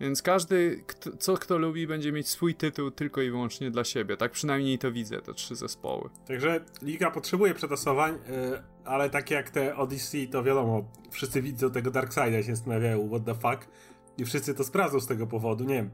Więc 0.00 0.22
każdy, 0.22 0.84
kto, 0.86 1.16
co 1.16 1.34
kto 1.34 1.58
lubi, 1.58 1.86
będzie 1.86 2.12
mieć 2.12 2.28
swój 2.28 2.54
tytuł 2.54 2.90
tylko 2.90 3.22
i 3.22 3.30
wyłącznie 3.30 3.70
dla 3.70 3.84
siebie. 3.84 4.16
Tak 4.16 4.32
przynajmniej 4.32 4.78
to 4.78 4.92
widzę, 4.92 5.20
te 5.22 5.34
trzy 5.34 5.56
zespoły. 5.56 6.10
Także 6.26 6.64
liga 6.82 7.10
potrzebuje 7.10 7.54
przetasowań, 7.54 8.12
yy, 8.12 8.62
ale 8.84 9.10
takie 9.10 9.34
jak 9.34 9.50
te 9.50 9.76
Odyssey, 9.76 10.28
to 10.28 10.42
wiadomo, 10.42 10.84
wszyscy 11.10 11.42
widzą 11.42 11.70
tego 11.70 11.90
Darkseida 11.90 12.42
się 12.42 12.56
zastanawiają, 12.56 13.08
what 13.08 13.24
the 13.24 13.34
fuck. 13.34 13.70
I 14.18 14.24
wszyscy 14.24 14.54
to 14.54 14.64
sprawdzą 14.64 15.00
z 15.00 15.06
tego 15.06 15.26
powodu. 15.26 15.64
Nie 15.64 15.74
wiem, 15.74 15.90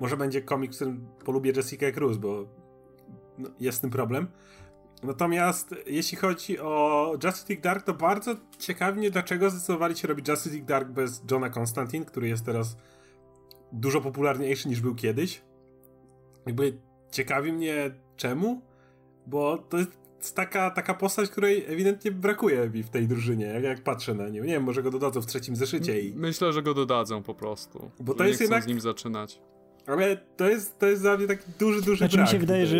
może 0.00 0.16
będzie 0.16 0.42
komik, 0.42 0.72
w 0.72 0.76
którym 0.76 1.06
polubię 1.24 1.52
Jessica 1.56 1.92
Cruz, 1.92 2.16
bo 2.16 2.46
no, 3.38 3.50
jest 3.60 3.78
z 3.78 3.80
tym 3.80 3.90
problem. 3.90 4.28
Natomiast 5.02 5.74
jeśli 5.86 6.18
chodzi 6.18 6.58
o 6.58 7.12
Justice 7.24 7.52
League 7.52 7.62
Dark, 7.62 7.86
to 7.86 7.94
bardzo 7.94 8.34
ciekawi 8.58 8.98
mnie, 8.98 9.10
dlaczego 9.10 9.50
zdecydowali 9.50 9.96
się 9.96 10.08
robić 10.08 10.28
Justice 10.28 10.50
League 10.50 10.66
Dark 10.66 10.88
bez 10.88 11.22
Johna 11.30 11.50
Constantine, 11.50 12.04
który 12.04 12.28
jest 12.28 12.44
teraz 12.44 12.76
dużo 13.72 14.00
popularniejszy 14.00 14.68
niż 14.68 14.80
był 14.80 14.94
kiedyś. 14.94 15.42
Jakby 16.46 16.78
ciekawi 17.10 17.52
mnie 17.52 17.90
czemu, 18.16 18.62
bo 19.26 19.58
to 19.58 19.78
jest 19.78 19.90
taka, 20.34 20.70
taka 20.70 20.94
postać, 20.94 21.30
której 21.30 21.64
ewidentnie 21.64 22.12
brakuje 22.12 22.70
mi 22.70 22.82
w 22.82 22.90
tej 22.90 23.08
drużynie, 23.08 23.46
jak, 23.46 23.62
jak 23.62 23.82
patrzę 23.82 24.14
na 24.14 24.28
nią. 24.28 24.44
Nie 24.44 24.52
wiem, 24.52 24.62
może 24.62 24.82
go 24.82 24.90
dodadzą 24.90 25.20
w 25.20 25.26
trzecim 25.26 25.56
zeszycie 25.56 26.00
i... 26.00 26.14
Myślę, 26.14 26.52
że 26.52 26.62
go 26.62 26.74
dodadzą 26.74 27.22
po 27.22 27.34
prostu. 27.34 27.90
Bo 28.00 28.14
to 28.14 28.24
jest 28.24 28.40
jednak... 28.40 28.64
z 28.64 28.66
nim 28.66 28.80
zaczynać. 28.80 29.40
Ale 29.92 30.16
to 30.36 30.48
jest, 30.48 30.78
to 30.78 30.86
jest 30.86 31.02
dla 31.02 31.16
mnie 31.16 31.26
taki 31.26 31.44
duży, 31.58 31.82
duży 31.82 31.98
znaczy, 31.98 32.16
brak. 32.16 32.28
Mi 32.28 32.32
się 32.32 32.38
wydaje, 32.38 32.66
że 32.66 32.76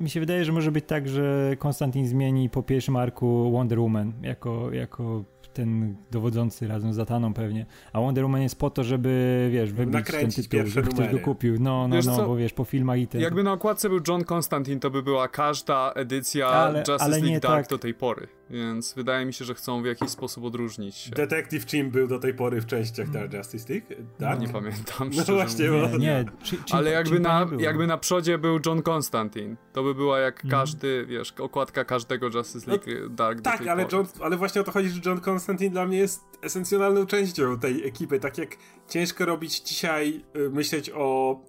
mi 0.00 0.10
się 0.10 0.20
wydaje, 0.20 0.44
że 0.44 0.52
może 0.52 0.72
być 0.72 0.84
tak, 0.84 1.08
że 1.08 1.56
Konstantin 1.58 2.08
zmieni 2.08 2.50
po 2.50 2.62
pierwszym 2.62 2.96
arku 2.96 3.50
Wonder 3.52 3.80
Woman 3.80 4.12
jako, 4.22 4.72
jako 4.72 5.24
ten 5.52 5.96
dowodzący 6.10 6.68
razem 6.68 6.92
z 6.92 6.96
Zataną 6.96 7.34
pewnie. 7.34 7.66
A 7.92 8.00
Wonder 8.00 8.24
Woman 8.24 8.42
jest 8.42 8.58
po 8.58 8.70
to, 8.70 8.84
żeby, 8.84 9.48
wiesz, 9.52 9.72
wybić 9.72 10.06
ten 10.06 10.30
tytuł, 10.30 10.66
żeby 10.66 10.88
ktoś 10.88 11.12
go 11.12 11.18
kupił. 11.18 11.56
No, 11.60 11.88
no, 11.88 11.96
wiesz 11.96 12.06
no, 12.06 12.16
co? 12.16 12.26
bo 12.26 12.36
wiesz, 12.36 12.52
po 12.52 12.64
filmach 12.64 12.98
i 12.98 13.06
ten. 13.06 13.20
Jakby 13.20 13.42
na 13.42 13.52
okładce 13.52 13.88
był 13.88 14.00
John 14.08 14.24
Constantine, 14.32 14.80
to 14.80 14.90
by 14.90 15.02
była 15.02 15.28
każda 15.28 15.92
edycja 15.92 16.46
ale, 16.46 16.78
Justice 16.78 17.04
ale 17.04 17.18
League 17.18 17.40
Dark 17.40 17.66
tak. 17.66 17.68
do 17.68 17.78
tej 17.78 17.94
pory. 17.94 18.39
Więc 18.50 18.94
wydaje 18.94 19.26
mi 19.26 19.32
się, 19.32 19.44
że 19.44 19.54
chcą 19.54 19.82
w 19.82 19.86
jakiś 19.86 20.10
sposób 20.10 20.44
odróżnić 20.44 20.96
się. 20.96 21.10
Detective 21.10 21.64
Team 21.64 21.90
był 21.90 22.08
do 22.08 22.18
tej 22.18 22.34
pory 22.34 22.60
w 22.60 22.66
częściach 22.66 23.10
Dark 23.10 23.32
Justice 23.32 23.72
League? 23.72 23.86
Dark? 24.18 24.40
Nie 24.40 24.48
pamiętam, 24.48 25.10
No 25.16 25.34
właśnie, 25.34 25.68
bo... 25.68 25.88
Nie, 25.88 25.98
nie. 25.98 26.24
Czy, 26.42 26.56
czy, 26.64 26.74
ale 26.74 26.90
jakby 26.90 27.20
na, 27.20 27.46
jakby 27.58 27.86
na 27.86 27.98
przodzie 27.98 28.38
był 28.38 28.58
John 28.66 28.82
Constantine, 28.82 29.56
to 29.72 29.82
by 29.82 29.94
była 29.94 30.18
jak 30.18 30.44
mm. 30.44 30.50
każdy, 30.50 31.06
wiesz, 31.06 31.32
okładka 31.32 31.84
każdego 31.84 32.28
Justice 32.34 32.70
League 32.70 32.84
no, 33.02 33.08
Dark 33.08 33.40
Tak, 33.40 33.66
ale, 33.66 33.86
John, 33.92 34.06
ale 34.20 34.36
właśnie 34.36 34.60
o 34.60 34.64
to 34.64 34.72
chodzi, 34.72 34.88
że 34.88 35.00
John 35.06 35.20
Constantine 35.20 35.70
dla 35.70 35.86
mnie 35.86 35.98
jest 35.98 36.24
esencjonalną 36.42 37.06
częścią 37.06 37.58
tej 37.58 37.86
ekipy. 37.86 38.20
Tak 38.20 38.38
jak 38.38 38.56
ciężko 38.88 39.26
robić 39.26 39.60
dzisiaj, 39.60 40.24
y, 40.36 40.50
myśleć 40.50 40.90
o 40.94 41.40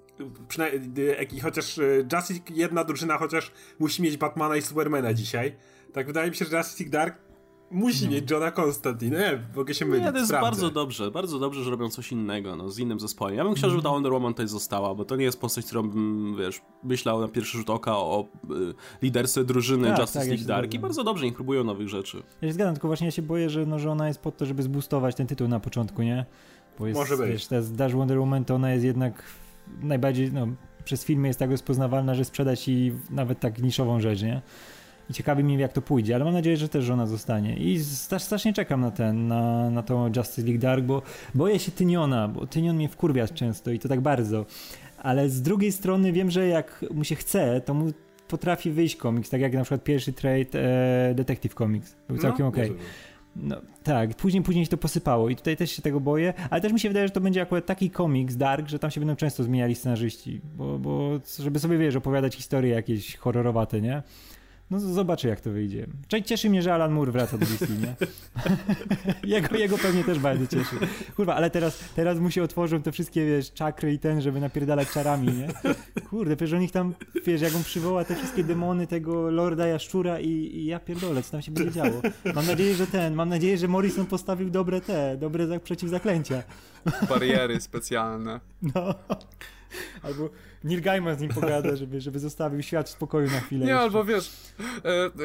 przynajmniej, 0.48 1.40
chociaż 1.44 1.78
y, 1.78 2.08
Justice 2.14 2.42
jedna 2.50 2.84
drużyna 2.84 3.18
chociaż 3.18 3.52
musi 3.80 4.02
mieć 4.02 4.18
Batmana 4.18 4.56
i 4.56 4.62
Supermana 4.62 5.14
dzisiaj. 5.14 5.56
Tak 5.94 6.08
wydaje 6.08 6.30
mi 6.30 6.36
się, 6.36 6.46
że 6.46 6.58
Justice 6.58 6.90
Dark 6.90 7.18
musi 7.72 8.06
no. 8.06 8.12
mieć 8.12 8.32
Johna 8.32 8.52
Constantine. 8.52 9.20
Nie, 9.20 9.40
mogę 9.56 9.74
się 9.74 9.86
mylić. 9.86 10.06
Nie, 10.06 10.12
to 10.12 10.18
jest 10.18 10.30
Sprawdzę. 10.30 10.46
bardzo 10.46 10.70
dobrze, 10.70 11.12
bardzo 11.12 11.40
dobrze, 11.40 11.64
że 11.64 11.72
robią 11.72 11.90
coś 11.90 12.12
innego, 12.12 12.56
no, 12.56 12.70
z 12.70 12.80
innym 12.80 13.00
zespołem. 13.00 13.36
Ja 13.36 13.44
bym 13.44 13.54
chciał, 13.54 13.70
żeby 13.70 13.84
ta 13.84 13.90
Wonder 13.90 14.12
Woman 14.12 14.34
tutaj 14.34 14.48
została, 14.48 14.96
bo 14.96 15.06
to 15.06 15.16
nie 15.16 15.26
jest 15.26 15.40
postać, 15.40 15.66
którą 15.66 15.90
bym, 15.90 16.36
wiesz, 16.40 16.62
myślał 16.84 17.22
na 17.22 17.28
pierwszy 17.28 17.58
rzut 17.58 17.70
oka 17.70 17.98
o 17.98 18.28
y, 18.52 18.74
liderce 19.02 19.44
drużyny 19.44 19.88
tak, 19.88 20.00
Justice 20.00 20.20
tak, 20.20 20.28
League 20.28 20.42
ja 20.42 20.48
Dark 20.48 20.74
i 20.74 20.80
bardzo 20.80 21.04
dobrze, 21.04 21.26
nie 21.26 21.32
próbują 21.32 21.64
nowych 21.64 21.90
rzeczy. 21.90 22.24
Ja 22.42 22.48
się 22.48 22.54
zgadzam, 22.54 22.74
tylko 22.74 22.88
właśnie 22.88 23.06
ja 23.06 23.12
się 23.12 23.22
boję, 23.22 23.50
że, 23.50 23.66
no, 23.66 23.80
że 23.80 23.92
ona 23.92 24.08
jest 24.08 24.20
po 24.20 24.32
to, 24.32 24.46
żeby 24.46 24.64
zboostować 24.64 25.16
ten 25.16 25.28
tytuł 25.28 25.48
na 25.48 25.60
początku, 25.60 26.02
nie? 26.02 26.26
Bo 26.80 26.88
jest, 26.88 27.00
Może 27.00 27.18
być. 27.18 27.28
Wiesz, 27.28 27.48
ta 27.48 27.62
Dash 27.62 27.94
Wonder 27.94 28.20
Woman 28.20 28.46
to 28.46 28.56
ona 28.56 28.72
jest 28.72 28.86
jednak 28.86 29.24
najbardziej, 29.82 30.34
no, 30.34 30.48
przez 30.84 31.06
filmy 31.06 31.28
jest 31.28 31.40
tak 31.40 31.52
rozpoznawalna, 31.52 32.16
że 32.16 32.26
sprzedać 32.26 32.68
i 32.68 32.94
nawet 33.10 33.40
tak 33.40 33.62
niszową 33.62 34.00
rzecz, 34.00 34.22
nie? 34.22 34.42
I 35.12 35.14
ciekawi 35.14 35.44
mnie, 35.44 35.58
jak 35.58 35.74
to 35.74 35.82
pójdzie, 35.82 36.16
ale 36.16 36.26
mam 36.26 36.34
nadzieję, 36.34 36.58
że 36.58 36.70
też 36.70 36.86
żona 36.86 37.06
zostanie. 37.06 37.58
I 37.58 37.80
strasznie 38.18 38.54
czekam 38.54 38.82
na 38.82 38.92
ten, 38.92 39.28
na, 39.28 39.70
na 39.70 39.84
tą 39.84 40.12
Justice 40.16 40.42
League 40.42 40.60
Dark, 40.60 40.84
bo 40.84 41.02
boję 41.36 41.60
się 41.60 41.72
Tyniona, 41.72 42.28
bo 42.28 42.48
Tynion 42.48 42.76
mnie 42.76 42.90
wkurwia 42.90 43.28
często 43.28 43.72
i 43.72 43.80
to 43.80 43.90
tak 43.90 44.02
bardzo. 44.02 44.46
Ale 44.98 45.30
z 45.30 45.42
drugiej 45.42 45.72
strony 45.72 46.12
wiem, 46.12 46.32
że 46.32 46.48
jak 46.48 46.86
mu 46.94 47.04
się 47.04 47.16
chce, 47.16 47.62
to 47.62 47.74
mu 47.74 47.92
potrafi 48.28 48.72
wyjść 48.72 48.96
komiks, 48.96 49.30
tak 49.30 49.42
jak 49.42 49.54
na 49.54 49.62
przykład 49.62 49.84
pierwszy 49.84 50.14
trade 50.14 50.60
e, 51.10 51.14
Detective 51.16 51.54
Comics. 51.54 51.96
Był 52.08 52.16
no, 52.16 52.22
całkiem 52.22 52.46
no, 52.46 52.50
okej. 52.50 52.70
Okay. 52.70 52.82
No 53.36 53.62
tak, 53.84 54.16
później, 54.16 54.44
później 54.44 54.66
się 54.66 54.72
to 54.72 54.78
posypało 54.78 55.30
i 55.30 55.36
tutaj 55.36 55.58
też 55.58 55.72
się 55.72 55.82
tego 55.82 56.00
boję, 56.00 56.34
ale 56.50 56.62
też 56.62 56.74
mi 56.74 56.80
się 56.80 56.90
wydaje, 56.90 57.08
że 57.08 57.14
to 57.14 57.22
będzie 57.22 57.42
akurat 57.42 57.66
taki 57.66 57.90
komiks 57.90 58.36
dark, 58.36 58.70
że 58.70 58.80
tam 58.80 58.92
się 58.92 59.02
będą 59.02 59.16
często 59.16 59.44
zmieniali 59.44 59.76
scenarzyści, 59.76 60.42
bo, 60.58 60.80
bo 60.80 61.20
żeby 61.40 61.60
sobie, 61.60 61.78
wiesz, 61.78 61.96
opowiadać 61.96 62.36
historie 62.36 62.74
jakieś 62.74 63.18
horrorowate, 63.18 63.82
nie? 63.82 64.04
No 64.72 64.80
zobaczę 64.80 65.28
jak 65.28 65.42
to 65.42 65.52
wyjdzie. 65.52 65.88
Cieszy 66.26 66.50
mnie, 66.50 66.62
że 66.62 66.74
Alan 66.74 66.92
Moore 66.92 67.12
wraca 67.12 67.38
do 67.38 67.46
DC, 67.46 67.68
nie? 67.68 67.96
jego, 69.36 69.58
jego 69.58 69.78
pewnie 69.78 70.04
też 70.04 70.20
bardzo 70.20 70.48
cieszy. 70.48 70.76
Kurwa, 71.16 71.36
ale 71.36 71.50
teraz, 71.50 71.80
teraz 71.96 72.20
mu 72.20 72.32
się 72.32 72.44
otworzą 72.44 72.82
te 72.82 72.92
wszystkie, 72.92 73.26
wiesz, 73.26 73.54
czakry 73.54 73.94
i 73.94 74.00
ten, 74.00 74.22
żeby 74.22 74.40
napierdalać 74.40 74.92
czarami, 74.92 75.28
nie? 75.28 75.48
Kurde, 76.10 76.36
przecież 76.36 76.54
on 76.54 76.64
ich 76.64 76.72
tam, 76.72 76.94
wiesz, 77.26 77.42
jak 77.42 77.56
on 77.56 77.64
przywoła 77.64 78.06
te 78.06 78.16
wszystkie 78.16 78.44
demony 78.44 78.88
tego 78.88 79.32
Lorda 79.32 79.68
Jaszczura 79.68 80.20
i, 80.20 80.30
i 80.30 80.66
ja 80.66 80.80
pierdolę, 80.80 81.24
co 81.24 81.32
tam 81.32 81.42
się 81.42 81.52
będzie 81.52 81.72
działo. 81.72 82.02
Mam 82.36 82.46
nadzieję, 82.46 82.76
że 82.76 82.88
ten, 82.88 83.14
mam 83.14 83.30
nadzieję, 83.30 83.58
że 83.58 83.68
Morrison 83.68 84.06
postawił 84.06 84.50
dobre 84.50 84.82
te, 84.82 85.18
dobre 85.18 85.60
przeciwzaklęcia. 85.60 86.44
Bariery 87.10 87.62
specjalne. 87.62 88.40
No. 88.62 88.96
Albo 90.04 90.30
Neil 90.64 90.82
Gaiman 90.82 91.18
z 91.18 91.22
nim 91.22 91.30
pogada, 91.30 91.76
żeby, 91.76 92.02
żeby 92.02 92.20
zostawił 92.20 92.62
świat 92.64 92.88
w 92.90 92.92
spokoju 92.92 93.32
na 93.32 93.40
chwilę. 93.40 93.66
Nie, 93.66 93.72
jeszcze. 93.72 93.84
albo 93.84 94.04
wiesz, 94.04 94.32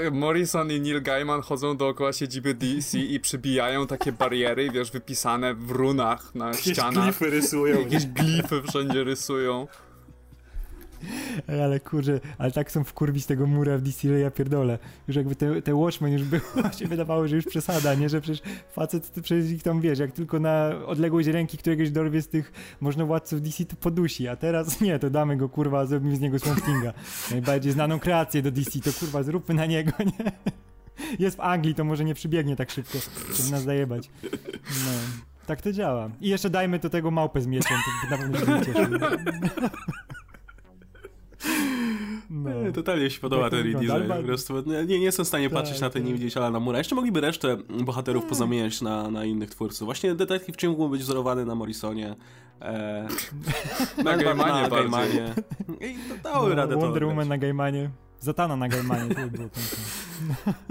e, 0.07 0.11
Morrison 0.11 0.71
i 0.71 0.81
Neil 0.81 1.03
Gaiman 1.03 1.41
chodzą 1.43 1.77
dookoła 1.77 2.13
siedziby 2.13 2.55
DC 2.55 2.99
i 2.99 3.21
przybijają 3.21 3.87
takie 3.87 4.13
bariery, 4.13 4.71
wiesz, 4.71 4.91
wypisane 4.91 5.55
w 5.55 5.71
runach 5.71 6.35
na 6.35 6.47
Jakieś 6.47 6.73
ścianach. 6.73 7.05
glify 7.05 7.31
rysują. 7.31 7.81
Jakieś 7.81 8.07
glify 8.07 8.63
wszędzie 8.69 9.05
rysują. 9.05 9.67
Ale 11.49 11.81
kurczę, 11.81 12.21
ale 12.39 12.53
tak 12.53 12.73
są 12.73 12.85
wkurwi 12.85 13.21
z 13.21 13.27
tego 13.27 13.47
mura 13.47 13.79
w 13.79 13.83
DC, 13.83 14.09
że 14.09 14.21
ja 14.21 14.31
pierdolę. 14.31 14.79
Już 15.09 15.17
jakby 15.17 15.37
te, 15.37 15.63
te 15.63 15.75
Watchmen 15.75 16.13
już 16.13 16.23
było, 16.23 16.43
się 16.79 16.87
wydawało, 16.87 17.29
że 17.29 17.37
już 17.37 17.45
przesada, 17.45 17.95
nie? 17.95 18.09
Że 18.09 18.21
przecież 18.21 18.43
facet, 18.73 19.15
to 19.15 19.23
przecież 19.23 19.51
ich 19.51 19.63
tam, 19.63 19.81
wiesz, 19.81 19.99
jak 19.99 20.13
tylko 20.13 20.41
na 20.41 20.71
odległość 20.87 21.29
ręki 21.29 21.59
któregoś 21.59 21.91
dorwie 21.91 22.23
z 22.23 22.29
tych 22.29 22.53
można 22.81 23.05
władców 23.05 23.43
DC, 23.43 23.65
to 23.65 23.77
podusi, 23.77 24.29
a 24.29 24.37
teraz 24.37 24.81
nie, 24.81 24.99
to 24.99 25.11
damy 25.11 25.37
go, 25.37 25.49
kurwa, 25.49 25.87
zrobimy 25.87 26.17
z 26.17 26.21
niego 26.21 26.39
Swamp 26.39 26.65
Kinga. 26.65 26.93
Najbardziej 27.31 27.73
znaną 27.73 27.99
kreację 27.99 28.43
do 28.43 28.51
DC, 28.51 28.81
to 28.81 28.91
kurwa, 29.01 29.23
zróbmy 29.23 29.55
na 29.55 29.67
niego, 29.67 29.93
nie? 30.01 30.33
Jest 31.19 31.37
w 31.37 31.41
Anglii, 31.41 31.75
to 31.75 31.85
może 31.85 32.05
nie 32.05 32.15
przybiegnie 32.15 32.57
tak 32.57 32.71
szybko, 32.71 32.99
żeby 33.37 33.51
nas 33.51 33.63
zajebać. 33.63 34.11
No. 34.69 34.91
Tak 35.47 35.63
to 35.63 35.73
działa. 35.73 36.11
I 36.21 36.29
jeszcze 36.29 36.51
dajmy 36.51 36.79
do 36.79 36.91
tego 36.91 37.11
małpę 37.11 37.41
z 37.41 37.47
mieczem, 37.47 37.77
to 38.03 38.17
na 38.17 38.23
pewno 38.23 38.65
się. 38.65 38.73
No. 42.31 42.73
Totalnie 42.75 43.11
się 43.11 43.21
podoba 43.21 43.51
ten 43.51 43.73
redesign. 43.73 44.09
Po 44.09 44.23
prostu 44.23 44.63
nie, 44.67 44.85
nie 44.99 45.05
jestem 45.05 45.25
w 45.25 45.29
stanie 45.29 45.51
tak, 45.51 45.59
patrzeć 45.59 45.81
na 45.81 45.91
ten 45.91 46.03
tak. 46.03 46.09
nie 46.09 46.15
widzieć 46.15 46.37
Alana 46.37 46.61
Mura. 46.61 46.79
Jeszcze 46.79 46.95
mogliby 46.95 47.21
resztę 47.21 47.57
bohaterów 47.85 48.23
tak. 48.23 48.29
pozamieniać 48.29 48.83
na, 48.83 49.11
na 49.11 49.25
innych 49.25 49.51
twórców. 49.51 49.85
Właśnie 49.85 50.15
Detective 50.15 50.57
Chim 50.57 50.71
mógłby 50.71 50.89
być 50.89 51.03
wzorowany 51.03 51.45
na 51.45 51.55
Morrisonie. 51.55 52.17
E, 52.63 53.07
na 54.05 54.17
Gaimanie 54.17 54.63
na 54.63 54.69
Gaimanie. 54.69 55.35
I 55.81 55.97
dały 56.23 56.49
no, 56.49 56.55
radę 56.55 56.75
Wonder 56.75 56.81
to 56.81 56.81
Wonder 56.81 57.05
Woman 57.05 57.29
na 57.29 57.39
Gaimanie. 57.39 57.91
Zatana 58.21 58.57
na 58.57 58.69
Gaimanie, 58.69 59.15
to 59.15 59.27
było 59.29 59.49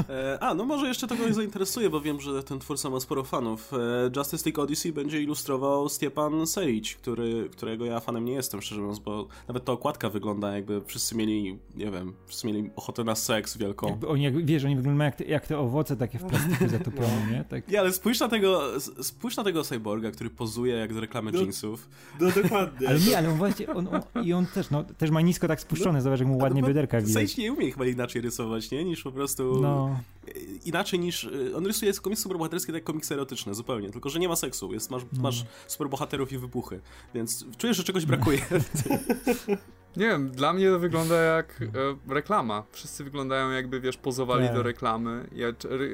e, 0.09 0.37
A, 0.39 0.53
no 0.53 0.65
może 0.65 0.87
jeszcze 0.87 1.07
to 1.07 1.15
kogoś 1.15 1.33
zainteresuje, 1.33 1.89
bo 1.89 2.01
wiem, 2.01 2.21
że 2.21 2.43
ten 2.43 2.59
twórca 2.59 2.89
ma 2.89 2.99
sporo 2.99 3.23
fanów. 3.23 3.73
E, 3.73 3.77
Justice 4.17 4.49
League 4.49 4.61
Odyssey 4.61 4.93
będzie 4.93 5.21
ilustrował 5.21 5.89
Stepan 5.89 6.47
Sejic, 6.47 6.95
który, 6.95 7.49
którego 7.51 7.85
ja 7.85 7.99
fanem 7.99 8.25
nie 8.25 8.33
jestem, 8.33 8.61
szczerze 8.61 8.81
mówiąc, 8.81 8.99
bo 8.99 9.27
nawet 9.47 9.65
ta 9.65 9.71
okładka 9.71 10.09
wygląda 10.09 10.55
jakby 10.55 10.81
wszyscy 10.85 11.15
mieli, 11.15 11.57
nie 11.75 11.91
wiem, 11.91 12.13
wszyscy 12.27 12.47
mieli 12.47 12.69
ochotę 12.75 13.03
na 13.03 13.15
seks 13.15 13.57
wielką. 13.57 13.87
Jakby 13.87 14.07
oni, 14.07 14.23
jak, 14.23 14.45
wiesz, 14.45 14.65
oni 14.65 14.75
wyglądają 14.75 15.05
jak 15.05 15.15
te, 15.15 15.23
jak 15.23 15.47
te 15.47 15.59
owoce 15.59 15.97
takie 15.97 16.19
w 16.19 16.23
plastiku 16.23 16.67
zatopione, 16.67 17.27
nie? 17.31 17.43
Tak. 17.49 17.67
Nie, 17.67 17.79
ale 17.79 17.93
spójrz 17.93 18.19
na 18.19 18.27
tego, 18.27 18.79
spójrz 18.79 19.37
na 19.37 19.43
tego 19.43 19.63
cyborga, 19.63 20.11
który 20.11 20.29
pozuje 20.29 20.75
jak 20.75 20.93
do 20.93 20.99
reklamy 20.99 21.31
no, 21.31 21.39
jeansów. 21.39 21.89
No 22.19 22.31
dokładnie. 22.31 22.89
Ale 22.89 22.99
nie, 22.99 23.17
ale 23.17 23.29
on 23.29 23.37
właśnie, 23.37 23.67
on, 23.67 23.87
on, 23.87 24.25
i 24.25 24.33
on 24.33 24.45
też, 24.45 24.69
no, 24.69 24.83
też 24.83 25.11
ma 25.11 25.21
nisko 25.21 25.47
tak 25.47 25.61
spuszczone, 25.61 25.97
no, 25.97 26.01
zobacz 26.01 26.19
jak 26.19 26.29
mu 26.29 26.37
ładnie 26.37 26.61
no, 26.61 26.67
bioderka 26.67 27.01
widać 27.01 27.37
nie 27.37 27.53
umie 27.53 27.71
chyba 27.71 27.85
inaczej 27.85 28.21
rysować, 28.21 28.71
nie? 28.71 28.85
Niż 28.85 29.03
po 29.03 29.11
prostu... 29.11 29.34
No. 29.43 29.99
Inaczej 30.65 30.99
niż... 30.99 31.29
On 31.55 31.65
rysuje 31.65 31.93
komiksy 31.93 32.23
superbohaterskie 32.23 32.67
tak 32.67 32.75
jak 32.75 32.83
komiksy 32.83 33.13
erotyczne, 33.13 33.55
zupełnie. 33.55 33.89
Tylko, 33.89 34.09
że 34.09 34.19
nie 34.19 34.27
ma 34.27 34.36
seksu. 34.36 34.73
Jest, 34.73 34.91
masz, 34.91 35.03
no. 35.13 35.21
masz 35.21 35.45
superbohaterów 35.67 36.31
i 36.31 36.38
wybuchy. 36.38 36.81
Więc 37.13 37.45
czujesz, 37.57 37.77
że 37.77 37.83
czegoś 37.83 38.05
brakuje. 38.05 38.39
Nie 39.97 40.07
wiem, 40.07 40.29
dla 40.29 40.53
mnie 40.53 40.69
to 40.69 40.79
wygląda 40.79 41.15
jak 41.15 41.61
e, 41.61 42.13
reklama. 42.13 42.63
Wszyscy 42.71 43.03
wyglądają 43.03 43.51
jakby, 43.51 43.79
wiesz, 43.79 43.97
pozowali 43.97 44.49
do 44.49 44.63
reklamy. 44.63 45.27
Ja, 45.31 45.47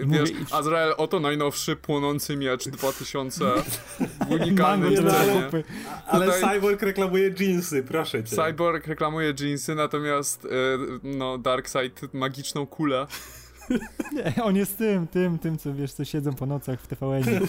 wiesz, 0.05 0.29
Azrael, 0.51 0.93
oto 0.97 1.19
najnowszy 1.19 1.75
płonący 1.75 2.37
miecz 2.37 2.69
2000 2.69 3.45
w 4.27 4.31
unikalnym 4.31 4.95
cenie. 4.95 5.49
Ale 6.07 6.25
Tutaj... 6.25 6.41
Cyborg 6.41 6.81
reklamuje 6.81 7.33
jeansy, 7.39 7.83
proszę 7.83 8.23
cię. 8.23 8.35
Cyborg 8.35 8.87
reklamuje 8.87 9.33
jeansy, 9.39 9.75
natomiast 9.75 10.45
e, 10.45 10.49
no, 11.03 11.37
Darkseid 11.37 12.13
magiczną 12.13 12.67
kulę. 12.67 13.07
Nie, 14.35 14.43
on 14.43 14.55
jest 14.55 14.77
tym, 14.77 15.07
tym, 15.07 15.39
tym, 15.39 15.57
co 15.57 15.73
wiesz, 15.73 15.93
co 15.93 16.05
siedzą 16.05 16.33
po 16.33 16.45
nocach 16.45 16.81
w 16.81 16.87
TVN. 16.87 17.23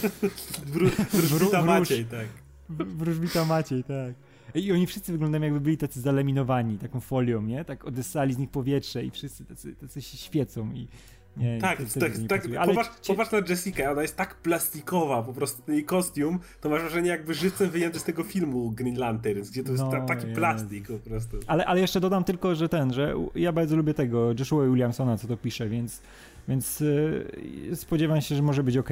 Wróżbita 1.13 1.63
Maciej, 1.63 2.05
tak. 2.05 2.27
Wróżbita 2.69 3.45
Maciej, 3.45 3.85
tak. 3.85 4.32
I 4.55 4.73
oni 4.73 4.87
wszyscy 4.87 5.13
wyglądają 5.13 5.45
jakby 5.45 5.61
byli 5.61 5.77
tacy 5.77 6.01
zalaminowani 6.01 6.79
taką 6.79 7.01
folią, 7.01 7.43
nie? 7.43 7.65
Tak 7.65 7.85
odessali 7.85 8.35
z 8.35 8.39
nich 8.39 8.51
powietrze 8.51 9.05
i 9.05 9.11
wszyscy 9.11 9.45
tacy, 9.45 9.75
tacy 9.77 10.03
się 10.03 10.17
świecą 10.17 10.73
i 10.73 10.89
nie, 11.37 11.59
tak, 11.61 11.79
to, 11.95 12.01
tak, 12.01 12.13
tak 12.29 12.47
Ale 12.59 12.75
popatrz, 12.75 12.91
popatrz 13.07 13.33
na 13.33 13.39
Jessica, 13.49 13.91
ona 13.91 14.03
jest 14.03 14.17
tak 14.17 14.35
plastikowa, 14.35 15.23
po 15.23 15.33
prostu 15.33 15.63
ten 15.63 15.75
jej 15.75 15.85
kostium, 15.85 16.39
to 16.61 16.69
masz 16.69 16.81
wrażenie 16.81 17.09
jakby 17.09 17.35
żywcem 17.35 17.71
wyjęty 17.71 17.99
z 17.99 18.05
tego 18.05 18.23
filmu 18.23 18.71
Green 18.71 18.99
Lanterns, 18.99 19.51
gdzie 19.51 19.65
to 19.65 19.73
jest 19.73 19.85
no, 19.85 20.07
taki 20.07 20.27
jest. 20.27 20.39
plastik 20.39 20.89
po 20.89 20.99
prostu. 20.99 21.37
Ale, 21.47 21.67
ale 21.67 21.81
jeszcze 21.81 22.01
dodam 22.01 22.25
tylko, 22.25 22.55
że 22.55 22.69
ten, 22.69 22.93
że 22.93 23.15
ja 23.35 23.53
bardzo 23.53 23.77
lubię 23.77 23.95
tego 23.95 24.33
Joshua 24.39 24.67
Williamsona, 24.67 25.19
co 25.19 25.29
to 25.29 25.37
pisze, 25.37 25.69
więc, 25.69 26.03
więc 26.49 26.81
yy, 26.81 27.77
spodziewam 27.77 28.21
się, 28.21 28.35
że 28.35 28.43
może 28.43 28.63
być 28.63 28.77
ok. 28.77 28.91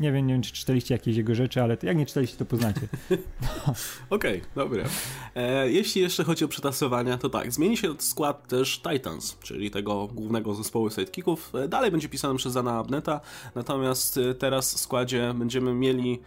Nie 0.00 0.12
wiem, 0.12 0.26
nie 0.26 0.34
wiem, 0.34 0.42
czy 0.42 0.52
czytaliście 0.52 0.94
jakieś 0.94 1.16
jego 1.16 1.34
rzeczy, 1.34 1.62
ale 1.62 1.76
to 1.76 1.86
jak 1.86 1.96
nie 1.96 2.06
czytaliście, 2.06 2.36
to 2.36 2.44
poznacie. 2.44 2.80
No. 3.10 3.16
Okej, 4.10 4.36
okay, 4.40 4.50
dobra. 4.54 4.84
E, 5.34 5.70
jeśli 5.70 6.02
jeszcze 6.02 6.24
chodzi 6.24 6.44
o 6.44 6.48
przetasowania, 6.48 7.18
to 7.18 7.28
tak, 7.28 7.52
zmieni 7.52 7.76
się 7.76 7.94
skład 7.98 8.48
też 8.48 8.82
Titans, 8.82 9.38
czyli 9.42 9.70
tego 9.70 10.06
głównego 10.06 10.54
zespołu 10.54 10.90
sidekicków. 10.90 11.52
E, 11.54 11.68
dalej 11.68 11.90
będzie 11.90 12.08
pisany 12.08 12.38
przez 12.38 12.52
Zana 12.52 12.78
Abneta, 12.78 13.20
natomiast 13.54 14.18
e, 14.18 14.34
teraz 14.34 14.74
w 14.74 14.78
składzie 14.78 15.34
będziemy 15.34 15.74
mieli 15.74 16.20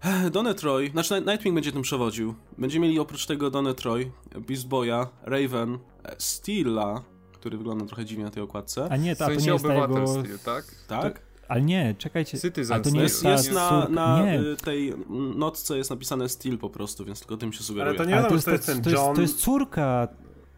e, 0.00 0.30
Donny 0.30 0.54
Troy, 0.54 0.90
znaczy 0.90 1.20
Nightwing 1.26 1.54
będzie 1.54 1.72
tym 1.72 1.82
przewodził. 1.82 2.34
Będziemy 2.58 2.86
mieli 2.86 2.98
oprócz 2.98 3.26
tego 3.26 3.50
Donny 3.50 3.74
Troy, 3.74 4.10
Beast 4.48 4.68
Boya, 4.68 5.06
Raven, 5.22 5.78
Steela, 6.18 7.02
który 7.32 7.58
wygląda 7.58 7.86
trochę 7.86 8.04
dziwnie 8.04 8.24
na 8.24 8.30
tej 8.30 8.42
okładce. 8.42 8.88
A 8.90 8.96
nie, 8.96 9.16
to, 9.16 9.24
w 9.24 9.28
sensie 9.28 9.40
to 9.40 9.46
nie 9.46 9.52
jest 9.52 9.64
jego... 9.64 10.06
Steel, 10.06 10.38
tak? 10.38 10.64
Tak? 10.88 11.29
Ale 11.50 11.62
nie, 11.62 11.94
czekajcie. 11.98 12.38
Citizen 12.38 12.82
to 12.82 12.90
nie 12.90 13.00
jest, 13.00 13.24
jest 13.24 13.52
na, 13.52 13.88
na 13.88 14.22
nie. 14.24 14.40
Y, 14.40 14.56
tej 14.56 14.94
notce 15.36 15.76
jest 15.76 15.90
napisane 15.90 16.28
Steel 16.28 16.58
po 16.58 16.70
prostu, 16.70 17.04
więc 17.04 17.20
tylko 17.20 17.36
tym 17.36 17.52
się 17.52 17.62
sugeruje. 17.62 17.88
Ale 17.88 17.98
to 17.98 18.04
nie 18.04 18.18
Ale 18.18 18.28
to, 18.28 18.34
jest, 18.34 18.46
to, 18.46 18.52
jest, 18.52 18.66
ten 18.66 18.82
to, 18.82 18.90
jest, 18.90 19.02
to 19.14 19.20
jest 19.20 19.38
córka 19.38 20.08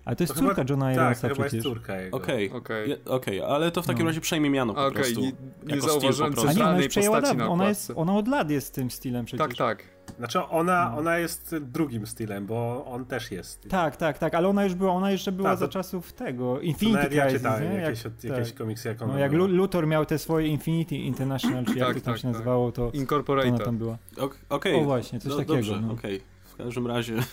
ale 0.05 0.17
to 0.17 0.23
jest 0.23 0.35
to 0.35 0.41
córka 0.41 0.55
chyba, 0.55 0.71
Johna 0.71 0.93
Ironsa 0.93 1.29
tak, 1.29 1.33
przecież. 1.33 1.53
jest 1.53 1.67
córka 1.67 2.01
jego. 2.01 2.17
Okej, 2.17 2.51
okay, 2.51 2.85
okay. 2.85 3.15
okay, 3.17 3.47
ale 3.47 3.71
to 3.71 3.83
w 3.83 3.87
takim 3.87 4.03
no. 4.03 4.11
razie 4.11 4.21
przejmie 4.21 4.51
miano 4.51 4.75
po 4.75 4.87
okay, 4.87 5.03
prostu. 5.03 5.21
Nie, 5.21 5.33
nie 5.65 5.81
zauważyłem 5.81 6.35
centralnej 6.35 6.89
postaci 6.89 7.37
na 7.37 7.49
ona, 7.49 7.69
jest, 7.69 7.93
ona 7.97 8.17
od 8.17 8.29
lat 8.29 8.51
jest 8.51 8.75
tym 8.75 8.91
stylem 8.91 9.25
przecież. 9.25 9.49
Tak, 9.49 9.57
tak. 9.57 9.93
Znaczy 10.19 10.45
ona, 10.45 10.91
no. 10.91 10.99
ona 10.99 11.19
jest 11.19 11.57
drugim 11.61 12.07
stylem, 12.07 12.47
bo 12.47 12.87
on 12.87 13.05
też 13.05 13.31
jest. 13.31 13.69
Tak, 13.69 13.97
tak, 13.97 14.19
tak, 14.19 14.35
ale 14.35 14.49
ona 14.49 14.65
już 14.65 14.75
była, 14.75 14.93
ona 14.93 15.11
jeszcze 15.11 15.33
była 15.33 15.51
tak, 15.51 15.59
za 15.59 15.69
czasów 15.69 16.13
tego 16.13 16.61
Infinity 16.61 16.99
Crisis, 16.99 17.17
ja 17.17 17.31
czytałem 17.31 17.73
nie? 17.73 17.79
jakieś, 17.79 18.05
jak, 18.05 18.25
jakieś 18.25 18.49
tak. 18.49 18.59
komiksy, 18.59 18.89
jak 18.89 19.01
no, 19.01 19.19
Jak 19.19 19.33
Luthor 19.33 19.87
miał 19.87 20.07
te 20.07 20.19
swoje 20.19 20.47
Infinity 20.47 20.97
International, 20.97 21.65
czy 21.65 21.79
jak 21.79 21.89
tak, 21.89 21.97
to 21.97 22.01
tam 22.01 22.15
tak, 22.15 22.17
się 22.17 22.23
tak. 22.23 22.33
nazywało, 22.33 22.73
to 22.73 22.91
Incorporated. 22.91 23.55
ona 23.55 23.65
tam 23.65 23.79
była. 23.79 23.99
Okej. 24.17 24.39
Okay. 24.49 24.75
O 24.75 24.85
właśnie, 24.85 25.21
coś 25.21 25.31
no, 25.31 25.37
takiego. 25.37 25.55
Dobrze, 25.55 25.81
no. 25.81 25.93
okej. 25.93 26.32
W 26.53 26.57
każdym 26.57 26.87
razie. 26.87 27.15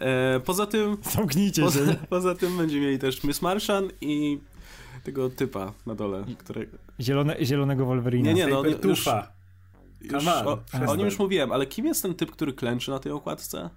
E, 0.00 0.40
poza 0.40 0.66
tym. 0.66 0.96
Zamknijcie 1.02 1.62
poza, 1.62 1.86
się. 1.86 1.94
Poza 2.10 2.34
tym 2.34 2.56
będziemy 2.56 2.86
mieli 2.86 2.98
też 2.98 3.24
Miss 3.24 3.42
Martian 3.42 3.88
i 4.00 4.38
tego 5.04 5.30
typa 5.30 5.72
na 5.86 5.94
dole, 5.94 6.24
którego. 6.38 6.78
Zielone, 7.00 7.36
zielonego 7.42 7.86
Wolverina. 7.86 8.28
Nie, 8.28 8.34
nie, 8.34 8.46
no 8.46 8.64
już, 8.64 9.06
już 10.04 10.26
o, 10.26 10.58
o 10.86 10.96
nim 10.96 11.06
już 11.06 11.18
mówiłem, 11.18 11.52
ale 11.52 11.66
kim 11.66 11.86
jest 11.86 12.02
ten 12.02 12.14
typ, 12.14 12.30
który 12.30 12.52
klęczy 12.52 12.90
na 12.90 12.98
tej 12.98 13.12
okładce? 13.12 13.70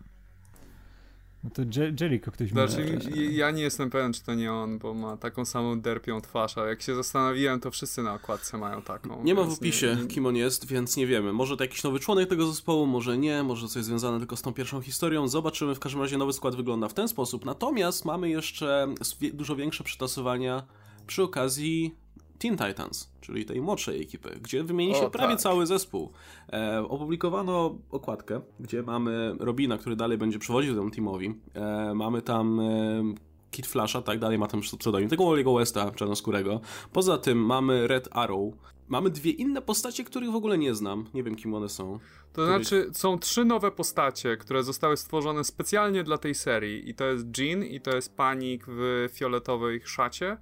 No 1.44 1.50
to 1.50 1.62
Jericho 2.00 2.32
ktoś 2.32 2.50
znaczy, 2.50 3.00
Ja 3.16 3.52
nie 3.52 3.62
jestem 3.62 3.90
pewien, 3.90 4.14
czy 4.14 4.24
to 4.24 4.34
nie 4.34 4.54
on, 4.54 4.80
bo 4.80 4.94
ma 4.94 5.18
taką 5.18 5.46
samą 5.46 5.82
derpią 5.82 6.22
twarz, 6.22 6.58
a 6.58 6.66
jak 6.68 6.82
się 6.82 6.96
zastanowiłem, 6.96 7.60
to 7.60 7.72
wszyscy 7.72 8.04
na 8.04 8.14
okładce 8.14 8.58
mają 8.58 8.82
taką. 8.82 9.24
Nie 9.24 9.36
ma 9.36 9.44
w 9.44 9.54
opisie, 9.54 9.96
nie, 9.96 10.02
nie... 10.02 10.08
kim 10.08 10.26
on 10.26 10.36
jest, 10.36 10.68
więc 10.68 10.98
nie 10.98 11.08
wiemy. 11.08 11.34
Może 11.34 11.58
to 11.58 11.64
jakiś 11.64 11.84
nowy 11.84 12.00
członek 12.00 12.30
tego 12.30 12.48
zespołu, 12.48 12.86
może 12.86 13.18
nie, 13.18 13.44
może 13.44 13.68
coś 13.68 13.84
związane 13.84 14.20
tylko 14.20 14.36
z 14.36 14.42
tą 14.42 14.54
pierwszą 14.54 14.82
historią. 14.82 15.28
Zobaczymy. 15.28 15.76
W 15.76 15.80
każdym 15.80 16.02
razie 16.02 16.18
nowy 16.18 16.34
skład 16.34 16.56
wygląda 16.56 16.88
w 16.88 16.94
ten 16.94 17.08
sposób. 17.08 17.46
Natomiast 17.46 18.06
mamy 18.06 18.30
jeszcze 18.30 18.88
dużo 19.34 19.56
większe 19.56 19.84
przetasowania 19.84 20.64
przy 21.08 21.24
okazji 21.24 21.96
Teen 22.42 22.58
Titans, 22.58 23.12
czyli 23.22 23.46
tej 23.46 23.62
młodszej 23.62 24.02
ekipy, 24.02 24.40
gdzie 24.42 24.64
wymieni 24.64 24.96
się 24.96 25.06
o, 25.06 25.10
prawie 25.10 25.34
tak. 25.34 25.42
cały 25.42 25.66
zespół. 25.68 26.12
E, 26.54 26.86
opublikowano 26.90 27.76
okładkę, 27.92 28.42
gdzie 28.60 28.84
mamy 28.84 29.36
Robina, 29.40 29.78
który 29.78 29.96
dalej 29.96 30.18
będzie 30.18 30.40
przewodził 30.40 30.76
temu 30.76 30.92
teamowi. 30.92 31.36
E, 31.54 31.94
mamy 31.94 32.22
tam 32.22 32.60
e, 32.60 33.04
Kid 33.52 33.68
Flasha, 33.68 34.02
tak 34.02 34.20
dalej 34.20 34.38
ma 34.38 34.48
tam 34.48 34.62
pseudonim, 34.62 35.10
tego 35.10 35.24
Wally'ego 35.24 35.58
Westa, 35.60 35.92
czarnoskórego. 35.92 36.62
Poza 36.94 37.18
tym 37.18 37.46
mamy 37.46 37.88
Red 37.88 38.08
Arrow. 38.12 38.54
Mamy 38.88 39.10
dwie 39.10 39.32
inne 39.32 39.62
postacie, 39.62 40.04
których 40.04 40.32
w 40.32 40.36
ogóle 40.36 40.58
nie 40.58 40.76
znam. 40.76 41.06
Nie 41.14 41.24
wiem, 41.24 41.36
kim 41.36 41.54
one 41.54 41.70
są. 41.70 42.00
To 42.34 42.46
znaczy, 42.46 42.90
są 42.94 43.20
trzy 43.20 43.46
nowe 43.46 43.72
postacie, 43.72 44.38
które 44.38 44.64
zostały 44.64 44.98
stworzone 44.98 45.44
specjalnie 45.44 46.04
dla 46.04 46.18
tej 46.18 46.36
serii. 46.36 46.90
I 46.90 46.96
to 46.96 47.06
jest 47.06 47.38
Jean, 47.38 47.64
i 47.64 47.82
to 47.82 47.96
jest 47.96 48.16
Panik 48.16 48.66
w 48.68 49.10
fioletowej 49.14 49.82
szacie 49.86 50.38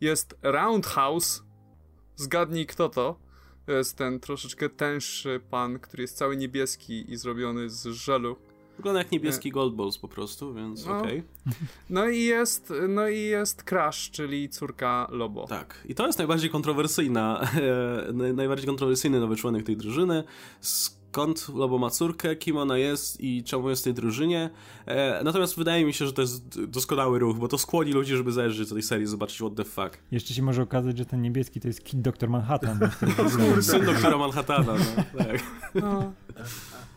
jest 0.00 0.38
Roundhouse. 0.42 1.42
Zgadnij 2.16 2.66
kto 2.66 2.88
to. 2.88 3.18
To 3.66 3.72
jest 3.72 3.96
ten 3.96 4.20
troszeczkę 4.20 4.68
tęższy 4.68 5.40
pan, 5.50 5.78
który 5.78 6.02
jest 6.02 6.16
cały 6.16 6.36
niebieski 6.36 7.12
i 7.12 7.16
zrobiony 7.16 7.70
z 7.70 7.86
żelu. 7.86 8.36
Wygląda 8.76 8.98
jak 8.98 9.12
niebieski 9.12 9.50
Gold 9.50 9.74
Balls 9.74 9.98
po 9.98 10.08
prostu, 10.08 10.54
więc 10.54 10.86
no. 10.86 10.98
okej. 10.98 11.22
Okay. 11.46 11.54
No 11.90 12.08
i 12.08 12.22
jest, 12.22 12.72
no 12.88 13.08
i 13.08 13.20
jest 13.20 13.62
Crash, 13.62 14.10
czyli 14.10 14.48
córka 14.48 15.06
Lobo. 15.10 15.46
Tak. 15.46 15.84
I 15.88 15.94
to 15.94 16.06
jest 16.06 16.18
najbardziej 16.18 16.50
kontrowersyjna, 16.50 17.50
najbardziej 18.34 18.66
kontrowersyjny 18.66 19.20
nowy 19.20 19.36
członek 19.36 19.66
tej 19.66 19.76
drużyny. 19.76 20.24
Z 20.60 20.99
skąd 21.10 21.48
Lobo 21.48 21.78
ma 21.78 21.90
córkę, 21.90 22.36
kim 22.36 22.56
ona 22.56 22.78
jest 22.78 23.20
i 23.20 23.44
czemu 23.44 23.70
jest 23.70 23.82
w 23.82 23.84
tej 23.84 23.94
drużynie. 23.94 24.50
E, 24.86 25.24
natomiast 25.24 25.56
wydaje 25.56 25.84
mi 25.84 25.92
się, 25.92 26.06
że 26.06 26.12
to 26.12 26.22
jest 26.22 26.64
doskonały 26.64 27.18
ruch, 27.18 27.36
bo 27.38 27.48
to 27.48 27.58
skłoni 27.58 27.92
ludzi, 27.92 28.16
żeby 28.16 28.32
zajrzeć 28.32 28.68
do 28.68 28.74
tej 28.74 28.82
serii, 28.82 29.06
zobaczyć 29.06 29.36
what 29.38 29.54
the 29.54 29.64
fuck. 29.64 29.98
Jeszcze 30.10 30.34
się 30.34 30.42
może 30.42 30.62
okazać, 30.62 30.98
że 30.98 31.06
ten 31.06 31.22
niebieski 31.22 31.60
to 31.60 31.68
jest 31.68 31.84
Kid 31.84 32.00
Dr. 32.00 32.28
Manhattan. 32.28 32.78
Syn 33.60 33.84
doktora 33.84 34.18
Manhattana, 34.18 34.72
no, 34.72 35.18
tak. 35.18 35.42
No. 35.74 36.12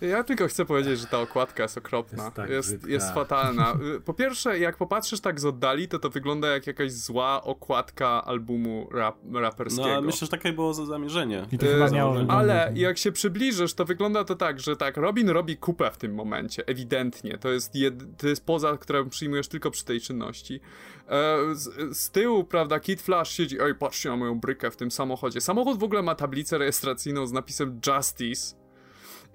Ja 0.00 0.24
tylko 0.24 0.48
chcę 0.48 0.64
powiedzieć, 0.64 0.98
że 1.00 1.06
ta 1.06 1.20
okładka 1.20 1.62
jest 1.62 1.78
okropna. 1.78 2.24
Jest, 2.24 2.36
tak 2.36 2.50
jest, 2.50 2.88
jest, 2.88 3.14
fatalna. 3.14 3.78
Po 4.04 4.14
pierwsze, 4.14 4.58
jak 4.58 4.76
popatrzysz 4.76 5.20
tak 5.20 5.40
z 5.40 5.44
oddali, 5.44 5.88
to 5.88 5.98
to 5.98 6.10
wygląda 6.10 6.48
jak 6.48 6.66
jakaś 6.66 6.92
zła 6.92 7.42
okładka 7.42 8.24
albumu 8.24 8.88
rap, 8.92 9.16
raperskiego. 9.34 9.88
No, 9.88 10.02
myślę, 10.02 10.20
że 10.20 10.28
takie 10.28 10.52
było 10.52 10.74
zamierzenie. 10.74 11.46
I 11.52 11.58
to 11.58 11.66
chyba 11.66 11.90
miało 11.90 12.16
Ale 12.28 12.72
jak 12.74 12.98
się 12.98 13.12
przybliżysz, 13.12 13.74
to 13.74 13.84
wygląda 13.84 14.24
to 14.24 14.34
tak, 14.34 14.60
że 14.60 14.76
tak, 14.76 14.96
Robin 14.96 15.28
robi 15.28 15.56
kupę 15.56 15.90
w 15.90 15.96
tym 15.96 16.14
momencie, 16.14 16.66
ewidentnie. 16.66 17.38
To 17.38 17.48
jest, 17.48 17.74
jed, 17.74 17.94
to 18.16 18.28
jest 18.28 18.46
poza, 18.46 18.76
którą 18.78 19.08
przyjmujesz 19.08 19.48
tylko 19.48 19.70
przy 19.70 19.84
tej 19.84 20.00
czynności. 20.00 20.60
E, 21.08 21.38
z, 21.54 21.96
z, 21.98 22.10
tyłu, 22.10 22.44
prawda, 22.44 22.80
Kid 22.80 23.02
Flash 23.02 23.30
siedzi, 23.30 23.60
oj, 23.60 23.74
patrzcie 23.74 24.08
na 24.08 24.16
moją 24.16 24.40
brykę 24.40 24.70
w 24.70 24.76
tym 24.76 24.90
samochodzie. 24.90 25.40
Samochód 25.40 25.78
w 25.78 25.84
ogóle 25.84 26.02
ma 26.02 26.14
tablicę 26.14 26.58
rejestracyjną 26.58 27.26
z 27.26 27.32
napisem 27.32 27.80
Justice 27.86 28.65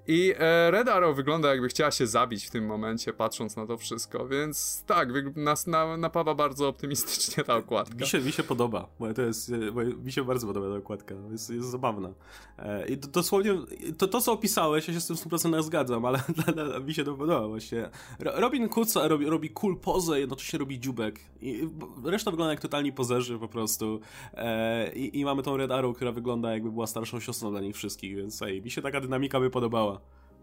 i 0.06 0.34
e, 0.38 0.70
Red 0.70 0.88
Arrow 0.88 1.16
wygląda 1.16 1.48
jakby 1.48 1.68
chciała 1.68 1.90
się 1.90 2.06
zabić 2.06 2.46
w 2.46 2.50
tym 2.50 2.66
momencie, 2.66 3.12
patrząc 3.12 3.56
na 3.56 3.66
to 3.66 3.78
wszystko, 3.78 4.28
więc 4.28 4.84
tak, 4.86 5.08
nas 5.36 5.66
na, 5.66 5.96
napawa 5.96 6.34
bardzo 6.34 6.68
optymistycznie 6.68 7.44
ta 7.44 7.56
okładka. 7.56 7.96
Mi 7.98 8.06
się, 8.06 8.20
mi 8.20 8.32
się 8.32 8.42
podoba, 8.42 8.88
to 9.14 9.22
jest, 9.22 9.52
bo 9.72 9.84
mi 9.84 10.12
się 10.12 10.24
bardzo 10.24 10.46
podoba 10.46 10.68
ta 10.68 10.76
okładka, 10.76 11.14
jest, 11.30 11.50
jest 11.50 11.70
zabawna. 11.70 12.14
E, 12.58 12.88
I 12.88 12.96
dosłownie, 12.96 13.54
to, 13.98 14.08
to 14.08 14.20
co 14.20 14.32
opisałeś, 14.32 14.88
ja 14.88 14.94
się 14.94 15.00
z 15.00 15.06
tym 15.06 15.16
100% 15.16 15.62
zgadzam, 15.62 16.04
ale 16.04 16.22
mi 16.86 16.94
się 16.94 17.04
to 17.04 17.14
podoba 17.14 17.48
właśnie. 17.48 17.90
Robin 18.18 18.68
Kuca 18.68 19.08
robi, 19.08 19.26
robi 19.26 19.50
cool 19.50 19.76
pozę, 19.76 20.20
jednocześnie 20.20 20.58
robi 20.58 20.80
dziubek. 20.80 21.20
I 21.40 21.68
reszta 22.04 22.30
wygląda 22.30 22.50
jak 22.50 22.60
totalni 22.60 22.92
pozerzy 22.92 23.38
po 23.38 23.48
prostu. 23.48 24.00
E, 24.34 24.92
i, 24.92 25.20
I 25.20 25.24
mamy 25.24 25.42
tą 25.42 25.56
Red 25.56 25.70
Arrow, 25.70 25.96
która 25.96 26.12
wygląda 26.12 26.52
jakby 26.52 26.72
była 26.72 26.86
starszą 26.86 27.20
siostrą 27.20 27.50
dla 27.50 27.60
nich 27.60 27.76
wszystkich, 27.76 28.16
więc 28.16 28.42
ej, 28.42 28.62
mi 28.62 28.70
się 28.70 28.82
taka 28.82 29.00
dynamika 29.00 29.40
by 29.40 29.50
podobała. 29.50 29.92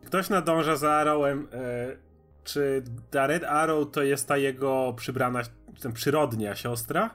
Ktoś 0.06 0.30
nadąża 0.30 0.76
za 0.76 0.91
Arrowem. 0.91 1.47
E, 1.54 2.10
czy 2.43 2.84
ta 3.12 3.28
Red 3.28 3.43
Arrow 3.43 3.91
to 3.91 4.04
jest 4.04 4.28
ta 4.28 4.38
jego 4.38 4.93
przybrana, 4.97 5.41
ten 5.82 5.93
przyrodnia 5.93 6.56
siostra? 6.56 7.10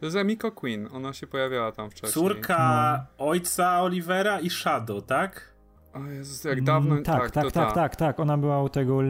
To 0.00 0.06
jest 0.06 0.16
Emiko 0.16 0.52
Queen, 0.52 0.88
ona 0.92 1.12
się 1.12 1.26
pojawiała 1.26 1.72
tam 1.72 1.90
wcześniej. 1.90 2.12
Córka 2.12 3.06
no. 3.18 3.26
ojca 3.26 3.82
Olivera 3.82 4.40
i 4.40 4.50
Shadow, 4.50 5.06
tak? 5.06 5.51
O 5.94 6.06
Jezus, 6.06 6.44
jak 6.44 6.62
dawno... 6.62 6.92
Mm, 6.92 7.04
tak, 7.04 7.30
tak, 7.30 7.44
tak, 7.44 7.52
tak, 7.52 7.74
tak, 7.74 7.96
tak, 7.96 8.20
ona 8.20 8.38
była 8.38 8.62
u 8.62 8.68
tego, 8.68 9.00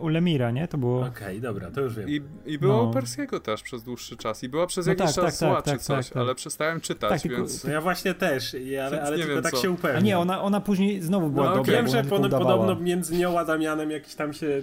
u 0.00 0.08
Lemira, 0.08 0.50
nie? 0.50 0.68
To 0.68 0.78
było... 0.78 1.00
Okej, 1.00 1.10
okay, 1.10 1.40
dobra, 1.40 1.70
to 1.70 1.80
już 1.80 1.96
wiem. 1.96 2.08
I, 2.08 2.20
i 2.46 2.58
była 2.58 2.76
no. 2.76 2.82
u 2.82 2.92
Persiego 2.92 3.40
też 3.40 3.62
przez 3.62 3.82
dłuższy 3.82 4.16
czas 4.16 4.44
i 4.44 4.48
była 4.48 4.66
przez 4.66 4.86
no 4.86 4.92
jakiś 4.92 5.06
tak, 5.06 5.14
czas 5.14 5.38
tak, 5.38 5.48
zła 5.48 5.62
tak, 5.62 5.64
czy 5.64 5.70
tak, 5.70 5.80
coś, 5.80 6.08
tak, 6.08 6.16
ale 6.16 6.34
przestałem 6.34 6.80
czytać, 6.80 7.22
tak, 7.22 7.32
więc... 7.32 7.64
No 7.64 7.70
ja 7.70 7.80
właśnie 7.80 8.14
też, 8.14 8.56
ale, 8.86 9.02
ale 9.02 9.18
tylko 9.18 9.42
tak 9.42 9.52
co. 9.52 9.62
się 9.62 9.70
upewniam. 9.70 9.96
A 9.96 10.00
nie, 10.00 10.18
ona, 10.18 10.42
ona 10.42 10.60
później 10.60 11.02
znowu 11.02 11.30
była 11.30 11.50
no, 11.50 11.56
dobra, 11.56 11.72
Wiem, 11.72 11.88
że 11.88 12.04
podobno 12.04 12.76
między 12.76 13.16
nią 13.16 13.38
a 13.38 13.44
Damianem 13.44 13.90
jakiś 13.90 14.14
tam 14.14 14.32
się... 14.32 14.62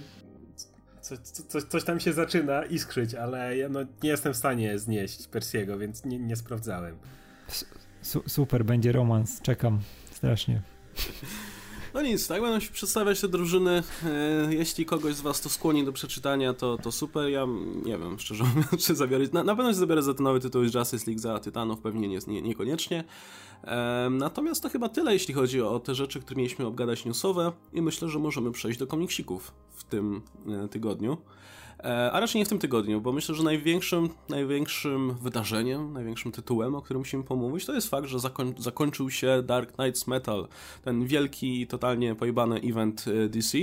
Coś, 1.01 1.19
coś, 1.19 1.63
coś 1.63 1.83
tam 1.83 1.99
się 1.99 2.13
zaczyna 2.13 2.65
iskrzyć, 2.65 3.13
ale 3.13 3.57
ja 3.57 3.69
no, 3.69 3.79
nie 4.03 4.09
jestem 4.09 4.33
w 4.33 4.37
stanie 4.37 4.79
znieść 4.79 5.27
Persiego, 5.27 5.77
więc 5.77 6.05
nie, 6.05 6.19
nie 6.19 6.35
sprawdzałem. 6.35 6.97
S 7.47 7.65
super, 8.27 8.65
będzie 8.65 8.91
romans, 8.91 9.41
czekam 9.41 9.79
strasznie. 10.11 10.61
No 11.95 12.01
nic, 12.01 12.27
tak 12.27 12.41
będą 12.41 12.59
się 12.59 12.71
przedstawiać 12.71 13.21
te 13.21 13.27
drużyny. 13.27 13.83
E, 14.05 14.53
jeśli 14.53 14.85
kogoś 14.85 15.15
z 15.15 15.21
was 15.21 15.41
to 15.41 15.49
skłoni 15.49 15.85
do 15.85 15.93
przeczytania, 15.93 16.53
to, 16.53 16.77
to 16.77 16.91
super. 16.91 17.29
Ja 17.29 17.47
nie 17.85 17.97
wiem, 17.97 18.19
szczerze 18.19 18.43
mówiąc, 18.55 18.85
czy 18.85 18.95
zabiorę. 18.95 19.25
Na, 19.33 19.43
na 19.43 19.55
pewno 19.55 19.71
się 19.71 19.79
zabiorę 19.79 20.03
za 20.03 20.13
ten 20.13 20.23
nowy 20.23 20.39
tytuł 20.39 20.63
Justice 20.63 21.05
League 21.07 21.19
za 21.19 21.39
Tytanów, 21.39 21.79
pewnie 21.79 22.07
nie, 22.07 22.19
nie, 22.27 22.41
niekoniecznie. 22.41 23.03
E, 23.63 24.07
natomiast 24.11 24.63
to 24.63 24.69
chyba 24.69 24.89
tyle, 24.89 25.13
jeśli 25.13 25.33
chodzi 25.33 25.61
o 25.61 25.79
te 25.79 25.95
rzeczy, 25.95 26.19
które 26.19 26.37
mieliśmy 26.37 26.65
obgadać 26.65 27.05
newsowe 27.05 27.51
i 27.73 27.81
myślę, 27.81 28.09
że 28.09 28.19
możemy 28.19 28.51
przejść 28.51 28.79
do 28.79 28.87
komiksików 28.87 29.51
w 29.71 29.83
tym 29.83 30.21
e, 30.47 30.67
tygodniu. 30.67 31.17
E, 31.85 32.11
a 32.11 32.19
raczej 32.19 32.39
nie 32.39 32.45
w 32.45 32.49
tym 32.49 32.59
tygodniu, 32.59 33.01
bo 33.01 33.11
myślę, 33.11 33.35
że 33.35 33.43
największym, 33.43 34.09
największym 34.29 35.15
wydarzeniem, 35.21 35.93
największym 35.93 36.31
tytułem, 36.31 36.75
o 36.75 36.81
którym 36.81 37.01
musimy 37.01 37.23
pomówić, 37.23 37.65
to 37.65 37.73
jest 37.73 37.89
fakt, 37.89 38.07
że 38.07 38.19
zakoń, 38.19 38.53
zakończył 38.57 39.09
się 39.09 39.43
Dark 39.43 39.71
Knights 39.71 40.07
Metal, 40.07 40.47
ten 40.83 41.05
wielki, 41.05 41.67
totalnie 41.67 42.15
pojebany 42.15 42.55
event 42.55 43.05
e, 43.07 43.29
DC. 43.29 43.57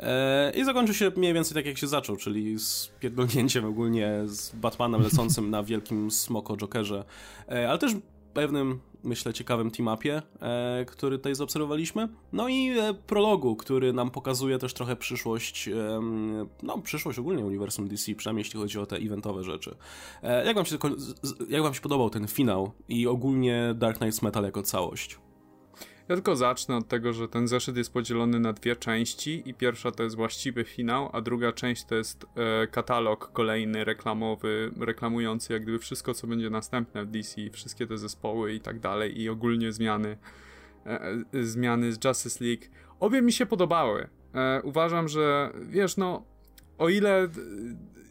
E, 0.00 0.52
I 0.56 0.64
zakończył 0.64 0.94
się 0.94 1.12
mniej 1.16 1.34
więcej 1.34 1.54
tak, 1.54 1.66
jak 1.66 1.78
się 1.78 1.86
zaczął, 1.86 2.16
czyli 2.16 2.58
z 2.58 2.92
pierdolnięciem 3.00 3.64
ogólnie 3.64 4.22
z 4.24 4.54
Batmanem 4.54 5.02
lecącym 5.02 5.50
na 5.50 5.62
wielkim 5.62 6.10
smoko 6.10 6.56
Jokerze, 6.56 7.04
ale 7.48 7.78
też 7.78 7.92
pewnym 8.34 8.80
myślę, 9.04 9.32
ciekawym 9.32 9.70
team-upie, 9.70 10.22
e, 10.40 10.84
który 10.84 11.18
tutaj 11.18 11.34
zaobserwowaliśmy. 11.34 12.08
No 12.32 12.48
i 12.48 12.68
e, 12.68 12.94
prologu, 12.94 13.56
który 13.56 13.92
nam 13.92 14.10
pokazuje 14.10 14.58
też 14.58 14.74
trochę 14.74 14.96
przyszłość, 14.96 15.68
e, 15.68 16.00
no 16.62 16.78
przyszłość 16.78 17.18
ogólnie 17.18 17.44
uniwersum 17.44 17.88
DC, 17.88 18.14
przynajmniej 18.14 18.44
jeśli 18.44 18.60
chodzi 18.60 18.78
o 18.78 18.86
te 18.86 18.96
eventowe 18.96 19.44
rzeczy. 19.44 19.74
Jak, 20.44 20.56
wam 20.56 20.64
się, 20.64 20.78
jak 21.48 21.62
wam 21.62 21.74
się 21.74 21.80
podobał 21.80 22.10
ten 22.10 22.28
finał 22.28 22.72
i 22.88 23.06
ogólnie 23.06 23.74
Dark 23.74 23.98
Knights 23.98 24.22
Metal 24.22 24.44
jako 24.44 24.62
całość? 24.62 25.18
Ja 26.12 26.16
tylko 26.16 26.36
zacznę 26.36 26.76
od 26.76 26.88
tego, 26.88 27.12
że 27.12 27.28
ten 27.28 27.48
zeszyt 27.48 27.76
jest 27.76 27.92
podzielony 27.92 28.40
na 28.40 28.52
dwie 28.52 28.76
części 28.76 29.42
i 29.46 29.54
pierwsza 29.54 29.90
to 29.90 30.02
jest 30.02 30.16
właściwy 30.16 30.64
finał, 30.64 31.10
a 31.12 31.20
druga 31.20 31.52
część 31.52 31.84
to 31.84 31.94
jest 31.94 32.26
e, 32.36 32.66
katalog 32.66 33.32
kolejny 33.32 33.84
reklamowy, 33.84 34.70
reklamujący 34.80 35.52
jak 35.52 35.62
gdyby 35.62 35.78
wszystko, 35.78 36.14
co 36.14 36.26
będzie 36.26 36.50
następne 36.50 37.04
w 37.04 37.10
DC, 37.10 37.50
wszystkie 37.52 37.86
te 37.86 37.98
zespoły 37.98 38.52
i 38.52 38.60
tak 38.60 38.80
dalej 38.80 39.20
i 39.20 39.28
ogólnie 39.28 39.72
zmiany, 39.72 40.16
e, 40.86 41.00
e, 41.00 41.44
zmiany 41.44 41.92
z 41.92 42.04
Justice 42.04 42.44
League. 42.44 42.64
Obie 43.00 43.22
mi 43.22 43.32
się 43.32 43.46
podobały. 43.46 44.08
E, 44.34 44.62
uważam, 44.62 45.08
że 45.08 45.52
wiesz, 45.62 45.96
no 45.96 46.24
o 46.78 46.88
ile 46.88 47.28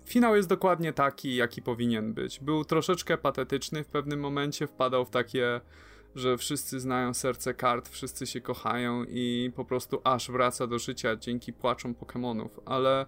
finał 0.05 0.35
jest 0.35 0.49
dokładnie 0.49 0.93
taki, 0.93 1.35
jaki 1.35 1.61
powinien 1.61 2.13
być. 2.13 2.39
Był 2.39 2.65
troszeczkę 2.65 3.17
patetyczny 3.17 3.83
w 3.83 3.87
pewnym 3.87 4.19
momencie, 4.19 4.67
wpadał 4.67 5.05
w 5.05 5.09
takie 5.09 5.61
że 6.15 6.37
wszyscy 6.37 6.79
znają 6.79 7.13
serce 7.13 7.53
kart, 7.53 7.89
wszyscy 7.89 8.27
się 8.27 8.41
kochają 8.41 9.03
i 9.09 9.51
po 9.55 9.65
prostu 9.65 10.01
aż 10.03 10.31
wraca 10.31 10.67
do 10.67 10.79
życia 10.79 11.15
dzięki 11.15 11.53
płaczom 11.53 11.95
Pokémonów, 11.95 12.49
ale 12.65 13.05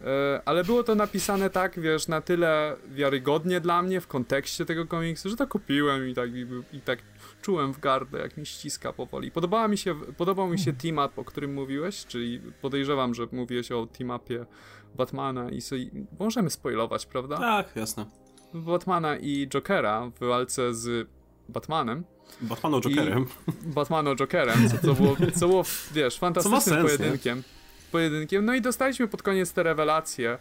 e, 0.00 0.42
ale 0.44 0.64
było 0.64 0.82
to 0.82 0.94
napisane 0.94 1.50
tak, 1.50 1.80
wiesz, 1.80 2.08
na 2.08 2.20
tyle 2.20 2.76
wiarygodnie 2.88 3.60
dla 3.60 3.82
mnie 3.82 4.00
w 4.00 4.06
kontekście 4.06 4.64
tego 4.64 4.86
komiksu, 4.86 5.28
że 5.28 5.36
to 5.36 5.46
kupiłem 5.46 6.08
i 6.08 6.14
tak, 6.14 6.30
i, 6.34 6.46
i 6.72 6.80
tak 6.80 6.98
czułem 7.42 7.72
w 7.72 7.80
gardę, 7.80 8.18
jak 8.18 8.36
mi 8.36 8.46
ściska 8.46 8.92
powoli. 8.92 9.30
Podobała 9.30 9.68
mi 9.68 9.78
się, 9.78 9.94
podobał 9.94 10.48
mi 10.48 10.58
się 10.58 10.70
mhm. 10.70 10.94
team 10.96 11.10
up, 11.10 11.20
o 11.20 11.24
którym 11.24 11.54
mówiłeś, 11.54 12.06
czyli 12.06 12.40
podejrzewam, 12.62 13.14
że 13.14 13.26
mówiłeś 13.32 13.72
o 13.72 13.86
team 13.86 14.10
upie 14.10 14.46
Batmana 14.94 15.50
i 15.50 15.60
sobie, 15.60 15.86
możemy 16.18 16.50
spoilować, 16.50 17.06
prawda? 17.06 17.36
Tak, 17.36 17.76
jasne. 17.76 18.06
Batmana 18.54 19.16
i 19.16 19.48
Jokera 19.48 20.10
w 20.20 20.26
walce 20.26 20.74
z 20.74 21.08
Batmanem. 21.48 22.04
Batmano 22.40 22.80
Jokerem. 22.80 23.26
Batmano 23.62 24.16
Jokerem, 24.16 24.68
co, 24.68 24.78
co, 24.78 24.94
było, 24.94 25.16
co 25.34 25.48
było, 25.48 25.64
wiesz, 25.92 26.18
fantastycznym 26.18 26.60
sens, 26.60 26.82
pojedynkiem. 26.82 27.38
Nie? 27.38 27.44
Pojedynkiem. 27.92 28.44
No 28.44 28.54
i 28.54 28.60
dostaliśmy 28.60 29.08
pod 29.08 29.22
koniec 29.22 29.52
te 29.52 29.62
rewelacje. 29.62 30.38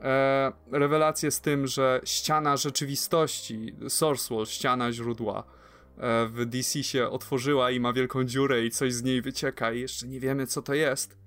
E, 0.00 0.52
rewelacje 0.70 1.30
z 1.30 1.40
tym, 1.40 1.66
że 1.66 2.00
ściana 2.04 2.56
rzeczywistości, 2.56 3.74
Source 3.88 4.34
Wall, 4.34 4.46
ściana 4.46 4.92
źródła 4.92 5.44
e, 5.98 6.26
w 6.26 6.46
DC 6.46 6.82
się 6.82 7.08
otworzyła 7.08 7.70
i 7.70 7.80
ma 7.80 7.92
wielką 7.92 8.24
dziurę 8.24 8.64
i 8.64 8.70
coś 8.70 8.94
z 8.94 9.02
niej 9.02 9.22
wycieka 9.22 9.72
i 9.72 9.80
jeszcze 9.80 10.06
nie 10.06 10.20
wiemy 10.20 10.46
co 10.46 10.62
to 10.62 10.74
jest. 10.74 11.21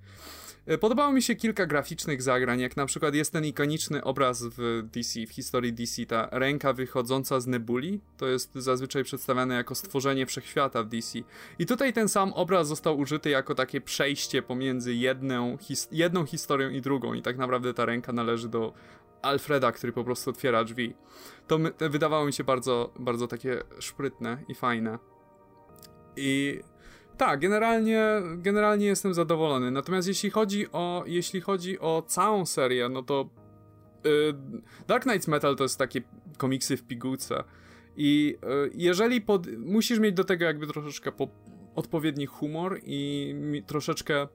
E, 0.66 0.78
podobało 0.78 1.12
mi 1.12 1.22
się 1.22 1.34
kilka 1.34 1.66
graficznych 1.66 2.22
zagrań, 2.22 2.60
jak 2.60 2.76
na 2.76 2.86
przykład 2.86 3.14
jest 3.14 3.32
ten 3.32 3.44
ikoniczny 3.44 4.04
obraz 4.04 4.42
w 4.42 4.82
DC, 4.92 5.26
w 5.26 5.30
historii 5.30 5.72
DC, 5.72 6.06
ta 6.06 6.28
ręka 6.32 6.72
wychodząca 6.72 7.40
z 7.40 7.46
nebuli, 7.46 8.00
to 8.16 8.26
jest 8.26 8.54
zazwyczaj 8.54 9.04
przedstawiane 9.04 9.54
jako 9.54 9.74
stworzenie 9.74 10.26
wszechświata 10.26 10.82
w 10.82 10.88
DC. 10.88 11.18
I 11.58 11.66
tutaj 11.66 11.92
ten 11.92 12.08
sam 12.08 12.32
obraz 12.32 12.68
został 12.68 12.98
użyty 12.98 13.30
jako 13.30 13.54
takie 13.54 13.80
przejście 13.80 14.42
pomiędzy 14.42 14.94
jedną, 14.94 15.56
his 15.56 15.88
jedną 15.92 16.26
historią 16.26 16.70
i 16.70 16.80
drugą 16.80 17.14
i 17.14 17.22
tak 17.22 17.38
naprawdę 17.38 17.74
ta 17.74 17.84
ręka 17.84 18.12
należy 18.12 18.48
do 18.48 18.72
Alfreda, 19.22 19.72
który 19.72 19.92
po 19.92 20.04
prostu 20.04 20.30
otwiera 20.30 20.64
drzwi. 20.64 20.94
To, 21.46 21.58
wydawało 21.90 22.26
mi 22.26 22.32
się 22.32 22.44
bardzo, 22.44 22.92
bardzo 22.98 23.28
takie 23.28 23.62
szprytne 23.78 24.38
i 24.48 24.54
fajne. 24.54 24.98
I 26.16 26.60
tak, 27.16 27.40
generalnie, 27.40 28.02
generalnie 28.36 28.86
jestem 28.86 29.14
zadowolony. 29.14 29.70
Natomiast 29.70 30.08
jeśli 30.08 30.30
chodzi 30.30 30.72
o, 30.72 31.04
jeśli 31.06 31.40
chodzi 31.40 31.80
o 31.80 32.02
całą 32.06 32.46
serię, 32.46 32.88
no 32.88 33.02
to 33.02 33.30
yy, 34.04 34.10
Dark 34.86 35.02
Knights 35.02 35.28
Metal 35.28 35.56
to 35.56 35.64
jest 35.64 35.78
takie 35.78 36.00
komiksy 36.38 36.76
w 36.76 36.82
pigułce. 36.82 37.44
I 37.96 38.36
yy, 38.42 38.70
jeżeli 38.74 39.20
pod, 39.20 39.46
musisz 39.58 39.98
mieć 39.98 40.14
do 40.14 40.24
tego 40.24 40.44
jakby 40.44 40.66
troszeczkę 40.66 41.12
po, 41.12 41.28
odpowiedni 41.74 42.26
humor 42.26 42.80
i 42.84 43.62
troszeczkę 43.66 44.28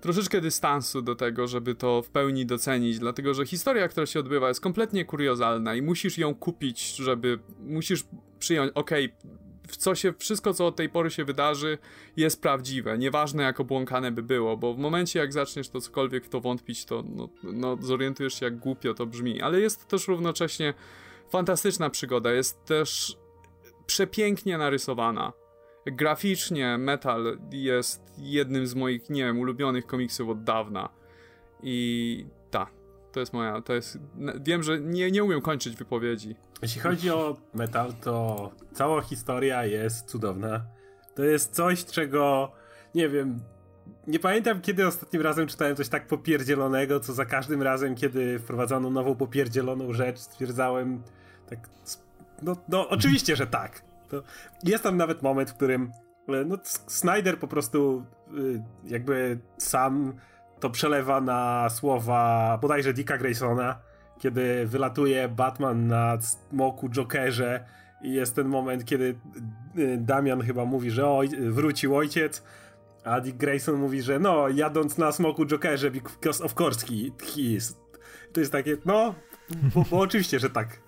troszeczkę 0.00 0.40
dystansu 0.40 1.02
do 1.02 1.14
tego, 1.14 1.46
żeby 1.46 1.74
to 1.74 2.02
w 2.02 2.10
pełni 2.10 2.46
docenić, 2.46 2.98
dlatego 2.98 3.34
że 3.34 3.46
historia, 3.46 3.88
która 3.88 4.06
się 4.06 4.20
odbywa, 4.20 4.48
jest 4.48 4.60
kompletnie 4.60 5.04
kuriozalna 5.04 5.74
i 5.74 5.82
musisz 5.82 6.18
ją 6.18 6.34
kupić, 6.34 6.96
żeby 6.96 7.38
musisz 7.60 8.04
przyjąć, 8.38 8.72
okej, 8.74 9.04
okay, 9.04 9.49
w 9.70 9.76
co 9.76 9.94
się, 9.94 10.12
wszystko 10.18 10.54
co 10.54 10.66
od 10.66 10.76
tej 10.76 10.88
pory 10.88 11.10
się 11.10 11.24
wydarzy 11.24 11.78
jest 12.16 12.42
prawdziwe, 12.42 12.98
nieważne 12.98 13.42
jak 13.42 13.60
obłąkane 13.60 14.12
by 14.12 14.22
było, 14.22 14.56
bo 14.56 14.74
w 14.74 14.78
momencie 14.78 15.18
jak 15.18 15.32
zaczniesz 15.32 15.68
to 15.68 15.80
cokolwiek 15.80 16.28
to 16.28 16.40
wątpić, 16.40 16.84
to 16.84 17.04
no, 17.08 17.28
no, 17.42 17.76
zorientujesz 17.80 18.40
się 18.40 18.46
jak 18.46 18.58
głupio 18.58 18.94
to 18.94 19.06
brzmi, 19.06 19.42
ale 19.42 19.60
jest 19.60 19.88
też 19.88 20.08
równocześnie 20.08 20.74
fantastyczna 21.30 21.90
przygoda, 21.90 22.32
jest 22.32 22.64
też 22.64 23.16
przepięknie 23.86 24.58
narysowana. 24.58 25.32
Graficznie 25.86 26.78
Metal 26.78 27.38
jest 27.52 28.02
jednym 28.18 28.66
z 28.66 28.74
moich, 28.74 29.10
nie 29.10 29.24
wiem, 29.24 29.38
ulubionych 29.38 29.86
komiksów 29.86 30.28
od 30.28 30.44
dawna. 30.44 30.88
I 31.62 32.26
ta, 32.50 32.66
to 33.12 33.20
jest 33.20 33.32
moja, 33.32 33.60
to 33.60 33.72
jest, 33.72 33.98
wiem, 34.40 34.62
że 34.62 34.80
nie, 34.80 35.10
nie 35.10 35.24
umiem 35.24 35.40
kończyć 35.40 35.76
wypowiedzi. 35.76 36.36
Jeśli 36.62 36.80
chodzi 36.80 37.10
o 37.10 37.36
Metal, 37.54 37.92
to 37.92 38.50
cała 38.72 39.02
historia 39.02 39.64
jest 39.64 40.06
cudowna. 40.06 40.64
To 41.14 41.24
jest 41.24 41.54
coś, 41.54 41.84
czego, 41.84 42.52
nie 42.94 43.08
wiem, 43.08 43.40
nie 44.06 44.18
pamiętam 44.18 44.60
kiedy 44.60 44.86
ostatnim 44.86 45.22
razem 45.22 45.46
czytałem 45.46 45.76
coś 45.76 45.88
tak 45.88 46.06
popierdzielonego, 46.06 47.00
co 47.00 47.12
za 47.12 47.24
każdym 47.24 47.62
razem, 47.62 47.94
kiedy 47.94 48.38
wprowadzano 48.38 48.90
nową 48.90 49.16
popierdzieloną 49.16 49.92
rzecz, 49.92 50.18
stwierdzałem 50.18 51.02
tak, 51.48 51.68
no, 52.42 52.56
no 52.68 52.88
oczywiście, 52.88 53.36
że 53.36 53.46
tak. 53.46 53.82
To 54.08 54.22
jest 54.64 54.84
tam 54.84 54.96
nawet 54.96 55.22
moment, 55.22 55.50
w 55.50 55.54
którym 55.54 55.92
e, 56.28 56.44
no, 56.44 56.58
Snyder 56.86 57.38
po 57.38 57.48
prostu 57.48 58.04
y, 58.38 58.62
jakby 58.84 59.38
sam 59.58 60.14
to 60.60 60.70
przelewa 60.70 61.20
na 61.20 61.68
słowa 61.70 62.58
bodajże 62.62 62.92
Dicka 62.92 63.18
Graysona, 63.18 63.78
kiedy 64.18 64.66
wylatuje 64.66 65.28
Batman 65.28 65.86
na 65.86 66.18
smoku 66.20 66.88
Jokerze 66.88 67.64
i 68.02 68.12
jest 68.12 68.34
ten 68.36 68.48
moment, 68.48 68.84
kiedy 68.84 69.14
y, 69.78 69.96
Damian 69.98 70.42
chyba 70.42 70.64
mówi, 70.64 70.90
że 70.90 71.08
oj, 71.08 71.28
wrócił 71.28 71.96
ojciec, 71.96 72.42
a 73.04 73.20
Dick 73.20 73.36
Grayson 73.36 73.74
mówi, 73.74 74.02
że 74.02 74.18
no, 74.18 74.48
jadąc 74.48 74.98
na 74.98 75.12
smoku 75.12 75.46
Jokerze, 75.46 75.90
because 75.90 76.44
of 76.44 76.60
course 76.60 76.86
he, 76.86 77.40
is. 77.40 77.76
To 78.32 78.40
jest 78.40 78.52
takie, 78.52 78.76
no, 78.84 79.14
bo, 79.74 79.84
bo 79.90 79.98
oczywiście, 79.98 80.38
że 80.38 80.50
tak. 80.50 80.80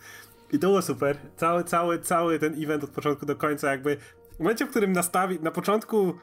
I 0.52 0.58
to 0.58 0.66
było 0.66 0.82
super. 0.82 1.16
Cały, 1.36 1.64
cały, 1.64 1.98
cały 1.98 2.38
ten 2.38 2.62
event 2.62 2.84
od 2.84 2.90
początku 2.90 3.26
do 3.26 3.36
końca 3.36 3.70
jakby 3.70 3.96
w 4.36 4.38
momencie, 4.38 4.66
w 4.66 4.70
którym 4.70 4.92
nastawi, 4.92 5.40
na 5.40 5.50
początku 5.50 6.14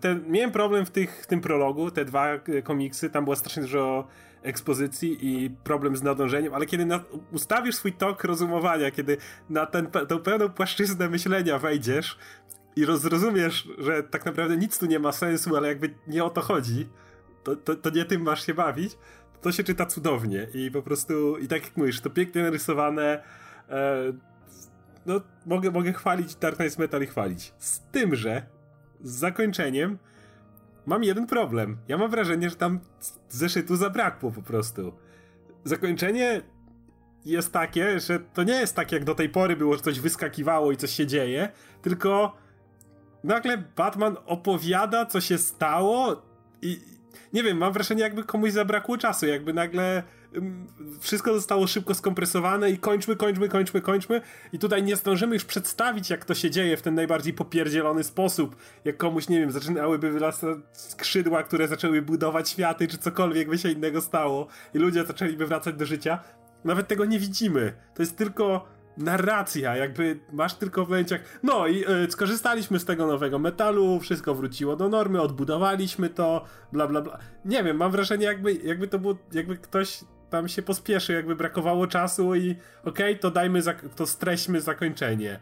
ten, 0.00 0.24
miałem 0.28 0.52
problem 0.52 0.86
w, 0.86 0.90
tych, 0.90 1.22
w 1.22 1.26
tym 1.26 1.40
prologu, 1.40 1.90
te 1.90 2.04
dwa 2.04 2.28
e, 2.28 2.62
komiksy, 2.62 3.10
tam 3.10 3.24
było 3.24 3.36
strasznie 3.36 3.62
dużo 3.62 4.06
ekspozycji 4.42 5.18
i 5.20 5.50
problem 5.50 5.96
z 5.96 6.02
nadążeniem, 6.02 6.54
ale 6.54 6.66
kiedy 6.66 6.86
na, 6.86 7.04
ustawisz 7.32 7.74
swój 7.74 7.92
tok 7.92 8.24
rozumowania, 8.24 8.90
kiedy 8.90 9.16
na 9.50 9.66
ten, 9.66 9.86
tę 9.86 10.18
pełną 10.18 10.48
płaszczyznę 10.48 11.08
myślenia 11.08 11.58
wejdziesz 11.58 12.18
i 12.76 12.86
zrozumiesz, 12.94 13.68
że 13.78 14.02
tak 14.02 14.26
naprawdę 14.26 14.56
nic 14.56 14.78
tu 14.78 14.86
nie 14.86 14.98
ma 14.98 15.12
sensu, 15.12 15.56
ale 15.56 15.68
jakby 15.68 15.94
nie 16.06 16.24
o 16.24 16.30
to 16.30 16.40
chodzi, 16.40 16.88
to, 17.44 17.56
to, 17.56 17.74
to 17.74 17.90
nie 17.90 18.04
tym 18.04 18.22
masz 18.22 18.46
się 18.46 18.54
bawić, 18.54 18.98
to 19.40 19.52
się 19.52 19.64
czyta 19.64 19.86
cudownie 19.86 20.46
i 20.54 20.70
po 20.70 20.82
prostu, 20.82 21.38
i 21.38 21.48
tak 21.48 21.64
jak 21.64 21.76
mówisz, 21.76 22.00
to 22.00 22.10
pięknie 22.10 22.42
narysowane, 22.42 23.22
e, 23.68 24.12
no 25.06 25.20
mogę, 25.46 25.70
mogę 25.70 25.92
chwalić 25.92 26.34
Dark 26.34 26.56
Knight 26.56 26.78
Metal 26.78 27.02
i 27.02 27.06
chwalić. 27.06 27.52
Z 27.58 27.80
tym, 27.80 28.14
że 28.14 28.46
z 29.02 29.10
zakończeniem 29.10 29.98
mam 30.86 31.04
jeden 31.04 31.26
problem. 31.26 31.76
Ja 31.88 31.98
mam 31.98 32.10
wrażenie, 32.10 32.50
że 32.50 32.56
tam 32.56 32.80
zeszytu 33.28 33.76
zabrakło 33.76 34.30
po 34.30 34.42
prostu. 34.42 34.92
Zakończenie 35.64 36.42
jest 37.24 37.52
takie, 37.52 38.00
że 38.00 38.20
to 38.20 38.42
nie 38.42 38.54
jest 38.54 38.76
tak 38.76 38.92
jak 38.92 39.04
do 39.04 39.14
tej 39.14 39.28
pory 39.28 39.56
było, 39.56 39.76
że 39.76 39.82
coś 39.82 40.00
wyskakiwało 40.00 40.72
i 40.72 40.76
coś 40.76 40.90
się 40.90 41.06
dzieje, 41.06 41.48
tylko 41.82 42.36
nagle 43.24 43.58
Batman 43.76 44.16
opowiada, 44.26 45.06
co 45.06 45.20
się 45.20 45.38
stało 45.38 46.22
i 46.62 46.80
nie 47.32 47.42
wiem, 47.42 47.58
mam 47.58 47.72
wrażenie, 47.72 48.02
jakby 48.02 48.24
komuś 48.24 48.52
zabrakło 48.52 48.98
czasu, 48.98 49.26
jakby 49.26 49.52
nagle 49.52 50.02
wszystko 51.00 51.34
zostało 51.34 51.66
szybko 51.66 51.94
skompresowane 51.94 52.70
i 52.70 52.78
kończmy, 52.78 53.16
kończmy, 53.16 53.48
kończmy, 53.48 53.80
kończmy. 53.80 54.20
I 54.52 54.58
tutaj 54.58 54.82
nie 54.82 54.96
zdążymy 54.96 55.34
już 55.34 55.44
przedstawić, 55.44 56.10
jak 56.10 56.24
to 56.24 56.34
się 56.34 56.50
dzieje 56.50 56.76
w 56.76 56.82
ten 56.82 56.94
najbardziej 56.94 57.32
popierdzielony 57.32 58.04
sposób. 58.04 58.56
Jak 58.84 58.96
komuś, 58.96 59.28
nie 59.28 59.40
wiem, 59.40 59.50
zaczynałyby 59.50 60.10
wyrastać 60.10 60.58
skrzydła, 60.72 61.42
które 61.42 61.68
zaczęły 61.68 62.02
budować 62.02 62.50
światy, 62.50 62.88
czy 62.88 62.98
cokolwiek 62.98 63.48
by 63.48 63.58
się 63.58 63.70
innego 63.70 64.00
stało, 64.00 64.46
i 64.74 64.78
ludzie 64.78 65.04
zaczęliby 65.04 65.46
wracać 65.46 65.74
do 65.74 65.86
życia. 65.86 66.18
Nawet 66.64 66.88
tego 66.88 67.04
nie 67.04 67.18
widzimy. 67.18 67.72
To 67.94 68.02
jest 68.02 68.16
tylko 68.16 68.68
narracja, 68.96 69.76
jakby 69.76 70.20
masz 70.32 70.54
tylko 70.54 70.84
w 70.84 70.88
momenciach, 70.88 71.20
no 71.42 71.66
i 71.66 71.84
y, 72.04 72.10
skorzystaliśmy 72.10 72.78
z 72.78 72.84
tego 72.84 73.06
nowego 73.06 73.38
metalu, 73.38 74.00
wszystko 74.00 74.34
wróciło 74.34 74.76
do 74.76 74.88
normy, 74.88 75.20
odbudowaliśmy 75.20 76.08
to, 76.08 76.44
bla 76.72 76.86
bla 76.86 77.00
bla. 77.00 77.18
Nie 77.44 77.64
wiem, 77.64 77.76
mam 77.76 77.92
wrażenie 77.92 78.26
jakby, 78.26 78.54
jakby 78.54 78.88
to 78.88 78.98
było, 78.98 79.18
jakby 79.32 79.56
ktoś 79.56 80.00
tam 80.30 80.48
się 80.48 80.62
pospieszy, 80.62 81.12
jakby 81.12 81.36
brakowało 81.36 81.86
czasu 81.86 82.34
i 82.34 82.56
okej, 82.84 83.12
okay, 83.12 83.16
to 83.16 83.30
dajmy, 83.30 83.60
to 83.96 84.06
streśmy 84.06 84.60
zakończenie. 84.60 85.40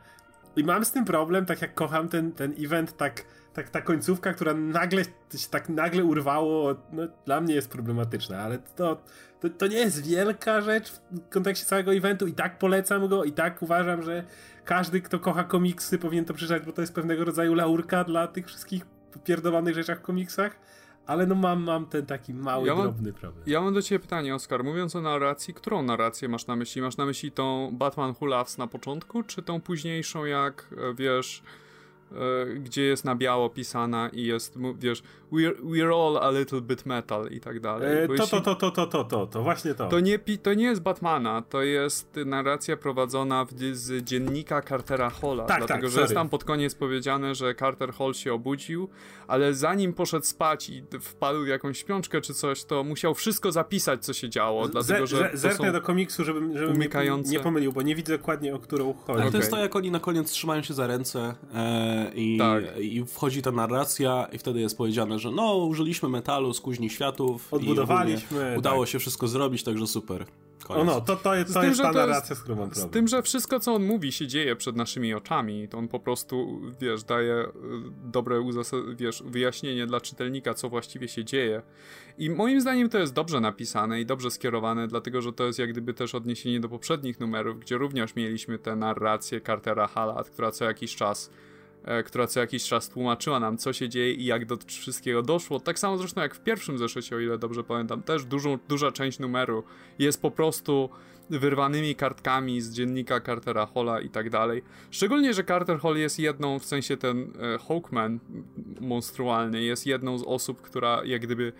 I 0.56 0.64
mam 0.64 0.84
z 0.84 0.92
tym 0.92 1.04
problem, 1.04 1.46
tak 1.46 1.62
jak 1.62 1.74
kocham 1.74 2.08
ten, 2.08 2.32
ten 2.32 2.54
event, 2.58 2.96
tak, 2.96 3.24
tak 3.54 3.70
ta 3.70 3.80
końcówka, 3.80 4.32
która 4.32 4.54
nagle 4.54 5.04
się 5.04 5.48
tak 5.50 5.68
nagle 5.68 6.04
urwało, 6.04 6.74
no, 6.92 7.02
dla 7.24 7.40
mnie 7.40 7.54
jest 7.54 7.70
problematyczna, 7.70 8.38
ale 8.38 8.58
to, 8.58 9.02
to, 9.40 9.50
to 9.50 9.66
nie 9.66 9.76
jest 9.76 10.06
wielka 10.06 10.60
rzecz 10.60 10.92
w 10.92 11.28
kontekście 11.28 11.66
całego 11.66 11.94
eventu 11.94 12.26
i 12.26 12.32
tak 12.32 12.58
polecam 12.58 13.08
go 13.08 13.24
i 13.24 13.32
tak 13.32 13.62
uważam, 13.62 14.02
że 14.02 14.24
każdy, 14.64 15.00
kto 15.00 15.18
kocha 15.18 15.44
komiksy 15.44 15.98
powinien 15.98 16.24
to 16.24 16.34
przeczytać, 16.34 16.62
bo 16.62 16.72
to 16.72 16.80
jest 16.80 16.94
pewnego 16.94 17.24
rodzaju 17.24 17.54
laurka 17.54 18.04
dla 18.04 18.26
tych 18.26 18.46
wszystkich 18.46 18.86
pierdolonych 19.24 19.74
rzeczach 19.74 19.98
w 19.98 20.02
komiksach. 20.02 20.56
Ale 21.08 21.26
no 21.26 21.34
mam, 21.34 21.62
mam 21.62 21.86
ten 21.86 22.06
taki 22.06 22.34
mały, 22.34 22.66
ja 22.66 22.74
mam, 22.74 22.82
drobny 22.82 23.12
problem. 23.12 23.42
Ja 23.46 23.60
mam 23.60 23.74
do 23.74 23.82
ciebie 23.82 23.98
pytanie, 23.98 24.34
Oskar. 24.34 24.64
Mówiąc 24.64 24.96
o 24.96 25.00
narracji, 25.00 25.54
którą 25.54 25.82
narrację 25.82 26.28
masz 26.28 26.46
na 26.46 26.56
myśli? 26.56 26.82
Masz 26.82 26.96
na 26.96 27.06
myśli 27.06 27.32
tą 27.32 27.70
Batman 27.72 28.14
Who 28.20 28.26
Laughs 28.26 28.58
na 28.58 28.66
początku, 28.66 29.22
czy 29.22 29.42
tą 29.42 29.60
późniejszą, 29.60 30.24
jak 30.24 30.66
e, 30.72 30.94
wiesz 30.94 31.42
E, 32.12 32.54
gdzie 32.54 32.82
jest 32.82 33.04
na 33.04 33.14
biało 33.14 33.50
pisana 33.50 34.08
i 34.08 34.22
jest, 34.22 34.58
wiesz, 34.78 35.02
we're, 35.32 35.54
we're 35.62 35.92
all 35.94 36.18
a 36.18 36.30
little 36.30 36.60
bit 36.60 36.86
metal 36.86 37.28
i 37.30 37.40
tak 37.40 37.60
dalej. 37.60 38.04
E, 38.04 38.06
to, 38.06 38.12
jeśli... 38.12 38.30
to, 38.30 38.40
to, 38.40 38.54
to, 38.54 38.70
to, 38.70 38.86
to, 38.86 39.04
to, 39.04 39.26
to, 39.26 39.42
właśnie 39.42 39.74
to. 39.74 39.88
To 39.88 40.00
nie, 40.00 40.18
to 40.18 40.54
nie 40.54 40.64
jest 40.64 40.82
Batmana, 40.82 41.42
to 41.42 41.62
jest 41.62 42.16
narracja 42.26 42.76
prowadzona 42.76 43.44
w, 43.44 43.52
z 43.72 44.04
dziennika 44.04 44.62
Cartera 44.62 45.10
Halla, 45.10 45.44
tak, 45.44 45.58
dlatego, 45.58 45.80
tak, 45.80 45.90
że 45.90 46.00
jest 46.00 46.14
tam 46.14 46.28
pod 46.28 46.44
koniec 46.44 46.74
powiedziane, 46.74 47.34
że 47.34 47.54
Carter 47.54 47.92
Hall 47.92 48.14
się 48.14 48.34
obudził, 48.34 48.88
ale 49.26 49.54
zanim 49.54 49.92
poszedł 49.92 50.24
spać 50.24 50.68
i 50.68 50.82
wpadł 51.00 51.44
w 51.44 51.46
jakąś 51.46 51.78
śpiączkę 51.78 52.20
czy 52.20 52.34
coś, 52.34 52.64
to 52.64 52.84
musiał 52.84 53.14
wszystko 53.14 53.52
zapisać, 53.52 54.04
co 54.04 54.12
się 54.12 54.28
działo, 54.28 54.68
dlatego, 54.68 55.06
że 55.06 55.30
Zerknę 55.34 55.72
do 55.72 55.80
komiksu, 55.80 56.24
żebym, 56.24 56.58
żebym 56.58 56.74
umykające... 56.74 57.30
nie, 57.30 57.38
nie 57.38 57.44
pomylił, 57.44 57.72
bo 57.72 57.82
nie 57.82 57.94
widzę 57.94 58.18
dokładnie, 58.18 58.54
o 58.54 58.58
którą 58.58 58.92
chodzi. 58.92 59.22
Ale 59.22 59.30
to 59.30 59.36
jest 59.36 59.50
to, 59.50 59.58
jak 59.58 59.76
oni 59.76 59.90
na 59.90 60.00
koniec 60.00 60.30
trzymają 60.30 60.62
się 60.62 60.74
za 60.74 60.86
ręce 60.86 61.34
e, 61.54 62.12
i, 62.14 62.38
tak. 62.38 62.64
i 62.80 63.04
wchodzi 63.04 63.42
ta 63.42 63.52
narracja 63.52 64.28
i 64.32 64.38
wtedy 64.38 64.60
jest 64.60 64.78
powiedziane, 64.78 65.17
że 65.18 65.30
no, 65.30 65.56
użyliśmy 65.56 66.08
metalu 66.08 66.54
z 66.54 66.60
kuźni 66.60 66.90
światów 66.90 67.54
odbudowaliśmy. 67.54 68.54
udało 68.58 68.82
tak. 68.82 68.88
się 68.88 68.98
wszystko 68.98 69.28
zrobić, 69.28 69.62
także 69.62 69.86
super. 69.86 70.26
Koniec. 70.64 70.82
O 70.82 70.84
no, 70.84 71.00
to, 71.00 71.16
to, 71.16 71.34
jest, 71.34 71.54
to 71.54 71.60
tym, 71.60 71.68
jest 71.68 71.82
ta 71.82 71.92
narracja, 71.92 72.36
z 72.36 72.40
którą 72.40 72.56
mam 72.56 72.70
problem. 72.70 72.88
Z 72.88 72.92
tym, 72.92 73.08
że 73.08 73.22
wszystko, 73.22 73.60
co 73.60 73.74
on 73.74 73.84
mówi, 73.84 74.12
się 74.12 74.26
dzieje 74.26 74.56
przed 74.56 74.76
naszymi 74.76 75.14
oczami. 75.14 75.68
To 75.68 75.78
on 75.78 75.88
po 75.88 76.00
prostu, 76.00 76.60
wiesz, 76.80 77.04
daje 77.04 77.34
y, 77.34 77.50
dobre 78.04 78.44
wiesz, 78.96 79.22
wyjaśnienie 79.26 79.86
dla 79.86 80.00
czytelnika, 80.00 80.54
co 80.54 80.68
właściwie 80.68 81.08
się 81.08 81.24
dzieje. 81.24 81.62
I 82.18 82.30
moim 82.30 82.60
zdaniem 82.60 82.88
to 82.88 82.98
jest 82.98 83.14
dobrze 83.14 83.40
napisane 83.40 84.00
i 84.00 84.06
dobrze 84.06 84.30
skierowane, 84.30 84.88
dlatego, 84.88 85.22
że 85.22 85.32
to 85.32 85.46
jest 85.46 85.58
jak 85.58 85.70
gdyby 85.70 85.94
też 85.94 86.14
odniesienie 86.14 86.60
do 86.60 86.68
poprzednich 86.68 87.20
numerów, 87.20 87.60
gdzie 87.60 87.78
również 87.78 88.14
mieliśmy 88.14 88.58
tę 88.58 88.76
narrację 88.76 89.40
Cartera 89.40 89.86
Halat, 89.86 90.30
która 90.30 90.50
co 90.50 90.64
jakiś 90.64 90.96
czas 90.96 91.30
która 92.06 92.26
co 92.26 92.40
jakiś 92.40 92.64
czas 92.64 92.88
tłumaczyła 92.88 93.40
nam, 93.40 93.58
co 93.58 93.72
się 93.72 93.88
dzieje 93.88 94.12
i 94.12 94.24
jak 94.24 94.46
do 94.46 94.56
wszystkiego 94.66 95.22
doszło. 95.22 95.60
Tak 95.60 95.78
samo 95.78 95.98
zresztą 95.98 96.20
jak 96.20 96.34
w 96.34 96.40
pierwszym 96.40 96.78
zeszycie, 96.78 97.16
o 97.16 97.18
ile 97.18 97.38
dobrze 97.38 97.64
pamiętam, 97.64 98.02
też 98.02 98.24
dużą, 98.24 98.58
duża 98.68 98.92
część 98.92 99.18
numeru 99.18 99.64
jest 99.98 100.22
po 100.22 100.30
prostu 100.30 100.90
wyrwanymi 101.30 101.94
kartkami 101.94 102.60
z 102.60 102.72
dziennika 102.72 103.20
Cartera 103.20 103.66
Halla 103.74 104.00
i 104.00 104.08
tak 104.08 104.30
dalej. 104.30 104.62
Szczególnie, 104.90 105.34
że 105.34 105.44
Carter 105.44 105.80
Hall 105.80 105.96
jest 105.96 106.18
jedną, 106.18 106.58
w 106.58 106.64
sensie 106.64 106.96
ten 106.96 107.32
e, 107.54 107.58
Hawkman 107.58 108.18
monstrualny, 108.80 109.62
jest 109.62 109.86
jedną 109.86 110.18
z 110.18 110.22
osób, 110.22 110.62
która 110.62 111.04
jak 111.04 111.22
gdyby 111.22 111.52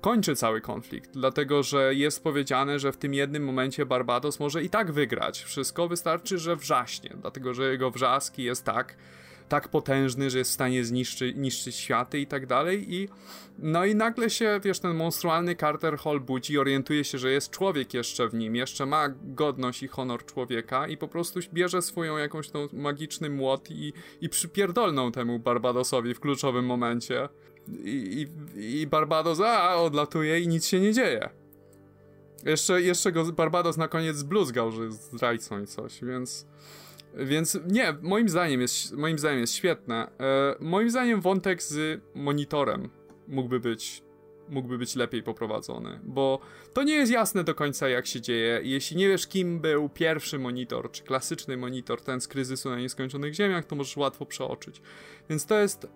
kończy 0.00 0.36
cały 0.36 0.60
konflikt, 0.60 1.10
dlatego 1.12 1.62
że 1.62 1.94
jest 1.94 2.24
powiedziane, 2.24 2.78
że 2.78 2.92
w 2.92 2.96
tym 2.96 3.14
jednym 3.14 3.44
momencie 3.44 3.86
Barbados 3.86 4.40
może 4.40 4.62
i 4.62 4.70
tak 4.70 4.92
wygrać. 4.92 5.42
Wszystko 5.42 5.88
wystarczy, 5.88 6.38
że 6.38 6.56
wrzaśnie, 6.56 7.10
dlatego 7.20 7.54
że 7.54 7.72
jego 7.72 7.90
wrzaski 7.90 8.42
jest 8.42 8.64
tak 8.64 8.96
tak 9.48 9.68
potężny, 9.68 10.30
że 10.30 10.38
jest 10.38 10.50
w 10.50 10.54
stanie 10.54 10.84
zniszczyć 10.84 11.36
niszczyć 11.36 11.76
światy 11.76 12.20
i 12.20 12.26
tak 12.26 12.46
dalej 12.46 12.94
i 12.94 13.08
no 13.58 13.84
i 13.84 13.94
nagle 13.94 14.30
się, 14.30 14.60
wiesz, 14.64 14.80
ten 14.80 14.96
monstrualny 14.96 15.56
Carter 15.56 15.98
Hall 15.98 16.20
budzi, 16.20 16.58
orientuje 16.58 17.04
się, 17.04 17.18
że 17.18 17.30
jest 17.30 17.50
człowiek 17.50 17.94
jeszcze 17.94 18.28
w 18.28 18.34
nim, 18.34 18.56
jeszcze 18.56 18.86
ma 18.86 19.08
godność 19.08 19.82
i 19.82 19.88
honor 19.88 20.24
człowieka 20.24 20.88
i 20.88 20.96
po 20.96 21.08
prostu 21.08 21.40
bierze 21.52 21.82
swoją 21.82 22.16
jakąś 22.16 22.48
tą 22.48 22.68
magiczny 22.72 23.30
młot 23.30 23.70
i, 23.70 23.92
i 24.20 24.28
przypierdolną 24.28 25.12
temu 25.12 25.38
Barbadosowi 25.38 26.14
w 26.14 26.20
kluczowym 26.20 26.64
momencie. 26.64 27.28
I, 27.68 28.26
i, 28.56 28.80
i 28.80 28.86
Barbados 28.86 29.40
a, 29.40 29.76
odlatuje 29.76 30.40
i 30.40 30.48
nic 30.48 30.66
się 30.66 30.80
nie 30.80 30.92
dzieje. 30.92 31.30
Jeszcze, 32.44 32.82
jeszcze 32.82 33.12
go 33.12 33.24
Barbados 33.24 33.76
na 33.76 33.88
koniec 33.88 34.16
zbluzgał, 34.16 34.72
że 34.72 34.84
jest 34.84 35.12
zdrajcą 35.12 35.62
i 35.62 35.66
coś, 35.66 36.04
więc... 36.04 36.46
Więc 37.16 37.58
nie, 37.66 37.94
moim 38.02 38.28
zdaniem 38.28 38.60
jest, 38.60 38.92
moim 38.92 39.18
zdaniem 39.18 39.40
jest 39.40 39.54
świetne. 39.54 40.10
E, 40.20 40.56
moim 40.60 40.90
zdaniem 40.90 41.20
wątek 41.20 41.62
z 41.62 42.02
monitorem 42.14 42.88
mógłby 43.28 43.60
być, 43.60 44.02
mógłby 44.48 44.78
być 44.78 44.96
lepiej 44.96 45.22
poprowadzony, 45.22 46.00
bo 46.04 46.40
to 46.72 46.82
nie 46.82 46.94
jest 46.94 47.12
jasne 47.12 47.44
do 47.44 47.54
końca 47.54 47.88
jak 47.88 48.06
się 48.06 48.20
dzieje. 48.20 48.60
Jeśli 48.62 48.96
nie 48.96 49.08
wiesz 49.08 49.26
kim 49.26 49.60
był 49.60 49.88
pierwszy 49.88 50.38
monitor, 50.38 50.90
czy 50.90 51.02
klasyczny 51.02 51.56
monitor, 51.56 52.00
ten 52.00 52.20
z 52.20 52.28
kryzysu 52.28 52.70
na 52.70 52.78
nieskończonych 52.78 53.34
ziemiach, 53.34 53.64
to 53.64 53.76
możesz 53.76 53.96
łatwo 53.96 54.26
przeoczyć. 54.26 54.82
Więc 55.30 55.46
to 55.46 55.58
jest 55.58 55.88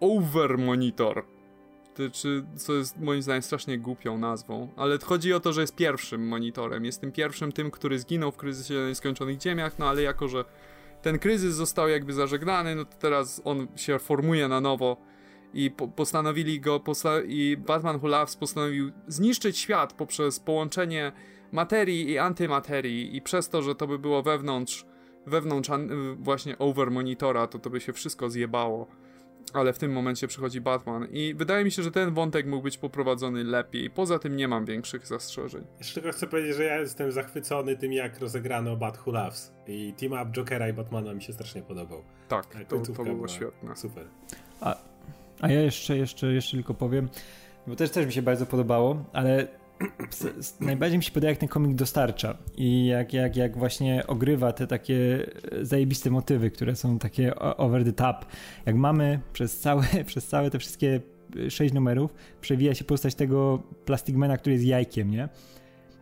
over 0.00 0.58
monitor. 0.58 1.24
Czy, 2.12 2.44
co 2.56 2.72
jest 2.72 3.00
moim 3.00 3.22
zdaniem 3.22 3.42
strasznie 3.42 3.78
głupią 3.78 4.18
nazwą, 4.18 4.68
ale 4.76 4.98
chodzi 4.98 5.32
o 5.32 5.40
to, 5.40 5.52
że 5.52 5.60
jest 5.60 5.76
pierwszym 5.76 6.28
monitorem. 6.28 6.84
Jest 6.84 7.00
tym 7.00 7.12
pierwszym 7.12 7.52
tym, 7.52 7.70
który 7.70 7.98
zginął 7.98 8.32
w 8.32 8.36
kryzysie 8.36 8.74
na 8.74 8.88
nieskończonych 8.88 9.40
ziemiach, 9.40 9.78
no 9.78 9.88
ale 9.88 10.02
jako, 10.02 10.28
że 10.28 10.44
ten 11.02 11.18
kryzys 11.18 11.54
został 11.54 11.88
jakby 11.88 12.12
zażegnany, 12.12 12.74
no 12.74 12.84
to 12.84 12.96
teraz 12.98 13.42
on 13.44 13.68
się 13.76 13.98
formuje 13.98 14.48
na 14.48 14.60
nowo 14.60 14.96
i 15.54 15.70
po 15.70 15.88
postanowili 15.88 16.60
go, 16.60 16.80
posta 16.80 17.22
i 17.22 17.56
Batman 17.56 17.96
Who 17.96 18.08
Loves 18.08 18.36
postanowił 18.36 18.92
zniszczyć 19.08 19.58
świat 19.58 19.92
poprzez 19.92 20.40
połączenie 20.40 21.12
materii 21.52 22.10
i 22.10 22.18
antymaterii 22.18 23.16
i 23.16 23.22
przez 23.22 23.48
to, 23.48 23.62
że 23.62 23.74
to 23.74 23.86
by 23.86 23.98
było 23.98 24.22
wewnątrz, 24.22 24.86
wewnątrz 25.26 25.70
właśnie 26.18 26.58
over 26.58 26.90
monitora, 26.90 27.46
to 27.46 27.58
to 27.58 27.70
by 27.70 27.80
się 27.80 27.92
wszystko 27.92 28.30
zjebało. 28.30 28.86
Ale 29.52 29.72
w 29.72 29.78
tym 29.78 29.92
momencie 29.92 30.28
przychodzi 30.28 30.60
Batman 30.60 31.06
i 31.10 31.34
wydaje 31.34 31.64
mi 31.64 31.70
się, 31.70 31.82
że 31.82 31.90
ten 31.90 32.14
wątek 32.14 32.46
mógł 32.46 32.62
być 32.62 32.78
poprowadzony 32.78 33.44
lepiej. 33.44 33.90
Poza 33.90 34.18
tym 34.18 34.36
nie 34.36 34.48
mam 34.48 34.64
większych 34.64 35.06
zastrzeżeń. 35.06 35.64
Jeszcze 35.78 35.94
tylko 35.94 36.16
chcę 36.16 36.26
powiedzieć, 36.26 36.56
że 36.56 36.64
ja 36.64 36.80
jestem 36.80 37.12
zachwycony 37.12 37.76
tym, 37.76 37.92
jak 37.92 38.20
rozegrano 38.20 38.76
Bat 38.76 39.06
Who 39.06 39.12
Loves. 39.12 39.52
I 39.66 39.94
team 39.98 40.12
up 40.12 40.32
Jokera 40.32 40.68
i 40.68 40.72
Batmana 40.72 41.14
mi 41.14 41.22
się 41.22 41.32
strasznie 41.32 41.62
podobał. 41.62 42.02
Tak, 42.28 42.46
to, 42.68 42.80
to 42.80 43.04
było 43.04 43.28
świetne. 43.28 43.76
Super. 43.76 44.04
A 44.60 44.76
a 45.40 45.48
ja 45.48 45.60
jeszcze, 45.60 45.96
jeszcze, 45.96 46.32
jeszcze 46.32 46.56
tylko 46.56 46.74
powiem, 46.74 47.08
bo 47.66 47.76
też, 47.76 47.90
też 47.90 48.06
mi 48.06 48.12
się 48.12 48.22
bardzo 48.22 48.46
podobało, 48.46 49.04
ale 49.12 49.48
najbardziej 50.60 50.98
mi 50.98 51.04
się 51.04 51.10
podoba, 51.10 51.28
jak 51.28 51.38
ten 51.38 51.48
komik 51.48 51.74
dostarcza 51.74 52.38
i 52.56 52.86
jak, 52.86 53.12
jak, 53.12 53.36
jak 53.36 53.58
właśnie 53.58 54.06
ogrywa 54.06 54.52
te 54.52 54.66
takie 54.66 55.26
zajebiste 55.62 56.10
motywy, 56.10 56.50
które 56.50 56.76
są 56.76 56.98
takie 56.98 57.34
over 57.36 57.84
the 57.84 57.92
top. 57.92 58.26
Jak 58.66 58.76
mamy 58.76 59.20
przez 59.32 59.58
całe, 59.58 59.84
przez 60.06 60.26
całe 60.26 60.50
te 60.50 60.58
wszystkie 60.58 61.00
sześć 61.48 61.74
numerów 61.74 62.14
przewija 62.40 62.74
się 62.74 62.84
postać 62.84 63.14
tego 63.14 63.62
plastigmana, 63.84 64.36
który 64.36 64.52
jest 64.52 64.64
jajkiem, 64.64 65.10
nie? 65.10 65.28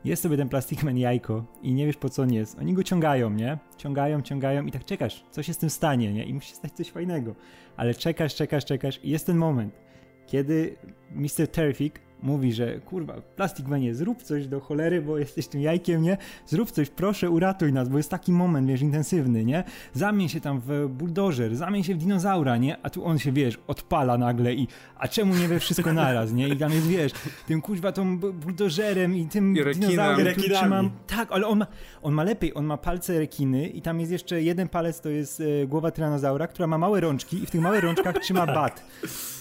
Jest 0.04 0.22
sobie 0.22 0.36
ten 0.36 0.48
plastikman 0.48 0.98
jajko 0.98 1.44
i 1.62 1.72
nie 1.72 1.86
wiesz 1.86 1.96
po 1.96 2.08
co 2.08 2.22
on 2.22 2.32
jest. 2.32 2.58
Oni 2.58 2.74
go 2.74 2.82
ciągają, 2.82 3.30
nie? 3.30 3.58
Ciągają, 3.76 4.22
ciągają 4.22 4.66
i 4.66 4.72
tak 4.72 4.84
czekasz, 4.84 5.24
co 5.30 5.42
się 5.42 5.54
z 5.54 5.58
tym 5.58 5.70
stanie, 5.70 6.12
nie? 6.12 6.24
I 6.24 6.34
musi 6.34 6.48
się 6.48 6.54
stać 6.54 6.72
coś 6.72 6.90
fajnego 6.90 7.34
ale 7.78 7.94
czekasz, 7.94 8.34
czekasz, 8.34 8.64
czekasz 8.64 9.00
i 9.02 9.10
jest 9.10 9.26
ten 9.26 9.36
moment, 9.36 9.74
kiedy 10.26 10.76
Mr. 11.10 11.48
Terrific 11.52 11.94
mówi, 12.22 12.52
że 12.52 12.80
kurwa, 12.80 13.14
Plastic 13.36 13.66
Manie, 13.66 13.94
zrób 13.94 14.22
coś 14.22 14.46
do 14.46 14.60
cholery, 14.60 15.02
bo 15.02 15.18
jesteś 15.18 15.46
tym 15.46 15.60
jajkiem, 15.60 16.02
nie? 16.02 16.16
Zrób 16.46 16.70
coś, 16.70 16.90
proszę, 16.90 17.30
uratuj 17.30 17.72
nas, 17.72 17.88
bo 17.88 17.96
jest 17.96 18.10
taki 18.10 18.32
moment, 18.32 18.68
wiesz, 18.68 18.80
intensywny, 18.80 19.44
nie? 19.44 19.64
Zamień 19.92 20.28
się 20.28 20.40
tam 20.40 20.60
w 20.66 20.88
buldożer, 20.88 21.56
zamień 21.56 21.84
się 21.84 21.94
w 21.94 21.98
dinozaura, 21.98 22.56
nie? 22.56 22.76
A 22.82 22.90
tu 22.90 23.04
on 23.04 23.18
się, 23.18 23.32
wiesz, 23.32 23.58
odpala 23.66 24.18
nagle 24.18 24.54
i 24.54 24.68
a 24.98 25.08
czemu 25.08 25.34
nie 25.34 25.48
wie 25.48 25.60
wszystko 25.60 25.92
naraz, 25.92 26.32
nie? 26.32 26.48
I 26.48 26.56
tam 26.56 26.72
jest, 26.72 26.86
wiesz, 26.86 27.12
tym 27.46 27.62
kuźwa 27.62 27.92
tą 27.92 28.18
buldożerem 28.18 29.16
i 29.16 29.26
tym 29.26 29.56
I 29.56 29.74
dinozaurem, 29.74 30.34
który 30.34 30.54
trzymam. 30.54 30.90
Tak, 31.06 31.32
ale 31.32 31.46
on 31.46 31.58
ma, 31.58 31.66
on 32.02 32.14
ma 32.14 32.24
lepiej, 32.24 32.54
on 32.54 32.64
ma 32.64 32.76
palce 32.76 33.18
rekiny 33.18 33.66
i 33.66 33.82
tam 33.82 34.00
jest 34.00 34.12
jeszcze 34.12 34.42
jeden 34.42 34.68
palec, 34.68 35.00
to 35.00 35.08
jest 35.08 35.40
e, 35.40 35.66
głowa 35.66 35.90
tyranozaura, 35.90 36.46
która 36.46 36.66
ma 36.66 36.78
małe 36.78 37.00
rączki 37.00 37.42
i 37.42 37.46
w 37.46 37.50
tych 37.50 37.60
małych 37.60 37.82
rączkach 37.82 38.18
trzyma 38.18 38.46
bat. 38.46 38.84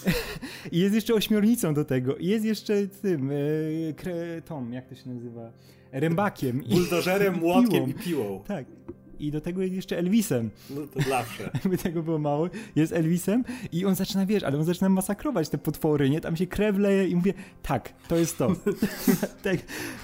I 0.72 0.78
jest 0.78 0.94
jeszcze 0.94 1.14
ośmiornicą 1.14 1.74
do 1.74 1.84
tego. 1.84 2.16
I 2.16 2.26
jest 2.26 2.44
jeszcze 2.44 2.67
tym, 3.02 3.30
e, 3.30 3.92
kre, 3.92 4.42
Tom, 4.42 4.72
jak 4.72 4.88
to 4.88 4.94
się 4.94 5.10
nazywa? 5.10 5.52
Rębakiem. 5.92 6.62
Buldożerem, 6.70 7.34
młotkiem 7.40 7.88
i 7.88 7.94
piłą. 7.94 8.42
Tak 8.46 8.64
i 9.20 9.30
do 9.30 9.40
tego 9.40 9.62
jest 9.62 9.74
jeszcze 9.74 9.98
Elvisem. 9.98 10.50
No 10.70 10.80
to 10.86 11.00
zawsze. 11.10 11.50
Jakby 11.54 11.78
tego 11.78 12.02
było 12.02 12.18
mało. 12.18 12.48
Jest 12.76 12.92
Elvisem 12.92 13.44
i 13.72 13.84
on 13.84 13.94
zaczyna, 13.94 14.26
wiesz, 14.26 14.42
ale 14.42 14.58
on 14.58 14.64
zaczyna 14.64 14.88
masakrować 14.88 15.48
te 15.48 15.58
potwory, 15.58 16.10
nie? 16.10 16.20
Tam 16.20 16.36
się 16.36 16.46
krew 16.46 16.78
leje 16.78 17.08
i 17.08 17.16
mówię, 17.16 17.34
tak, 17.62 17.92
to 18.08 18.16
jest 18.16 18.38
to. 18.38 18.48
Te, 19.42 19.56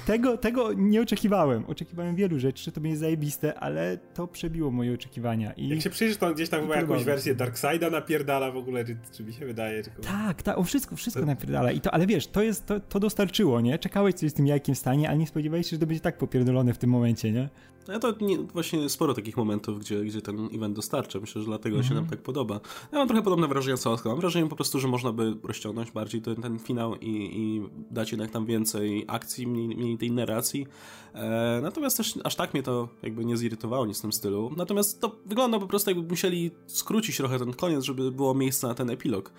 tego, 0.07 0.39
tego 0.39 0.73
nie 0.73 1.03
oczekiwałem. 1.03 1.65
Oczekiwałem 1.67 2.17
wielu 2.17 2.39
rzeczy, 2.39 2.73
to 2.73 2.81
będzie 2.81 2.97
zajebiste, 2.97 3.59
ale 3.59 3.99
to 4.15 4.29
przebiło 4.29 4.71
moje 4.71 4.95
oczekiwania. 4.95 5.53
I 5.53 5.69
Jak 5.69 5.81
się 5.81 5.91
przyjrzysz, 5.91 6.17
to 6.17 6.27
on 6.27 6.35
gdzieś 6.35 6.49
tam 6.49 6.61
chyba 6.61 6.77
jakąś 6.77 7.05
wersję 7.05 7.35
Darkseida 7.35 7.91
napierdala 7.91 8.51
w 8.51 8.57
ogóle, 8.57 8.85
czy, 8.85 8.97
czy 9.13 9.25
mi 9.25 9.33
się 9.33 9.47
wydaje. 9.47 9.83
Tylko... 9.83 10.03
Tak, 10.03 10.43
tak, 10.43 10.59
on 10.59 10.65
wszystko, 10.65 10.97
wszystko 10.97 11.21
to... 11.21 11.27
napierdala. 11.27 11.73
I 11.73 11.81
to, 11.81 11.95
ale 11.95 12.07
wiesz, 12.07 12.27
to 12.27 12.43
jest, 12.43 12.67
to, 12.67 12.81
to 12.81 13.01
dostarczyło, 13.01 13.61
nie? 13.61 13.79
Czekałeś, 13.79 14.15
co 14.15 14.27
jest 14.27 14.37
z 14.37 14.37
tym 14.37 14.47
jajkiem 14.47 14.75
w 14.75 14.79
stanie, 14.79 15.09
ale 15.09 15.19
nie 15.19 15.27
spodziewałeś 15.27 15.67
się, 15.67 15.77
że 15.77 15.81
to 15.81 15.87
będzie 15.87 16.01
tak 16.01 16.19
popierdolone 16.19 16.75
w 16.75 16.79
tym 16.79 16.91
momencie, 16.91 17.33
nie? 17.33 17.49
Ja 17.89 17.99
to 17.99 18.15
nie, 18.21 18.39
właśnie 18.39 18.89
sporo 18.89 19.15
takich 19.15 19.37
momentów, 19.37 19.81
gdzie, 19.81 20.05
gdzie 20.05 20.23
ten 20.23 20.49
event 20.55 20.77
dostarcza. 20.77 21.21
Myślę, 21.21 21.43
że 21.43 21.47
dlatego 21.47 21.77
mm 21.77 21.85
-hmm. 21.85 21.89
się 21.89 21.95
nam 21.95 22.03
mhm. 22.03 22.19
tak 22.19 22.25
podoba. 22.25 22.61
Ja 22.93 22.99
mam 22.99 23.09
trochę 23.09 23.23
podobne 23.23 23.49
wrażenie 23.49 23.77
co 23.77 23.93
Oscar. 23.93 24.13
Mam 24.13 24.21
wrażenie 24.21 24.49
po 24.49 24.57
prostu, 24.57 24.81
że 24.81 24.89
można 24.89 25.13
by 25.13 25.35
rozciągnąć 25.43 25.91
bardziej 25.91 26.23
ten, 26.23 26.37
ten 26.37 26.59
finał 26.59 26.97
i, 26.97 27.31
i 27.33 27.63
dać 27.91 28.13
jednak 28.13 28.31
tam 28.31 28.47
więcej 28.47 29.05
akcji, 29.09 29.47
mniej, 29.47 29.69
mniej 29.69 29.94
tej 29.99 30.13
narracji. 30.13 30.67
E, 31.15 31.61
natomiast 31.63 31.97
też 31.97 32.19
aż 32.25 32.37
tak 32.37 32.55
mnie 32.55 32.63
to 32.63 32.89
jakby 33.03 33.25
nie 33.25 33.37
zirytowało 33.37 33.87
nic 33.87 33.99
w 33.99 34.03
tym 34.03 34.13
stylu. 34.13 34.51
Natomiast 34.57 35.01
to 35.01 35.17
wygląda 35.27 35.59
po 35.59 35.67
prostu 35.67 35.91
jakby 35.91 36.09
musieli 36.09 36.51
skrócić 36.67 37.17
trochę 37.17 37.39
ten 37.39 37.53
koniec, 37.53 37.85
żeby 37.85 38.13
było 38.13 38.35
miejsce 38.35 38.67
na 38.67 38.75
ten 38.75 38.91
epilog 38.91 39.33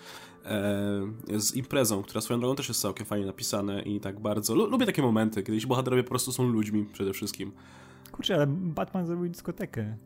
e, 0.46 1.40
z 1.40 1.56
imprezą, 1.56 2.04
która 2.04 2.22
swoją 2.22 2.40
drogą 2.40 2.56
też 2.56 2.68
jest 2.68 2.82
całkiem 2.82 3.06
fajnie 3.06 3.26
napisane 3.26 3.82
i 3.82 4.00
tak 4.00 4.20
bardzo... 4.20 4.56
Lubię 4.56 4.86
takie 4.86 5.02
momenty, 5.02 5.44
kiedy 5.44 5.68
bohaterowie 5.68 6.04
po 6.04 6.10
prostu 6.10 6.32
są 6.32 6.48
ludźmi 6.48 6.86
przede 6.94 7.14
wszystkim. 7.14 7.52
Kurczę, 8.12 8.36
ale 8.36 8.48
Batman 8.48 9.08
zrobił 9.08 9.30
dyskotekę. 9.30 9.98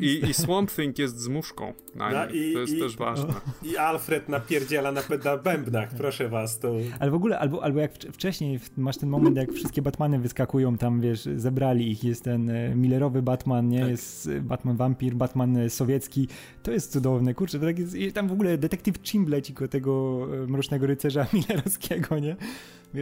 I, 0.00 0.30
I 0.30 0.34
Swamp 0.34 0.70
Thing 0.70 0.98
jest 0.98 1.18
z 1.18 1.28
muszką 1.28 1.74
na 1.94 2.10
no, 2.10 2.26
i, 2.26 2.52
to 2.52 2.60
jest 2.60 2.74
i, 2.74 2.78
też 2.78 2.96
ważne. 2.96 3.34
I 3.62 3.76
Alfred 3.76 4.28
napierdziela 4.28 4.92
na, 4.92 5.02
na 5.24 5.36
bębnach, 5.36 5.94
proszę 5.96 6.28
was. 6.28 6.58
To... 6.58 6.72
Ale 6.98 7.10
w 7.10 7.14
ogóle, 7.14 7.38
albo, 7.38 7.64
albo 7.64 7.80
jak 7.80 7.92
wcześniej 7.94 8.60
masz 8.76 8.96
ten 8.96 9.08
moment, 9.08 9.36
jak 9.36 9.52
wszystkie 9.52 9.82
Batmany 9.82 10.18
wyskakują 10.18 10.78
tam, 10.78 11.00
wiesz, 11.00 11.28
zebrali 11.36 11.90
ich, 11.90 12.04
jest 12.04 12.24
ten 12.24 12.50
e, 12.50 12.74
Millerowy 12.74 13.22
Batman, 13.22 13.68
nie? 13.68 13.80
Tak. 13.80 13.88
Jest 13.88 14.26
e, 14.26 14.40
Batman 14.40 14.76
Vampir, 14.76 15.14
Batman 15.14 15.56
e, 15.56 15.70
sowiecki. 15.70 16.28
To 16.62 16.72
jest 16.72 16.92
cudowne, 16.92 17.34
kurczę, 17.34 17.58
to 17.58 17.66
tak 17.66 17.78
jest, 17.78 18.14
tam 18.14 18.28
w 18.28 18.32
ogóle 18.32 18.58
detektyw 18.58 18.98
Chimbleci 19.02 19.54
tego 19.70 20.26
Mrocznego 20.48 20.86
Rycerza 20.86 21.26
Millerowskiego, 21.32 22.18
nie? 22.18 22.36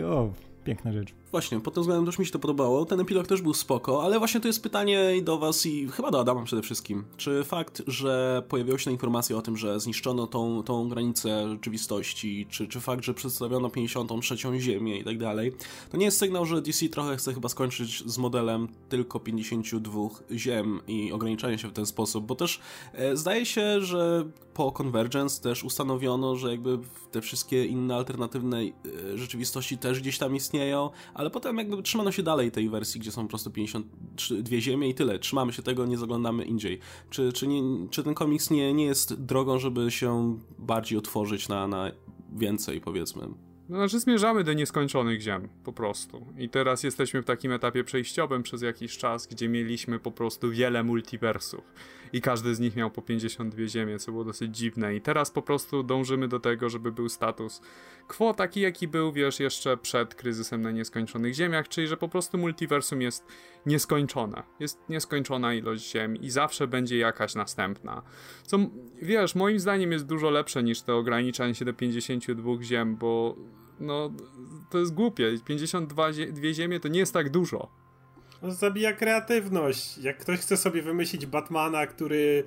o, 0.04 0.32
piękna 0.64 0.92
rzecz. 0.92 1.14
Właśnie, 1.32 1.60
pod 1.60 1.74
tym 1.74 1.82
względem 1.82 2.06
też 2.06 2.18
mi 2.18 2.26
się 2.26 2.32
to 2.32 2.38
podobało. 2.38 2.84
Ten 2.84 3.00
epilog 3.00 3.26
też 3.26 3.42
był 3.42 3.54
spoko, 3.54 4.02
ale 4.04 4.18
właśnie 4.18 4.40
to 4.40 4.48
jest 4.48 4.62
pytanie 4.62 5.22
do 5.22 5.38
was 5.38 5.66
i 5.66 5.88
chyba 5.88 6.10
do 6.10 6.20
Adama 6.20 6.42
przede 6.44 6.62
wszystkim. 6.62 7.04
Czy 7.16 7.44
fakt, 7.44 7.82
że 7.86 8.42
pojawiła 8.48 8.78
się 8.78 8.90
informacja 8.90 9.36
o 9.36 9.42
tym, 9.42 9.56
że 9.56 9.80
zniszczono 9.80 10.26
tą, 10.26 10.62
tą 10.62 10.88
granicę 10.88 11.48
rzeczywistości, 11.48 12.46
czy, 12.50 12.68
czy 12.68 12.80
fakt, 12.80 13.04
że 13.04 13.14
przedstawiono 13.14 13.70
53. 13.70 14.36
Ziemię 14.58 14.98
i 14.98 15.04
tak 15.04 15.18
dalej, 15.18 15.52
to 15.90 15.96
nie 15.96 16.04
jest 16.04 16.18
sygnał, 16.18 16.46
że 16.46 16.62
DC 16.62 16.88
trochę 16.88 17.16
chce 17.16 17.34
chyba 17.34 17.48
skończyć 17.48 18.02
z 18.06 18.18
modelem 18.18 18.68
tylko 18.88 19.20
52 19.20 20.08
ziem 20.30 20.80
i 20.88 21.12
ograniczania 21.12 21.58
się 21.58 21.68
w 21.68 21.72
ten 21.72 21.86
sposób, 21.86 22.26
bo 22.26 22.34
też 22.34 22.60
e, 22.92 23.16
zdaje 23.16 23.46
się, 23.46 23.80
że 23.80 24.24
po 24.54 24.72
Convergence 24.72 25.42
też 25.42 25.64
ustanowiono, 25.64 26.36
że 26.36 26.50
jakby 26.50 26.78
te 27.10 27.20
wszystkie 27.20 27.66
inne 27.66 27.96
alternatywne 27.96 28.58
e, 28.60 29.18
rzeczywistości 29.18 29.78
też 29.78 30.00
gdzieś 30.00 30.18
tam 30.18 30.36
istnieją, 30.36 30.90
ale 31.22 31.30
potem 31.30 31.58
jakby 31.58 31.82
trzymano 31.82 32.12
się 32.12 32.22
dalej 32.22 32.50
tej 32.50 32.68
wersji, 32.68 33.00
gdzie 33.00 33.12
są 33.12 33.22
po 33.22 33.28
prostu 33.28 33.50
52 33.50 34.60
ziemie 34.60 34.88
i 34.88 34.94
tyle. 34.94 35.18
Trzymamy 35.18 35.52
się 35.52 35.62
tego, 35.62 35.86
nie 35.86 35.98
zaglądamy 35.98 36.44
indziej. 36.44 36.78
Czy, 37.10 37.32
czy, 37.32 37.46
nie, 37.46 37.88
czy 37.90 38.02
ten 38.02 38.14
komiks 38.14 38.50
nie, 38.50 38.74
nie 38.74 38.84
jest 38.84 39.24
drogą, 39.24 39.58
żeby 39.58 39.90
się 39.90 40.38
bardziej 40.58 40.98
otworzyć 40.98 41.48
na, 41.48 41.68
na 41.68 41.90
więcej, 42.32 42.80
powiedzmy? 42.80 43.28
No, 43.68 43.76
znaczy 43.76 44.00
zmierzamy 44.00 44.44
do 44.44 44.52
nieskończonych 44.52 45.20
ziem, 45.20 45.48
po 45.64 45.72
prostu. 45.72 46.26
I 46.38 46.48
teraz 46.48 46.82
jesteśmy 46.82 47.22
w 47.22 47.24
takim 47.24 47.52
etapie 47.52 47.84
przejściowym 47.84 48.42
przez 48.42 48.62
jakiś 48.62 48.98
czas, 48.98 49.26
gdzie 49.26 49.48
mieliśmy 49.48 49.98
po 49.98 50.10
prostu 50.10 50.50
wiele 50.50 50.84
multiversów. 50.84 51.60
I 52.12 52.20
każdy 52.20 52.54
z 52.54 52.60
nich 52.60 52.76
miał 52.76 52.90
po 52.90 53.02
52 53.02 53.66
ziemie, 53.66 53.98
co 53.98 54.12
było 54.12 54.24
dosyć 54.24 54.56
dziwne. 54.56 54.94
I 54.96 55.00
teraz 55.00 55.30
po 55.30 55.42
prostu 55.42 55.82
dążymy 55.82 56.28
do 56.28 56.40
tego, 56.40 56.68
żeby 56.68 56.92
był 56.92 57.08
status 57.08 57.60
quo 58.08 58.34
taki, 58.34 58.60
jaki 58.60 58.88
był, 58.88 59.12
wiesz, 59.12 59.40
jeszcze 59.40 59.76
przed 59.76 60.14
kryzysem 60.14 60.62
na 60.62 60.70
nieskończonych 60.70 61.34
ziemiach, 61.34 61.68
czyli 61.68 61.88
że 61.88 61.96
po 61.96 62.08
prostu 62.08 62.38
multiversum 62.38 63.02
jest 63.02 63.26
nieskończone. 63.66 64.42
Jest 64.60 64.88
nieskończona 64.88 65.54
ilość 65.54 65.92
ziem 65.92 66.16
i 66.16 66.30
zawsze 66.30 66.66
będzie 66.66 66.98
jakaś 66.98 67.34
następna. 67.34 68.02
Co, 68.42 68.58
wiesz, 69.02 69.34
moim 69.34 69.60
zdaniem 69.60 69.92
jest 69.92 70.06
dużo 70.06 70.30
lepsze 70.30 70.62
niż 70.62 70.82
to 70.82 70.98
ograniczanie 70.98 71.54
się 71.54 71.64
do 71.64 71.74
52 71.74 72.62
ziem, 72.62 72.96
bo 72.96 73.36
no, 73.80 74.10
to 74.70 74.78
jest 74.78 74.94
głupie. 74.94 75.38
52 75.44 76.10
dwie 76.12 76.54
ziemie 76.54 76.80
to 76.80 76.88
nie 76.88 76.98
jest 76.98 77.14
tak 77.14 77.30
dużo. 77.30 77.81
No, 78.42 78.52
zabija 78.52 78.92
kreatywność. 78.92 79.98
Jak 79.98 80.18
ktoś 80.18 80.38
chce 80.38 80.56
sobie 80.56 80.82
wymyślić 80.82 81.26
Batmana, 81.26 81.86
który 81.86 82.44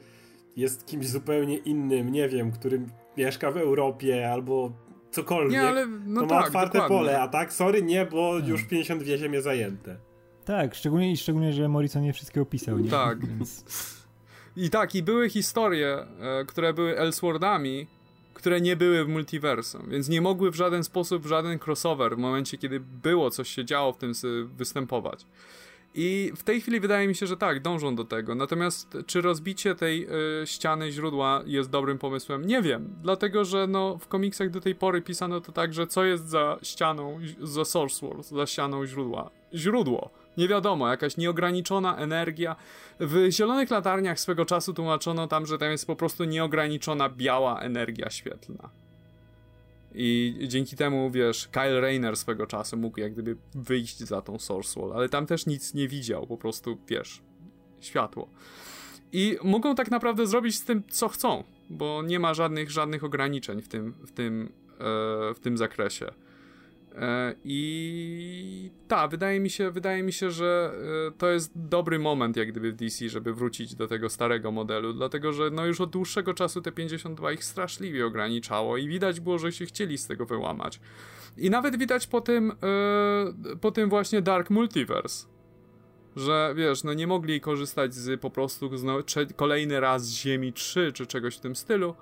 jest 0.57 0.85
kimś 0.85 1.07
zupełnie 1.07 1.57
innym, 1.57 2.11
nie 2.11 2.29
wiem, 2.29 2.51
który 2.51 2.81
mieszka 3.17 3.51
w 3.51 3.57
Europie 3.57 4.31
albo 4.31 4.71
cokolwiek, 5.11 5.51
nie, 5.51 5.67
ale, 5.67 5.87
no 5.87 6.21
to 6.21 6.27
tak, 6.27 6.39
ma 6.39 6.45
otwarte 6.45 6.77
dokładnie. 6.77 6.97
pole, 6.97 7.21
a 7.21 7.27
tak, 7.27 7.53
sorry, 7.53 7.83
nie, 7.83 8.05
bo 8.05 8.31
hmm. 8.31 8.49
już 8.49 8.63
52 8.63 9.17
ziemie 9.17 9.41
zajęte. 9.41 9.97
Tak, 10.45 10.75
szczególnie, 10.75 11.17
szczególnie, 11.17 11.53
że 11.53 11.69
Morrison 11.69 12.03
nie 12.03 12.13
wszystkie 12.13 12.41
opisał, 12.41 12.79
nie? 12.79 12.89
Tak. 12.89 13.27
Więc... 13.27 13.65
I 14.57 14.69
tak, 14.69 14.95
i 14.95 15.03
były 15.03 15.29
historie, 15.29 16.05
e, 16.21 16.45
które 16.45 16.73
były 16.73 16.97
Elseworldami, 16.97 17.87
które 18.33 18.61
nie 18.61 18.75
były 18.75 19.05
w 19.05 19.07
multiversum, 19.07 19.89
więc 19.89 20.09
nie 20.09 20.21
mogły 20.21 20.51
w 20.51 20.55
żaden 20.55 20.83
sposób, 20.83 21.23
w 21.23 21.27
żaden 21.27 21.59
crossover 21.65 22.15
w 22.15 22.19
momencie, 22.19 22.57
kiedy 22.57 22.79
było 22.79 23.31
coś 23.31 23.49
się 23.49 23.65
działo 23.65 23.93
w 23.93 23.97
tym 23.97 24.11
występować. 24.57 25.25
I 25.97 26.31
w 26.35 26.43
tej 26.43 26.61
chwili 26.61 26.79
wydaje 26.79 27.07
mi 27.07 27.15
się, 27.15 27.27
że 27.27 27.37
tak, 27.37 27.61
dążą 27.61 27.95
do 27.95 28.03
tego. 28.03 28.35
Natomiast 28.35 28.97
czy 29.05 29.21
rozbicie 29.21 29.75
tej 29.75 30.07
y, 30.41 30.47
ściany 30.47 30.91
źródła 30.91 31.41
jest 31.45 31.69
dobrym 31.69 31.97
pomysłem? 31.97 32.47
Nie 32.47 32.61
wiem. 32.61 32.95
Dlatego, 33.01 33.45
że 33.45 33.67
no, 33.67 33.97
w 33.97 34.07
komiksach 34.07 34.49
do 34.49 34.61
tej 34.61 34.75
pory 34.75 35.01
pisano 35.01 35.41
to 35.41 35.51
tak, 35.51 35.73
że 35.73 35.87
co 35.87 36.03
jest 36.03 36.29
za 36.29 36.57
ścianą, 36.61 37.19
za 37.41 37.65
Source 37.65 38.07
Wars, 38.07 38.29
za 38.29 38.45
ścianą 38.45 38.85
źródła? 38.85 39.29
Źródło. 39.53 40.09
Nie 40.37 40.47
wiadomo, 40.47 40.89
jakaś 40.89 41.17
nieograniczona 41.17 41.97
energia. 41.97 42.55
W 42.99 43.27
Zielonych 43.29 43.69
Latarniach 43.69 44.19
swego 44.19 44.45
czasu 44.45 44.73
tłumaczono 44.73 45.27
tam, 45.27 45.45
że 45.45 45.57
tam 45.57 45.71
jest 45.71 45.87
po 45.87 45.95
prostu 45.95 46.23
nieograniczona 46.23 47.09
biała 47.09 47.59
energia 47.59 48.09
świetlna. 48.09 48.69
I 49.97 50.35
dzięki 50.47 50.75
temu, 50.75 51.11
wiesz, 51.11 51.47
Kyle 51.47 51.81
Rayner 51.81 52.17
swego 52.17 52.47
czasu 52.47 52.77
mógł 52.77 52.99
jak 52.99 53.13
gdyby 53.13 53.37
wyjść 53.55 53.99
za 53.99 54.21
tą 54.21 54.39
Source 54.39 54.79
Wall, 54.79 54.93
ale 54.93 55.09
tam 55.09 55.25
też 55.25 55.45
nic 55.45 55.73
nie 55.73 55.87
widział, 55.87 56.27
po 56.27 56.37
prostu, 56.37 56.77
wiesz, 56.87 57.21
światło. 57.79 58.29
I 59.11 59.37
mogą 59.43 59.75
tak 59.75 59.91
naprawdę 59.91 60.27
zrobić 60.27 60.55
z 60.55 60.65
tym, 60.65 60.83
co 60.89 61.09
chcą, 61.09 61.43
bo 61.69 62.03
nie 62.05 62.19
ma 62.19 62.33
żadnych, 62.33 62.71
żadnych 62.71 63.03
ograniczeń 63.03 63.61
w 63.61 63.67
tym, 63.67 63.93
w 64.05 64.11
tym, 64.11 64.51
e, 64.73 65.33
w 65.33 65.39
tym 65.41 65.57
zakresie. 65.57 66.05
E, 66.95 67.35
I 67.43 68.71
tak, 68.87 69.11
wydaje 69.11 69.39
mi 69.39 69.49
się, 69.49 69.71
wydaje 69.71 70.03
mi 70.03 70.13
się, 70.13 70.31
że 70.31 70.73
e, 71.07 71.11
to 71.11 71.29
jest 71.29 71.51
dobry 71.55 71.99
moment 71.99 72.37
jak 72.37 72.51
gdyby 72.51 72.71
w 72.71 72.75
DC, 72.75 73.09
żeby 73.09 73.33
wrócić 73.33 73.75
do 73.75 73.87
tego 73.87 74.09
starego 74.09 74.51
modelu, 74.51 74.93
dlatego 74.93 75.33
że 75.33 75.49
no 75.49 75.65
już 75.65 75.81
od 75.81 75.89
dłuższego 75.89 76.33
czasu 76.33 76.61
te 76.61 76.71
52 76.71 77.31
ich 77.31 77.43
straszliwie 77.43 78.05
ograniczało 78.05 78.77
i 78.77 78.87
widać 78.87 79.19
było, 79.19 79.39
że 79.39 79.51
się 79.51 79.65
chcieli 79.65 79.97
z 79.97 80.07
tego 80.07 80.25
wyłamać. 80.25 80.79
I 81.37 81.49
nawet 81.49 81.77
widać 81.77 82.07
po 82.07 82.21
tym, 82.21 82.51
yy, 83.45 83.55
po 83.57 83.71
tym 83.71 83.89
właśnie 83.89 84.21
Dark 84.21 84.49
Multiverse, 84.49 85.27
że 86.15 86.53
wiesz, 86.57 86.83
no 86.83 86.93
nie 86.93 87.07
mogli 87.07 87.41
korzystać 87.41 87.93
z 87.93 88.21
po 88.21 88.29
prostu 88.29 88.77
z, 88.77 88.83
no, 88.83 88.99
kolejny 89.35 89.79
raz 89.79 90.05
z 90.05 90.13
Ziemi 90.13 90.53
3 90.53 90.91
czy 90.93 91.07
czegoś 91.07 91.37
w 91.37 91.39
tym 91.39 91.55
stylu. 91.55 91.95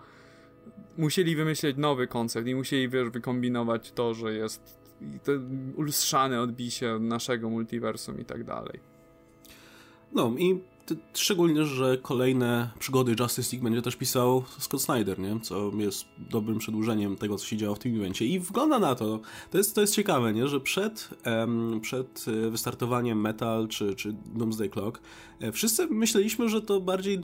Musieli 0.97 1.35
wymyśleć 1.35 1.77
nowy 1.77 2.07
koncept 2.07 2.47
i 2.47 2.55
musieli, 2.55 2.89
wiesz, 2.89 3.09
wykombinować 3.09 3.91
to, 3.91 4.13
że 4.13 4.33
jest 4.33 4.82
i 5.15 5.19
to 5.19 5.31
ulustrzane 5.75 6.41
odbicie 6.41 6.99
naszego 6.99 7.49
multiversum 7.49 8.19
i 8.19 8.25
tak 8.25 8.43
dalej. 8.43 8.79
No 10.11 10.33
i 10.37 10.59
Szczególnie, 11.13 11.65
że 11.65 11.97
kolejne 11.97 12.69
przygody 12.79 13.15
Justice 13.19 13.49
League 13.51 13.63
będzie 13.63 13.81
też 13.81 13.95
pisał 13.95 14.43
Scott 14.59 14.81
Snyder, 14.81 15.19
nie? 15.19 15.39
co 15.39 15.71
jest 15.77 16.05
dobrym 16.17 16.59
przedłużeniem 16.59 17.15
tego, 17.15 17.37
co 17.37 17.45
się 17.45 17.57
działo 17.57 17.75
w 17.75 17.79
tym 17.79 17.95
evencie. 17.95 18.25
I 18.25 18.39
wygląda 18.39 18.79
na 18.79 18.95
to, 18.95 19.19
to 19.51 19.57
jest, 19.57 19.75
to 19.75 19.81
jest 19.81 19.95
ciekawe, 19.95 20.33
nie? 20.33 20.47
że 20.47 20.59
przed, 20.59 21.09
um, 21.25 21.79
przed 21.81 22.25
e, 22.27 22.49
wystartowaniem 22.49 23.21
Metal 23.21 23.67
czy, 23.67 23.95
czy 23.95 24.15
Doomsday 24.35 24.69
Clock 24.69 25.01
e, 25.39 25.51
wszyscy 25.51 25.87
myśleliśmy, 25.87 26.49
że 26.49 26.61
to 26.61 26.81
bardziej, 26.81 27.19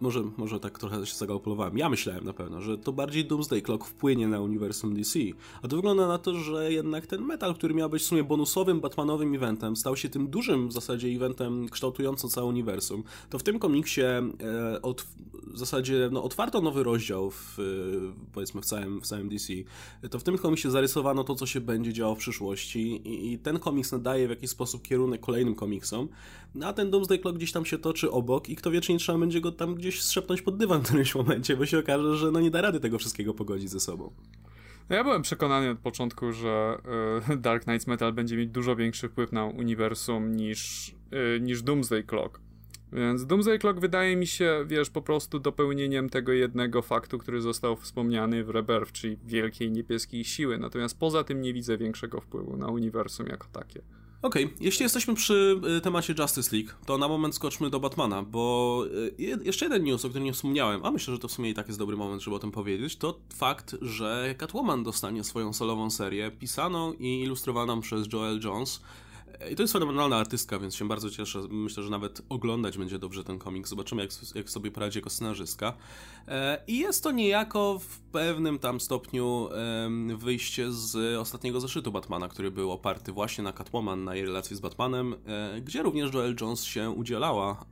może, 0.00 0.22
może 0.36 0.60
tak 0.60 0.78
trochę 0.78 1.06
się 1.06 1.14
zagalopowałem, 1.14 1.78
ja 1.78 1.88
myślałem 1.88 2.24
na 2.24 2.32
pewno, 2.32 2.60
że 2.60 2.78
to 2.78 2.92
bardziej 2.92 3.24
Doomsday 3.24 3.62
Clock 3.62 3.84
wpłynie 3.84 4.28
na 4.28 4.40
uniwersum 4.40 4.94
DC. 4.94 5.18
A 5.62 5.68
to 5.68 5.76
wygląda 5.76 6.08
na 6.08 6.18
to, 6.18 6.34
że 6.34 6.72
jednak 6.72 7.06
ten 7.06 7.22
Metal, 7.22 7.54
który 7.54 7.74
miał 7.74 7.90
być 7.90 8.02
w 8.02 8.06
sumie 8.06 8.24
bonusowym, 8.24 8.80
Batmanowym 8.80 9.34
eventem, 9.34 9.76
stał 9.76 9.96
się 9.96 10.08
tym 10.08 10.28
dużym 10.28 10.68
w 10.68 10.72
zasadzie 10.72 11.08
eventem 11.08 11.68
kształtującym 11.68 12.30
całe 12.30 12.46
uniwersum 12.46 12.93
uniwersum, 12.94 13.04
to 13.30 13.38
w 13.38 13.42
tym 13.42 13.58
komiksie 13.58 14.00
e, 14.00 14.82
od, 14.82 15.06
w 15.32 15.58
zasadzie 15.58 16.08
no, 16.12 16.22
otwarto 16.22 16.60
nowy 16.60 16.82
rozdział 16.82 17.30
w, 17.30 17.58
powiedzmy 18.32 18.60
w 18.60 18.64
całym, 18.64 19.00
w 19.00 19.06
całym 19.06 19.28
DC. 19.28 19.52
To 20.10 20.18
w 20.18 20.22
tym 20.22 20.38
komiksie 20.38 20.70
zarysowano 20.70 21.24
to, 21.24 21.34
co 21.34 21.46
się 21.46 21.60
będzie 21.60 21.92
działo 21.92 22.14
w 22.14 22.18
przyszłości 22.18 22.80
i, 22.80 23.32
i 23.32 23.38
ten 23.38 23.58
komiks 23.58 23.92
nadaje 23.92 24.26
w 24.26 24.30
jakiś 24.30 24.50
sposób 24.50 24.82
kierunek 24.82 25.20
kolejnym 25.20 25.54
komiksom, 25.54 26.08
no, 26.54 26.66
a 26.66 26.72
ten 26.72 26.90
Doomsday 26.90 27.18
Clock 27.18 27.36
gdzieś 27.36 27.52
tam 27.52 27.64
się 27.64 27.78
toczy 27.78 28.10
obok 28.10 28.48
i 28.48 28.56
kto 28.56 28.70
wie, 28.70 28.80
czy 28.80 28.92
nie 28.92 28.98
trzeba 28.98 29.18
będzie 29.18 29.40
go 29.40 29.52
tam 29.52 29.74
gdzieś 29.74 30.02
strzepnąć 30.02 30.42
pod 30.42 30.56
dywan 30.56 30.80
w 30.80 30.84
którymś 30.84 31.14
momencie, 31.14 31.56
bo 31.56 31.66
się 31.66 31.78
okaże, 31.78 32.16
że 32.16 32.30
no 32.30 32.40
nie 32.40 32.50
da 32.50 32.60
rady 32.60 32.80
tego 32.80 32.98
wszystkiego 32.98 33.34
pogodzić 33.34 33.70
ze 33.70 33.80
sobą. 33.80 34.12
Ja 34.88 35.04
byłem 35.04 35.22
przekonany 35.22 35.70
od 35.70 35.78
początku, 35.78 36.32
że 36.32 36.78
y, 37.30 37.36
Dark 37.36 37.64
Knights 37.64 37.86
Metal 37.86 38.12
będzie 38.12 38.36
mieć 38.36 38.50
dużo 38.50 38.76
większy 38.76 39.08
wpływ 39.08 39.32
na 39.32 39.44
uniwersum 39.44 40.36
niż, 40.36 40.94
niż 41.40 41.62
Doomsday 41.62 42.02
Clock. 42.02 42.40
Więc 42.92 43.26
Doomsday 43.26 43.58
Clock 43.58 43.80
wydaje 43.80 44.16
mi 44.16 44.26
się, 44.26 44.64
wiesz, 44.66 44.90
po 44.90 45.02
prostu 45.02 45.38
dopełnieniem 45.38 46.10
tego 46.10 46.32
jednego 46.32 46.82
faktu, 46.82 47.18
który 47.18 47.40
został 47.40 47.76
wspomniany 47.76 48.44
w 48.44 48.50
Rebirth, 48.50 48.92
czyli 48.92 49.16
wielkiej 49.26 49.70
niebieskiej 49.70 50.24
siły. 50.24 50.58
Natomiast 50.58 50.98
poza 50.98 51.24
tym 51.24 51.40
nie 51.40 51.52
widzę 51.52 51.78
większego 51.78 52.20
wpływu 52.20 52.56
na 52.56 52.66
uniwersum 52.66 53.26
jako 53.26 53.46
takie. 53.52 53.80
Okej, 54.24 54.44
okay. 54.44 54.56
jeśli 54.60 54.82
jesteśmy 54.82 55.14
przy 55.14 55.60
y, 55.78 55.80
temacie 55.80 56.14
Justice 56.18 56.56
League, 56.56 56.70
to 56.86 56.98
na 56.98 57.08
moment 57.08 57.34
skoczmy 57.34 57.70
do 57.70 57.80
Batmana, 57.80 58.22
bo 58.22 58.84
y, 59.18 59.38
jeszcze 59.44 59.64
jeden 59.64 59.84
news, 59.84 60.04
o 60.04 60.08
którym 60.08 60.24
nie 60.24 60.32
wspomniałem, 60.32 60.84
a 60.84 60.90
myślę, 60.90 61.14
że 61.14 61.20
to 61.20 61.28
w 61.28 61.32
sumie 61.32 61.50
i 61.50 61.54
tak 61.54 61.66
jest 61.66 61.78
dobry 61.78 61.96
moment, 61.96 62.22
żeby 62.22 62.36
o 62.36 62.38
tym 62.38 62.50
powiedzieć, 62.50 62.96
to 62.96 63.18
fakt, 63.34 63.76
że 63.82 64.34
Catwoman 64.38 64.82
dostanie 64.82 65.24
swoją 65.24 65.52
solową 65.52 65.90
serię, 65.90 66.30
pisaną 66.30 66.92
i 66.92 67.20
ilustrowaną 67.20 67.80
przez 67.80 68.12
Joel 68.12 68.40
Jones. 68.44 68.80
I 69.50 69.56
to 69.56 69.62
jest 69.62 69.72
fenomenalna 69.72 70.16
artystka, 70.16 70.58
więc 70.58 70.74
się 70.74 70.88
bardzo 70.88 71.10
cieszę. 71.10 71.38
Myślę, 71.50 71.82
że 71.82 71.90
nawet 71.90 72.22
oglądać 72.28 72.78
będzie 72.78 72.98
dobrze 72.98 73.24
ten 73.24 73.38
komik. 73.38 73.68
Zobaczymy, 73.68 74.02
jak, 74.02 74.10
jak 74.34 74.50
sobie 74.50 74.70
poradzi 74.70 74.98
jako 74.98 75.10
scenarzystka. 75.10 75.72
E, 76.28 76.62
I 76.66 76.78
jest 76.78 77.02
to 77.02 77.10
niejako 77.10 77.78
w 77.78 78.03
pewnym 78.14 78.58
tam 78.58 78.80
stopniu 78.80 79.48
wyjście 80.16 80.72
z 80.72 81.18
ostatniego 81.18 81.60
zeszytu 81.60 81.92
Batmana, 81.92 82.28
który 82.28 82.50
był 82.50 82.72
oparty 82.72 83.12
właśnie 83.12 83.44
na 83.44 83.52
Catwoman, 83.52 84.04
na 84.04 84.14
jej 84.14 84.26
relacji 84.26 84.56
z 84.56 84.60
Batmanem, 84.60 85.14
e, 85.26 85.60
gdzie 85.60 85.82
również 85.82 86.14
Joel 86.14 86.36
Jones 86.40 86.64
się 86.64 86.90
udzielała, 86.90 87.64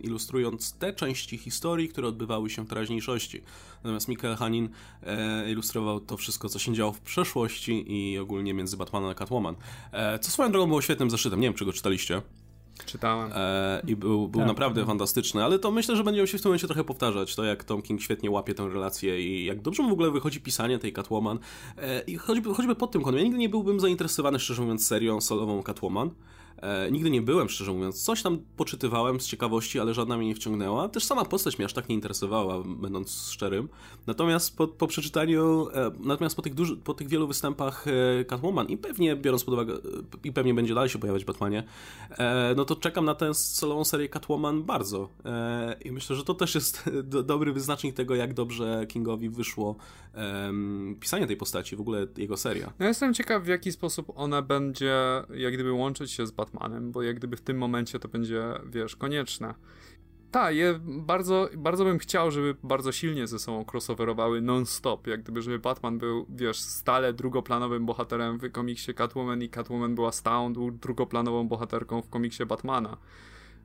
ilustrując 0.00 0.72
te 0.72 0.92
części 0.92 1.38
historii, 1.38 1.88
które 1.88 2.08
odbywały 2.08 2.50
się 2.50 2.64
w 2.64 2.68
teraźniejszości. 2.68 3.42
Natomiast 3.76 4.08
Michael 4.08 4.36
Hanin 4.36 4.68
e, 5.02 5.50
ilustrował 5.50 6.00
to 6.00 6.16
wszystko, 6.16 6.48
co 6.48 6.58
się 6.58 6.74
działo 6.74 6.92
w 6.92 7.00
przeszłości 7.00 7.84
i 7.92 8.18
ogólnie 8.18 8.54
między 8.54 8.76
Batmanem 8.76 9.10
a 9.10 9.14
Catwoman. 9.14 9.56
Co 10.20 10.30
swoją 10.30 10.52
drogą 10.52 10.66
było 10.66 10.82
świetnym 10.82 11.10
zeszytem. 11.10 11.40
Nie 11.40 11.46
wiem, 11.46 11.54
czy 11.54 11.64
go 11.64 11.72
czytaliście. 11.72 12.22
Czytałem. 12.86 13.30
E, 13.34 13.82
I 13.86 13.96
był, 13.96 14.28
był 14.28 14.40
tak, 14.40 14.48
naprawdę 14.48 14.80
tak. 14.80 14.88
fantastyczny, 14.88 15.44
ale 15.44 15.58
to 15.58 15.70
myślę, 15.70 15.96
że 15.96 16.04
będziemy 16.04 16.26
się 16.26 16.38
w 16.38 16.42
tym 16.42 16.48
momencie 16.48 16.66
trochę 16.66 16.84
powtarzać, 16.84 17.34
to 17.34 17.44
jak 17.44 17.64
Tom 17.64 17.82
King 17.82 18.02
świetnie 18.02 18.30
łapie 18.30 18.54
tę 18.54 18.68
relację 18.68 19.22
i 19.22 19.44
jak 19.44 19.62
dobrze 19.62 19.82
mu 19.82 19.88
w 19.88 19.92
ogóle 19.92 20.10
wychodzi 20.10 20.40
pisanie 20.40 20.78
tej 20.78 20.92
Catwoman. 20.92 21.38
E, 21.78 22.00
I 22.00 22.16
choćby, 22.16 22.54
choćby 22.54 22.74
pod 22.74 22.90
tym 22.90 23.02
kątem, 23.02 23.18
ja 23.18 23.24
nigdy 23.24 23.38
nie 23.38 23.48
byłbym 23.48 23.80
zainteresowany, 23.80 24.38
szczerze 24.38 24.62
mówiąc, 24.62 24.86
serią 24.86 25.20
solową 25.20 25.62
Catwoman, 25.62 26.10
E, 26.62 26.90
nigdy 26.90 27.10
nie 27.10 27.22
byłem, 27.22 27.48
szczerze 27.48 27.72
mówiąc. 27.72 28.02
Coś 28.02 28.22
tam 28.22 28.38
poczytywałem 28.56 29.20
z 29.20 29.26
ciekawości, 29.26 29.80
ale 29.80 29.94
żadna 29.94 30.16
mnie 30.16 30.26
nie 30.26 30.34
wciągnęła. 30.34 30.88
Też 30.88 31.04
sama 31.04 31.24
postać 31.24 31.58
mnie 31.58 31.66
aż 31.66 31.72
tak 31.72 31.88
nie 31.88 31.94
interesowała, 31.94 32.62
będąc 32.66 33.28
szczerym. 33.30 33.68
Natomiast 34.06 34.56
po, 34.56 34.68
po 34.68 34.86
przeczytaniu, 34.86 35.68
e, 35.74 35.90
natomiast 36.00 36.36
po 36.36 36.42
tych, 36.42 36.54
duży, 36.54 36.76
po 36.76 36.94
tych 36.94 37.08
wielu 37.08 37.28
występach 37.28 37.84
e, 38.20 38.24
Catwoman 38.24 38.68
i 38.68 38.76
pewnie 38.76 39.16
biorąc 39.16 39.44
pod 39.44 39.54
uwagę, 39.54 39.74
e, 39.74 39.78
i 40.24 40.32
pewnie 40.32 40.54
będzie 40.54 40.74
dalej 40.74 40.90
się 40.90 40.98
pojawiać 40.98 41.22
w 41.22 41.26
Batmanie, 41.26 41.64
e, 42.10 42.54
no 42.56 42.64
to 42.64 42.76
czekam 42.76 43.04
na 43.04 43.14
tę 43.14 43.34
solową 43.34 43.84
serię 43.84 44.08
Catwoman 44.08 44.62
bardzo. 44.62 45.08
E, 45.24 45.76
I 45.84 45.92
myślę, 45.92 46.16
że 46.16 46.24
to 46.24 46.34
też 46.34 46.54
jest 46.54 46.90
do, 47.12 47.22
dobry 47.22 47.52
wyznacznik 47.52 47.94
tego, 47.94 48.14
jak 48.14 48.34
dobrze 48.34 48.86
Kingowi 48.88 49.30
wyszło 49.30 49.76
pisanie 51.00 51.26
tej 51.26 51.36
postaci, 51.36 51.76
w 51.76 51.80
ogóle 51.80 52.06
jego 52.16 52.36
seria. 52.36 52.72
No 52.78 52.86
jestem 52.86 53.14
ciekaw, 53.14 53.42
w 53.42 53.46
jaki 53.46 53.72
sposób 53.72 54.12
ona 54.14 54.42
będzie, 54.42 54.94
jak 55.34 55.54
gdyby 55.54 55.72
łączyć 55.72 56.10
się 56.10 56.26
z 56.26 56.30
Batmanem 56.30 56.51
Bo 56.90 57.02
jak 57.02 57.16
gdyby 57.16 57.36
w 57.36 57.40
tym 57.40 57.58
momencie 57.58 57.98
to 57.98 58.08
będzie, 58.08 58.42
wiesz, 58.66 58.96
konieczne. 58.96 59.54
Tak, 60.30 60.54
je 60.54 60.80
bardzo, 60.84 61.48
bardzo 61.56 61.84
bym 61.84 61.98
chciał, 61.98 62.30
żeby 62.30 62.56
bardzo 62.62 62.92
silnie 62.92 63.26
ze 63.26 63.38
sobą 63.38 63.64
crossoverowały 63.72 64.40
non-stop, 64.40 65.06
jak 65.06 65.22
gdyby, 65.22 65.42
żeby 65.42 65.58
Batman 65.58 65.98
był, 65.98 66.26
wiesz, 66.28 66.60
stale 66.60 67.12
drugoplanowym 67.12 67.86
bohaterem 67.86 68.38
w 68.38 68.52
komiksie 68.52 68.94
Catwoman 68.94 69.42
i 69.42 69.48
Catwoman 69.48 69.94
była 69.94 70.12
stałą 70.12 70.52
drugoplanową 70.72 71.48
bohaterką 71.48 72.02
w 72.02 72.08
komiksie 72.08 72.46
Batmana. 72.46 72.96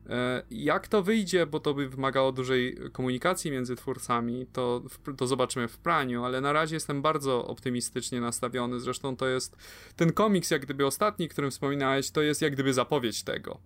E, 0.08 0.42
jak 0.50 0.88
to 0.88 1.02
wyjdzie, 1.02 1.46
bo 1.46 1.60
to 1.60 1.74
by 1.74 1.88
wymagało 1.88 2.32
dużej 2.32 2.78
komunikacji 2.92 3.50
między 3.50 3.76
twórcami, 3.76 4.46
to, 4.52 4.82
to 5.16 5.26
zobaczymy 5.26 5.68
w 5.68 5.78
praniu, 5.78 6.24
ale 6.24 6.40
na 6.40 6.52
razie 6.52 6.76
jestem 6.76 7.02
bardzo 7.02 7.46
optymistycznie 7.46 8.20
nastawiony. 8.20 8.80
Zresztą 8.80 9.16
to 9.16 9.28
jest 9.28 9.56
ten 9.96 10.12
komiks, 10.12 10.50
jak 10.50 10.62
gdyby 10.62 10.86
ostatni, 10.86 11.28
którym 11.28 11.50
wspominałeś, 11.50 12.10
to 12.10 12.22
jest 12.22 12.42
jak 12.42 12.52
gdyby 12.52 12.74
zapowiedź 12.74 13.22
tego. 13.22 13.58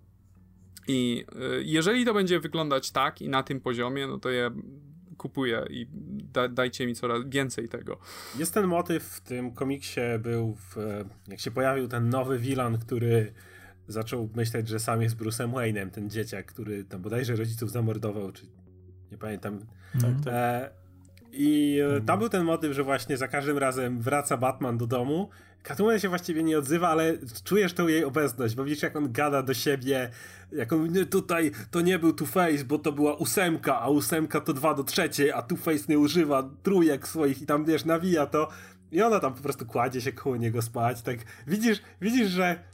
I 0.89 1.24
e, 1.32 1.62
jeżeli 1.62 2.05
to 2.05 2.14
będzie 2.14 2.40
wyglądać 2.40 2.90
tak 2.90 3.23
i 3.23 3.28
na 3.28 3.43
tym 3.43 3.60
poziomie, 3.60 4.06
no 4.06 4.19
to 4.19 4.31
ja 4.31 4.51
kupuję 5.16 5.64
i 5.70 5.86
da, 6.32 6.48
dajcie 6.48 6.86
mi 6.86 6.94
coraz 6.94 7.23
więcej 7.28 7.69
tego. 7.69 7.98
Jest 8.39 8.55
ten 8.55 8.66
motyw 8.66 9.02
w 9.02 9.20
tym 9.20 9.52
komiksie, 9.52 10.01
był 10.20 10.55
w, 10.55 10.77
jak 11.28 11.40
się 11.40 11.51
pojawił 11.51 11.89
ten 11.89 12.09
nowy 12.09 12.39
villain, 12.39 12.78
który 12.78 13.32
zaczął 13.89 14.29
myśleć, 14.35 14.69
że 14.69 14.79
sam 14.79 15.03
jest 15.03 15.17
Bruce'em 15.17 15.53
Wayne'em, 15.53 15.91
ten 15.91 16.11
dzieciak, 16.11 16.47
który 16.47 16.85
tam 16.85 17.03
bodajże 17.03 17.37
rodziców 17.37 17.71
zamordował, 17.71 18.33
czy 18.33 18.47
nie 19.13 19.19
pamiętam. 19.19 19.59
Tak, 19.93 20.11
tak. 20.25 20.35
E, 20.35 20.71
I 21.33 21.79
e, 21.97 22.01
tam 22.01 22.19
był 22.19 22.29
ten 22.29 22.45
motyw, 22.45 22.73
że 22.73 22.85
właśnie 22.85 23.17
za 23.17 23.29
każdym 23.29 23.59
razem 23.59 24.01
wraca 24.01 24.37
Batman 24.37 24.79
do 24.79 24.87
domu. 24.87 25.29
Catwoman 25.63 25.99
się 25.99 26.09
właściwie 26.09 26.43
nie 26.43 26.59
odzywa, 26.59 26.89
ale 26.89 27.19
czujesz 27.45 27.73
tą 27.73 27.89
jej 27.89 28.05
obecność, 28.05 28.55
bo 28.55 28.65
widzisz 28.65 28.83
jak 28.83 28.97
on 28.97 29.13
gada 29.13 29.43
do 29.43 29.55
siebie, 29.55 30.11
jak 30.53 30.73
on 30.73 30.95
tutaj 31.11 31.51
to 31.71 31.81
nie 31.81 31.99
był 31.99 32.13
Two-Face, 32.13 32.65
bo 32.65 32.79
to 32.79 32.93
była 32.93 33.15
ósemka, 33.15 33.81
a 33.81 33.89
ósemka 33.89 34.41
to 34.41 34.53
dwa 34.53 34.75
do 34.75 34.85
trzeciej, 34.85 35.33
a 35.33 35.43
Two-Face 35.43 35.89
nie 35.89 35.99
używa 35.99 36.51
trójek 36.63 37.09
swoich 37.09 37.43
i 37.43 37.47
tam 37.47 37.65
wiesz, 37.65 37.85
nawija 37.85 38.27
to. 38.27 38.49
I 38.93 39.03
ona 39.03 39.21
tam 39.21 39.35
po 39.35 39.43
prostu 39.43 39.67
kładzie 39.67 40.01
się 40.01 40.13
koło 40.13 40.37
niego 40.37 40.63
spać, 40.63 41.03
tak 41.03 41.19
widzisz, 41.47 41.83
widzisz, 42.01 42.31
że 42.31 42.65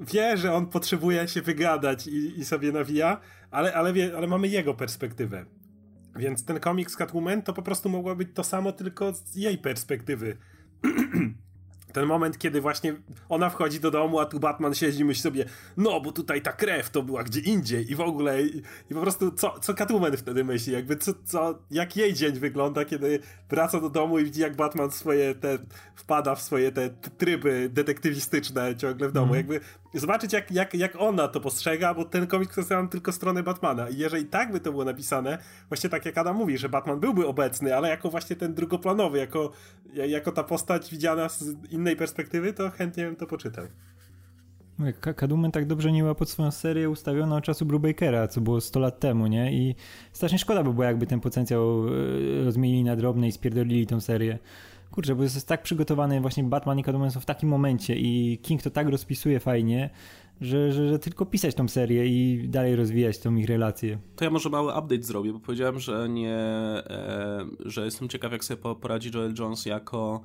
wie, 0.00 0.36
że 0.36 0.54
on 0.54 0.66
potrzebuje 0.66 1.28
się 1.28 1.42
wygadać 1.42 2.06
i, 2.06 2.38
i 2.40 2.44
sobie 2.44 2.72
nawija, 2.72 3.20
ale, 3.50 3.74
ale, 3.74 3.92
wie, 3.92 4.16
ale 4.16 4.26
mamy 4.26 4.48
jego 4.48 4.74
perspektywę. 4.74 5.44
Więc 6.16 6.44
ten 6.44 6.60
komik 6.60 6.90
z 6.90 6.96
Catwoman 6.96 7.42
to 7.42 7.52
po 7.52 7.62
prostu 7.62 7.88
mogło 7.88 8.16
być 8.16 8.28
to 8.34 8.44
samo, 8.44 8.72
tylko 8.72 9.12
z 9.14 9.36
jej 9.36 9.58
perspektywy. 9.58 10.36
Ten 11.92 12.06
moment, 12.06 12.38
kiedy 12.38 12.60
właśnie 12.60 12.94
ona 13.28 13.50
wchodzi 13.50 13.80
do 13.80 13.90
domu, 13.90 14.18
a 14.20 14.26
tu 14.26 14.40
Batman 14.40 14.74
siedzi 14.74 15.00
i 15.00 15.04
myśli 15.04 15.22
sobie, 15.22 15.44
no 15.76 16.00
bo 16.00 16.12
tutaj 16.12 16.42
ta 16.42 16.52
krew 16.52 16.90
to 16.90 17.02
była 17.02 17.24
gdzie 17.24 17.40
indziej 17.40 17.90
i 17.92 17.94
w 17.94 18.00
ogóle 18.00 18.42
i, 18.42 18.62
i 18.90 18.94
po 18.94 19.00
prostu 19.00 19.32
co, 19.32 19.58
co 19.60 19.74
Catwoman 19.74 20.16
wtedy 20.16 20.44
myśli, 20.44 20.72
jakby 20.72 20.96
co, 20.96 21.12
co, 21.24 21.58
jak 21.70 21.96
jej 21.96 22.14
dzień 22.14 22.32
wygląda, 22.32 22.84
kiedy 22.84 23.20
wraca 23.48 23.80
do 23.80 23.90
domu 23.90 24.18
i 24.18 24.24
widzi 24.24 24.40
jak 24.40 24.56
Batman 24.56 24.90
swoje 24.90 25.34
te, 25.34 25.58
wpada 25.94 26.34
w 26.34 26.42
swoje 26.42 26.72
te 26.72 26.90
tryby 27.18 27.70
detektywistyczne 27.72 28.76
ciągle 28.76 29.08
w 29.08 29.12
domu, 29.12 29.26
mm. 29.26 29.36
jakby 29.36 29.60
zobaczyć 29.98 30.32
jak, 30.32 30.50
jak, 30.50 30.74
jak 30.74 30.96
ona 30.96 31.28
to 31.28 31.40
postrzega, 31.40 31.94
bo 31.94 32.04
ten 32.04 32.26
komiks 32.26 32.52
przedstawia 32.52 32.88
tylko 32.88 33.12
stronę 33.12 33.42
Batmana 33.42 33.88
i 33.88 33.96
jeżeli 33.96 34.24
tak 34.24 34.52
by 34.52 34.60
to 34.60 34.70
było 34.70 34.84
napisane, 34.84 35.38
właśnie 35.68 35.90
tak 35.90 36.06
jak 36.06 36.18
Adam 36.18 36.36
mówi, 36.36 36.58
że 36.58 36.68
Batman 36.68 37.00
byłby 37.00 37.26
obecny, 37.26 37.76
ale 37.76 37.88
jako 37.88 38.10
właśnie 38.10 38.36
ten 38.36 38.54
drugoplanowy, 38.54 39.18
jako, 39.18 39.50
jako 39.94 40.32
ta 40.32 40.44
postać 40.44 40.90
widziana 40.90 41.28
z 41.28 41.54
innej 41.70 41.96
perspektywy, 41.96 42.52
to 42.52 42.70
chętnie 42.70 43.04
bym 43.04 43.16
to 43.16 43.26
poczytał. 43.26 43.64
Catwoman 45.16 45.52
tak 45.52 45.66
dobrze 45.66 45.92
nie 45.92 46.02
była 46.02 46.14
pod 46.14 46.30
swoją 46.30 46.50
serię 46.50 46.90
ustawioną 46.90 47.36
od 47.36 47.44
czasu 47.44 47.66
Brubakera, 47.66 48.28
co 48.28 48.40
było 48.40 48.60
100 48.60 48.80
lat 48.80 49.00
temu, 49.00 49.26
nie? 49.26 49.52
I 49.52 49.74
strasznie 50.12 50.38
szkoda 50.38 50.62
by 50.62 50.72
było, 50.72 50.84
jakby 50.84 51.06
ten 51.06 51.20
potencjał 51.20 51.88
e, 51.88 52.44
rozmienili 52.44 52.84
na 52.84 52.96
drobne 52.96 53.28
i 53.28 53.32
spierdolili 53.32 53.86
tą 53.86 54.00
serię. 54.00 54.38
Kurczę, 54.90 55.14
bo 55.14 55.22
jest 55.22 55.48
tak 55.48 55.62
przygotowany 55.62 56.20
właśnie 56.20 56.44
Batman 56.44 56.78
i 56.78 56.82
Catwoman 56.82 57.10
są 57.10 57.20
w 57.20 57.24
takim 57.24 57.48
momencie 57.48 57.96
i 57.96 58.38
King 58.42 58.62
to 58.62 58.70
tak 58.70 58.88
rozpisuje 58.88 59.40
fajnie, 59.40 59.90
że, 60.40 60.72
że, 60.72 60.88
że, 60.88 60.98
tylko 60.98 61.26
pisać 61.26 61.54
tą 61.54 61.68
serię 61.68 62.06
i 62.06 62.48
dalej 62.48 62.76
rozwijać 62.76 63.18
tą 63.18 63.36
ich 63.36 63.46
relację. 63.46 63.98
To 64.16 64.24
ja 64.24 64.30
może 64.30 64.48
mały 64.48 64.72
update 64.72 65.02
zrobię, 65.02 65.32
bo 65.32 65.40
powiedziałem, 65.40 65.80
że 65.80 66.08
nie, 66.08 66.36
e, 66.36 67.46
że 67.64 67.84
jestem 67.84 68.08
ciekaw 68.08 68.32
jak 68.32 68.44
sobie 68.44 68.74
poradzi 68.80 69.10
Joel 69.14 69.34
Jones 69.38 69.66
jako 69.66 70.20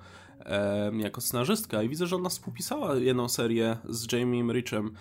jako 0.94 1.22
scenarzystka. 1.22 1.84
I 1.84 1.90
widzę, 1.90 2.08
że 2.08 2.16
ona 2.16 2.30
współpisała 2.30 2.96
jedną 2.96 3.30
serię 3.30 3.78
z 3.90 4.12
Jamie 4.12 4.54
Richem, 4.54 4.92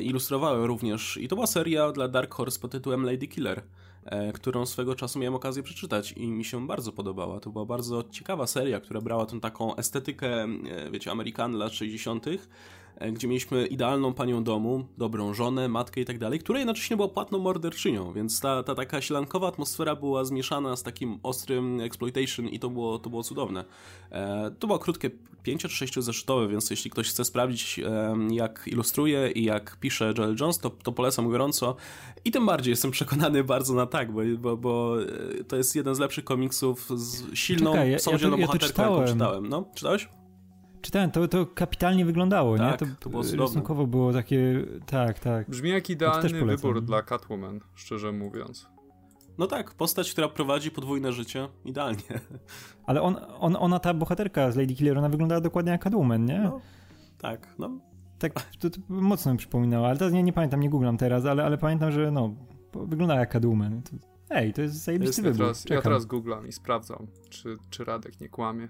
ilustrowała 0.00 0.66
również. 0.66 1.16
I 1.16 1.28
to 1.28 1.36
była 1.36 1.46
seria 1.46 1.92
dla 1.92 2.08
Dark 2.08 2.34
Horse 2.34 2.60
pod 2.60 2.72
tytułem 2.72 3.04
Lady 3.04 3.26
Killer. 3.26 3.58
e, 3.58 3.62
którą 4.34 4.66
swego 4.66 4.94
czasu 4.94 5.18
miałem 5.18 5.34
okazję 5.34 5.62
przeczytać 5.62 6.12
i 6.12 6.26
mi 6.26 6.44
się 6.44 6.66
bardzo 6.66 6.92
podobała. 6.92 7.40
To 7.40 7.50
była 7.50 7.64
bardzo 7.64 8.04
ciekawa 8.10 8.46
seria, 8.46 8.80
która 8.80 9.00
brała 9.00 9.26
tę 9.26 9.40
taką 9.40 9.76
estetykę, 9.76 10.44
e, 10.44 10.90
wiecie, 10.90 11.10
Amerykan 11.10 11.52
lat 11.52 11.72
60., 11.72 12.26
E, 12.26 12.38
gdzie 13.12 13.28
mieliśmy 13.28 13.66
idealną 13.66 14.14
panią 14.14 14.44
domu, 14.44 14.84
dobrą 14.98 15.34
żonę, 15.34 15.68
matkę 15.68 16.00
i 16.00 16.04
tak 16.04 16.18
dalej, 16.18 16.38
która 16.38 16.58
jednocześnie 16.58 16.96
była 16.96 17.08
płatną 17.08 17.38
morderczynią, 17.38 18.12
więc 18.12 18.40
ta, 18.40 18.62
ta 18.62 18.74
taka 18.74 19.00
sielankowa 19.00 19.48
atmosfera 19.48 19.96
była 19.96 20.24
zmieszana 20.24 20.76
z 20.76 20.82
takim 20.82 21.18
ostrym 21.22 21.80
exploitation 21.80 22.48
i 22.48 22.58
to 22.58 22.70
było, 22.70 22.98
to 22.98 23.10
było 23.10 23.22
cudowne. 23.22 23.64
E, 24.10 24.50
to 24.58 24.66
było 24.66 24.78
krótkie 24.78 25.10
5 25.42 25.62
czy 25.62 25.68
6 25.68 25.94
zeszytowe, 26.00 26.48
więc 26.48 26.70
jeśli 26.70 26.90
ktoś 26.90 27.08
chce 27.08 27.24
sprawdzić 27.24 27.78
e, 27.78 28.16
jak 28.30 28.62
ilustruje 28.66 29.30
i 29.30 29.44
jak 29.44 29.76
pisze 29.80 30.14
Joel 30.18 30.36
Jones, 30.40 30.58
to, 30.58 30.70
to 30.70 30.92
polecam 30.92 31.30
gorąco 31.30 31.76
i 32.24 32.30
tym 32.30 32.46
bardziej 32.46 32.72
jestem 32.72 32.90
przekonany 32.90 33.44
bardzo 33.44 33.74
na 33.74 33.86
tak, 33.86 34.12
bo, 34.12 34.20
bo, 34.38 34.56
bo 34.56 34.96
to 35.48 35.56
jest 35.56 35.76
jeden 35.76 35.94
z 35.94 35.98
lepszych 35.98 36.24
komiksów 36.24 36.90
z 36.94 37.34
silną, 37.34 37.72
Czekaj, 37.72 37.90
ja, 37.90 37.98
samodzielną 37.98 38.36
ja 38.38 38.46
to, 38.46 38.52
ja 38.52 38.58
bohaterką, 38.58 39.00
jaką 39.00 39.12
czytałem. 39.12 39.48
No, 39.48 39.64
czytałeś? 39.74 40.08
Czytałem, 40.84 41.10
to, 41.10 41.28
to 41.28 41.46
kapitalnie 41.46 42.04
wyglądało, 42.04 42.58
tak, 42.58 42.80
nie? 42.80 42.86
To, 42.86 42.94
to 43.00 43.10
było 43.10 43.22
rysunkowo 43.22 43.86
było 43.86 44.12
takie, 44.12 44.64
tak, 44.86 45.18
tak. 45.18 45.50
Brzmi 45.50 45.70
jak 45.70 45.90
idealny 45.90 46.44
wybór 46.44 46.82
dla 46.82 47.02
Catwoman, 47.02 47.60
szczerze 47.74 48.12
mówiąc. 48.12 48.68
No 49.38 49.46
tak, 49.46 49.74
postać, 49.74 50.12
która 50.12 50.28
prowadzi 50.28 50.70
podwójne 50.70 51.12
życie, 51.12 51.48
idealnie. 51.64 52.02
Ale 52.86 53.02
on, 53.02 53.16
on, 53.38 53.56
ona, 53.56 53.78
ta 53.78 53.94
bohaterka 53.94 54.52
z 54.52 54.56
Lady 54.56 54.74
Killer, 54.74 54.98
ona 54.98 55.08
wyglądała 55.08 55.40
dokładnie 55.40 55.72
jak 55.72 55.82
Catwoman, 55.82 56.24
nie? 56.24 56.40
No, 56.40 56.60
tak, 57.18 57.54
no. 57.58 57.78
Tak, 58.18 58.32
to, 58.58 58.70
to 58.70 58.80
mocno 58.88 59.32
mi 59.32 59.38
przypominało, 59.38 59.86
ale 59.86 59.96
teraz 59.96 60.12
nie, 60.12 60.22
nie 60.22 60.32
pamiętam, 60.32 60.60
nie 60.60 60.70
googlam 60.70 60.96
teraz, 60.96 61.26
ale, 61.26 61.44
ale 61.44 61.58
pamiętam, 61.58 61.90
że 61.90 62.10
no, 62.10 62.34
wyglądała 62.74 63.20
jak 63.20 63.30
Catwoman. 63.30 63.82
To, 63.82 63.90
ej, 64.30 64.52
to 64.52 64.62
jest 64.62 64.74
zajebisty 64.84 65.22
wybór. 65.22 65.40
Ja 65.40 65.44
teraz, 65.44 65.64
ja 65.70 65.82
teraz 65.82 66.06
googlam 66.06 66.46
i 66.46 66.52
sprawdzam, 66.52 67.06
czy, 67.30 67.56
czy 67.70 67.84
Radek 67.84 68.20
nie 68.20 68.28
kłamie. 68.28 68.68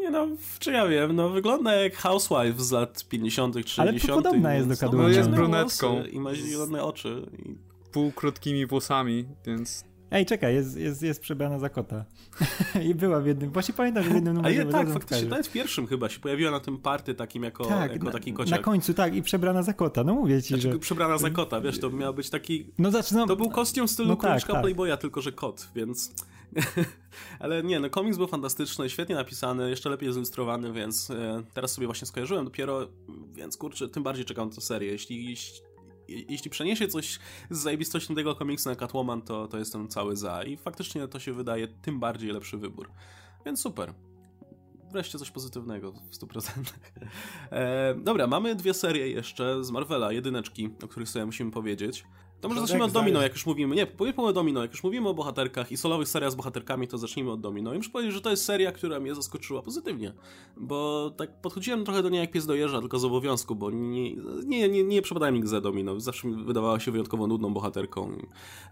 Nie 0.00 0.10
no, 0.10 0.28
czy 0.58 0.72
ja 0.72 0.88
wiem, 0.88 1.16
no 1.16 1.28
wygląda 1.28 1.74
jak 1.74 1.96
housewife 1.96 2.62
z 2.62 2.70
lat 2.70 3.04
50 3.08 3.54
-tych, 3.54 3.68
60 3.68 4.10
Ale 4.10 4.16
podobna 4.16 4.54
jest 4.54 4.68
do 4.68 4.76
Kadłubia. 4.76 5.02
No 5.02 5.08
jest 5.08 5.30
brunetką. 5.30 6.04
I 6.04 6.20
ma 6.20 6.34
zielone 6.34 6.84
oczy. 6.84 7.26
I... 7.38 7.56
Półkrótkimi 7.92 8.66
włosami, 8.66 9.24
więc... 9.46 9.84
Ej, 10.10 10.26
czekaj, 10.26 10.54
jest, 10.54 10.76
jest, 10.76 11.02
jest 11.02 11.20
przebrana 11.20 11.58
za 11.58 11.68
kota. 11.68 12.04
I 12.90 12.94
była 12.94 13.20
w 13.20 13.26
jednym, 13.26 13.50
właśnie 13.50 13.74
pamiętam, 13.74 14.04
że 14.04 14.10
w 14.10 14.14
jednym 14.14 14.34
numerze. 14.34 14.60
A 14.60 14.64
je, 14.64 14.70
tak, 14.70 14.90
faktycznie, 14.92 15.28
nawet 15.28 15.46
w 15.46 15.52
pierwszym 15.52 15.86
chyba 15.86 16.08
się 16.08 16.20
pojawiła 16.20 16.50
na 16.50 16.60
tym 16.60 16.78
party 16.78 17.14
takim 17.14 17.42
jako, 17.42 17.64
tak, 17.64 17.92
jako 17.92 18.10
taki 18.10 18.32
kociak. 18.32 18.58
Na 18.58 18.64
końcu, 18.64 18.94
tak, 18.94 19.14
i 19.14 19.22
przebrana 19.22 19.62
za 19.62 19.72
kota, 19.72 20.04
no 20.04 20.14
mówię 20.14 20.42
ci, 20.42 20.48
znaczy, 20.48 20.72
że... 20.72 20.78
Przebrana 20.78 21.18
za 21.18 21.30
kota, 21.30 21.60
wiesz, 21.60 21.80
to 21.80 21.90
miał 21.90 22.14
być 22.14 22.30
taki... 22.30 22.66
No 22.78 22.90
zaczynam... 22.90 23.28
To 23.28 23.36
był 23.36 23.50
kostium 23.50 23.88
w 23.88 23.90
stylu 23.90 24.08
no, 24.08 24.16
tak, 24.16 24.42
tak. 24.42 24.60
Playboya, 24.60 24.96
tylko 25.00 25.20
że 25.20 25.32
kot, 25.32 25.68
więc... 25.74 26.14
Ale 27.40 27.62
nie, 27.62 27.80
no 27.80 27.90
komiks 27.90 28.16
był 28.16 28.26
fantastyczny, 28.26 28.90
świetnie 28.90 29.14
napisany, 29.14 29.70
jeszcze 29.70 29.90
lepiej 29.90 30.12
zilustrowany, 30.12 30.72
więc 30.72 31.10
e, 31.10 31.42
teraz 31.54 31.72
sobie 31.72 31.86
właśnie 31.86 32.06
skojarzyłem 32.06 32.44
dopiero, 32.44 32.88
więc 33.32 33.56
kurczę, 33.56 33.88
tym 33.88 34.02
bardziej 34.02 34.24
czekam 34.24 34.48
na 34.48 34.54
tę 34.54 34.60
serię. 34.60 34.92
Jeśli, 34.92 35.30
jeśli, 35.30 35.60
jeśli 36.08 36.50
przeniesie 36.50 36.88
coś 36.88 37.18
z 37.50 37.58
zajebistością 37.58 38.14
tego 38.14 38.34
komiksu 38.34 38.68
na 38.68 38.76
Catwoman, 38.76 39.22
to, 39.22 39.48
to 39.48 39.58
jestem 39.58 39.88
cały 39.88 40.16
za 40.16 40.42
i 40.42 40.56
faktycznie 40.56 41.08
to 41.08 41.18
się 41.18 41.32
wydaje 41.32 41.68
tym 41.68 42.00
bardziej 42.00 42.30
lepszy 42.30 42.58
wybór. 42.58 42.90
Więc 43.46 43.60
super. 43.60 43.94
wreszcie 44.92 45.18
coś 45.18 45.30
pozytywnego 45.30 45.92
w 45.92 46.10
100%. 46.10 46.50
E, 47.50 47.94
dobra, 47.94 48.26
mamy 48.26 48.54
dwie 48.54 48.74
serie 48.74 49.08
jeszcze 49.08 49.64
z 49.64 49.70
Marvela, 49.70 50.12
jedyneczki, 50.12 50.70
o 50.84 50.88
których 50.88 51.08
sobie 51.08 51.26
musimy 51.26 51.50
powiedzieć. 51.50 52.04
To 52.40 52.48
może 52.48 52.60
zacznijmy 52.60 52.84
od 52.84 52.92
Domino, 52.92 53.22
jak 53.22 53.32
już 53.32 53.46
mówimy. 53.46 53.76
Nie, 53.76 53.86
powiedzmy 53.86 54.22
o 54.24 54.32
Domino, 54.32 54.62
jak 54.62 54.70
już 54.70 54.84
mówimy 54.84 55.08
o 55.08 55.14
bohaterkach 55.14 55.72
i 55.72 55.76
solowych 55.76 56.08
seriach 56.08 56.32
z 56.32 56.34
bohaterkami, 56.34 56.88
to 56.88 56.98
zacznijmy 56.98 57.30
od 57.30 57.40
Domino. 57.40 57.74
I 57.74 57.76
muszę 57.76 57.90
powiedzieć, 57.90 58.14
że 58.14 58.20
to 58.20 58.30
jest 58.30 58.44
seria, 58.44 58.72
która 58.72 59.00
mnie 59.00 59.14
zaskoczyła 59.14 59.62
pozytywnie, 59.62 60.12
bo 60.56 61.10
tak 61.16 61.40
podchodziłem 61.40 61.84
trochę 61.84 62.02
do 62.02 62.08
niej 62.08 62.20
jak 62.20 62.30
pies 62.30 62.46
dojeżdża, 62.46 62.80
tylko 62.80 62.98
z 62.98 63.04
obowiązku, 63.04 63.54
bo 63.54 63.70
nie, 63.70 64.14
nie, 64.44 64.68
nie, 64.68 64.84
nie 64.84 65.02
przepadałem 65.02 65.34
nigdy 65.34 65.48
za 65.48 65.60
Domino. 65.60 66.00
Zawsze 66.00 66.28
mi 66.28 66.44
wydawała 66.44 66.80
się 66.80 66.90
wyjątkowo 66.90 67.26
nudną 67.26 67.54
bohaterką. 67.54 68.16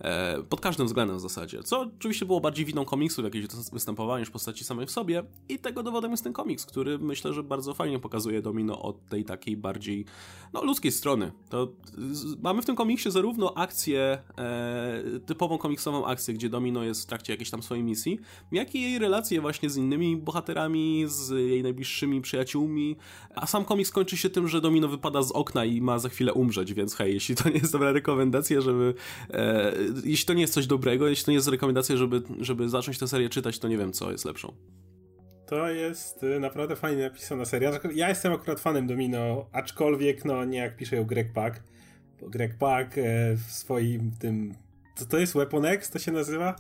E, 0.01 0.43
pod 0.43 0.61
każdym 0.61 0.87
względem 0.87 1.17
w 1.17 1.21
zasadzie. 1.21 1.63
Co 1.63 1.87
oczywiście 1.99 2.27
było 2.27 2.41
bardziej 2.41 2.65
winą 2.65 2.85
komiksu, 2.85 3.23
w 3.23 3.25
jakiejś 3.25 3.47
występowała 3.73 4.21
niż 4.21 4.31
postaci 4.31 4.65
samej 4.65 4.87
w 4.87 4.91
sobie. 4.91 5.23
I 5.49 5.59
tego 5.59 5.83
dowodem 5.83 6.11
jest 6.11 6.25
ten 6.25 6.33
komiks, 6.33 6.67
który 6.67 6.99
myślę, 6.99 7.33
że 7.33 7.43
bardzo 7.43 7.75
fajnie 7.75 7.99
pokazuje 7.99 8.43
Domino 8.43 8.83
od 8.83 9.07
tej 9.09 9.25
takiej 9.25 9.57
bardziej 9.57 10.05
no, 10.53 10.65
ludzkiej 10.65 10.93
strony. 10.93 11.33
To 11.49 11.69
z, 11.99 12.43
mamy 12.43 12.63
w 12.63 12.67
tym 12.67 12.77
komiksie 12.77 13.11
zarówno 13.11 13.58
akcję, 13.59 14.19
e, 14.39 15.03
typową 15.27 15.59
komiksową 15.59 16.07
akcję, 16.07 16.35
gdzie 16.35 16.49
Domino 16.49 16.83
jest 16.83 17.03
w 17.03 17.07
trakcie 17.07 17.33
jakiejś 17.33 17.51
tam 17.51 17.63
swojej 17.63 17.85
misji, 17.85 18.21
jak 18.53 18.75
i 18.75 18.83
jej 18.83 18.99
relacje 18.99 19.41
właśnie 19.41 19.71
z 19.71 19.77
innymi 19.77 20.17
bohaterami, 20.17 21.05
z 21.07 21.31
jej 21.31 21.63
najbliższymi 21.63 22.21
przyjaciółmi, 22.21 22.97
a 23.35 23.47
sam 23.47 23.65
komiks 23.65 23.91
kończy 23.91 24.17
się 24.17 24.31
tym, 24.31 24.49
że 24.49 24.61
Domino 24.61 24.89
wypada 24.89 25.23
z 25.23 25.33
okna 25.33 25.65
i 25.65 25.81
ma 25.81 25.99
za 25.99 26.09
chwilę 26.09 26.33
umrzeć, 26.33 26.75
więc 26.75 26.95
hej, 26.95 27.15
jeśli 27.15 27.35
to 27.35 27.49
nie 27.49 27.59
jest 27.59 27.73
dobra 27.73 27.93
rekomendacja, 27.93 28.61
żeby 28.61 28.95
e, 29.31 29.73
jeśli 30.05 30.27
to 30.27 30.35
nie 30.35 30.41
jest 30.41 30.55
coś 30.55 30.67
dobrego, 30.67 31.09
jeśli 31.09 31.25
to 31.25 31.31
nie 31.31 31.37
jest 31.37 31.49
rekomendacja, 31.49 31.97
żeby, 31.97 32.23
żeby 32.41 32.69
zacząć 32.69 32.99
tę 32.99 33.09
serię 33.09 33.29
czytać, 33.29 33.59
to 33.59 33.69
nie 33.69 33.79
wiem, 33.79 33.93
co 33.93 34.13
jest 34.13 34.25
lepszą. 34.25 34.53
To 35.49 35.69
jest 35.69 36.23
y, 36.23 36.41
naprawdę 36.41 36.77
fajnie 36.77 37.03
napisana 37.03 37.45
seria. 37.45 37.71
Ja 37.95 38.09
jestem 38.09 38.33
akurat 38.33 38.61
fanem 38.61 38.87
Domino, 38.87 39.47
aczkolwiek 39.53 40.25
no 40.25 40.45
nie 40.45 40.59
jak 40.59 40.77
pisze 40.77 40.97
ją 40.97 41.05
Greg 41.05 41.33
Pak. 41.33 41.63
Greg 42.23 42.55
Pak 42.55 42.99
e, 42.99 43.03
w 43.37 43.53
swoim 43.53 44.11
tym. 44.19 44.55
Co 44.97 45.07
to 45.07 45.19
jest? 45.19 45.35
Weapon 45.35 45.65
X 45.67 45.91
to 45.91 45.99
się 45.99 46.13
nazywa? 46.13 46.57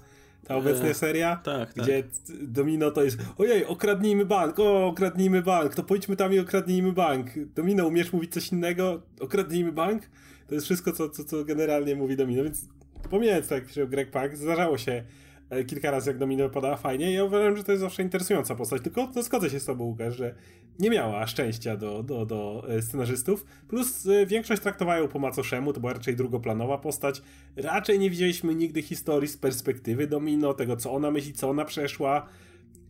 Ta 0.46 0.56
obecna 0.56 0.88
e, 0.88 0.94
seria? 0.94 1.36
Tak, 1.36 1.72
Gdzie 1.74 2.02
tak. 2.02 2.12
Domino 2.42 2.90
to 2.90 3.04
jest 3.04 3.18
ojej, 3.38 3.64
okradnijmy 3.64 4.24
bank, 4.24 4.58
o, 4.58 4.86
okradnijmy 4.86 5.42
bank, 5.42 5.74
to 5.74 5.82
pójdźmy 5.82 6.16
tam 6.16 6.32
i 6.32 6.38
okradnijmy 6.38 6.92
bank. 6.92 7.30
Domino, 7.54 7.86
umiesz 7.86 8.12
mówić 8.12 8.32
coś 8.32 8.52
innego? 8.52 9.02
Okradnijmy 9.20 9.72
bank? 9.72 10.02
To 10.46 10.54
jest 10.54 10.66
wszystko, 10.66 10.92
co, 10.92 11.08
co, 11.08 11.24
co 11.24 11.44
generalnie 11.44 11.96
mówi 11.96 12.16
Domino, 12.16 12.44
więc 12.44 12.68
pomijając 13.10 13.48
tak, 13.48 13.68
że 13.68 13.86
Greg 13.86 14.10
Pak, 14.10 14.36
zdarzało 14.36 14.78
się 14.78 15.04
E, 15.50 15.64
kilka 15.64 15.90
razy 15.90 16.10
jak 16.10 16.18
Domino 16.18 16.48
podała 16.48 16.76
fajnie. 16.76 17.12
Ja 17.12 17.24
uważam, 17.24 17.56
że 17.56 17.64
to 17.64 17.72
jest 17.72 17.82
zawsze 17.82 18.02
interesująca 18.02 18.54
postać, 18.54 18.82
tylko 18.82 19.08
no, 19.14 19.22
zgodzę 19.22 19.50
się 19.50 19.60
z 19.60 19.64
tobą, 19.64 19.84
Łukasz, 19.84 20.16
że 20.16 20.34
nie 20.78 20.90
miała 20.90 21.26
szczęścia 21.26 21.76
do, 21.76 22.02
do, 22.02 22.26
do 22.26 22.64
e, 22.68 22.82
scenarzystów. 22.82 23.44
Plus 23.68 24.06
e, 24.06 24.26
większość 24.26 24.62
traktowała 24.62 24.98
ją 24.98 25.08
po 25.08 25.18
macoszemu, 25.18 25.72
to 25.72 25.80
była 25.80 25.92
raczej 25.92 26.16
drugoplanowa 26.16 26.78
postać. 26.78 27.22
Raczej 27.56 27.98
nie 27.98 28.10
widzieliśmy 28.10 28.54
nigdy 28.54 28.82
historii 28.82 29.28
z 29.28 29.36
perspektywy 29.36 30.06
Domino, 30.06 30.54
tego 30.54 30.76
co 30.76 30.92
ona 30.92 31.10
myśli, 31.10 31.32
co 31.32 31.50
ona 31.50 31.64
przeszła. 31.64 32.26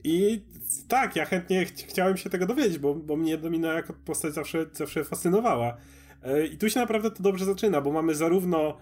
I 0.04 0.42
tak, 0.88 1.16
ja 1.16 1.24
chętnie 1.24 1.66
ch 1.66 1.68
chciałem 1.70 2.16
się 2.16 2.30
tego 2.30 2.46
dowiedzieć, 2.46 2.78
bo, 2.78 2.94
bo 2.94 3.16
mnie 3.16 3.38
Domino 3.38 3.72
jako 3.72 3.92
postać 4.04 4.34
zawsze, 4.34 4.66
zawsze 4.72 5.04
fascynowała. 5.04 5.76
I 6.52 6.56
tu 6.58 6.70
się 6.70 6.80
naprawdę 6.80 7.10
to 7.10 7.22
dobrze 7.22 7.44
zaczyna, 7.44 7.80
bo 7.80 7.92
mamy 7.92 8.14
zarówno 8.14 8.78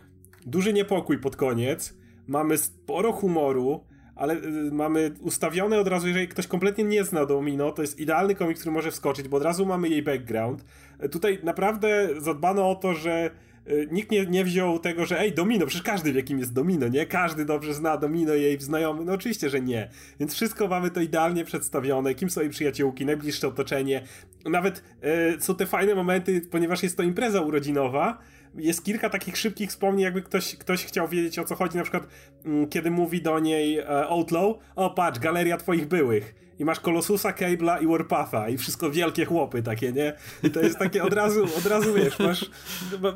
duży 0.47 0.73
niepokój 0.73 1.19
pod 1.19 1.37
koniec, 1.37 1.95
mamy 2.27 2.59
sporo 2.59 3.13
humoru, 3.13 3.85
ale 4.17 4.35
y, 4.35 4.73
mamy 4.73 5.11
ustawione 5.21 5.81
od 5.81 5.89
razu, 5.89 6.09
jeżeli 6.09 6.29
ktoś 6.29 6.47
kompletnie 6.47 6.85
nie 6.85 7.05
zna 7.05 7.27
Domino, 7.27 7.73
to 7.73 7.83
jest 7.83 8.01
idealny 8.01 8.35
komik, 8.35 8.59
który 8.59 8.73
może 8.73 8.91
wskoczyć, 8.91 9.29
bo 9.29 9.37
od 9.37 9.43
razu 9.43 9.67
mamy 9.67 9.89
jej 9.89 10.03
background. 10.03 10.65
Y, 11.05 11.09
tutaj 11.09 11.39
naprawdę 11.43 12.09
zadbano 12.19 12.71
o 12.71 12.75
to, 12.75 12.95
że 12.95 13.31
y, 13.69 13.89
nikt 13.91 14.11
nie, 14.11 14.27
nie 14.27 14.45
wziął 14.45 14.79
tego, 14.79 15.07
że 15.07 15.21
ej, 15.21 15.33
Domino, 15.33 15.67
przecież 15.67 15.83
każdy 15.83 16.13
wie, 16.13 16.23
kim 16.23 16.39
jest 16.39 16.53
Domino, 16.53 16.89
nie? 16.89 17.07
Każdy 17.07 17.45
dobrze 17.45 17.75
zna 17.75 17.97
Domino, 17.97 18.35
jej 18.35 18.61
znajomy. 18.61 19.05
No 19.05 19.13
oczywiście, 19.13 19.51
że 19.51 19.61
nie. 19.61 19.89
Więc 20.21 20.35
wszystko 20.35 20.69
mamy 20.69 20.91
to 20.91 21.01
idealnie 21.01 21.45
przedstawione, 21.45 22.15
kim 22.15 22.31
są 22.31 22.41
jej 22.41 22.51
przyjaciółki, 22.51 23.07
najbliższe 23.07 23.49
otoczenie. 23.49 24.03
Nawet 24.45 24.83
e, 25.03 25.41
są 25.41 25.55
te 25.55 25.67
fajne 25.67 25.95
momenty, 25.95 26.41
ponieważ 26.51 26.83
jest 26.83 26.97
to 26.97 27.03
impreza 27.03 27.41
urodzinowa, 27.41 28.19
jest 28.57 28.85
kilka 28.85 29.11
takich 29.11 29.37
szybkich 29.37 29.71
wspomnień, 29.71 30.05
jakby 30.05 30.23
ktoś, 30.23 30.57
ktoś 30.57 30.85
chciał 30.85 31.09
wiedzieć 31.09 31.39
o 31.39 31.45
co 31.45 31.55
chodzi, 31.55 31.77
na 31.77 31.83
przykład 31.83 32.07
mm, 32.45 32.69
kiedy 32.69 32.91
mówi 32.91 33.23
do 33.23 33.39
niej 33.39 33.79
e, 33.79 33.89
Outlaw, 33.89 34.57
o 34.77 34.91
patrz, 34.91 35.19
galeria 35.19 35.57
twoich 35.57 35.87
byłych 35.87 36.35
i 36.59 36.65
masz 36.65 36.81
Kolosusa, 36.81 37.33
Cable'a 37.33 37.83
i 37.83 37.87
Warpatha 37.87 38.49
i 38.49 38.59
wszystko 38.59 38.91
wielkie 38.91 39.25
chłopy 39.25 39.63
takie, 39.63 39.93
nie? 39.93 40.13
I 40.43 40.51
to 40.51 40.61
jest 40.61 40.79
takie 40.79 41.05
od 41.05 41.13
razu, 41.13 41.45
od 41.59 41.67
razu 41.67 41.95
wiesz, 41.95 42.19
masz, 42.19 42.51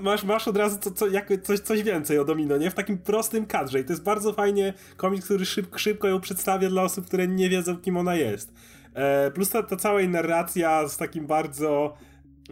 masz, 0.00 0.24
masz 0.24 0.48
od 0.48 0.56
razu 0.56 0.78
co, 0.78 0.90
co, 0.90 1.06
coś, 1.42 1.60
coś 1.60 1.82
więcej 1.82 2.18
o 2.18 2.24
Domino, 2.24 2.56
nie? 2.56 2.70
W 2.70 2.74
takim 2.74 2.98
prostym 2.98 3.46
kadrze 3.46 3.80
i 3.80 3.84
to 3.84 3.92
jest 3.92 4.02
bardzo 4.02 4.32
fajnie 4.32 4.74
komiks, 4.96 5.24
który 5.24 5.46
szyb, 5.46 5.76
szybko 5.76 6.08
ją 6.08 6.20
przedstawia 6.20 6.68
dla 6.68 6.82
osób, 6.82 7.06
które 7.06 7.28
nie 7.28 7.48
wiedzą, 7.48 7.76
kim 7.76 7.96
ona 7.96 8.14
jest. 8.14 8.52
E, 8.94 9.30
plus 9.30 9.50
ta, 9.50 9.62
ta 9.62 9.76
cała 9.76 10.02
narracja 10.02 10.88
z 10.88 10.96
takim 10.96 11.26
bardzo 11.26 11.96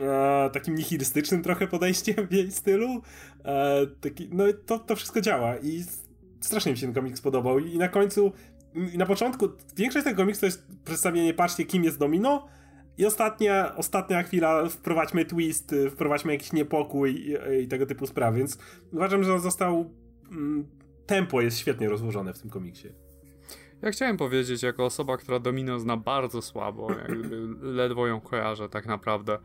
e, 0.00 0.50
takim 0.52 0.74
nihilistycznym 0.74 1.42
trochę 1.42 1.66
podejściem 1.66 2.26
w 2.28 2.32
jej 2.32 2.50
stylu. 2.52 3.02
E, 3.44 3.86
taki, 4.00 4.28
no 4.32 4.44
to, 4.66 4.78
to 4.78 4.96
wszystko 4.96 5.20
działa 5.20 5.56
i 5.56 5.84
strasznie 6.40 6.72
mi 6.72 6.78
się 6.78 6.86
ten 6.86 6.94
komiks 6.94 7.20
podobał. 7.20 7.58
I 7.58 7.78
na 7.78 7.88
końcu, 7.88 8.32
i 8.94 8.98
na 8.98 9.06
początku, 9.06 9.48
większość 9.76 10.04
tego 10.04 10.16
komiksu 10.16 10.40
to 10.40 10.46
jest 10.46 10.66
przedstawienie, 10.84 11.34
patrzcie, 11.34 11.64
kim 11.64 11.84
jest 11.84 11.98
Domino. 11.98 12.46
I 12.98 13.06
ostatnia, 13.06 13.76
ostatnia 13.76 14.22
chwila, 14.22 14.68
wprowadźmy 14.68 15.24
twist, 15.24 15.74
wprowadźmy 15.90 16.32
jakiś 16.32 16.52
niepokój 16.52 17.14
i, 17.14 17.36
i 17.62 17.68
tego 17.68 17.86
typu 17.86 18.06
sprawy, 18.06 18.38
więc 18.38 18.58
uważam, 18.92 19.24
że 19.24 19.34
on 19.34 19.40
został. 19.40 19.90
Mm, 20.30 20.78
tempo 21.06 21.40
jest 21.40 21.58
świetnie 21.58 21.88
rozłożone 21.88 22.34
w 22.34 22.38
tym 22.38 22.50
komiksie. 22.50 22.88
Ja 23.82 23.90
chciałem 23.90 24.16
powiedzieć, 24.16 24.62
jako 24.62 24.84
osoba, 24.84 25.16
która 25.16 25.38
Domino 25.38 25.78
zna 25.78 25.96
bardzo 25.96 26.42
słabo, 26.42 26.92
jakby 26.92 27.48
ledwo 27.80 28.06
ją 28.06 28.20
kojarzę 28.20 28.68
tak 28.68 28.86
naprawdę. 28.86 29.38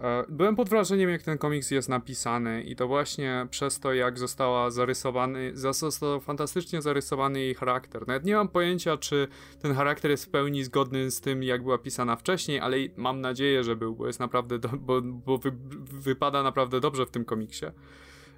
E, 0.00 0.24
byłem 0.28 0.56
pod 0.56 0.68
wrażeniem, 0.68 1.10
jak 1.10 1.22
ten 1.22 1.38
komiks 1.38 1.70
jest 1.70 1.88
napisany, 1.88 2.62
i 2.62 2.76
to 2.76 2.88
właśnie 2.88 3.46
przez 3.50 3.80
to, 3.80 3.92
jak 3.92 4.18
została 4.18 4.70
zarysowany, 4.70 5.52
został 5.54 6.20
fantastycznie 6.20 6.82
zarysowany 6.82 7.40
jej 7.40 7.54
charakter. 7.54 8.06
Nawet 8.06 8.24
nie 8.24 8.34
mam 8.34 8.48
pojęcia, 8.48 8.96
czy 8.96 9.28
ten 9.62 9.74
charakter 9.74 10.10
jest 10.10 10.24
w 10.24 10.30
pełni 10.30 10.64
zgodny 10.64 11.10
z 11.10 11.20
tym, 11.20 11.42
jak 11.42 11.62
była 11.62 11.78
pisana 11.78 12.16
wcześniej, 12.16 12.60
ale 12.60 12.76
mam 12.96 13.20
nadzieję, 13.20 13.64
że 13.64 13.76
był, 13.76 13.96
bo 13.96 14.06
jest 14.06 14.20
naprawdę, 14.20 14.58
do, 14.58 14.68
bo, 14.68 15.02
bo 15.02 15.38
wy, 15.38 15.52
wypada 15.92 16.42
naprawdę 16.42 16.80
dobrze 16.80 17.06
w 17.06 17.10
tym 17.10 17.24
komiksie. 17.24 17.66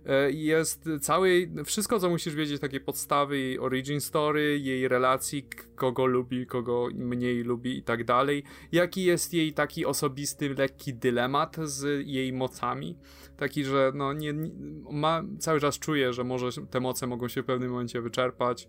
E, 0.06 0.30
jest 0.30 0.88
całej, 1.00 1.50
wszystko 1.64 2.00
co 2.00 2.10
musisz 2.10 2.34
wiedzieć, 2.34 2.60
takie 2.60 2.80
podstawy 2.80 3.38
jej 3.38 3.58
origin 3.58 4.00
story, 4.00 4.58
jej 4.58 4.88
relacji, 4.88 5.48
kogo 5.74 6.06
lubi, 6.06 6.46
kogo 6.46 6.88
mniej 6.94 7.42
lubi 7.42 7.78
i 7.78 7.82
tak 7.82 8.04
dalej. 8.04 8.44
Jaki 8.72 9.04
jest 9.04 9.34
jej 9.34 9.52
taki 9.52 9.86
osobisty, 9.86 10.54
lekki 10.54 10.94
dylemat 10.94 11.56
z 11.64 12.06
jej 12.06 12.32
mocami. 12.32 12.98
Taki, 13.36 13.64
że 13.64 13.92
no 13.94 14.12
nie, 14.12 14.32
nie 14.32 14.50
ma, 14.90 15.22
cały 15.38 15.60
czas 15.60 15.78
czuje, 15.78 16.12
że 16.12 16.24
może 16.24 16.48
te 16.70 16.80
moce 16.80 17.06
mogą 17.06 17.28
się 17.28 17.42
w 17.42 17.46
pewnym 17.46 17.70
momencie 17.70 18.00
wyczerpać 18.00 18.68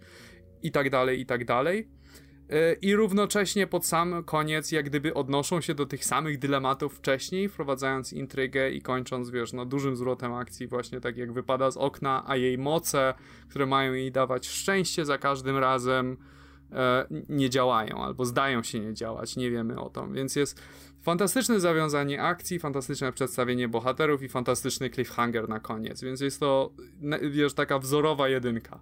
i 0.64 0.72
tak 0.72 0.90
dalej, 0.90 1.20
i 1.20 1.26
tak 1.26 1.46
dalej. 1.46 1.88
I 2.82 2.96
równocześnie 2.96 3.68
pod 3.68 3.86
sam 3.86 4.24
koniec, 4.24 4.72
jak 4.72 4.86
gdyby 4.86 5.14
odnoszą 5.14 5.62
się 5.62 5.76
do 5.76 5.86
tych 5.86 6.06
samych 6.06 6.40
dylematów 6.40 6.98
wcześniej, 6.98 7.50
wprowadzając 7.50 8.14
intrygę 8.14 8.70
i 8.70 8.82
kończąc, 8.82 9.30
wiesz, 9.30 9.54
no 9.54 9.66
dużym 9.66 9.96
zwrotem 9.96 10.34
akcji, 10.34 10.68
właśnie 10.68 11.02
tak 11.02 11.18
jak 11.18 11.34
wypada 11.34 11.72
z 11.72 11.78
okna, 11.78 12.24
a 12.28 12.36
jej 12.36 12.58
moce, 12.58 13.14
które 13.50 13.66
mają 13.66 13.94
jej 13.94 14.12
dawać 14.12 14.48
szczęście 14.48 15.06
za 15.06 15.18
każdym 15.18 15.58
razem, 15.58 16.18
e, 16.72 17.08
nie 17.30 17.50
działają, 17.50 18.04
albo 18.04 18.26
zdają 18.26 18.64
się 18.64 18.80
nie 18.80 18.94
działać, 18.94 19.36
nie 19.36 19.52
wiemy 19.52 19.80
o 19.80 19.90
tym, 19.90 20.14
więc 20.14 20.36
jest 20.36 20.62
fantastyczne 21.02 21.60
zawiązanie 21.60 22.22
akcji, 22.22 22.60
fantastyczne 22.60 23.12
przedstawienie 23.12 23.68
bohaterów 23.68 24.24
i 24.24 24.30
fantastyczny 24.30 24.90
cliffhanger 24.90 25.50
na 25.50 25.60
koniec, 25.60 26.02
więc 26.02 26.22
jest 26.22 26.40
to, 26.40 26.72
wiesz, 27.32 27.54
taka 27.54 27.80
wzorowa 27.80 28.30
jedynka 28.30 28.80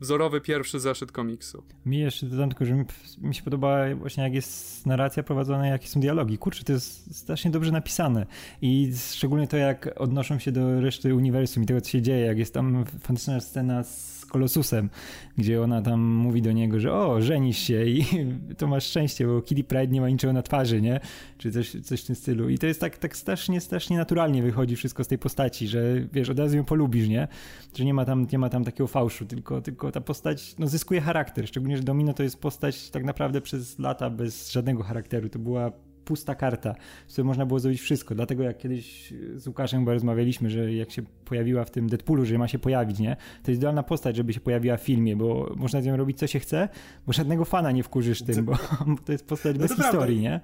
wzorowy 0.00 0.40
pierwszy 0.40 0.80
zeszyt 0.80 1.12
komiksu. 1.12 1.62
Mi 1.86 1.98
jeszcze 1.98 2.26
dodam 2.26 2.48
tylko, 2.48 2.64
że 2.64 2.74
mi, 2.74 2.84
mi, 3.18 3.34
się 3.34 3.42
podoba 3.42 3.94
właśnie 3.94 4.22
jak 4.22 4.34
jest 4.34 4.86
narracja 4.86 5.22
prowadzona, 5.22 5.66
jakie 5.66 5.88
są 5.88 6.00
dialogi. 6.00 6.38
Kurczę, 6.38 6.64
to 6.64 6.72
jest 6.72 7.16
strasznie 7.16 7.50
dobrze 7.50 7.72
napisane 7.72 8.26
i 8.62 8.92
szczególnie 9.10 9.48
to, 9.48 9.56
jak 9.56 9.90
odnoszą 9.96 10.38
się 10.38 10.52
do 10.52 10.80
reszty 10.80 11.14
uniwersum 11.14 11.62
i 11.62 11.66
tego, 11.66 11.80
co 11.80 11.90
się 11.90 12.02
dzieje, 12.02 12.26
jak 12.26 12.38
jest 12.38 12.54
tam 12.54 12.84
fantastyczna 12.84 13.40
scena 13.40 13.84
z 13.84 14.17
Kolosusem, 14.28 14.90
gdzie 15.38 15.62
ona 15.62 15.82
tam 15.82 16.00
mówi 16.00 16.42
do 16.42 16.52
niego, 16.52 16.80
że 16.80 16.92
o, 16.92 17.22
żenisz 17.22 17.58
się 17.58 17.84
i 17.84 18.04
to 18.58 18.66
masz 18.66 18.84
szczęście, 18.84 19.26
bo 19.26 19.42
Kitty 19.42 19.64
Pride 19.64 19.92
nie 19.92 20.00
ma 20.00 20.08
niczego 20.08 20.32
na 20.32 20.42
twarzy, 20.42 20.82
nie? 20.82 21.00
Czy 21.38 21.52
coś, 21.52 21.70
coś 21.70 22.02
w 22.02 22.06
tym 22.06 22.16
stylu. 22.16 22.48
I 22.48 22.58
to 22.58 22.66
jest 22.66 22.80
tak, 22.80 22.98
tak 22.98 23.16
strasznie, 23.16 23.60
strasznie 23.60 23.96
naturalnie 23.96 24.42
wychodzi 24.42 24.76
wszystko 24.76 25.04
z 25.04 25.08
tej 25.08 25.18
postaci, 25.18 25.68
że 25.68 25.94
wiesz, 26.12 26.30
od 26.30 26.38
razu 26.38 26.56
ją 26.56 26.64
polubisz, 26.64 27.08
nie? 27.08 27.28
Że 27.76 27.84
nie 27.84 27.94
ma 27.94 28.04
tam, 28.04 28.26
nie 28.32 28.38
ma 28.38 28.48
tam 28.48 28.64
takiego 28.64 28.86
fałszu, 28.86 29.26
tylko, 29.26 29.60
tylko 29.60 29.92
ta 29.92 30.00
postać 30.00 30.54
no, 30.58 30.66
zyskuje 30.66 31.00
charakter, 31.00 31.48
szczególnie, 31.48 31.76
że 31.76 31.82
Domino 31.82 32.12
to 32.12 32.22
jest 32.22 32.40
postać 32.40 32.90
tak 32.90 33.04
naprawdę 33.04 33.40
przez 33.40 33.78
lata 33.78 34.10
bez 34.10 34.52
żadnego 34.52 34.82
charakteru. 34.82 35.28
To 35.28 35.38
była 35.38 35.72
pusta 36.08 36.34
karta, 36.34 36.74
z 37.06 37.12
której 37.12 37.26
można 37.26 37.46
było 37.46 37.60
zrobić 37.60 37.80
wszystko. 37.80 38.14
Dlatego 38.14 38.42
jak 38.42 38.58
kiedyś 38.58 39.14
z 39.34 39.46
Łukaszem 39.46 39.80
chyba 39.80 39.92
rozmawialiśmy, 39.92 40.50
że 40.50 40.72
jak 40.72 40.90
się 40.90 41.02
pojawiła 41.24 41.64
w 41.64 41.70
tym 41.70 41.88
Deadpoolu, 41.88 42.24
że 42.24 42.38
ma 42.38 42.48
się 42.48 42.58
pojawić, 42.58 42.98
nie? 42.98 43.16
To 43.42 43.50
jest 43.50 43.60
idealna 43.60 43.82
postać, 43.82 44.16
żeby 44.16 44.32
się 44.32 44.40
pojawiła 44.40 44.76
w 44.76 44.82
filmie, 44.82 45.16
bo 45.16 45.54
można 45.56 45.82
z 45.82 45.86
nią 45.86 45.96
robić 45.96 46.18
co 46.18 46.26
się 46.26 46.38
chce, 46.38 46.68
bo 47.06 47.12
żadnego 47.12 47.44
fana 47.44 47.72
nie 47.72 47.82
wkurzysz 47.82 48.22
tym, 48.22 48.44
bo 48.44 48.56
to 49.04 49.12
jest 49.12 49.26
postać 49.26 49.56
no 49.56 49.62
bez 49.62 49.76
historii, 49.76 50.20
nie? 50.20 50.40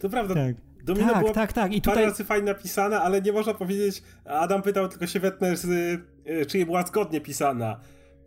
To 0.00 0.08
prawda. 0.08 0.34
Tak. 0.34 0.56
Domino 0.84 1.12
tak, 1.12 1.20
było 1.20 1.32
tak, 1.32 1.52
tak. 1.52 1.72
I 1.72 1.80
tutaj... 1.80 1.94
parę 1.94 2.06
razy 2.06 2.24
fajnie 2.24 2.46
napisana, 2.46 3.02
ale 3.02 3.22
nie 3.22 3.32
można 3.32 3.54
powiedzieć, 3.54 4.02
Adam 4.24 4.62
pytał, 4.62 4.88
tylko 4.88 5.06
się 5.06 5.20
wetnę, 5.20 5.54
czy 6.48 6.66
była 6.66 6.82
zgodnie 6.82 7.20
pisana. 7.20 7.80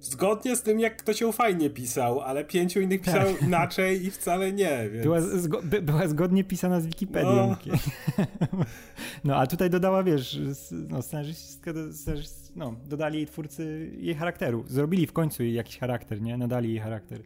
Zgodnie 0.06 0.56
z 0.56 0.62
tym, 0.62 0.80
jak 0.80 0.98
ktoś 0.98 1.22
ją 1.22 1.32
fajnie 1.32 1.70
pisał, 1.70 2.22
ale 2.22 2.46
pięciu 2.46 2.82
innych 2.82 3.02
tak. 3.02 3.14
pisało 3.14 3.38
inaczej 3.38 4.06
i 4.06 4.12
wcale 4.12 4.52
nie. 4.52 4.90
Więc... 4.90 5.04
Była, 5.04 5.22
zgo 5.22 5.62
by, 5.64 5.82
była 5.82 6.08
zgodnie 6.08 6.44
pisana 6.44 6.82
z 6.82 6.86
Wikipedią. 6.86 7.56
No. 7.66 7.78
no, 9.24 9.36
a 9.36 9.48
tutaj 9.48 9.70
dodała, 9.70 10.04
wiesz, 10.04 10.40
no, 10.72 11.02
scenarzystka, 11.02 11.72
no, 12.56 12.76
dodali 12.86 13.18
jej 13.18 13.28
twórcy 13.28 13.92
jej 13.98 14.16
charakteru. 14.16 14.64
Zrobili 14.68 15.08
w 15.08 15.14
końcu 15.14 15.44
jej 15.44 15.54
jakiś 15.54 15.78
charakter, 15.78 16.22
nie? 16.22 16.38
Nadali 16.38 16.70
jej 16.70 16.80
charakter. 16.80 17.22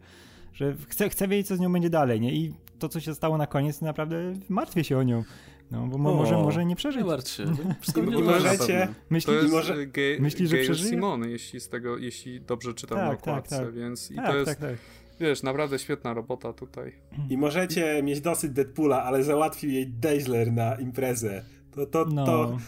Że 0.52 0.76
chcę, 0.88 1.08
chcę 1.08 1.28
wiedzieć, 1.28 1.48
co 1.48 1.56
z 1.56 1.60
nią 1.60 1.72
będzie 1.72 1.90
dalej, 1.90 2.20
nie? 2.20 2.32
I 2.32 2.54
to, 2.78 2.88
co 2.88 3.00
się 3.00 3.14
stało 3.14 3.38
na 3.38 3.46
koniec, 3.46 3.80
naprawdę 3.80 4.34
martwię 4.48 4.84
się 4.84 4.98
o 4.98 5.02
nią. 5.02 5.24
No, 5.70 5.86
bo 5.86 5.96
o, 5.96 6.14
może, 6.14 6.34
może 6.34 6.64
nie 6.64 6.76
przeżyć. 6.76 7.02
Nie 7.02 7.08
martw 7.08 7.30
się. 7.30 7.44
Wszystko 7.80 8.02
będzie 8.02 8.24
możecie. 8.24 8.88
Myśli, 9.10 9.26
to 9.26 9.38
jest 9.38 9.52
może... 9.52 9.74
myśli, 10.20 10.46
że 10.46 10.56
przeżyje? 10.56 10.90
Simon, 10.90 11.28
jeśli, 11.28 11.60
z 11.60 11.68
tego, 11.68 11.98
jeśli 11.98 12.40
dobrze 12.40 12.74
czytam 12.74 12.98
tak, 12.98 13.06
na 13.06 13.10
tak, 13.10 13.20
okładce, 13.20 13.56
tak, 13.56 13.64
tak. 13.64 13.74
więc 13.74 14.10
i 14.10 14.16
tak, 14.16 14.26
to 14.26 14.36
jest... 14.36 14.46
Tak, 14.46 14.58
tak. 14.58 14.76
Wiesz, 15.20 15.42
naprawdę 15.42 15.78
świetna 15.78 16.14
robota 16.14 16.52
tutaj. 16.52 16.92
I 17.30 17.36
możecie 17.36 18.02
mieć 18.02 18.20
dosyć 18.20 18.50
Deadpoola, 18.50 19.02
ale 19.02 19.24
załatwił 19.24 19.70
jej 19.70 19.88
Dazzler 19.88 20.52
na 20.52 20.74
imprezę. 20.74 21.44
To, 21.70 21.86
to, 21.86 22.04
no. 22.04 22.26
to, 22.26 22.58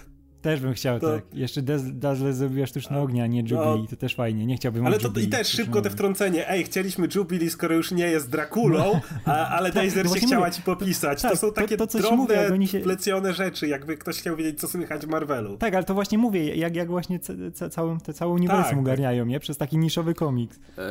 też 0.42 0.60
bym 0.60 0.74
chciał, 0.74 1.00
to... 1.00 1.14
tak. 1.14 1.24
Jeszcze 1.34 1.62
Dazzle 1.92 2.32
zrobiła 2.32 2.66
sztuczne 2.66 3.00
ognia, 3.00 3.26
nie 3.26 3.40
Jubilee, 3.40 3.82
no. 3.82 3.86
to 3.90 3.96
też 3.96 4.14
fajnie. 4.14 4.46
Nie 4.46 4.56
chciałbym 4.56 4.86
Ale 4.86 4.98
to 4.98 5.08
Jubilee, 5.08 5.26
i 5.26 5.30
też 5.30 5.48
szybko 5.48 5.82
te 5.82 5.90
wtrącenie. 5.90 6.50
Ej, 6.50 6.64
chcieliśmy 6.64 7.08
Jubilee, 7.14 7.50
skoro 7.50 7.74
już 7.74 7.90
nie 7.90 8.06
jest 8.06 8.30
Drakulą, 8.30 9.00
a, 9.24 9.48
ale 9.48 9.72
tak, 9.72 9.84
no 10.04 10.14
się 10.14 10.26
chciała 10.26 10.46
mówię. 10.46 10.56
ci 10.56 10.62
popisać. 10.62 11.22
Tak, 11.22 11.30
to 11.30 11.36
są 11.36 11.52
takie 11.52 11.76
to, 11.76 11.86
to 11.86 11.98
drobne, 11.98 12.50
mówię, 12.50 12.66
się... 12.66 12.80
plecione 12.80 13.34
rzeczy, 13.34 13.68
jakby 13.68 13.96
ktoś 13.96 14.18
chciał 14.18 14.36
wiedzieć, 14.36 14.60
co 14.60 14.68
słychać 14.68 15.06
w 15.06 15.08
Marvelu. 15.08 15.56
Tak, 15.56 15.74
ale 15.74 15.84
to 15.84 15.94
właśnie 15.94 16.18
mówię, 16.18 16.56
jak, 16.56 16.76
jak 16.76 16.88
właśnie 16.88 17.18
ca, 17.54 17.68
całą, 17.68 18.00
te 18.00 18.12
całe 18.12 18.32
uniwersum 18.32 18.70
tak, 18.70 18.78
ogarniają, 18.78 19.26
nie? 19.26 19.40
Przez 19.40 19.56
taki 19.56 19.78
niszowy 19.78 20.14
komiks. 20.14 20.58
E, 20.78 20.82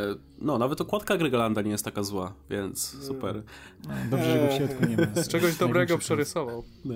no, 0.42 0.58
nawet 0.58 0.82
okładka 0.82 1.18
Gregalanda 1.18 1.62
nie 1.62 1.72
jest 1.72 1.86
taka 1.86 2.04
zła, 2.04 2.34
więc 2.50 2.98
super. 3.02 3.44
No, 3.88 3.94
dobrze, 4.12 4.32
że 4.32 4.40
go 4.40 4.48
w 4.48 4.58
środku 4.58 4.86
nie 4.86 4.98
ma. 4.98 5.22
Z 5.24 5.28
czegoś 5.28 5.56
dobrego 5.56 5.98
przerysował. 5.98 6.64
No. 6.86 6.96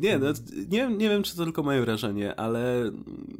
Nie, 0.00 0.18
no, 0.18 0.26
nie, 0.70 0.88
nie 0.88 1.08
wiem, 1.08 1.22
czy 1.22 1.36
to 1.36 1.44
tylko 1.44 1.62
moje 1.70 1.80
wrażenie, 1.80 2.40
ale 2.40 2.90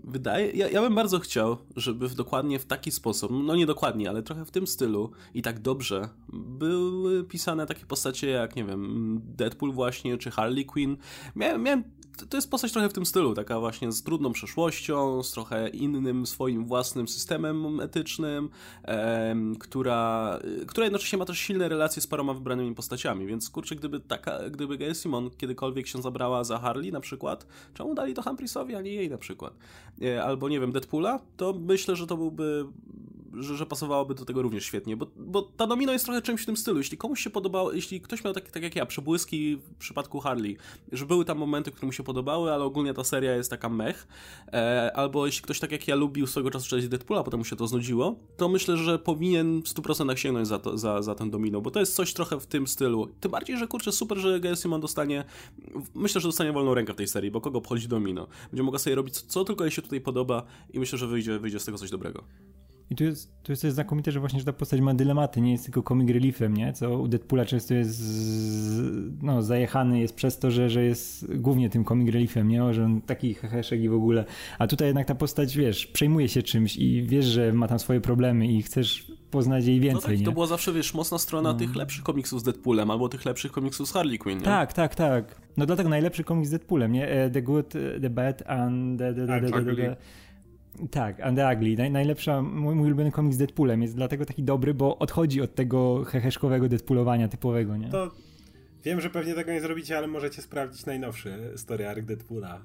wydaje, 0.04 0.50
ja, 0.50 0.68
ja 0.68 0.82
bym 0.82 0.94
bardzo 0.94 1.18
chciał, 1.18 1.56
żeby 1.76 2.08
w 2.08 2.14
dokładnie 2.14 2.58
w 2.58 2.64
taki 2.64 2.90
sposób, 2.90 3.30
no 3.44 3.56
nie 3.56 3.66
dokładnie, 3.66 4.08
ale 4.08 4.22
trochę 4.22 4.44
w 4.44 4.50
tym 4.50 4.66
stylu 4.66 5.10
i 5.34 5.42
tak 5.42 5.60
dobrze 5.60 6.08
były 6.32 7.24
pisane 7.24 7.66
takie 7.66 7.86
postacie 7.86 8.30
jak, 8.30 8.56
nie 8.56 8.64
wiem, 8.64 9.20
Deadpool 9.24 9.72
właśnie, 9.72 10.18
czy 10.18 10.30
Harley 10.30 10.64
Quinn. 10.64 10.96
Miałem, 11.36 11.62
miałem 11.62 11.84
to 12.28 12.36
jest 12.36 12.50
postać 12.50 12.72
trochę 12.72 12.88
w 12.88 12.92
tym 12.92 13.06
stylu, 13.06 13.34
taka 13.34 13.60
właśnie 13.60 13.92
z 13.92 14.02
trudną 14.02 14.32
przeszłością, 14.32 15.22
z 15.22 15.30
trochę 15.30 15.68
innym 15.68 16.26
swoim 16.26 16.64
własnym 16.64 17.08
systemem 17.08 17.80
etycznym, 17.80 18.48
e, 18.84 19.36
która, 19.58 20.38
która 20.66 20.84
jednocześnie 20.84 21.18
ma 21.18 21.24
też 21.24 21.38
silne 21.38 21.68
relacje 21.68 22.02
z 22.02 22.06
paroma 22.06 22.34
wybranymi 22.34 22.74
postaciami, 22.74 23.26
więc 23.26 23.50
kurczę, 23.50 23.76
gdyby 23.76 24.00
taka, 24.00 24.50
gdyby 24.50 24.78
Gail 24.78 24.94
Simon 24.94 25.30
kiedykolwiek 25.30 25.86
się 25.86 26.02
zabrała 26.02 26.44
za 26.44 26.58
Harley 26.58 26.92
na 26.92 27.00
przykład, 27.00 27.46
czemu 27.74 27.94
dali 27.94 28.14
to 28.14 28.22
Humphreyowi, 28.22 28.74
a 28.74 28.80
nie 28.80 28.94
jej 28.94 29.10
na 29.10 29.18
przykład? 29.18 29.54
E, 30.02 30.24
albo 30.24 30.48
nie 30.48 30.60
wiem, 30.60 30.72
Deadpoola, 30.72 31.20
to 31.36 31.54
myślę, 31.60 31.96
że 31.96 32.06
to 32.06 32.16
byłby 32.16 32.66
że, 33.34 33.56
że 33.56 33.66
pasowałoby 33.66 34.14
do 34.14 34.24
tego 34.24 34.42
również 34.42 34.64
świetnie, 34.64 34.96
bo, 34.96 35.06
bo 35.16 35.42
ta 35.42 35.66
domino 35.66 35.92
jest 35.92 36.04
trochę 36.04 36.22
czymś 36.22 36.42
w 36.42 36.46
tym 36.46 36.56
stylu. 36.56 36.78
Jeśli 36.78 36.98
komuś 36.98 37.20
się 37.20 37.30
podobało, 37.30 37.72
jeśli 37.72 38.00
ktoś 38.00 38.24
miał 38.24 38.34
tak, 38.34 38.50
tak 38.50 38.62
jak 38.62 38.76
ja, 38.76 38.86
przebłyski 38.86 39.56
w 39.56 39.74
przypadku 39.78 40.20
Harley, 40.20 40.56
że 40.92 41.06
były 41.06 41.24
tam 41.24 41.38
momenty, 41.38 41.70
które 41.70 41.86
mu 41.86 41.92
się 41.92 42.02
podobały, 42.02 42.52
ale 42.52 42.64
ogólnie 42.64 42.94
ta 42.94 43.04
seria 43.04 43.36
jest 43.36 43.50
taka 43.50 43.68
mech, 43.68 44.08
e, 44.52 44.92
albo 44.96 45.26
jeśli 45.26 45.42
ktoś 45.42 45.60
tak 45.60 45.72
jak 45.72 45.88
ja 45.88 45.94
lubił 45.94 46.26
swego 46.26 46.50
czasu 46.50 46.68
czytać 46.68 46.88
Deadpoola, 46.88 47.22
potem 47.24 47.40
mu 47.40 47.44
się 47.44 47.56
to 47.56 47.66
znudziło, 47.66 48.16
to 48.36 48.48
myślę, 48.48 48.76
że 48.76 48.98
powinien 48.98 49.62
w 49.62 49.68
100% 49.68 50.16
sięgnąć 50.16 50.48
za, 50.48 50.58
to, 50.58 50.78
za, 50.78 51.02
za 51.02 51.14
ten 51.14 51.30
domino, 51.30 51.60
bo 51.60 51.70
to 51.70 51.80
jest 51.80 51.94
coś 51.94 52.14
trochę 52.14 52.40
w 52.40 52.46
tym 52.46 52.66
stylu. 52.66 53.08
Tym 53.20 53.30
bardziej, 53.30 53.58
że 53.58 53.66
kurczę, 53.66 53.92
super, 53.92 54.18
że 54.18 54.40
Gail 54.40 54.56
Simon 54.56 54.80
dostanie, 54.80 55.24
myślę, 55.94 56.20
że 56.20 56.28
dostanie 56.28 56.52
wolną 56.52 56.74
rękę 56.74 56.92
w 56.92 56.96
tej 56.96 57.08
serii, 57.08 57.30
bo 57.30 57.40
kogo 57.40 57.58
obchodzi 57.58 57.88
domino? 57.88 58.26
Będzie 58.50 58.62
mogła 58.62 58.78
sobie 58.78 58.96
robić 58.96 59.14
co, 59.14 59.26
co 59.26 59.44
tylko 59.44 59.64
jej 59.64 59.70
się 59.70 59.82
tutaj 59.82 60.00
podoba 60.00 60.42
i 60.72 60.78
myślę, 60.78 60.98
że 60.98 61.06
wyjdzie, 61.06 61.38
wyjdzie 61.38 61.60
z 61.60 61.64
tego 61.64 61.78
coś 61.78 61.90
dobrego. 61.90 62.24
I 62.90 62.96
tu 62.96 63.04
jest, 63.04 63.42
tu 63.42 63.52
jest 63.52 63.62
znakomite, 63.62 64.12
że 64.12 64.20
właśnie 64.20 64.38
że 64.38 64.44
ta 64.44 64.52
postać 64.52 64.80
ma 64.80 64.94
dylematy, 64.94 65.40
nie 65.40 65.52
jest 65.52 65.64
tylko 65.64 65.82
comic 65.82 66.10
reliefem, 66.10 66.56
nie? 66.56 66.72
Co 66.72 66.98
u 66.98 67.08
Deadpoola 67.08 67.44
często 67.44 67.74
jest 67.74 68.02
no, 69.22 69.42
zajechany 69.42 70.00
jest 70.00 70.14
przez 70.14 70.38
to, 70.38 70.50
że, 70.50 70.70
że 70.70 70.84
jest 70.84 71.36
głównie 71.36 71.70
tym 71.70 71.84
comic 71.84 72.10
reliefem, 72.10 72.48
nie? 72.48 72.74
Że 72.74 72.84
on 72.84 73.00
taki 73.00 73.34
heheszek 73.34 73.80
i 73.80 73.88
w 73.88 73.94
ogóle. 73.94 74.24
A 74.58 74.66
tutaj 74.66 74.88
jednak 74.88 75.06
ta 75.06 75.14
postać, 75.14 75.56
wiesz, 75.56 75.86
przejmuje 75.86 76.28
się 76.28 76.42
czymś 76.42 76.76
i 76.76 77.02
wiesz, 77.02 77.24
że 77.24 77.52
ma 77.52 77.68
tam 77.68 77.78
swoje 77.78 78.00
problemy 78.00 78.46
i 78.46 78.62
chcesz 78.62 79.12
poznać 79.30 79.66
jej 79.66 79.80
więcej, 79.80 80.02
no 80.02 80.08
tak, 80.08 80.18
nie? 80.18 80.24
to 80.24 80.32
była 80.32 80.46
zawsze, 80.46 80.72
wiesz, 80.72 80.94
mocna 80.94 81.18
strona 81.18 81.52
no. 81.52 81.58
tych 81.58 81.76
lepszych 81.76 82.04
komiksów 82.04 82.40
z 82.40 82.42
Deadpoolem 82.42 82.90
albo 82.90 83.08
tych 83.08 83.24
lepszych 83.24 83.52
komiksów 83.52 83.88
z 83.88 83.92
Harley 83.92 84.18
Quinn, 84.18 84.38
nie? 84.38 84.44
Tak, 84.44 84.72
tak, 84.72 84.94
tak. 84.94 85.40
No 85.56 85.66
dlatego 85.66 85.88
najlepszy 85.88 86.24
komiks 86.24 86.48
z 86.48 86.50
Deadpoolem, 86.50 86.92
nie? 86.92 87.08
E, 87.08 87.30
the 87.30 87.42
Good, 87.42 87.68
The 88.02 88.10
Bad 88.10 88.42
and 88.46 88.98
the... 88.98 89.14
the, 89.14 89.26
the, 89.26 89.40
the, 89.40 89.64
the, 89.64 89.76
the 89.76 89.96
tak, 90.88 91.20
And 91.20 91.38
the 91.38 91.54
Ugly. 91.54 91.76
Naj, 91.76 91.90
najlepsza, 91.90 92.42
mój, 92.42 92.74
mój 92.74 92.86
ulubiony 92.86 93.12
komiks 93.12 93.34
z 93.36 93.38
Deadpoolem 93.38 93.82
jest 93.82 93.96
dlatego 93.96 94.24
taki 94.24 94.42
dobry, 94.42 94.74
bo 94.74 94.98
odchodzi 94.98 95.40
od 95.40 95.54
tego 95.54 96.04
heheszkowego 96.04 96.68
Deadpoolowania 96.68 97.28
typowego, 97.28 97.76
nie? 97.76 97.88
To 97.88 98.10
wiem, 98.84 99.00
że 99.00 99.10
pewnie 99.10 99.34
tego 99.34 99.52
nie 99.52 99.60
zrobicie, 99.60 99.98
ale 99.98 100.06
możecie 100.06 100.42
sprawdzić 100.42 100.86
najnowszy 100.86 101.52
story 101.56 101.88
arc 101.88 102.06
Deadpoola. 102.06 102.60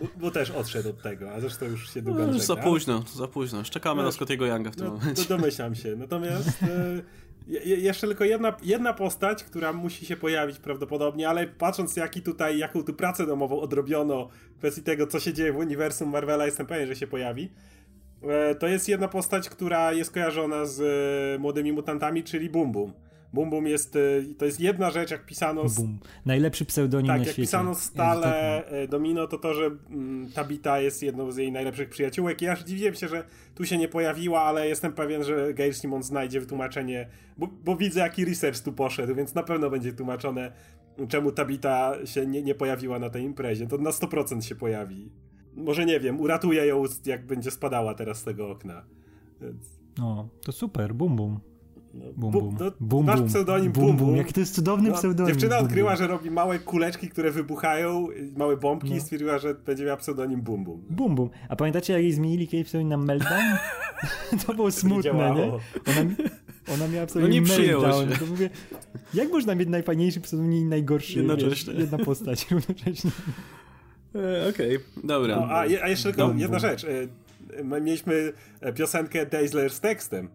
Bo, 0.00 0.06
bo, 0.20 0.30
też 0.30 0.50
odszedł 0.50 0.88
od 0.88 1.02
tego, 1.02 1.32
a 1.32 1.40
zresztą 1.40 1.66
już 1.66 1.94
się 1.94 2.02
długo 2.02 2.26
no, 2.26 2.32
Już 2.32 2.42
za 2.42 2.56
późno, 2.56 3.04
za 3.14 3.28
późno. 3.28 3.62
Czekamy 3.62 4.02
no, 4.02 4.08
na 4.08 4.12
Scottiego 4.12 4.46
Younga 4.46 4.70
w 4.70 4.76
tym 4.76 4.86
no, 4.86 4.92
momencie. 4.92 5.22
To 5.22 5.28
domyślam 5.28 5.74
się. 5.74 5.96
Natomiast 5.96 6.48
je, 7.46 7.76
jeszcze 7.76 8.06
tylko 8.06 8.24
jedna, 8.24 8.56
jedna 8.62 8.92
postać, 8.92 9.44
która 9.44 9.72
musi 9.72 10.06
się 10.06 10.16
pojawić 10.16 10.58
prawdopodobnie, 10.58 11.28
ale 11.28 11.46
patrząc 11.46 11.96
jaki 11.96 12.22
tutaj, 12.22 12.58
jaką 12.58 12.82
tu 12.82 12.94
pracę 12.94 13.26
domową 13.26 13.60
odrobiono 13.60 14.28
w 14.54 14.58
kwestii 14.58 14.82
tego, 14.82 15.06
co 15.06 15.20
się 15.20 15.32
dzieje 15.32 15.52
w 15.52 15.56
uniwersum 15.56 16.10
Marvela, 16.10 16.46
jestem 16.46 16.66
pewien, 16.66 16.86
że 16.86 16.96
się 16.96 17.06
pojawi. 17.06 17.52
E, 18.22 18.54
to 18.54 18.66
jest 18.66 18.88
jedna 18.88 19.08
postać, 19.08 19.48
która 19.48 19.92
jest 19.92 20.10
kojarzona 20.10 20.64
z 20.64 20.80
e, 20.80 21.38
młodymi 21.38 21.72
mutantami, 21.72 22.24
czyli 22.24 22.50
Boom 22.50 22.72
Boom. 22.72 22.92
Bum 23.32 23.50
Bum 23.50 23.66
jest, 23.66 23.96
y, 23.96 24.34
to 24.38 24.44
jest 24.44 24.60
jedna 24.60 24.90
rzecz, 24.90 25.10
jak 25.10 25.26
pisano... 25.26 25.64
Bum. 25.76 25.98
Najlepszy 26.26 26.64
pseudonim 26.64 27.06
tak, 27.06 27.18
na 27.18 27.24
świecie. 27.24 27.34
Tak, 27.34 27.38
jak 27.38 27.46
pisano 27.46 27.74
stale 27.74 28.82
y, 28.82 28.88
Domino, 28.88 29.26
to 29.26 29.38
to, 29.38 29.54
że 29.54 29.70
mm, 29.90 30.32
Tabita 30.32 30.80
jest 30.80 31.02
jedną 31.02 31.32
z 31.32 31.36
jej 31.36 31.52
najlepszych 31.52 31.88
przyjaciółek 31.88 32.42
i 32.42 32.48
aż 32.48 32.64
dziwiłem 32.64 32.94
się, 32.94 33.08
że 33.08 33.24
tu 33.54 33.64
się 33.64 33.78
nie 33.78 33.88
pojawiła, 33.88 34.42
ale 34.42 34.68
jestem 34.68 34.92
pewien, 34.92 35.24
że 35.24 35.54
Gail 35.54 35.74
Simon 35.74 36.02
znajdzie 36.02 36.40
wytłumaczenie, 36.40 37.08
bo, 37.38 37.48
bo 37.64 37.76
widzę 37.76 38.00
jaki 38.00 38.24
research 38.24 38.60
tu 38.60 38.72
poszedł, 38.72 39.14
więc 39.14 39.34
na 39.34 39.42
pewno 39.42 39.70
będzie 39.70 39.92
tłumaczone, 39.92 40.52
czemu 41.08 41.32
Tabita 41.32 42.06
się 42.06 42.26
nie, 42.26 42.42
nie 42.42 42.54
pojawiła 42.54 42.98
na 42.98 43.10
tej 43.10 43.22
imprezie. 43.24 43.66
To 43.66 43.78
na 43.78 43.90
100% 43.90 44.40
się 44.40 44.54
pojawi. 44.54 45.10
Może 45.54 45.86
nie 45.86 46.00
wiem, 46.00 46.20
uratuje 46.20 46.66
ją, 46.66 46.84
jak 47.06 47.26
będzie 47.26 47.50
spadała 47.50 47.94
teraz 47.94 48.18
z 48.18 48.24
tego 48.24 48.50
okna. 48.50 48.84
Więc... 49.40 49.80
No, 49.98 50.28
to 50.44 50.52
super, 50.52 50.94
bum 50.94 51.16
bum. 51.16 51.51
No, 51.94 52.04
bum, 52.16 52.32
bum. 52.32 52.56
No, 52.60 52.72
bum, 52.80 53.06
nasz 53.06 53.22
pseudonim 53.22 53.72
bum, 53.72 53.86
bum, 53.86 53.96
bum. 53.96 54.16
Jaki 54.16 54.32
to 54.32 54.40
jest 54.40 54.54
cudowny 54.54 54.88
no, 54.88 54.94
pseudonim. 54.94 55.34
Dziewczyna 55.34 55.58
odkryła, 55.58 55.96
że 55.96 56.06
robi 56.06 56.30
małe 56.30 56.58
kuleczki, 56.58 57.08
które 57.08 57.30
wybuchają, 57.30 58.08
małe 58.36 58.56
bombki 58.56 58.90
no. 58.90 58.96
i 58.96 59.00
stwierdziła, 59.00 59.38
że 59.38 59.54
będzie 59.54 59.84
miała 59.84 59.96
pseudonim 59.96 60.40
Bum 60.40 60.64
Bum. 60.64 60.82
Bum 60.90 61.14
Bum. 61.14 61.30
A 61.48 61.56
pamiętacie, 61.56 61.92
jak 61.92 62.02
jej 62.02 62.12
zmienili 62.12 62.48
kiedyś 62.48 62.66
pseudonim 62.66 62.88
na 62.88 62.96
Meltdown? 62.96 63.42
to 64.46 64.54
było 64.54 64.70
smutne, 64.70 65.12
nie? 65.12 65.34
nie? 65.34 65.52
Ona, 65.52 66.14
ona 66.74 66.88
miała 66.88 67.06
pseudonim 67.06 67.44
no 67.48 67.58
Meltdown. 67.58 68.18
To 68.18 68.26
mówię, 68.26 68.50
jak 69.14 69.28
można 69.28 69.54
mieć 69.54 69.68
najfajniejszy 69.68 70.20
pseudonim 70.20 70.52
i 70.52 70.64
najgorszy? 70.64 71.18
Jednocześnie. 71.18 71.72
Wiesz, 71.72 71.82
jedna 71.82 71.98
postać 71.98 72.46
równocześnie. 72.50 73.10
E, 74.14 74.48
Okej, 74.48 74.76
okay. 74.76 74.88
dobra. 75.04 75.36
No, 75.36 75.46
a, 75.46 75.60
a, 75.60 75.88
jeszcze 75.88 76.12
tylko 76.12 76.34
jedna 76.36 76.58
rzecz. 76.58 76.84
E, 76.84 77.80
mieliśmy 77.80 78.32
piosenkę 78.74 79.26
Dazzler 79.26 79.70
z 79.70 79.80
tekstem. 79.80 80.28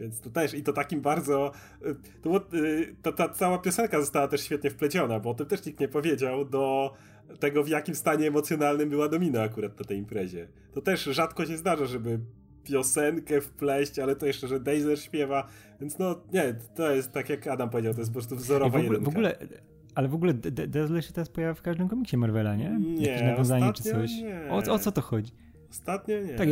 Więc 0.00 0.20
to 0.20 0.30
też, 0.30 0.54
i 0.54 0.62
to 0.62 0.72
takim 0.72 1.00
bardzo. 1.00 1.52
Y, 1.86 1.94
to, 2.22 2.36
y, 2.54 2.94
to, 3.02 3.12
ta 3.12 3.28
cała 3.28 3.58
piosenka 3.58 4.00
została 4.00 4.28
też 4.28 4.40
świetnie 4.40 4.70
wpleciona, 4.70 5.20
bo 5.20 5.30
o 5.30 5.34
tym 5.34 5.46
też 5.46 5.66
nikt 5.66 5.80
nie 5.80 5.88
powiedział, 5.88 6.44
do 6.44 6.94
tego, 7.40 7.64
w 7.64 7.68
jakim 7.68 7.94
stanie 7.94 8.26
emocjonalnym 8.26 8.90
była 8.90 9.08
Domino 9.08 9.40
akurat 9.40 9.78
na 9.78 9.84
tej 9.84 9.98
imprezie. 9.98 10.48
To 10.72 10.80
też 10.80 11.04
rzadko 11.04 11.46
się 11.46 11.56
zdarza, 11.56 11.86
żeby 11.86 12.18
piosenkę 12.64 13.40
wpleść, 13.40 13.98
ale 13.98 14.16
to 14.16 14.26
jeszcze, 14.26 14.48
że 14.48 14.60
Dazer 14.60 15.00
śpiewa, 15.00 15.46
więc 15.80 15.98
no 15.98 16.20
nie, 16.32 16.54
to 16.74 16.90
jest 16.90 17.12
tak 17.12 17.28
jak 17.28 17.46
Adam 17.46 17.70
powiedział, 17.70 17.94
to 17.94 18.00
jest 18.00 18.10
po 18.10 18.14
prostu 18.14 18.36
wzorowa 18.36 18.78
w 18.78 18.82
ogóle, 18.82 18.98
w 18.98 19.08
ogóle 19.08 19.36
ale 19.94 20.08
w 20.08 20.14
ogóle 20.14 20.34
Dazzler 20.68 21.04
się 21.04 21.12
teraz 21.12 21.28
pojawia 21.28 21.54
w 21.54 21.62
każdym 21.62 21.88
komiksie 21.88 22.16
Marvela, 22.16 22.56
nie? 22.56 22.70
Nie, 22.70 23.06
Jakieś 23.06 23.22
nawiązanie 23.22 23.72
czy 23.72 23.82
coś. 23.82 24.10
Nie. 24.10 24.46
O, 24.50 24.56
o 24.56 24.78
co 24.78 24.92
to 24.92 25.00
chodzi? 25.00 25.32
Ostatnio 25.70 26.20
nie. 26.20 26.34
Tak, 26.34 26.48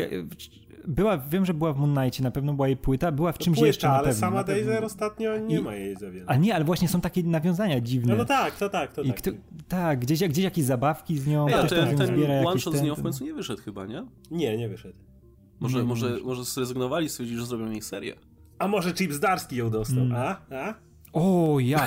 była, 0.86 1.18
wiem, 1.18 1.46
że 1.46 1.54
była 1.54 1.72
w 1.72 1.78
Moon 1.78 1.94
Knightie, 1.94 2.22
na 2.22 2.30
pewno 2.30 2.54
była 2.54 2.68
jej 2.68 2.76
płyta, 2.76 3.12
była 3.12 3.32
w 3.32 3.38
czymś 3.38 3.56
płyta, 3.56 3.66
jeszcze 3.66 3.88
na 3.88 3.94
ale 3.94 4.04
pewno. 4.04 4.20
sama 4.20 4.44
Dazer 4.44 4.84
ostatnio 4.84 5.38
nie 5.38 5.58
I, 5.58 5.62
ma 5.62 5.74
jej 5.74 5.96
za 5.96 6.10
wiele. 6.10 6.26
A 6.26 6.36
nie, 6.36 6.54
ale 6.54 6.64
właśnie 6.64 6.88
są 6.88 7.00
takie 7.00 7.22
nawiązania 7.22 7.80
dziwne. 7.80 8.12
No, 8.12 8.18
no 8.18 8.24
tak, 8.24 8.56
to 8.56 8.68
tak, 8.68 8.92
to 8.92 9.02
I 9.02 9.08
tak. 9.08 9.16
Kto, 9.16 9.30
tak, 9.68 9.98
gdzieś, 9.98 10.28
gdzieś 10.28 10.44
jakieś 10.44 10.64
zabawki 10.64 11.18
z 11.18 11.26
nią, 11.26 11.46
Ej, 11.48 11.54
ktoś 11.54 11.70
ten, 11.70 11.88
ten, 11.88 11.98
ten 11.98 12.06
zbiera 12.06 12.48
one 12.48 12.60
shot 12.60 12.72
ten, 12.72 12.82
z 12.82 12.84
nią 12.84 12.94
w 12.94 13.02
końcu 13.02 13.24
nie 13.24 13.34
wyszedł 13.34 13.62
chyba, 13.62 13.86
nie? 13.86 14.04
Nie, 14.30 14.56
nie 14.56 14.68
wyszedł. 14.68 14.98
Może, 15.60 15.78
nie, 15.78 15.84
może, 15.84 16.10
nie 16.10 16.22
może 16.22 16.44
zrezygnowali, 16.44 17.08
stwierdzili, 17.08 17.40
że 17.40 17.46
zrobią 17.46 17.70
jej 17.70 17.82
serię. 17.82 18.14
A 18.58 18.68
może 18.68 18.94
Chips 18.94 19.18
Darski 19.18 19.56
ją 19.56 19.70
dostał, 19.70 20.02
mm. 20.02 20.16
a? 20.16 20.56
a? 20.56 20.74
O, 21.12 21.56
ja 21.60 21.86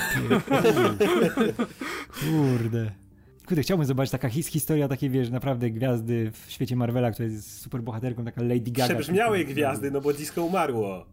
Kurde. 2.20 3.01
Kurde, 3.46 3.62
chciałbym 3.62 3.86
zobaczyć 3.86 4.12
taka 4.12 4.28
his, 4.28 4.46
historia 4.46 4.88
takiej, 4.88 5.10
wiesz, 5.10 5.30
naprawdę 5.30 5.70
gwiazdy 5.70 6.30
w 6.30 6.50
świecie 6.50 6.76
Marvela, 6.76 7.10
która 7.10 7.28
jest 7.28 7.60
super 7.60 7.82
bohaterką, 7.82 8.24
taka 8.24 8.42
Lady 8.42 8.70
Gaga. 8.70 8.84
Przebrzmiałej 8.94 9.46
gwiazdy, 9.46 9.90
no 9.90 10.00
bo 10.00 10.12
disco 10.12 10.44
umarło. 10.44 11.06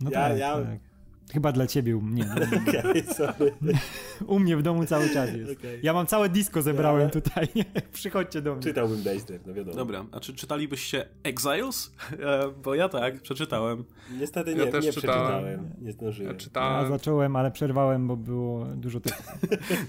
No 0.00 0.10
ja, 0.10 0.28
tak, 0.28 0.38
ja... 0.38 0.54
tak. 0.54 0.91
Chyba 1.32 1.52
dla 1.52 1.66
ciebie, 1.66 2.00
nie. 2.02 2.24
okay, 2.68 3.02
sorry. 3.14 3.52
U 4.26 4.38
mnie 4.38 4.56
w 4.56 4.62
domu 4.62 4.86
cały 4.86 5.10
czas 5.10 5.34
jest. 5.34 5.52
Okay. 5.52 5.80
Ja 5.82 5.92
mam 5.92 6.06
całe 6.06 6.28
disco 6.28 6.62
zebrałem 6.62 7.02
ja... 7.02 7.10
tutaj. 7.10 7.48
Przychodźcie 7.92 8.42
do 8.42 8.54
mnie. 8.54 8.62
Czytałbym 8.62 9.02
Dexter, 9.02 9.40
no 9.46 9.54
wiadomo. 9.54 9.76
Dobra, 9.76 10.04
a 10.12 10.20
czy 10.20 10.34
czytalibyście 10.34 11.08
Exiles? 11.22 11.92
E, 12.22 12.50
bo 12.64 12.74
ja 12.74 12.88
tak, 12.88 13.20
przeczytałem. 13.20 13.84
Niestety 14.20 14.54
nie, 14.54 14.64
ja 14.64 14.72
też 14.72 14.84
nie 14.84 14.92
czytałem. 14.92 15.20
przeczytałem. 15.20 15.70
Nie 15.80 15.92
zdążyłem. 15.92 16.32
Ja, 16.32 16.38
czytałem. 16.38 16.82
ja 16.82 16.98
zacząłem, 16.98 17.36
ale 17.36 17.50
przerwałem, 17.50 18.08
bo 18.08 18.16
było 18.16 18.64
dużo 18.64 19.00
tych... 19.00 19.12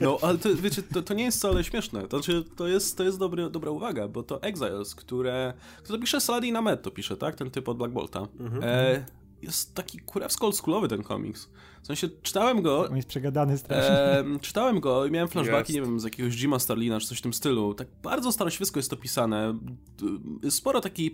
No, 0.01 0.18
ale 0.22 0.38
to, 0.38 0.49
wiecie, 0.55 0.84
to, 0.84 1.01
to 1.01 1.14
nie 1.14 1.23
jest 1.23 1.38
wcale 1.38 1.64
śmieszne. 1.64 2.07
To, 2.07 2.18
znaczy, 2.18 2.43
to 2.55 2.68
jest, 2.68 2.97
to 2.97 3.03
jest 3.03 3.19
dobry, 3.19 3.49
dobra 3.49 3.72
uwaga, 3.72 4.07
bo 4.07 4.23
to 4.23 4.41
Exiles, 4.41 4.95
które... 4.95 5.53
Kto 5.84 5.93
to 5.93 5.99
pisze? 5.99 6.22
Saladin 6.22 6.55
Ahmed 6.55 6.81
to 6.81 6.91
pisze, 6.91 7.18
tak? 7.18 7.35
Ten 7.35 7.51
typ 7.51 7.69
od 7.69 7.77
Black 7.77 7.93
Bolta. 7.93 8.27
Mhm. 8.39 8.64
E, 8.64 9.05
jest 9.44 9.76
taki 9.76 9.99
kurewsko 9.99 10.45
oldschoolowy 10.45 10.88
ten 10.88 11.03
komiks. 11.03 11.49
W 11.84 11.85
sensie, 11.85 12.10
czytałem 12.22 12.61
go... 12.61 12.88
On 12.89 12.95
jest 12.95 13.07
przegadany 13.07 13.57
strasznie. 13.57 13.95
E, 13.95 14.26
czytałem 14.41 14.80
go 14.80 15.05
i 15.05 15.11
miałem 15.11 15.27
flashbacki, 15.27 15.73
nie 15.73 15.81
wiem, 15.81 15.99
z 15.99 16.03
jakiegoś 16.03 16.35
Jima 16.35 16.60
Starlina 16.60 16.99
czy 16.99 17.07
coś 17.07 17.18
w 17.18 17.22
tym 17.22 17.34
stylu. 17.34 17.73
Tak 17.73 17.88
bardzo 18.03 18.31
staroświecko 18.31 18.80
jest 18.80 18.89
to 18.89 18.97
pisane. 18.97 19.60
Sporo 20.49 20.81
takiej, 20.81 21.11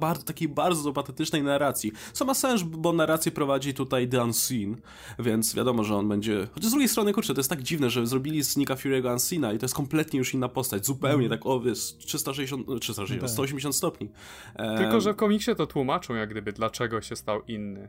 bardzo, 0.00 0.22
takiej 0.24 0.48
bardzo 0.48 0.92
patetycznej 0.92 1.42
narracji. 1.42 1.92
Sama 2.12 2.34
sens, 2.34 2.62
bo 2.62 2.92
narrację 2.92 3.32
prowadzi 3.32 3.74
tutaj 3.74 4.08
The 4.08 4.24
Unseen, 4.24 4.76
więc 5.18 5.54
wiadomo, 5.54 5.84
że 5.84 5.96
on 5.96 6.08
będzie... 6.08 6.48
Chociaż 6.52 6.68
z 6.68 6.70
drugiej 6.70 6.88
strony, 6.88 7.12
kurczę, 7.12 7.34
to 7.34 7.40
jest 7.40 7.50
tak 7.50 7.62
dziwne, 7.62 7.90
że 7.90 8.06
zrobili 8.06 8.44
z 8.44 8.56
Nika 8.56 8.74
Fury'ego 8.74 9.12
Unseena 9.12 9.52
i 9.52 9.58
to 9.58 9.64
jest 9.64 9.74
kompletnie 9.74 10.18
już 10.18 10.34
inna 10.34 10.48
postać. 10.48 10.86
Zupełnie 10.86 11.26
mm. 11.26 11.38
tak, 11.38 11.46
o, 11.46 11.62
jest 11.64 11.98
360, 11.98 12.66
360 12.80 13.22
no 13.22 13.28
180 13.28 13.76
stopni. 13.76 14.10
E, 14.54 14.78
Tylko, 14.78 15.00
że 15.00 15.12
w 15.12 15.16
komiksie 15.16 15.54
to 15.56 15.66
tłumaczą 15.66 16.14
jak 16.14 16.30
gdyby, 16.30 16.52
dlaczego 16.52 17.00
się 17.00 17.16
stał 17.16 17.42
inny 17.48 17.88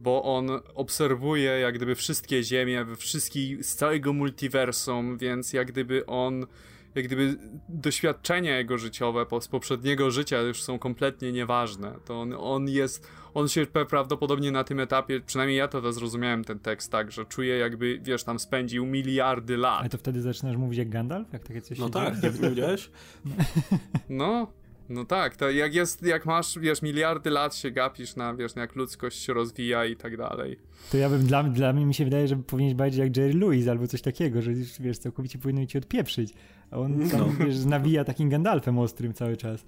bo 0.00 0.22
on 0.22 0.50
obserwuje 0.74 1.50
jak 1.50 1.74
gdyby 1.74 1.94
wszystkie 1.94 2.42
ziemie, 2.42 2.86
wszystkich, 2.96 3.64
z 3.64 3.74
całego 3.74 4.12
multiversum, 4.12 5.18
więc 5.18 5.52
jak 5.52 5.68
gdyby 5.72 6.06
on, 6.06 6.46
jak 6.94 7.04
gdyby 7.04 7.36
doświadczenia 7.68 8.58
jego 8.58 8.78
życiowe 8.78 9.26
z 9.40 9.48
poprzedniego 9.48 10.10
życia 10.10 10.40
już 10.40 10.62
są 10.62 10.78
kompletnie 10.78 11.32
nieważne. 11.32 11.94
To 12.04 12.20
on, 12.20 12.34
on 12.38 12.68
jest, 12.68 13.08
on 13.34 13.48
się 13.48 13.66
prawdopodobnie 13.66 14.52
na 14.52 14.64
tym 14.64 14.80
etapie, 14.80 15.20
przynajmniej 15.20 15.58
ja 15.58 15.68
to, 15.68 15.92
zrozumiałem 15.92 16.44
ten 16.44 16.58
tekst 16.58 16.92
tak, 16.92 17.12
że 17.12 17.24
czuje 17.24 17.58
jakby, 17.58 18.00
wiesz, 18.02 18.24
tam 18.24 18.38
spędził 18.38 18.86
miliardy 18.86 19.56
lat. 19.56 19.80
Ale 19.80 19.88
to 19.88 19.98
wtedy 19.98 20.22
zaczynasz 20.22 20.56
mówić 20.56 20.78
jak 20.78 20.88
Gandalf? 20.88 21.32
Jak 21.32 21.44
takie 21.44 21.60
coś 21.60 21.78
No 21.78 21.88
tak, 21.90 22.22
jak 22.22 22.32
powiedziałeś? 22.32 22.90
No, 24.08 24.52
no 24.90 25.04
tak, 25.04 25.36
to 25.36 25.50
jak 25.50 25.74
jest, 25.74 26.02
jak 26.02 26.26
masz, 26.26 26.58
wiesz, 26.58 26.82
miliardy 26.82 27.30
lat 27.30 27.54
się 27.54 27.70
gapisz 27.70 28.16
na, 28.16 28.34
wiesz, 28.34 28.56
jak 28.56 28.76
ludzkość 28.76 29.22
się 29.22 29.32
rozwija 29.32 29.84
i 29.84 29.96
tak 29.96 30.16
dalej. 30.16 30.58
To 30.90 30.96
ja 30.96 31.08
bym, 31.08 31.26
dla, 31.26 31.42
dla 31.42 31.72
mnie 31.72 31.86
mi 31.86 31.94
się 31.94 32.04
wydaje, 32.04 32.28
że 32.28 32.36
powinieneś 32.36 32.74
bardziej 32.74 33.00
jak 33.00 33.16
Jerry 33.16 33.34
Lewis 33.34 33.68
albo 33.68 33.86
coś 33.86 34.02
takiego, 34.02 34.42
że 34.42 34.52
wiesz, 34.80 34.98
całkowicie 34.98 35.38
powinno 35.38 35.66
ci 35.66 35.78
odpieprzyć. 35.78 36.34
A 36.70 36.78
on 36.78 37.08
tam, 37.08 37.20
no. 37.20 37.46
wiesz, 37.46 37.64
nawija 37.64 38.04
takim 38.04 38.28
Gandalfem 38.28 38.78
ostrym 38.78 39.14
cały 39.14 39.36
czas. 39.36 39.64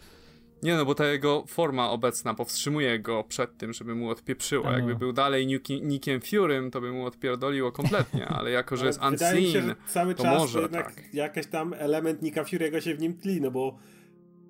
Nie 0.62 0.76
no, 0.76 0.84
bo 0.84 0.94
ta 0.94 1.06
jego 1.06 1.44
forma 1.46 1.90
obecna 1.90 2.34
powstrzymuje 2.34 3.00
go 3.00 3.24
przed 3.24 3.58
tym, 3.58 3.72
żeby 3.72 3.94
mu 3.94 4.10
odpieprzyło. 4.10 4.64
No. 4.64 4.72
Jakby 4.72 4.96
był 4.96 5.12
dalej 5.12 5.46
Nickiem 5.82 6.20
Furym, 6.20 6.70
to 6.70 6.80
by 6.80 6.92
mu 6.92 7.06
odpierdoliło 7.06 7.72
kompletnie, 7.72 8.28
ale 8.28 8.50
jako, 8.50 8.76
że 8.76 8.86
jest 8.90 9.02
unseen, 9.02 9.42
się, 9.42 9.62
że 9.62 9.76
cały 9.86 10.14
to 10.14 10.22
czas 10.22 10.38
może 10.38 10.60
jednak 10.60 10.94
tak. 10.94 11.14
jakiś 11.14 11.46
tam 11.46 11.74
element 11.78 12.22
Nicka 12.22 12.42
Fury'ego 12.42 12.80
się 12.80 12.94
w 12.94 13.00
nim 13.00 13.14
tli, 13.14 13.40
no 13.40 13.50
bo 13.50 13.78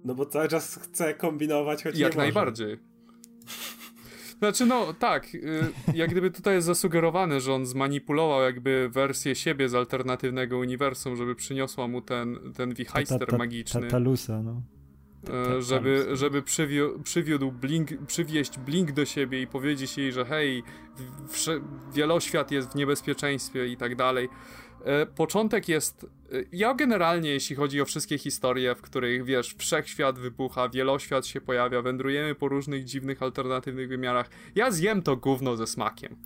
no 0.04 0.14
bo 0.14 0.26
cały 0.26 0.48
czas 0.48 0.78
chce 0.82 1.14
kombinować, 1.14 1.82
choć 1.82 1.98
Jak 1.98 2.12
nie 2.12 2.18
najbardziej. 2.18 2.78
Znaczy, 4.38 4.66
no 4.66 4.94
tak, 4.94 5.34
y, 5.34 5.40
jak 5.94 6.10
gdyby 6.10 6.30
tutaj 6.30 6.54
jest 6.54 6.66
zasugerowane, 6.66 7.40
że 7.40 7.54
on 7.54 7.66
zmanipulował 7.66 8.42
jakby 8.42 8.90
wersję 8.92 9.34
siebie 9.34 9.68
z 9.68 9.74
alternatywnego 9.74 10.58
uniwersum, 10.58 11.16
żeby 11.16 11.34
przyniosła 11.34 11.88
mu 11.88 12.00
ten, 12.00 12.38
ten 12.56 12.74
wichajster 12.74 13.38
magiczny. 13.38 13.80
Ta, 13.80 13.86
ta, 13.86 13.90
Talusa, 13.90 14.42
no. 14.42 14.62
E, 15.30 15.62
żeby, 15.62 16.06
żeby 16.12 16.42
przywiódł, 16.42 17.02
przywiódł 17.02 17.52
blink, 17.52 18.06
przywieźć 18.06 18.58
Blink 18.58 18.92
do 18.92 19.04
siebie 19.04 19.42
i 19.42 19.46
powiedzieć 19.46 19.98
jej, 19.98 20.12
że 20.12 20.24
hej, 20.24 20.62
wieloświat 21.94 22.50
jest 22.50 22.72
w 22.72 22.74
niebezpieczeństwie 22.74 23.66
i 23.66 23.76
tak 23.76 23.96
dalej. 23.96 24.28
E, 24.84 25.06
początek 25.06 25.68
jest. 25.68 26.06
Ja 26.52 26.74
generalnie, 26.74 27.30
jeśli 27.30 27.56
chodzi 27.56 27.80
o 27.80 27.84
wszystkie 27.84 28.18
historie, 28.18 28.74
w 28.74 28.82
których 28.82 29.24
wiesz, 29.24 29.54
wszechświat 29.58 30.18
wybucha, 30.18 30.68
wieloświat 30.68 31.26
się 31.26 31.40
pojawia, 31.40 31.82
wędrujemy 31.82 32.34
po 32.34 32.48
różnych 32.48 32.84
dziwnych, 32.84 33.22
alternatywnych 33.22 33.88
wymiarach. 33.88 34.30
Ja 34.54 34.70
zjem 34.70 35.02
to 35.02 35.16
gówno 35.16 35.56
ze 35.56 35.66
smakiem. 35.66 36.16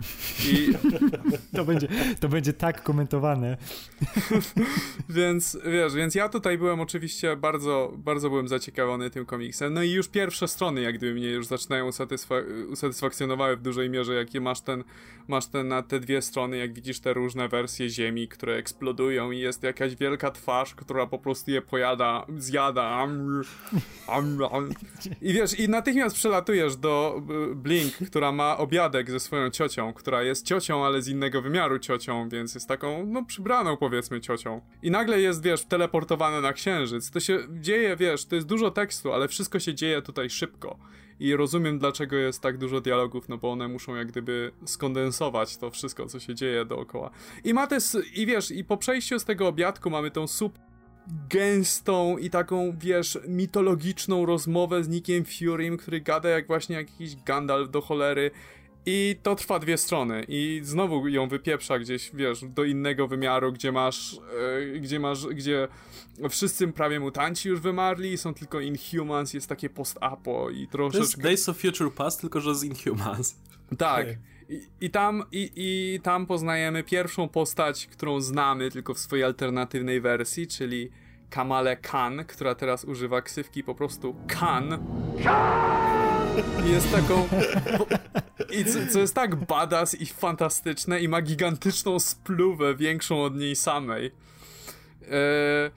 I... 0.49 0.69
to, 1.57 1.65
będzie, 1.65 1.89
to 2.20 2.28
będzie 2.28 2.53
tak 2.53 2.83
komentowane. 2.83 3.57
więc 5.09 5.59
wiesz, 5.65 5.95
więc 5.95 6.15
ja 6.15 6.28
tutaj 6.28 6.59
byłem 6.59 6.81
oczywiście 6.81 7.37
bardzo, 7.37 7.93
bardzo 7.97 8.31
byłem 8.31 8.49
zaciekawiony 8.49 9.11
tym 9.11 9.27
komiksem. 9.27 9.74
No 9.74 9.83
i 9.83 9.91
już 9.91 10.09
pierwsze 10.09 10.49
strony, 10.49 10.81
jak 10.81 10.99
gdyby 10.99 11.15
mnie 11.15 11.28
już 11.28 11.47
zaczynają 11.47 11.89
usatysfa- 11.89 12.70
usatysfakcjonowały 12.70 13.57
w 13.57 13.62
dużej 13.62 13.91
mierze, 13.91 14.15
jakie 14.15 14.41
masz 14.41 14.61
ten, 14.61 14.85
masz 15.28 15.47
ten 15.47 15.69
na 15.69 15.83
te 15.83 16.01
dwie 16.01 16.23
strony, 16.23 16.57
jak 16.57 16.73
widzisz 16.73 17.01
te 17.01 17.12
różne 17.12 17.49
wersje 17.49 17.91
Ziemi, 17.91 18.28
które 18.28 18.57
eksplodują 18.57 19.31
i 19.31 19.39
jest 19.39 19.62
jakaś 19.62 19.95
wielka 19.98 20.31
twarz, 20.31 20.74
która 20.74 21.06
po 21.06 21.18
prostu 21.18 21.51
je 21.51 21.62
pojada, 21.62 22.27
zjada. 22.39 23.06
I 25.23 25.32
wiesz, 25.32 25.60
i 25.60 25.68
natychmiast 25.68 26.16
przelatujesz 26.16 26.77
do 26.77 27.23
y, 27.52 27.55
Blink, 27.55 27.94
która 28.09 28.32
ma 28.32 28.59
obiadek 28.59 29.10
ze 29.10 29.20
swoją 29.20 29.51
ciocią, 29.51 29.93
która 29.93 30.23
jest 30.23 30.47
ciocią, 30.47 30.86
ale 30.86 31.02
z 31.02 31.09
innego 31.09 31.43
wymiaru 31.43 31.78
ciocią, 31.78 32.28
więc 32.28 32.55
jest 32.55 32.68
taką, 32.68 33.06
no, 33.06 33.24
przybraną 33.24 33.77
powiedzmy 33.77 34.20
ciocią. 34.20 34.60
I 34.82 34.90
nagle 34.90 35.20
jest, 35.20 35.43
wiesz, 35.43 35.64
teleportowane 35.64 36.40
na 36.40 36.52
księżyc. 36.52 37.10
To 37.10 37.20
się 37.20 37.39
dzieje, 37.51 37.97
wiesz, 37.97 38.24
to 38.24 38.35
jest 38.35 38.47
dużo 38.47 38.70
tekstu, 38.70 39.12
ale 39.12 39.28
wszystko 39.28 39.60
się 39.60 39.74
dzieje 39.74 40.02
tutaj 40.02 40.31
szybko 40.31 40.78
i 41.20 41.36
rozumiem 41.36 41.78
dlaczego 41.78 42.16
jest 42.16 42.40
tak 42.40 42.59
dużo 42.59 42.80
dialogów, 42.80 43.28
no 43.28 43.38
bo 43.38 43.52
one 43.52 43.68
muszą 43.68 43.94
jak 43.94 44.09
gdyby 44.09 44.52
skondensować 44.64 45.56
to 45.56 45.70
wszystko, 45.70 46.06
co 46.06 46.20
się 46.20 46.34
dzieje 46.34 46.64
dookoła. 46.64 47.10
I 47.44 47.55
ma 47.55 47.66
też, 47.66 47.84
i 48.14 48.26
wiesz, 48.26 48.51
i 48.51 48.64
po 48.64 48.76
przejściu 48.76 49.18
z 49.18 49.24
tego 49.24 49.48
obiadku 49.48 49.90
mamy 49.90 50.10
tą 50.10 50.26
sup 50.26 50.59
gęstą 51.30 52.18
i 52.18 52.30
taką, 52.30 52.76
wiesz, 52.78 53.18
mitologiczną 53.28 54.26
rozmowę 54.26 54.84
z 54.84 54.88
Nickiem 54.88 55.24
Furym, 55.24 55.76
który 55.76 56.01
gada 56.01 56.28
jak 56.28 56.47
właśnie 56.47 56.76
jakiś 56.76 57.16
Gandalf 57.16 57.70
do 57.70 57.80
cholery 57.80 58.30
i 58.86 59.16
to 59.22 59.34
trwa 59.34 59.58
dwie 59.58 59.78
strony 59.78 60.24
i 60.28 60.60
znowu 60.64 61.08
ją 61.08 61.28
wypieprza 61.28 61.78
gdzieś, 61.78 62.10
wiesz, 62.14 62.44
do 62.44 62.64
innego 62.64 63.08
wymiaru, 63.08 63.52
gdzie 63.52 63.72
masz, 63.72 64.20
e, 64.74 64.78
gdzie 64.78 65.00
masz, 65.00 65.26
gdzie 65.26 65.68
wszyscy 66.30 66.68
prawie 66.68 67.00
mutanci 67.00 67.48
już 67.48 67.60
wymarli, 67.60 68.18
są 68.18 68.34
tylko 68.34 68.60
Inhumans, 68.60 69.34
jest 69.34 69.48
takie 69.48 69.70
post-apo 69.70 70.50
i 70.50 70.68
troszeczkę... 70.68 70.98
To 70.98 71.04
jest 71.04 71.22
Days 71.22 71.48
of 71.48 71.56
Future 71.58 71.92
Past, 71.92 72.20
tylko 72.20 72.40
że 72.40 72.54
z 72.54 72.64
Inhumans. 72.64 73.36
Tak. 73.78 74.06
I, 74.48 74.60
I, 74.80 74.90
tam, 74.90 75.24
i, 75.32 75.50
I 75.56 76.00
tam 76.02 76.26
poznajemy 76.26 76.82
pierwszą 76.82 77.28
postać, 77.28 77.86
którą 77.86 78.20
znamy 78.20 78.70
tylko 78.70 78.94
w 78.94 78.98
swojej 78.98 79.24
alternatywnej 79.24 80.00
wersji, 80.00 80.46
czyli 80.46 80.90
Kamale 81.30 81.76
Khan, 81.76 82.24
która 82.24 82.54
teraz 82.54 82.84
używa 82.84 83.22
ksywki 83.22 83.64
po 83.64 83.74
prostu 83.74 84.16
Khan. 84.28 84.78
I 85.18 86.06
jest 86.64 86.92
taką. 86.92 87.28
I 88.50 88.64
co, 88.64 88.78
co, 88.92 88.98
jest 88.98 89.14
tak 89.14 89.36
badass 89.36 89.94
i 89.94 90.06
fantastyczne, 90.06 91.00
i 91.00 91.08
ma 91.08 91.22
gigantyczną 91.22 92.00
spluwę, 92.00 92.74
większą 92.74 93.22
od 93.22 93.36
niej 93.36 93.56
samej. 93.56 94.06
Eee, 95.02 95.70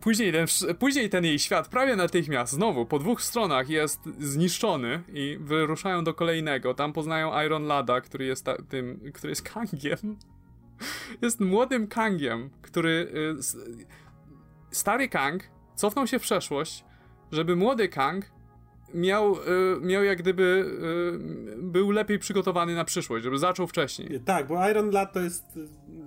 później 0.00 0.32
ten, 0.32 0.46
później 0.78 1.10
ten 1.10 1.24
jej 1.24 1.38
świat 1.38 1.68
prawie 1.68 1.96
natychmiast, 1.96 2.52
znowu, 2.52 2.86
po 2.86 2.98
dwóch 2.98 3.22
stronach 3.22 3.68
jest 3.68 4.00
zniszczony 4.20 5.02
i 5.12 5.38
wyruszają 5.40 6.04
do 6.04 6.14
kolejnego. 6.14 6.74
Tam 6.74 6.92
poznają 6.92 7.42
Iron 7.42 7.64
Lada, 7.64 8.00
który 8.00 8.24
jest 8.24 8.44
ta, 8.44 8.62
tym, 8.62 9.12
który 9.14 9.30
jest 9.30 9.42
Kangiem. 9.42 10.16
Jest 11.22 11.40
młodym 11.40 11.86
Kangiem, 11.86 12.50
który... 12.62 13.12
Y, 13.38 13.42
stary 14.70 15.08
Kang 15.08 15.42
cofnął 15.74 16.06
się 16.06 16.18
w 16.18 16.22
przeszłość, 16.22 16.84
żeby 17.32 17.56
młody 17.56 17.88
Kang 17.88 18.24
miał, 18.94 19.36
y, 19.36 19.38
miał 19.80 20.04
jak 20.04 20.18
gdyby 20.18 20.64
y, 21.54 21.62
był 21.62 21.90
lepiej 21.90 22.18
przygotowany 22.18 22.74
na 22.74 22.84
przyszłość, 22.84 23.24
żeby 23.24 23.38
zaczął 23.38 23.66
wcześniej. 23.66 24.20
Tak, 24.20 24.46
bo 24.46 24.68
Iron 24.68 24.90
Lad 24.90 25.12
to 25.12 25.20
jest 25.20 25.54
to, 25.54 25.60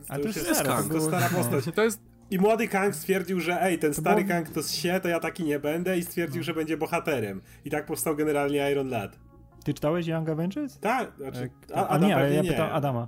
A 0.09 0.19
to, 0.19 0.27
jest, 0.27 0.47
jest 0.47 0.63
Kang. 0.63 0.93
To 0.93 1.01
stara 1.01 1.29
postać. 1.29 1.75
To 1.75 1.83
jest 1.83 1.99
i 2.31 2.39
młody 2.39 2.67
Kang 2.67 2.95
stwierdził, 2.95 3.39
że 3.39 3.61
ej, 3.61 3.79
ten 3.79 3.93
stary 3.93 4.23
bo... 4.23 4.29
Kang 4.29 4.49
to 4.49 4.61
się, 4.61 4.99
to 4.99 5.07
ja 5.07 5.19
taki 5.19 5.43
nie 5.43 5.59
będę 5.59 5.97
i 5.97 6.03
stwierdził, 6.03 6.43
że 6.43 6.53
będzie 6.53 6.77
bohaterem. 6.77 7.41
I 7.65 7.69
tak 7.69 7.85
powstał 7.85 8.15
generalnie 8.15 8.71
Iron 8.71 8.89
Lad. 8.89 9.19
Ty 9.63 9.73
czytałeś 9.73 10.07
Young 10.07 10.29
Avengers? 10.29 10.79
Tak, 10.79 11.11
znaczy, 11.17 11.49
a, 11.73 11.87
a 11.87 11.97
nie, 11.97 12.15
ale 12.15 12.33
ja 12.33 12.43
pytam 12.43 12.69
Adama. 12.71 13.07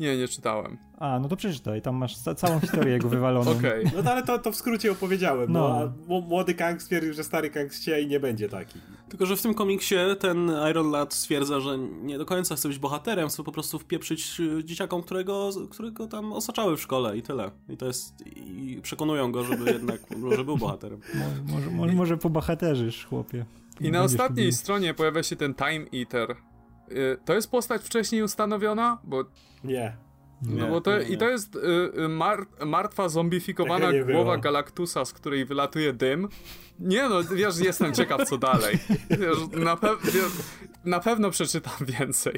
Nie, 0.00 0.16
nie 0.18 0.28
czytałem. 0.28 0.78
A, 0.98 1.18
no 1.18 1.28
to 1.28 1.36
przeczytaj, 1.36 1.82
tam 1.82 1.96
masz 1.96 2.16
całą 2.16 2.60
historię 2.60 2.92
jego 2.92 3.08
wywaloną. 3.08 3.50
Okej. 3.58 3.86
Okay. 3.86 4.02
No 4.02 4.10
ale 4.10 4.22
to, 4.22 4.38
to 4.38 4.52
w 4.52 4.56
skrócie 4.56 4.92
opowiedziałem, 4.92 5.52
no. 5.52 5.92
no 6.08 6.20
młody 6.20 6.54
Kang 6.54 6.82
stwierdził, 6.82 7.12
że 7.12 7.24
stary 7.24 7.50
Kang 7.50 7.72
się 7.72 8.00
i 8.00 8.06
nie 8.06 8.20
będzie 8.20 8.48
taki. 8.48 8.78
Tylko, 9.08 9.26
że 9.26 9.36
w 9.36 9.42
tym 9.42 9.54
komiksie 9.54 9.94
ten 10.20 10.52
Iron 10.70 10.90
Lad 10.90 11.14
stwierdza, 11.14 11.60
że 11.60 11.78
nie 11.78 12.18
do 12.18 12.26
końca 12.26 12.56
chce 12.56 12.68
być 12.68 12.78
bohaterem, 12.78 13.28
chce 13.28 13.44
po 13.44 13.52
prostu 13.52 13.78
wpieprzyć 13.78 14.40
y, 14.40 14.64
dzieciakom, 14.64 15.02
którego, 15.02 15.50
którego 15.70 16.06
tam 16.06 16.32
osaczały 16.32 16.76
w 16.76 16.80
szkole 16.80 17.16
i 17.16 17.22
tyle. 17.22 17.50
I 17.68 17.76
to 17.76 17.86
jest... 17.86 18.26
i 18.26 18.80
przekonują 18.82 19.32
go, 19.32 19.44
żeby 19.44 19.72
jednak, 19.72 20.00
że 20.36 20.44
był 20.44 20.56
bohaterem. 20.56 21.00
Może, 21.46 21.70
może, 21.70 21.92
może 21.92 22.16
pobohaterzysz, 22.16 23.06
chłopie. 23.06 23.44
I 23.80 23.90
na 23.90 24.02
ostatniej 24.02 24.52
stronie 24.52 24.94
pojawia 24.94 25.22
się 25.22 25.36
ten 25.36 25.54
Time 25.54 25.86
Eater. 26.00 26.36
Y, 26.92 27.18
to 27.24 27.34
jest 27.34 27.50
postać 27.50 27.82
wcześniej 27.82 28.22
ustanowiona? 28.22 28.98
Bo 29.04 29.24
nie. 29.64 29.96
No 30.42 30.68
bo 30.68 30.80
to, 30.80 30.98
nie, 30.98 31.04
nie. 31.04 31.14
I 31.14 31.18
to 31.18 31.28
jest 31.28 31.56
y, 31.56 31.58
y, 32.04 32.08
mar, 32.08 32.46
martwa, 32.66 33.08
zombifikowana 33.08 33.92
głowa 33.92 34.04
było. 34.04 34.38
Galaktusa, 34.38 35.04
z 35.04 35.12
której 35.12 35.44
wylatuje 35.44 35.92
dym. 35.92 36.28
Nie 36.78 37.08
no, 37.08 37.24
wiesz, 37.24 37.58
jestem 37.58 37.94
ciekaw 37.94 38.28
co 38.28 38.38
dalej. 38.38 38.78
Wiesz, 39.10 39.64
na, 39.64 39.76
pe 39.76 39.88
wiesz, 40.04 40.32
na 40.84 41.00
pewno 41.00 41.30
przeczytam 41.30 41.72
więcej. 41.98 42.34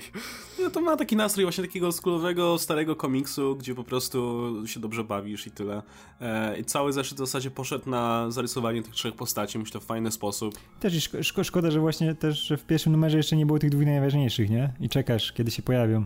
No 0.62 0.70
to 0.70 0.80
ma 0.80 0.96
taki 0.96 1.16
nastrój 1.16 1.44
właśnie 1.44 1.64
takiego 1.64 1.92
skulowego, 1.92 2.58
starego 2.58 2.96
komiksu, 2.96 3.56
gdzie 3.56 3.74
po 3.74 3.84
prostu 3.84 4.52
się 4.66 4.80
dobrze 4.80 5.04
bawisz 5.04 5.46
i 5.46 5.50
tyle. 5.50 5.82
E, 6.20 6.58
I 6.58 6.64
cały 6.64 6.92
zeszyt 6.92 7.14
w 7.14 7.18
zasadzie 7.18 7.50
poszedł 7.50 7.90
na 7.90 8.30
zarysowanie 8.30 8.82
tych 8.82 8.94
trzech 8.94 9.14
postaci, 9.14 9.58
myślę, 9.58 9.80
w 9.80 9.84
fajny 9.84 10.10
sposób. 10.10 10.54
Też 10.80 10.94
i 10.94 11.24
szko 11.24 11.44
szkoda, 11.44 11.70
że 11.70 11.80
właśnie 11.80 12.14
też 12.14 12.46
że 12.46 12.56
w 12.56 12.64
pierwszym 12.64 12.92
numerze 12.92 13.16
jeszcze 13.16 13.36
nie 13.36 13.46
było 13.46 13.58
tych 13.58 13.70
dwóch 13.70 13.86
najważniejszych, 13.86 14.50
nie? 14.50 14.72
I 14.80 14.88
czekasz, 14.88 15.32
kiedy 15.32 15.50
się 15.50 15.62
pojawią. 15.62 16.04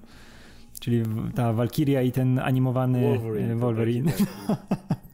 Czyli 0.81 1.03
ta 1.35 1.53
Valkyria 1.53 2.03
i 2.03 2.13
ten 2.13 2.39
animowany 2.39 3.19
Wolverine. 3.19 3.57
Wolverine. 3.57 4.13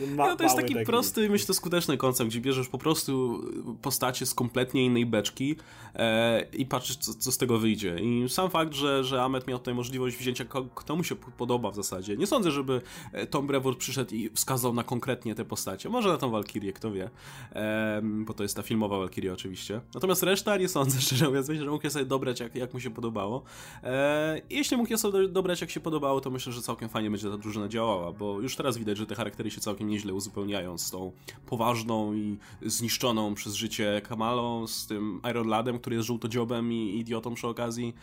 no, 0.00 0.36
to 0.36 0.42
jest 0.42 0.56
taki, 0.56 0.74
taki, 0.74 0.86
prosty, 0.86 1.30
myślę, 1.30 1.54
skuteczny 1.54 1.96
koncept, 1.96 2.30
gdzie 2.30 2.40
bierzesz 2.40 2.68
po 2.68 2.78
prostu 2.78 3.42
postacie 3.82 4.26
z 4.26 4.34
kompletnie 4.34 4.84
innej 4.84 5.06
beczki 5.06 5.56
e, 5.94 6.46
i 6.52 6.66
patrzysz, 6.66 6.96
co, 6.96 7.14
co, 7.14 7.32
z 7.32 7.38
tego 7.38 7.58
wyjdzie. 7.58 7.96
I 8.00 8.28
sam 8.28 8.50
fakt, 8.50 8.74
że, 8.74 9.04
że 9.04 9.22
Amet 9.22 9.46
miał 9.46 9.58
tutaj 9.58 9.74
możliwość 9.74 10.16
wzięcia 10.16 10.44
kto 10.74 10.96
mu 10.96 11.04
się 11.04 11.16
podoba 11.16 11.70
w 11.70 11.74
zasadzie. 11.74 12.16
Nie 12.16 12.26
sądzę, 12.26 12.50
żeby 12.50 12.80
e, 13.12 13.26
Tom 13.26 13.46
Brevoort 13.46 13.78
przyszedł 13.78 14.14
i 14.14 14.30
wskazał 14.34 14.74
na 14.74 14.84
konkretnie 14.84 15.34
te 15.34 15.44
postacie. 15.44 15.88
Może 15.88 16.08
na 16.08 16.16
tą 16.16 16.30
Valkyrię, 16.30 16.72
kto 16.72 16.92
wie. 16.92 17.10
E, 17.52 18.00
bo 18.02 18.34
to 18.34 18.42
jest 18.42 18.56
ta 18.56 18.62
filmowa 18.62 18.98
Valkyria 18.98 19.32
oczywiście. 19.32 19.80
Natomiast 19.94 20.22
reszta 20.22 20.56
nie 20.56 20.68
sądzę, 20.68 21.00
szczerze 21.06 21.26
mówiąc, 21.26 21.48
myślę, 21.48 21.64
że 21.64 21.70
mógł 21.70 21.86
je 21.86 21.90
sobie 21.90 22.04
dobrać, 22.04 22.40
jak, 22.40 22.54
jak 22.54 22.74
mu 22.74 22.80
się 22.80 22.90
podobało. 22.90 23.42
E, 23.82 24.40
jeśli 24.50 24.76
mógł 24.76 24.90
je 24.90 24.98
sobie 24.98 25.28
dobrać, 25.28 25.60
jak 25.60 25.70
się 25.70 25.80
podobało, 25.80 26.20
to 26.20 26.30
myślę, 26.30 26.52
że 26.52 26.62
całkiem 26.62 26.88
fajnie 26.88 27.10
będzie 27.10 27.30
ta 27.30 27.38
drużyna 27.38 27.68
działała, 27.68 28.12
bo 28.12 28.40
już 28.40 28.56
teraz 28.56 28.78
widać, 28.78 28.98
że 28.98 29.06
te 29.06 29.14
charaktery 29.14 29.50
się 29.50 29.60
całkiem 29.60 29.83
całkiem 29.84 29.88
nieźle 29.88 30.14
uzupełniają 30.14 30.78
z 30.78 30.90
tą 30.90 31.12
poważną 31.46 32.14
i 32.14 32.38
zniszczoną 32.62 33.34
przez 33.34 33.54
życie 33.54 34.00
Kamalą, 34.08 34.66
z 34.66 34.86
tym 34.86 35.20
Iron 35.30 35.48
Ladem, 35.48 35.78
który 35.78 35.96
jest 35.96 36.06
żółtodziobem 36.06 36.72
i 36.72 36.98
idiotą 36.98 37.34
przy 37.34 37.46
okazji. 37.46 37.94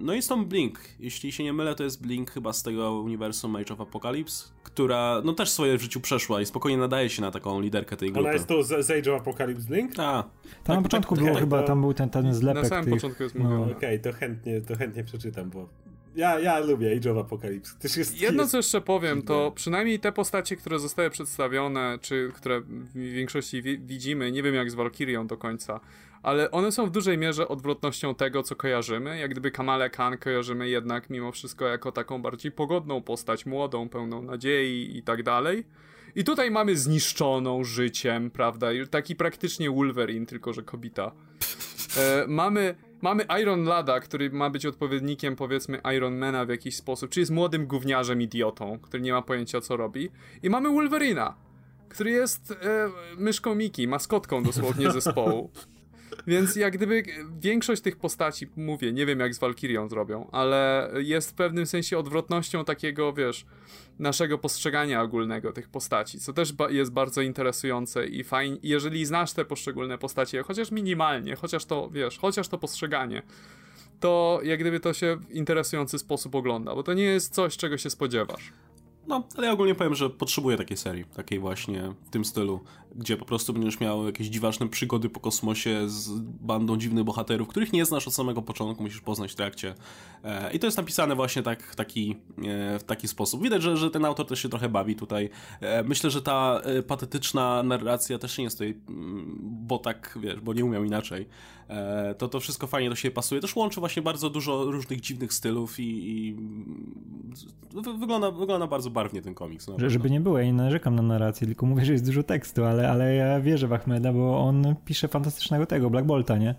No 0.00 0.14
i 0.14 0.22
z 0.22 0.26
tą 0.26 0.44
Blink. 0.44 0.80
Jeśli 1.00 1.32
się 1.32 1.44
nie 1.44 1.52
mylę, 1.52 1.74
to 1.74 1.84
jest 1.84 2.02
Blink 2.02 2.30
chyba 2.30 2.52
z 2.52 2.62
tego 2.62 3.00
uniwersum 3.00 3.56
Age 3.56 3.74
of 3.74 3.80
Apocalypse, 3.80 4.48
która 4.62 5.22
no 5.24 5.32
też 5.32 5.50
swoje 5.50 5.78
w 5.78 5.82
życiu 5.82 6.00
przeszła 6.00 6.40
i 6.40 6.46
spokojnie 6.46 6.78
nadaje 6.78 7.08
się 7.10 7.22
na 7.22 7.30
taką 7.30 7.60
liderkę 7.60 7.96
tej 7.96 8.12
grupy. 8.12 8.28
Ona 8.28 8.32
jest 8.32 8.46
to 8.46 8.62
z, 8.62 8.90
Age 8.90 9.14
of 9.14 9.20
Apocalypse 9.20 9.66
Blink? 9.68 9.92
A. 9.98 10.22
Tam 10.22 10.32
tak, 10.64 10.76
na 10.76 10.82
początku 10.82 11.14
tak, 11.14 11.24
było 11.24 11.34
tak, 11.34 11.44
chyba, 11.44 11.62
tam 11.62 11.80
był 11.80 11.94
ten, 11.94 12.10
ten 12.10 12.34
zlepek 12.34 12.62
Na 12.62 12.68
samym 12.68 12.84
tych... 12.84 12.94
początku 12.94 13.22
jest 13.22 13.34
no. 13.34 13.62
Okej, 13.62 13.76
okay, 13.76 13.98
to 13.98 14.12
chętnie, 14.12 14.60
to 14.60 14.76
chętnie 14.76 15.04
przeczytam, 15.04 15.50
bo 15.50 15.68
ja, 16.16 16.38
ja 16.38 16.58
lubię 16.58 16.96
Age 16.96 17.12
of 17.12 17.18
Apocalypse. 17.18 17.78
Też 17.78 17.96
jest, 17.96 18.20
Jedno, 18.20 18.42
jest... 18.42 18.50
co 18.52 18.56
jeszcze 18.56 18.80
powiem, 18.80 19.22
to 19.22 19.52
przynajmniej 19.54 20.00
te 20.00 20.12
postacie, 20.12 20.56
które 20.56 20.78
zostały 20.78 21.10
przedstawione, 21.10 21.98
czy 22.00 22.30
które 22.34 22.60
w 22.60 22.92
większości 22.92 23.62
wi 23.62 23.78
widzimy, 23.78 24.32
nie 24.32 24.42
wiem 24.42 24.54
jak 24.54 24.70
z 24.70 24.74
Valkyrią 24.74 25.26
do 25.26 25.36
końca, 25.36 25.80
ale 26.22 26.50
one 26.50 26.72
są 26.72 26.86
w 26.86 26.90
dużej 26.90 27.18
mierze 27.18 27.48
odwrotnością 27.48 28.14
tego, 28.14 28.42
co 28.42 28.56
kojarzymy. 28.56 29.18
Jak 29.18 29.30
gdyby 29.30 29.50
Kamale 29.50 29.90
Khan 29.90 30.18
kojarzymy 30.18 30.68
jednak 30.68 31.10
mimo 31.10 31.32
wszystko 31.32 31.66
jako 31.66 31.92
taką 31.92 32.22
bardziej 32.22 32.52
pogodną 32.52 33.02
postać, 33.02 33.46
młodą, 33.46 33.88
pełną 33.88 34.22
nadziei 34.22 34.96
i 34.96 35.02
tak 35.02 35.22
dalej. 35.22 35.64
I 36.14 36.24
tutaj 36.24 36.50
mamy 36.50 36.76
zniszczoną 36.76 37.64
życiem, 37.64 38.30
prawda? 38.30 38.66
Taki 38.90 39.16
praktycznie 39.16 39.70
Wolverine, 39.70 40.26
tylko 40.26 40.52
że 40.52 40.62
kobita. 40.62 41.12
E, 41.96 42.24
mamy 42.28 42.74
mamy 43.02 43.24
Iron 43.40 43.64
Lada, 43.64 44.00
który 44.00 44.30
ma 44.30 44.50
być 44.50 44.66
odpowiednikiem 44.66 45.36
powiedzmy 45.36 45.80
Iron 45.96 46.16
Mana 46.16 46.44
w 46.44 46.48
jakiś 46.48 46.76
sposób, 46.76 47.10
czyli 47.10 47.22
jest 47.22 47.32
młodym 47.32 47.66
gówniarzem 47.66 48.22
idiotą, 48.22 48.78
który 48.82 49.02
nie 49.02 49.12
ma 49.12 49.22
pojęcia 49.22 49.60
co 49.60 49.76
robi. 49.76 50.10
I 50.42 50.50
mamy 50.50 50.68
Wolverina, 50.68 51.34
który 51.88 52.10
jest 52.10 52.50
e, 52.50 52.90
myszką 53.16 53.54
Miki, 53.54 53.88
maskotką 53.88 54.42
dosłownie 54.42 54.90
zespołu. 55.00 55.50
Więc 56.26 56.56
jak 56.56 56.76
gdyby 56.76 57.02
większość 57.40 57.82
tych 57.82 57.96
postaci, 57.96 58.48
mówię, 58.56 58.92
nie 58.92 59.06
wiem 59.06 59.20
jak 59.20 59.34
z 59.34 59.38
Valkyrią 59.38 59.88
zrobią, 59.88 60.28
ale 60.32 60.90
jest 60.98 61.30
w 61.30 61.34
pewnym 61.34 61.66
sensie 61.66 61.98
odwrotnością 61.98 62.64
takiego, 62.64 63.12
wiesz, 63.12 63.46
naszego 63.98 64.38
postrzegania 64.38 65.02
ogólnego 65.02 65.52
tych 65.52 65.68
postaci, 65.68 66.20
co 66.20 66.32
też 66.32 66.52
ba 66.52 66.70
jest 66.70 66.92
bardzo 66.92 67.22
interesujące 67.22 68.06
i 68.06 68.24
fajnie, 68.24 68.58
jeżeli 68.62 69.06
znasz 69.06 69.32
te 69.32 69.44
poszczególne 69.44 69.98
postacie, 69.98 70.42
chociaż 70.42 70.70
minimalnie, 70.70 71.36
chociaż 71.36 71.64
to, 71.64 71.90
wiesz, 71.90 72.18
chociaż 72.18 72.48
to 72.48 72.58
postrzeganie, 72.58 73.22
to 74.00 74.40
jak 74.44 74.60
gdyby 74.60 74.80
to 74.80 74.92
się 74.92 75.16
w 75.16 75.30
interesujący 75.30 75.98
sposób 75.98 76.34
ogląda, 76.34 76.74
bo 76.74 76.82
to 76.82 76.92
nie 76.92 77.04
jest 77.04 77.34
coś, 77.34 77.56
czego 77.56 77.78
się 77.78 77.90
spodziewasz. 77.90 78.52
No, 79.06 79.22
ale 79.36 79.46
ja 79.46 79.52
ogólnie 79.52 79.74
powiem, 79.74 79.94
że 79.94 80.10
potrzebuję 80.10 80.56
takiej 80.56 80.76
serii, 80.76 81.04
takiej 81.04 81.38
właśnie 81.38 81.94
w 82.04 82.10
tym 82.10 82.24
stylu, 82.24 82.60
gdzie 82.94 83.16
po 83.16 83.24
prostu 83.24 83.52
będziesz 83.52 83.80
miał 83.80 84.06
jakieś 84.06 84.26
dziwaczne 84.26 84.68
przygody 84.68 85.08
po 85.08 85.20
kosmosie 85.20 85.88
z 85.88 86.10
bandą 86.20 86.76
dziwnych 86.76 87.04
bohaterów, 87.04 87.48
których 87.48 87.72
nie 87.72 87.84
znasz 87.84 88.08
od 88.08 88.14
samego 88.14 88.42
początku, 88.42 88.82
musisz 88.82 89.00
poznać 89.00 89.32
w 89.32 89.34
trakcie. 89.34 89.74
E, 90.24 90.52
I 90.52 90.58
to 90.58 90.66
jest 90.66 90.76
napisane 90.76 91.14
właśnie 91.14 91.42
tak, 91.42 91.74
taki, 91.74 92.16
e, 92.38 92.78
w 92.78 92.84
taki 92.84 93.08
sposób. 93.08 93.42
Widać, 93.42 93.62
że, 93.62 93.76
że 93.76 93.90
ten 93.90 94.04
autor 94.04 94.26
też 94.26 94.42
się 94.42 94.48
trochę 94.48 94.68
bawi 94.68 94.96
tutaj. 94.96 95.30
E, 95.60 95.82
myślę, 95.82 96.10
że 96.10 96.22
ta 96.22 96.60
patetyczna 96.86 97.62
narracja 97.62 98.18
też 98.18 98.38
nie 98.38 98.44
jest 98.44 98.58
tutaj, 98.58 98.80
mm, 98.88 99.38
bo 99.40 99.78
tak, 99.78 100.18
wiesz, 100.22 100.40
bo 100.40 100.52
nie 100.52 100.64
umiał 100.64 100.84
inaczej. 100.84 101.28
E, 101.72 102.14
to 102.18 102.28
to 102.28 102.40
wszystko 102.40 102.66
fajnie 102.66 102.90
do 102.90 102.96
siebie 102.96 103.14
pasuje. 103.14 103.40
Też 103.40 103.56
łączy 103.56 103.80
właśnie 103.80 104.02
bardzo 104.02 104.30
dużo 104.30 104.64
różnych 104.64 105.00
dziwnych 105.00 105.32
stylów 105.32 105.80
i, 105.80 106.10
i 106.10 106.36
wygląda, 108.00 108.30
wygląda 108.30 108.66
bardzo 108.66 108.90
barwnie 108.90 109.22
ten 109.22 109.34
komiks. 109.34 109.68
No, 109.68 109.90
żeby 109.90 110.10
nie 110.10 110.20
było, 110.20 110.38
ja 110.38 110.44
nie 110.44 110.52
narzekam 110.52 110.96
na 110.96 111.02
narrację, 111.02 111.46
tylko 111.46 111.66
mówię, 111.66 111.84
że 111.84 111.92
jest 111.92 112.06
dużo 112.06 112.22
tekstu, 112.22 112.64
ale, 112.64 112.90
ale 112.90 113.14
ja 113.14 113.40
wierzę 113.40 113.68
w 113.68 113.72
Ahmeda, 113.72 114.12
bo 114.12 114.40
on 114.40 114.74
pisze 114.84 115.08
fantastycznego 115.08 115.66
tego, 115.66 115.90
Black 115.90 116.06
Bolta, 116.06 116.38
nie? 116.38 116.54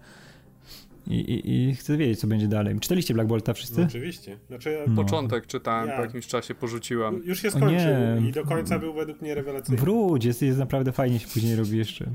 I, 1.07 1.15
i, 1.15 1.69
I, 1.69 1.76
chcę 1.76 1.98
wiedzieć, 1.98 2.19
co 2.19 2.27
będzie 2.27 2.48
dalej. 2.48 2.80
Czytaliście 2.80 3.14
Black 3.14 3.30
Bolta 3.30 3.53
wszyscy? 3.53 3.80
No, 3.80 3.88
oczywiście. 3.88 4.38
Znaczy, 4.48 4.72
ja... 4.72 4.80
no. 4.88 5.03
Początek 5.03 5.48
czytałem, 5.48 5.90
ja... 5.90 5.95
po 5.95 6.02
jakimś 6.02 6.27
czasie 6.27 6.56
porzuciłem. 6.56 7.22
Już 7.26 7.41
się 7.41 7.52
skończył 7.52 8.27
i 8.30 8.31
do 8.31 8.44
końca 8.45 8.80
był 8.80 8.94
według 8.94 9.22
mnie 9.22 9.35
rewelacyjny. 9.35 9.81
Wróć, 9.81 10.26
jest, 10.26 10.41
jest 10.41 10.60
naprawdę 10.60 10.91
fajnie 10.91 11.19
się 11.19 11.27
później 11.27 11.56
robi 11.56 11.77
jeszcze. 11.77 12.06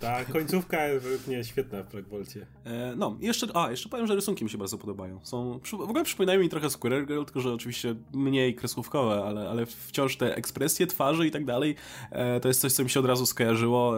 Ta 0.00 0.24
końcówka 0.24 0.86
jest 0.86 1.28
mnie 1.28 1.44
świetna 1.44 1.82
w 1.82 1.90
Black 1.90 2.08
Bolcie. 2.08 2.46
E, 2.64 2.94
no, 2.96 3.16
jeszcze, 3.20 3.46
a, 3.54 3.70
jeszcze 3.70 3.88
powiem, 3.88 4.06
że 4.06 4.14
rysunki 4.14 4.44
mi 4.44 4.50
się 4.50 4.58
bardzo 4.58 4.78
podobają. 4.78 5.20
Są, 5.22 5.60
w 5.72 5.74
ogóle 5.74 6.04
przypominają 6.04 6.40
mi 6.40 6.48
trochę 6.48 6.70
Square 6.70 7.06
Girl, 7.06 7.24
tylko 7.24 7.40
że 7.40 7.52
oczywiście 7.52 7.94
mniej 8.12 8.54
kreskówkowe, 8.54 9.24
ale, 9.24 9.48
ale 9.48 9.66
wciąż 9.66 10.16
te 10.16 10.36
ekspresje 10.36 10.86
twarzy 10.86 11.26
i 11.26 11.30
tak 11.30 11.44
dalej, 11.44 11.74
e, 12.10 12.40
to 12.40 12.48
jest 12.48 12.60
coś, 12.60 12.72
co 12.72 12.84
mi 12.84 12.90
się 12.90 13.00
od 13.00 13.06
razu 13.06 13.26
skojarzyło. 13.26 13.94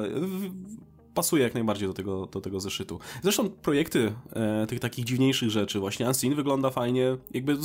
Pasuje 1.20 1.42
jak 1.42 1.54
najbardziej 1.54 1.88
do 1.88 1.94
tego, 1.94 2.26
do 2.26 2.40
tego 2.40 2.60
zeszytu. 2.60 3.00
Zresztą 3.22 3.50
projekty 3.50 4.12
e, 4.32 4.66
tych 4.66 4.80
takich 4.80 5.04
dziwniejszych 5.04 5.50
rzeczy, 5.50 5.80
właśnie 5.80 6.06
Unseen 6.06 6.34
wygląda 6.34 6.70
fajnie, 6.70 7.16
jakby 7.30 7.56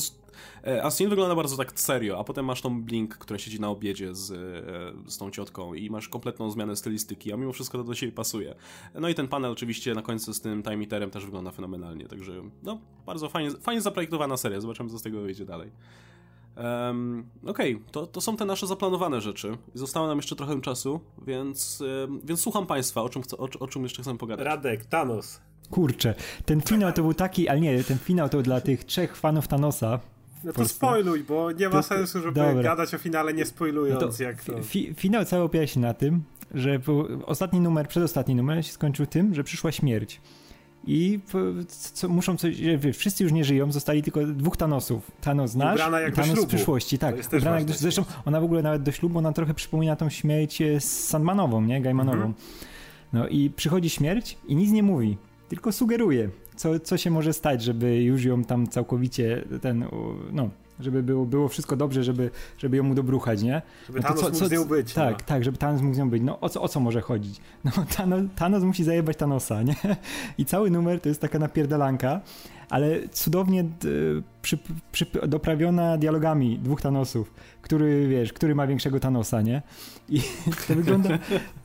e, 0.64 0.86
Unseen 0.86 1.10
wygląda 1.10 1.36
bardzo 1.36 1.58
tak 1.58 1.80
serio, 1.80 2.20
a 2.20 2.24
potem 2.24 2.46
masz 2.46 2.62
tą 2.62 2.82
Blink, 2.82 3.18
która 3.18 3.40
siedzi 3.40 3.60
na 3.60 3.70
obiedzie 3.70 4.16
z, 4.16 4.32
e, 4.32 5.12
z 5.12 5.18
tą 5.18 5.32
ciotką 5.32 5.74
i 5.74 5.90
masz 5.90 6.10
kompletną 6.10 6.52
zmianę 6.52 6.76
stylistyki, 6.76 7.34
a 7.34 7.38
mimo 7.38 7.52
wszystko 7.52 7.78
to 7.78 7.84
do 7.84 7.96
siebie 7.96 8.12
pasuje. 8.12 8.56
No 8.96 9.10
i 9.10 9.16
ten 9.16 9.28
panel 9.28 9.52
oczywiście 9.52 9.94
na 9.94 10.02
końcu 10.02 10.34
z 10.34 10.42
tym 10.42 10.64
Time 10.64 10.84
Eaterem 10.84 11.12
też 11.12 11.26
wygląda 11.26 11.52
fenomenalnie, 11.52 12.06
także 12.08 12.34
no, 12.64 12.80
bardzo 13.06 13.30
fajnie, 13.30 13.52
fajnie 13.52 13.82
zaprojektowana 13.82 14.38
seria, 14.38 14.62
zobaczymy 14.62 14.90
co 14.90 15.00
z 15.00 15.02
tego 15.02 15.22
wyjdzie 15.22 15.46
dalej. 15.46 15.72
Um, 16.58 17.26
Okej, 17.46 17.76
okay, 17.76 17.92
to, 17.92 18.08
to 18.08 18.22
są 18.22 18.38
te 18.38 18.46
nasze 18.46 18.68
zaplanowane 18.68 19.22
rzeczy. 19.22 19.58
Zostało 19.74 20.08
nam 20.08 20.18
jeszcze 20.18 20.36
trochę 20.36 20.62
czasu, 20.62 21.00
więc, 21.28 21.84
um, 22.08 22.22
więc 22.24 22.42
słucham 22.42 22.68
Państwa, 22.68 23.02
o 23.02 23.10
czym, 23.10 23.22
chcę, 23.22 23.38
o, 23.38 23.48
o 23.60 23.68
czym 23.68 23.84
jeszcze 23.84 24.02
chcę 24.02 24.18
pogadać. 24.18 24.46
Radek, 24.46 24.86
Thanos. 24.86 25.42
Kurczę, 25.72 26.16
ten 26.46 26.62
finał 26.62 26.94
to 26.94 27.02
był 27.02 27.14
taki, 27.14 27.48
ale 27.50 27.60
nie, 27.60 27.84
ten 27.84 27.98
finał 27.98 28.30
to 28.30 28.42
dla 28.42 28.62
tych 28.62 28.84
trzech 28.84 29.16
fanów 29.16 29.48
Thanosa. 29.48 30.00
No 30.44 30.54
to 30.54 30.68
spoiluj, 30.68 31.24
bo 31.24 31.52
nie 31.52 31.70
ma 31.70 31.76
to, 31.76 31.84
sensu, 31.84 32.22
żeby 32.22 32.34
dobra. 32.34 32.64
gadać 32.64 32.94
o 32.94 32.98
finale 32.98 33.34
nie 33.34 33.46
spoilując. 33.46 34.02
No 34.02 34.08
to 34.08 34.24
jak 34.24 34.44
to... 34.44 34.64
Fi, 34.64 34.94
finał 34.94 35.26
cały 35.26 35.44
opiera 35.44 35.68
się 35.68 35.80
na 35.80 35.94
tym, 35.94 36.24
że 36.54 36.80
ostatni 37.26 37.60
numer, 37.60 37.88
przedostatni 37.88 38.36
numer 38.36 38.66
się 38.66 38.72
skończył 38.72 39.06
tym, 39.06 39.36
że 39.36 39.44
przyszła 39.44 39.72
śmierć 39.72 40.22
i 40.88 41.20
co, 41.68 42.10
muszą 42.10 42.38
coś, 42.38 42.56
wszyscy 42.94 43.24
już 43.24 43.34
nie 43.34 43.44
żyją, 43.44 43.72
zostali 43.72 44.04
tylko 44.04 44.26
dwóch 44.26 44.58
Thanosów. 44.58 45.12
Thanos 45.22 45.56
nasz 45.56 45.80
i 46.10 46.12
Thanos 46.12 46.40
z 46.40 46.46
przyszłości, 46.46 46.98
tak. 46.98 47.16
Ubrana 47.38 47.58
jak 47.58 47.66
do, 47.66 47.74
zresztą 47.74 48.06
ona 48.26 48.42
w 48.42 48.44
ogóle 48.44 48.62
nawet 48.62 48.84
do 48.84 48.92
ślubu, 48.92 49.20
ona 49.20 49.34
trochę 49.34 49.54
przypomina 49.54 49.96
tą 49.96 50.10
śmierć 50.10 50.64
z 50.80 50.84
Sandmanową, 50.84 51.62
nie? 51.62 51.82
Gaimanową. 51.82 52.18
Mhm. 52.18 52.34
No 53.14 53.28
i 53.28 53.50
przychodzi 53.50 53.90
śmierć 53.90 54.38
i 54.48 54.56
nic 54.56 54.72
nie 54.72 54.84
mówi, 54.84 55.18
tylko 55.50 55.72
sugeruje, 55.72 56.30
co, 56.56 56.80
co 56.80 56.98
się 56.98 57.12
może 57.12 57.34
stać, 57.34 57.64
żeby 57.64 58.04
już 58.04 58.24
ją 58.24 58.44
tam 58.44 58.68
całkowicie 58.68 59.44
ten, 59.62 59.86
no, 60.32 60.50
żeby 60.80 61.04
było, 61.04 61.26
było 61.26 61.48
wszystko 61.48 61.76
dobrze, 61.76 62.04
żeby, 62.04 62.30
żeby 62.58 62.78
ją 62.78 62.90
udobruchać, 62.90 63.44
nie? 63.44 63.62
Żeby 63.88 64.00
no 64.00 64.08
Thanos 64.08 64.22
co, 64.22 64.30
mógł 64.30 64.46
z 64.46 64.52
nią 64.52 64.66
być. 64.66 64.94
Tak, 64.94 65.20
no. 65.20 65.26
tak, 65.26 65.44
żeby 65.44 65.58
Thanos 65.58 65.82
mógł 65.82 65.96
z 65.96 65.98
nią 65.98 66.10
być. 66.10 66.24
No 66.24 66.40
o 66.40 66.50
co, 66.50 66.62
o 66.62 66.68
co 66.68 66.80
może 66.80 67.02
chodzić? 67.02 67.42
No 67.66 67.72
Thanos, 67.98 68.22
Thanos 68.36 68.64
musi 68.64 68.84
zajebać 68.84 69.18
Thanosa, 69.18 69.64
nie? 69.64 69.76
I 70.38 70.46
cały 70.46 70.72
numer 70.72 71.02
to 71.02 71.10
jest 71.10 71.22
taka 71.22 71.40
napierdalanka, 71.40 72.22
ale 72.70 73.10
cudownie 73.10 73.66
przy, 74.42 74.58
przy, 74.92 75.06
doprawiona 75.28 75.98
dialogami 75.98 76.60
dwóch 76.60 76.82
Thanosów, 76.82 77.34
który, 77.62 78.08
wiesz, 78.08 78.34
który 78.34 78.56
ma 78.56 78.68
większego 78.68 79.00
Thanosa, 79.00 79.42
nie? 79.42 79.62
I 80.10 80.22
to 80.68 80.76
wygląda, 80.76 81.10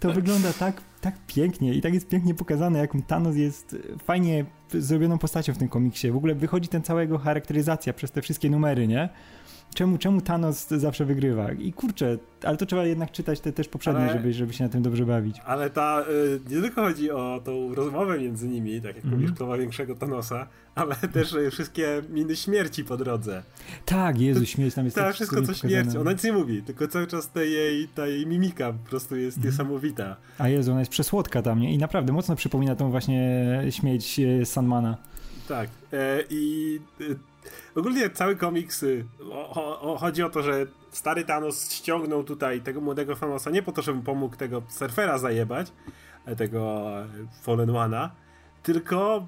to 0.00 0.12
wygląda 0.12 0.52
tak, 0.52 0.82
tak 1.00 1.14
pięknie 1.26 1.74
i 1.74 1.80
tak 1.80 1.94
jest 1.94 2.08
pięknie 2.08 2.34
pokazane, 2.34 2.78
jak 2.78 2.92
Thanos 3.06 3.36
jest 3.36 3.76
fajnie 4.04 4.44
zrobioną 4.68 5.18
postacią 5.18 5.54
w 5.54 5.58
tym 5.58 5.68
komiksie. 5.68 6.10
W 6.10 6.16
ogóle 6.16 6.34
wychodzi 6.34 6.68
ten 6.68 6.82
cała 6.82 7.00
jego 7.00 7.18
charakteryzacja 7.18 7.92
przez 7.92 8.10
te 8.10 8.22
wszystkie 8.22 8.50
numery, 8.50 8.88
nie? 8.88 9.08
Czemu, 9.74 9.98
czemu 9.98 10.20
Thanos 10.20 10.68
zawsze 10.68 11.04
wygrywa? 11.04 11.52
I 11.52 11.72
kurczę, 11.72 12.18
ale 12.42 12.56
to 12.56 12.66
trzeba 12.66 12.84
jednak 12.84 13.12
czytać 13.12 13.40
te 13.40 13.52
też 13.52 13.68
poprzednie, 13.68 14.00
ale, 14.02 14.12
żeby, 14.12 14.32
żeby 14.32 14.52
się 14.52 14.64
na 14.64 14.70
tym 14.70 14.82
dobrze 14.82 15.06
bawić. 15.06 15.36
Ale 15.44 15.70
ta, 15.70 16.04
y, 16.10 16.40
nie 16.50 16.60
tylko 16.60 16.82
chodzi 16.82 17.10
o 17.10 17.40
tą 17.44 17.74
rozmowę 17.74 18.18
między 18.18 18.48
nimi, 18.48 18.80
tak 18.80 18.96
jak 18.96 19.04
mm 19.04 19.18
mówisz, 19.18 19.32
kto 19.32 19.46
ma 19.46 19.56
większego 19.56 19.94
Thanosa, 19.94 20.46
ale 20.74 20.94
też 21.14 21.32
y, 21.32 21.50
wszystkie 21.50 22.02
miny 22.10 22.36
śmierci 22.36 22.84
po 22.84 22.96
drodze. 22.96 23.42
Tak, 23.86 24.20
Jezu, 24.20 24.46
śmierć 24.46 24.74
tam 24.74 24.84
jest 24.84 24.96
tak, 24.96 25.14
wszystko 25.14 25.42
co 25.42 25.54
śmierć, 25.54 25.96
ona 25.96 26.12
nic 26.12 26.24
nie 26.24 26.32
mówi, 26.32 26.62
tylko 26.62 26.88
cały 26.88 27.06
czas 27.06 27.30
ta 27.30 27.42
jej, 27.42 27.88
ta 27.88 28.06
jej 28.06 28.26
mimika 28.26 28.72
po 28.72 28.90
prostu 28.90 29.16
jest 29.16 29.36
mm 29.36 29.50
niesamowita. 29.50 30.16
A 30.38 30.48
Jezu, 30.48 30.70
ona 30.70 30.80
jest 30.80 30.92
przesłodka 30.92 31.42
tam, 31.42 31.60
nie? 31.60 31.74
I 31.74 31.78
naprawdę 31.78 32.12
mocno 32.12 32.36
przypomina 32.36 32.76
tą 32.76 32.90
właśnie 32.90 33.42
śmierć 33.70 34.20
y, 34.20 34.46
Sandmana. 34.46 34.96
Tak. 35.48 35.70
E, 35.92 36.24
I 36.30 36.80
Ogólnie 37.74 38.10
cały 38.10 38.36
komiks 38.36 38.82
y, 38.82 39.04
o, 39.32 39.80
o, 39.80 39.98
chodzi 39.98 40.22
o 40.22 40.30
to, 40.30 40.42
że 40.42 40.66
stary 40.90 41.24
Thanos 41.24 41.72
ściągnął 41.72 42.24
tutaj 42.24 42.60
tego 42.60 42.80
młodego 42.80 43.16
Thanosa 43.16 43.50
nie 43.50 43.62
po 43.62 43.72
to, 43.72 43.82
żeby 43.82 44.02
pomógł 44.02 44.36
tego 44.36 44.62
surfera 44.68 45.18
zajebać, 45.18 45.72
e, 46.24 46.36
tego 46.36 46.90
e, 47.00 47.06
Fallen 47.42 47.68
One'a, 47.68 48.08
tylko 48.62 49.26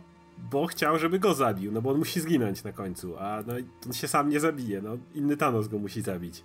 bo 0.50 0.66
chciał, 0.66 0.98
żeby 0.98 1.18
go 1.18 1.34
zabił, 1.34 1.72
no 1.72 1.82
bo 1.82 1.90
on 1.90 1.98
musi 1.98 2.20
zginąć 2.20 2.64
na 2.64 2.72
końcu, 2.72 3.18
a 3.18 3.42
no, 3.46 3.54
on 3.86 3.92
się 3.92 4.08
sam 4.08 4.28
nie 4.28 4.40
zabije, 4.40 4.82
no 4.82 4.96
inny 5.14 5.36
Thanos 5.36 5.68
go 5.68 5.78
musi 5.78 6.02
zabić. 6.02 6.44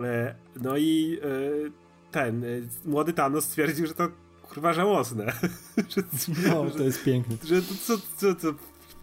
E, 0.00 0.34
no 0.56 0.76
i 0.76 1.20
ten 2.10 2.44
młody 2.84 3.12
Thanos 3.12 3.44
stwierdził, 3.44 3.86
że 3.86 3.94
to 3.94 4.08
kurwa 4.42 4.72
żałosne. 4.72 5.32
że, 5.92 6.02
no, 6.48 6.70
to 6.70 6.82
jest 6.82 7.04
piękne. 7.04 7.36
Że 7.44 7.62
to, 7.62 7.74
co, 7.74 7.98
co, 8.16 8.34
co, 8.34 8.54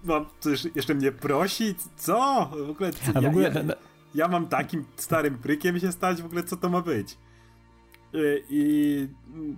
mam 0.04 0.26
coś 0.40 0.68
jeszcze 0.76 0.96
mnie 0.96 1.12
prosi? 1.12 1.76
Co? 1.98 2.50
W 2.68 2.70
ogóle, 2.70 2.92
co, 2.92 3.12
A 3.16 3.22
w 3.22 3.26
ogóle 3.26 3.52
ja, 3.56 3.62
ja, 3.62 3.76
ja, 4.16 4.28
mam 4.28 4.48
takim 4.48 4.86
starym 4.96 5.38
prykiem 5.38 5.80
się 5.80 5.92
stać? 5.92 6.22
W 6.22 6.26
ogóle 6.26 6.44
co 6.44 6.58
to 6.58 6.70
ma 6.70 6.82
być? 6.82 7.18
Y, 8.16 8.44
I 8.50 9.08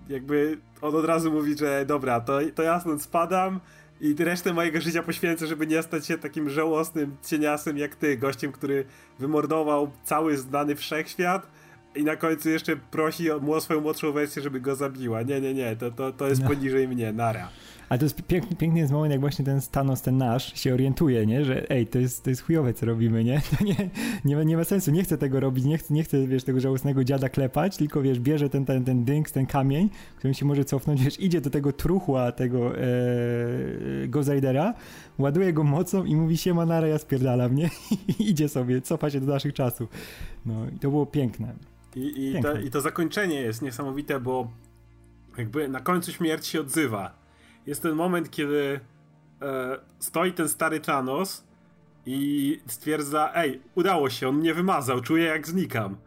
jakby 0.09 0.57
on 0.81 0.95
od 0.95 1.05
razu 1.05 1.31
mówi, 1.31 1.57
że 1.57 1.85
dobra, 1.85 2.19
to, 2.19 2.39
to 2.55 2.63
ja 2.63 2.80
stąd 2.80 3.01
spadam 3.01 3.59
i 4.01 4.15
resztę 4.19 4.53
mojego 4.53 4.81
życia 4.81 5.03
poświęcę, 5.03 5.47
żeby 5.47 5.68
nie 5.68 5.84
stać 5.84 6.05
się 6.05 6.18
takim 6.18 6.49
żałosnym 6.49 7.15
cieniasem 7.26 7.77
jak 7.77 7.95
ty, 7.95 8.18
gościem, 8.18 8.51
który 8.51 8.85
wymordował 9.19 9.91
cały 10.03 10.38
znany 10.38 10.76
wszechświat 10.76 11.47
i 11.95 12.03
na 12.03 12.15
końcu 12.15 12.49
jeszcze 12.49 12.76
prosi 12.76 13.31
o 13.31 13.61
swoją 13.61 13.81
młodszą 13.81 14.11
wersję, 14.11 14.41
żeby 14.41 14.59
go 14.59 14.76
zabiła. 14.76 15.22
Nie, 15.22 15.41
nie, 15.41 15.53
nie, 15.53 15.76
to, 15.76 15.91
to, 15.91 16.11
to 16.11 16.27
jest 16.27 16.41
no. 16.41 16.47
poniżej 16.47 16.88
mnie, 16.88 17.13
nara. 17.13 17.49
Ale 17.91 17.99
to 17.99 18.05
jest 18.05 18.22
piękny, 18.22 18.55
piękny 18.55 18.80
jest 18.80 18.91
moment, 18.91 19.11
jak 19.11 19.19
właśnie 19.19 19.45
ten 19.45 19.61
Thanos, 19.72 20.01
ten 20.01 20.18
nasz, 20.18 20.59
się 20.59 20.73
orientuje, 20.73 21.26
nie? 21.26 21.45
Że 21.45 21.69
ej, 21.69 21.88
to 21.88 21.99
jest, 21.99 22.23
to 22.23 22.30
jest 22.30 22.41
chujowe, 22.41 22.73
co 22.73 22.85
robimy, 22.85 23.23
nie? 23.23 23.41
To 23.57 23.63
nie, 23.63 23.89
nie, 24.26 24.35
ma, 24.35 24.43
nie 24.43 24.57
ma 24.57 24.63
sensu, 24.63 24.91
nie 24.91 25.03
chcę 25.03 25.18
tego 25.18 25.39
robić, 25.39 25.65
nie 25.65 25.77
chcę, 25.77 25.93
nie 25.93 26.03
chcę, 26.03 26.27
wiesz, 26.27 26.43
tego 26.43 26.59
żałosnego 26.59 27.03
dziada 27.03 27.30
klepać, 27.30 27.77
tylko, 27.77 28.01
wiesz, 28.01 28.19
bierze 28.19 28.49
ten, 28.49 28.65
ten, 28.65 28.85
ten 28.85 29.03
dynks, 29.05 29.31
ten 29.31 29.45
kamień, 29.45 29.89
którym 30.18 30.34
się 30.34 30.45
może 30.45 30.65
cofnąć, 30.65 31.03
wiesz, 31.03 31.19
idzie 31.19 31.41
do 31.41 31.49
tego 31.49 31.73
truchła, 31.73 32.31
tego 32.31 32.77
e, 32.77 32.81
ładuje 35.18 35.53
go 35.53 35.63
mocą 35.63 36.05
i 36.05 36.15
mówi 36.15 36.38
się 36.38 36.53
Manara, 36.53 36.88
ja 36.88 36.97
spierdalam, 36.97 37.55
nie? 37.55 37.69
I 38.19 38.30
idzie 38.30 38.49
sobie, 38.49 38.81
cofa 38.81 39.09
się 39.09 39.22
do 39.22 39.34
naszych 39.34 39.53
czasów. 39.53 39.89
No 40.45 40.65
i 40.76 40.80
to 40.80 40.89
było 40.89 41.05
piękne. 41.05 41.53
I, 41.95 42.30
i, 42.38 42.41
to, 42.41 42.59
I 42.59 42.72
to 42.72 42.81
zakończenie 42.81 43.41
jest 43.41 43.61
niesamowite, 43.61 44.19
bo 44.19 44.51
jakby 45.38 45.69
na 45.69 45.80
końcu 45.80 46.11
śmierć 46.11 46.47
się 46.47 46.61
odzywa 46.61 47.20
jest 47.65 47.81
ten 47.81 47.95
moment, 47.95 48.29
kiedy 48.29 48.79
e, 49.41 49.77
stoi 49.99 50.33
ten 50.33 50.49
stary 50.49 50.79
Thanos 50.79 51.47
i 52.05 52.59
stwierdza, 52.67 53.31
ej, 53.35 53.61
udało 53.75 54.09
się, 54.09 54.29
on 54.29 54.35
mnie 54.35 54.53
wymazał, 54.53 55.01
czuję 55.01 55.25
jak 55.25 55.47
znikam. 55.47 55.97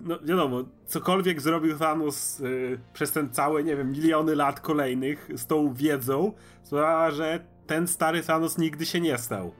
No 0.00 0.18
wiadomo, 0.20 0.64
cokolwiek 0.86 1.40
zrobił 1.40 1.78
Thanos 1.78 2.40
e, 2.40 2.44
przez 2.92 3.12
ten 3.12 3.30
cały, 3.30 3.64
nie 3.64 3.76
wiem, 3.76 3.92
miliony 3.92 4.36
lat 4.36 4.60
kolejnych 4.60 5.28
z 5.34 5.46
tą 5.46 5.74
wiedzą, 5.74 6.32
sprawia, 6.62 7.10
że 7.10 7.44
ten 7.66 7.86
stary 7.86 8.22
Thanos 8.22 8.58
nigdy 8.58 8.86
się 8.86 9.00
nie 9.00 9.18
stał. 9.18 9.54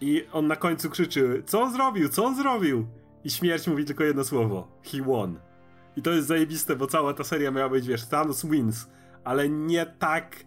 I 0.00 0.24
on 0.32 0.46
na 0.46 0.56
końcu 0.56 0.90
krzyczy, 0.90 1.42
co 1.46 1.62
on 1.62 1.72
zrobił, 1.72 2.08
co 2.08 2.24
on 2.24 2.36
zrobił? 2.36 2.86
I 3.24 3.30
śmierć 3.30 3.66
mówi 3.66 3.84
tylko 3.84 4.04
jedno 4.04 4.24
słowo, 4.24 4.68
he 4.82 5.02
won. 5.02 5.38
I 5.96 6.02
to 6.02 6.10
jest 6.10 6.28
zajebiste, 6.28 6.76
bo 6.76 6.86
cała 6.86 7.14
ta 7.14 7.24
seria 7.24 7.50
miała 7.50 7.68
być, 7.68 7.86
wiesz, 7.86 8.06
Thanos 8.06 8.46
wins 8.46 8.86
ale 9.26 9.48
nie 9.48 9.86
tak. 9.86 10.44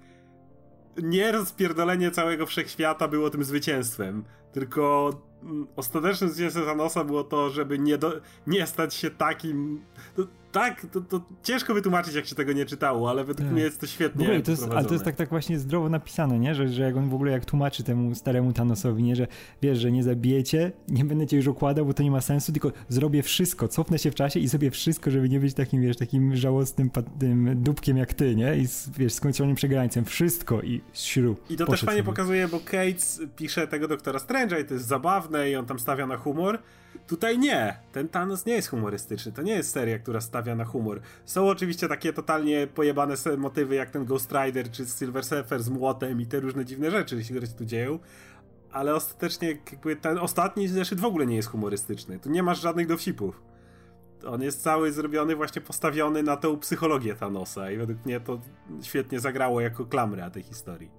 Nie 1.03 1.31
rozpierdolenie 1.31 2.11
całego 2.11 2.45
wszechświata 2.45 3.07
było 3.07 3.29
tym 3.29 3.43
zwycięstwem, 3.43 4.23
tylko 4.51 5.11
mm, 5.43 5.67
ostatecznym 5.75 6.29
zwycięstwem 6.29 6.65
Thanosa 6.65 7.03
było 7.03 7.23
to, 7.23 7.49
żeby 7.49 7.79
nie, 7.79 7.97
do, 7.97 8.21
nie 8.47 8.67
stać 8.67 8.93
się 8.93 9.09
takim. 9.09 9.85
Tak, 10.51 10.85
to, 10.91 11.01
to, 11.01 11.21
ciężko 11.43 11.73
wytłumaczyć, 11.73 12.15
jak 12.15 12.25
się 12.25 12.35
tego 12.35 12.53
nie 12.53 12.65
czytało, 12.65 13.09
ale 13.09 13.23
według 13.23 13.47
tak. 13.47 13.53
mnie 13.53 13.63
jest 13.63 13.79
to 13.79 13.87
świetnie. 13.87 14.25
W 14.25 14.29
ogóle 14.29 14.41
to 14.41 14.51
jest, 14.51 14.67
ale 14.71 14.85
to 14.85 14.93
jest 14.93 15.05
tak, 15.05 15.15
tak 15.15 15.29
właśnie 15.29 15.59
zdrowo 15.59 15.89
napisane, 15.89 16.39
nie? 16.39 16.55
Że, 16.55 16.67
że 16.67 16.83
jak 16.83 16.97
on 16.97 17.09
w 17.09 17.13
ogóle 17.13 17.31
jak 17.31 17.45
tłumaczy 17.45 17.83
temu 17.83 18.15
staremu 18.15 18.53
Thanosowi, 18.53 19.03
nie? 19.03 19.15
Że 19.15 19.27
wiesz, 19.61 19.77
że 19.77 19.91
nie 19.91 20.03
zabijecie, 20.03 20.71
nie 20.87 21.05
będę 21.05 21.27
cię 21.27 21.37
już 21.37 21.47
okładał, 21.47 21.85
bo 21.85 21.93
to 21.93 22.03
nie 22.03 22.11
ma 22.11 22.21
sensu, 22.21 22.51
tylko 22.51 22.71
zrobię 22.89 23.23
wszystko, 23.23 23.67
cofnę 23.67 23.99
się 23.99 24.11
w 24.11 24.15
czasie 24.15 24.39
i 24.39 24.47
zrobię 24.47 24.71
wszystko, 24.71 25.11
żeby 25.11 25.29
nie 25.29 25.39
być 25.39 25.53
takim, 25.53 25.81
wiesz, 25.81 25.97
takim 25.97 26.35
żałosnym 26.35 26.89
tym 27.19 27.63
dupkiem 27.63 27.97
jak 27.97 28.13
ty, 28.13 28.35
nie? 28.35 28.57
I 28.57 28.67
wiesz, 28.97 29.13
skończonym 29.13 29.55
przegrańcem. 29.55 30.05
Wszystko 30.05 30.61
i 30.61 30.81
śru. 30.93 31.37
I 31.49 31.57
to 31.57 31.65
też 31.65 31.81
fajnie 31.81 32.03
pokazuje, 32.03 32.47
bo 32.47 32.59
Cates 32.59 33.21
pisze 33.35 33.67
tego 33.67 33.87
doktora 33.87 34.19
Strange'a 34.19 34.61
i 34.61 34.65
to 34.65 34.73
jest 34.73 34.85
zabawne 34.85 35.49
i 35.49 35.55
on 35.55 35.65
tam 35.65 35.79
stawia 35.79 36.07
na 36.07 36.17
humor. 36.17 36.59
Tutaj 37.07 37.39
nie. 37.39 37.77
Ten 37.91 38.07
Thanos 38.07 38.45
nie 38.45 38.53
jest 38.53 38.67
humorystyczny. 38.67 39.31
To 39.31 39.41
nie 39.41 39.53
jest 39.53 39.71
seria, 39.71 39.99
która 39.99 40.21
stawia 40.21 40.55
na 40.55 40.65
humor. 40.65 41.01
Są 41.25 41.47
oczywiście 41.47 41.87
takie 41.87 42.13
totalnie 42.13 42.67
pojebane 42.67 43.15
motywy, 43.37 43.75
jak 43.75 43.89
ten 43.89 44.05
Ghost 44.05 44.31
Rider 44.31 44.71
czy 44.71 44.85
Silver 44.85 45.25
Surfer 45.25 45.63
z 45.63 45.69
młotem 45.69 46.21
i 46.21 46.25
te 46.25 46.39
różne 46.39 46.65
dziwne 46.65 46.91
rzeczy, 46.91 47.23
które 47.23 47.47
się 47.47 47.53
tu 47.53 47.65
dzieją. 47.65 47.99
Ale 48.71 48.95
ostatecznie 48.95 49.57
jakby 49.71 49.95
ten 49.95 50.17
ostatni 50.17 50.67
zeszyt 50.67 50.99
w 50.99 51.05
ogóle 51.05 51.25
nie 51.25 51.35
jest 51.35 51.49
humorystyczny. 51.49 52.19
Tu 52.19 52.29
nie 52.29 52.43
masz 52.43 52.61
żadnych 52.61 52.87
dowcipów. 52.87 53.41
On 54.27 54.41
jest 54.41 54.63
cały 54.63 54.91
zrobiony, 54.91 55.35
właśnie 55.35 55.61
postawiony 55.61 56.23
na 56.23 56.37
tą 56.37 56.59
psychologię 56.59 57.15
Thanosa 57.15 57.71
i 57.71 57.77
według 57.77 58.05
mnie 58.05 58.19
to 58.19 58.39
świetnie 58.81 59.19
zagrało 59.19 59.61
jako 59.61 59.85
klamra 59.85 60.29
tej 60.29 60.43
historii. 60.43 60.98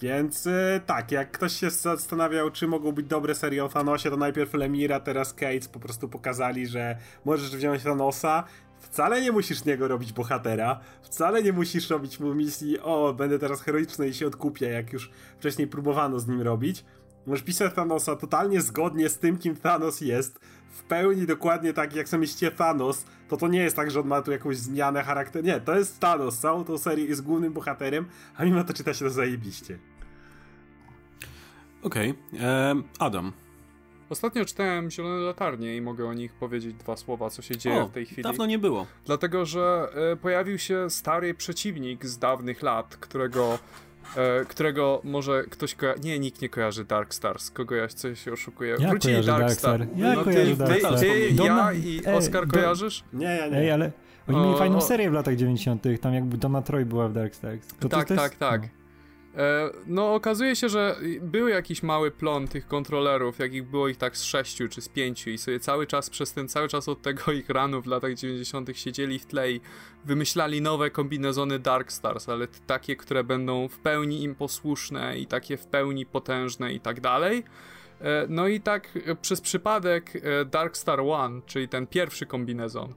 Więc 0.00 0.46
e, 0.46 0.80
tak, 0.86 1.12
jak 1.12 1.30
ktoś 1.30 1.52
się 1.52 1.70
zastanawiał, 1.70 2.50
czy 2.50 2.66
mogą 2.66 2.92
być 2.92 3.06
dobre 3.06 3.34
serie 3.34 3.64
o 3.64 3.68
Thanosie, 3.68 4.10
to 4.10 4.16
najpierw 4.16 4.54
Lemira, 4.54 5.00
teraz 5.00 5.34
Cates 5.34 5.68
po 5.68 5.80
prostu 5.80 6.08
pokazali, 6.08 6.66
że 6.66 6.96
możesz 7.24 7.56
wziąć 7.56 7.82
Thanosa, 7.82 8.44
wcale 8.78 9.20
nie 9.20 9.32
musisz 9.32 9.58
z 9.58 9.64
niego 9.64 9.88
robić 9.88 10.12
bohatera, 10.12 10.80
wcale 11.02 11.42
nie 11.42 11.52
musisz 11.52 11.90
robić 11.90 12.20
mu 12.20 12.34
misji, 12.34 12.80
o, 12.80 13.14
będę 13.14 13.38
teraz 13.38 13.62
heroiczny 13.62 14.08
i 14.08 14.14
się 14.14 14.26
odkupię, 14.26 14.66
jak 14.66 14.92
już 14.92 15.10
wcześniej 15.38 15.68
próbowano 15.68 16.20
z 16.20 16.28
nim 16.28 16.42
robić. 16.42 16.84
Możesz 17.26 17.44
pisać 17.44 17.74
Thanosa 17.74 18.16
totalnie 18.16 18.60
zgodnie 18.60 19.08
z 19.08 19.18
tym, 19.18 19.38
kim 19.38 19.56
Thanos 19.56 20.00
jest, 20.00 20.40
w 20.70 20.82
pełni 20.82 21.26
dokładnie 21.26 21.72
tak, 21.72 21.94
jak 21.94 22.08
sobie 22.08 22.20
myślicie 22.20 22.50
Thanos, 22.50 23.04
to 23.28 23.36
to 23.36 23.48
nie 23.48 23.58
jest 23.58 23.76
tak, 23.76 23.90
że 23.90 24.00
on 24.00 24.06
ma 24.06 24.22
tu 24.22 24.32
jakąś 24.32 24.56
zmianę 24.56 25.02
charakteru. 25.02 25.46
Nie, 25.46 25.60
to 25.60 25.78
jest 25.78 26.00
Thanos. 26.00 26.38
Całą 26.38 26.64
tą 26.64 26.78
serię 26.78 27.04
jest 27.04 27.22
głównym 27.22 27.52
bohaterem, 27.52 28.06
a 28.36 28.44
mimo 28.44 28.64
to 28.64 28.72
czyta 28.72 28.94
się 28.94 29.04
to 29.04 29.10
zajebiście. 29.10 29.78
Okej. 31.82 32.10
Okay. 32.10 32.82
Adam. 32.98 33.32
Ostatnio 34.10 34.44
czytałem 34.44 34.90
Zielone 34.90 35.20
Latarnie 35.20 35.76
i 35.76 35.80
mogę 35.80 36.08
o 36.08 36.14
nich 36.14 36.32
powiedzieć 36.32 36.74
dwa 36.74 36.96
słowa, 36.96 37.30
co 37.30 37.42
się 37.42 37.56
dzieje 37.56 37.82
o, 37.82 37.88
w 37.88 37.92
tej 37.92 38.06
chwili. 38.06 38.22
dawno 38.22 38.46
nie 38.46 38.58
było. 38.58 38.86
Dlatego, 39.06 39.46
że 39.46 39.88
e, 40.12 40.16
pojawił 40.16 40.58
się 40.58 40.90
stary 40.90 41.34
przeciwnik 41.34 42.06
z 42.06 42.18
dawnych 42.18 42.62
lat, 42.62 42.96
którego 42.96 43.58
E, 44.16 44.44
którego 44.44 45.00
może 45.04 45.44
ktoś 45.50 45.74
kojarzy. 45.74 46.00
Nie, 46.02 46.18
nikt 46.18 46.42
nie 46.42 46.48
kojarzy 46.48 46.84
Dark 46.84 47.14
Stars. 47.14 47.50
Kogo 47.50 47.74
ja 47.74 47.88
coś 47.88 48.24
się 48.24 48.32
oszukuje. 48.32 48.76
Ja 48.78 48.90
Wrócili 48.90 49.14
Dark, 49.14 49.26
Dark 49.26 49.52
Star. 49.52 49.86
Star. 49.86 49.98
Ja 49.98 50.14
no, 50.14 50.24
kojarzę 50.24 50.50
ty, 50.50 50.56
Dark 50.56 50.78
Star. 50.78 50.98
Ty, 50.98 51.06
ty 51.36 51.44
ja 51.44 51.72
i 51.72 52.00
Ej, 52.06 52.14
Oscar 52.14 52.48
kojarzysz? 52.48 53.04
Nie, 53.12 53.26
ja 53.26 53.46
nie. 53.46 53.56
Ej, 53.58 53.70
ale 53.70 53.92
oni 54.28 54.38
o, 54.38 54.44
mieli 54.44 54.58
fajną 54.58 54.80
serię 54.80 55.10
w 55.10 55.12
latach 55.12 55.36
90. 55.36 55.82
Tam 56.00 56.14
jakby 56.14 56.36
Donna 56.36 56.62
Troy 56.62 56.84
była 56.84 57.08
w 57.08 57.12
Dark 57.12 57.34
Stars. 57.34 57.66
To 57.80 57.88
tak, 57.88 58.08
to, 58.08 58.14
to 58.14 58.20
tak, 58.20 58.34
tak. 58.34 58.62
No. 58.62 58.83
E, 59.36 59.70
no, 59.86 60.14
okazuje 60.14 60.56
się, 60.56 60.68
że 60.68 60.96
był 61.20 61.48
jakiś 61.48 61.82
mały 61.82 62.10
plon 62.10 62.48
tych 62.48 62.66
kontrolerów, 62.68 63.38
jakich 63.38 63.64
było 63.64 63.88
ich 63.88 63.96
tak 63.96 64.16
z 64.16 64.22
sześciu 64.22 64.68
czy 64.68 64.80
z 64.80 64.88
pięciu 64.88 65.30
i 65.30 65.38
sobie 65.38 65.60
cały 65.60 65.86
czas, 65.86 66.10
przez 66.10 66.32
ten 66.32 66.48
cały 66.48 66.68
czas 66.68 66.88
od 66.88 67.02
tego 67.02 67.32
ich 67.32 67.48
ranu 67.48 67.82
w 67.82 67.86
latach 67.86 68.14
90. 68.14 68.70
siedzieli 68.74 69.18
w 69.18 69.26
tle 69.26 69.52
i 69.52 69.60
wymyślali 70.04 70.60
nowe 70.60 70.90
kombinezony 70.90 71.58
Dark 71.58 71.92
Stars, 71.92 72.28
ale 72.28 72.48
takie, 72.66 72.96
które 72.96 73.24
będą 73.24 73.68
w 73.68 73.78
pełni 73.78 74.22
im 74.22 74.34
posłuszne 74.34 75.18
i 75.18 75.26
takie 75.26 75.56
w 75.56 75.66
pełni 75.66 76.06
potężne 76.06 76.72
i 76.72 76.80
tak 76.80 77.00
dalej. 77.00 77.44
E, 78.00 78.26
no 78.28 78.48
i 78.48 78.60
tak 78.60 78.98
e, 79.06 79.16
przez 79.16 79.40
przypadek 79.40 80.12
Dark 80.50 80.76
Star 80.76 81.00
One, 81.00 81.40
czyli 81.46 81.68
ten 81.68 81.86
pierwszy 81.86 82.26
kombinezon, 82.26 82.94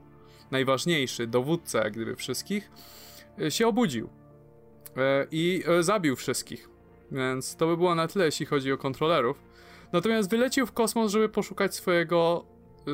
najważniejszy, 0.50 1.26
dowódca 1.26 1.84
jak 1.84 1.92
gdyby 1.92 2.16
wszystkich, 2.16 2.70
się 3.48 3.66
obudził 3.66 4.17
i 5.30 5.62
e, 5.66 5.82
zabił 5.82 6.16
wszystkich. 6.16 6.68
Więc 7.12 7.56
to 7.56 7.66
by 7.66 7.76
było 7.76 7.94
na 7.94 8.08
tyle, 8.08 8.24
jeśli 8.24 8.46
chodzi 8.46 8.72
o 8.72 8.78
kontrolerów. 8.78 9.42
Natomiast 9.92 10.30
wylecił 10.30 10.66
w 10.66 10.72
kosmos, 10.72 11.12
żeby 11.12 11.28
poszukać 11.28 11.74
swojego, 11.74 12.44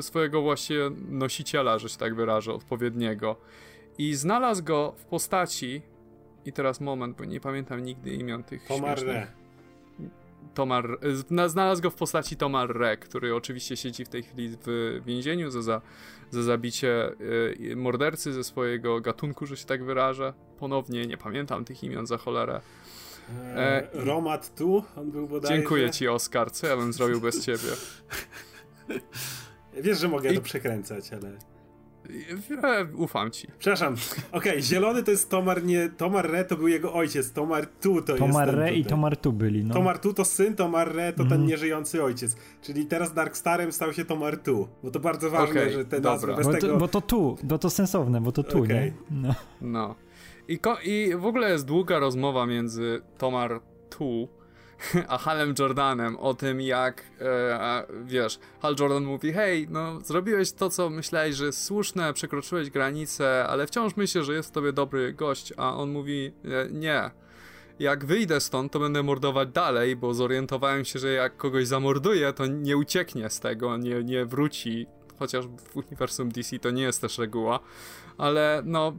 swojego 0.01 0.43
właściwie 0.43 0.91
nosiciela, 1.09 1.79
że 1.79 1.89
się 1.89 1.97
tak 1.97 2.15
wyrażę, 2.15 2.53
odpowiedniego. 2.53 3.37
I 3.99 4.15
znalazł 4.15 4.65
go 4.65 4.95
w 4.97 5.05
postaci. 5.05 5.83
I 6.45 6.53
teraz 6.53 6.81
moment, 6.81 7.17
bo 7.17 7.25
nie 7.25 7.41
pamiętam 7.41 7.85
nigdy 7.85 8.11
imion 8.15 8.45
tych. 8.45 8.67
Tomar 8.67 8.99
Re. 8.99 9.44
Tomar, 10.55 10.99
znalazł 11.47 11.83
go 11.83 11.91
w 11.91 11.95
postaci 11.95 12.37
Tomar 12.37 12.77
Re, 12.77 12.97
który 12.97 13.35
oczywiście 13.35 13.77
siedzi 13.77 14.05
w 14.05 14.09
tej 14.09 14.23
chwili 14.23 14.57
w 14.67 15.01
więzieniu 15.07 15.51
za, 15.51 15.63
za, 15.63 15.81
za 16.31 16.43
zabicie 16.43 17.13
y, 17.61 17.77
mordercy 17.77 18.33
ze 18.33 18.45
swojego 18.45 19.01
gatunku, 19.01 19.47
że 19.47 19.57
się 19.57 19.67
tak 19.67 19.85
wyrażę. 19.85 20.33
Ponownie 20.59 21.07
nie 21.07 21.17
pamiętam 21.17 21.65
tych 21.65 21.85
imion 21.85 22.07
za 22.07 22.19
cholerę. 22.19 22.61
E, 23.31 23.57
e 23.57 24.05
Romat 24.05 24.55
tu, 24.55 24.85
on 24.97 25.11
był 25.11 25.29
bodajże. 25.29 25.57
Dziękuję 25.57 25.91
ci, 25.91 26.09
Oskar. 26.09 26.53
Co 26.53 26.67
ja 26.67 26.77
bym 26.77 26.93
zrobił 26.93 27.21
bez 27.21 27.45
ciebie? 27.45 27.69
Wiesz, 29.83 29.99
że 29.99 30.09
mogę 30.09 30.33
I... 30.33 30.37
to 30.37 30.43
przekręcać, 30.43 31.13
ale. 31.13 31.54
Ufam 32.97 33.31
ci. 33.31 33.49
Przepraszam. 33.59 33.95
Okej, 34.33 34.53
okay, 34.53 34.63
zielony 34.63 35.03
to 35.03 35.11
jest 35.11 35.31
Tomar, 35.31 35.65
nie. 35.65 35.89
Tomar 35.89 36.27
Re 36.27 36.45
to 36.45 36.57
był 36.57 36.69
jego 36.69 36.95
ojciec. 36.95 37.33
Tomar 37.33 37.67
Tu 37.67 38.03
to 38.03 38.15
Tomar 38.15 38.21
jest. 38.21 38.21
Tomar 38.21 38.49
Re 38.55 38.75
i 38.75 38.85
Tomar 38.85 39.17
Tu 39.17 39.33
byli. 39.33 39.65
No. 39.65 39.75
Tomar 39.75 39.99
Tu 39.99 40.15
to 40.15 40.25
syn, 40.25 40.57
Tomar 40.57 40.89
Re 40.89 41.13
to 41.13 41.23
mm. 41.23 41.29
ten 41.29 41.41
mhm. 41.41 41.47
nieżyjący 41.47 42.03
ojciec. 42.03 42.37
Czyli 42.63 42.87
teraz 42.87 43.15
Dark 43.15 43.37
Starem 43.37 43.73
stał 43.73 43.93
się 43.93 44.05
Tomar 44.05 44.37
Tu. 44.37 44.69
Bo 44.83 44.91
to 44.91 45.01
bardzo 45.01 45.31
ważne, 45.31 45.61
okay, 45.61 45.73
że 45.73 45.85
te 45.85 46.01
nazwy 46.01 46.35
bez 46.35 46.47
bo 46.47 46.53
tego. 46.53 46.69
To, 46.69 46.77
bo 46.77 46.89
to 46.89 47.01
tu, 47.01 47.39
bo 47.43 47.59
to 47.59 47.71
sensowne, 47.71 48.21
bo 48.21 48.33
to 48.33 48.43
tu, 48.43 48.59
okay. 48.59 48.69
nie? 48.75 48.93
No. 49.11 49.35
no. 49.61 49.95
I, 50.49 50.59
I 50.85 51.17
w 51.17 51.27
ogóle 51.27 51.51
jest 51.51 51.67
długa 51.67 51.99
rozmowa 51.99 52.47
między 52.47 53.01
Tomar 53.19 53.61
Tu 53.91 54.29
a 55.09 55.19
Halem 55.19 55.55
Jordanem 55.59 56.17
o 56.17 56.35
tym, 56.35 56.61
jak 56.61 57.03
e, 57.21 57.87
wiesz, 58.05 58.39
Hal 58.63 58.77
Jordan 58.81 59.05
mówi: 59.05 59.33
Hej, 59.33 59.67
no 59.71 60.01
zrobiłeś 60.01 60.53
to, 60.53 60.71
co 60.71 60.91
myślałeś, 60.91 61.37
że 61.37 61.47
jest 61.47 61.65
słuszne, 61.65 62.13
przekroczyłeś 62.13 62.71
granicę, 62.71 63.47
ale 63.49 63.67
wciąż 63.67 63.97
myślę, 63.97 64.25
że 64.25 64.35
jest 64.35 64.49
w 64.49 64.53
tobie 64.53 64.73
dobry 64.73 65.13
gość. 65.13 65.53
A 65.57 65.77
on 65.77 65.91
mówi: 65.91 66.33
e, 66.45 66.69
Nie. 66.71 67.11
Jak 67.79 68.05
wyjdę 68.05 68.41
stąd, 68.41 68.73
to 68.73 68.81
będę 68.81 69.03
mordować 69.03 69.49
dalej, 69.49 69.97
bo 69.97 70.15
zorientowałem 70.15 70.85
się, 70.85 70.99
że 70.99 71.13
jak 71.13 71.37
kogoś 71.37 71.67
zamorduję, 71.67 72.33
to 72.33 72.47
nie 72.47 72.77
ucieknie 72.77 73.31
z 73.31 73.41
tego, 73.41 73.77
nie, 73.77 74.05
nie 74.05 74.25
wróci. 74.25 74.87
Chociaż 75.19 75.47
w 75.47 75.77
uniwersum 75.77 76.29
DC 76.29 76.59
to 76.59 76.71
nie 76.71 76.83
jest 76.83 77.01
też 77.01 77.19
reguła 77.19 77.61
ale 78.19 78.63
no 78.65 78.93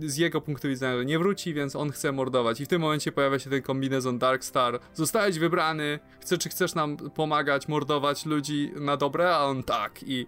z 0.00 0.16
jego 0.16 0.40
punktu 0.40 0.68
widzenia 0.68 1.02
nie 1.02 1.18
wróci, 1.18 1.54
więc 1.54 1.76
on 1.76 1.90
chce 1.90 2.12
mordować. 2.12 2.60
I 2.60 2.64
w 2.64 2.68
tym 2.68 2.80
momencie 2.82 3.12
pojawia 3.12 3.38
się 3.38 3.50
ten 3.50 3.62
kombinezon 3.62 4.18
Dark 4.18 4.44
Star. 4.44 4.80
Zostałeś 4.94 5.38
wybrany, 5.38 5.98
chcesz 6.20 6.38
czy 6.38 6.48
chcesz 6.48 6.74
nam 6.74 6.96
pomagać, 6.96 7.68
mordować 7.68 8.26
ludzi 8.26 8.72
na 8.76 8.96
dobre? 8.96 9.36
A 9.36 9.44
on 9.44 9.62
tak. 9.62 10.02
I, 10.02 10.26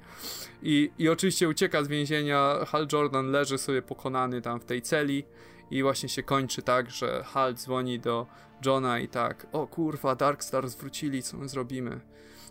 i, 0.63 0.91
i 0.99 1.09
oczywiście 1.09 1.49
ucieka 1.49 1.85
z 1.85 1.89
więzienia. 1.89 2.55
Hal 2.67 2.89
Jordan 2.93 3.31
leży 3.31 3.59
sobie 3.59 3.83
pokonany 3.83 4.43
tam 4.43 4.61
w 4.61 4.65
tej 4.65 4.83
celi. 4.83 5.25
I 5.71 5.83
właśnie 5.83 6.09
się 6.09 6.23
kończy 6.23 6.63
tak, 6.63 6.91
że 6.91 7.25
Hal 7.27 7.55
dzwoni 7.55 8.01
do 8.01 8.27
Johna 8.67 8.99
i 8.99 9.09
tak, 9.09 9.47
o 9.53 9.67
kurwa, 9.67 10.15
Dark 10.15 10.45
Star 10.45 10.69
zwrócili, 10.69 11.23
co 11.23 11.37
my 11.37 11.49
zrobimy? 11.49 12.01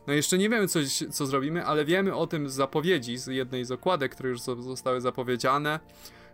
No 0.08 0.14
jeszcze 0.14 0.38
nie 0.38 0.50
wiemy, 0.50 0.68
co, 0.68 0.80
co 1.12 1.26
zrobimy, 1.26 1.66
ale 1.66 1.86
wiemy 1.86 2.16
o 2.16 2.28
tym 2.28 2.50
z 2.50 2.54
zapowiedzi, 2.54 3.18
z 3.18 3.28
jednej 3.28 3.66
z 3.66 3.72
okładek, 3.72 4.12
które 4.12 4.30
już 4.30 4.42
zostały 4.42 5.02
zapowiedziane, 5.02 5.80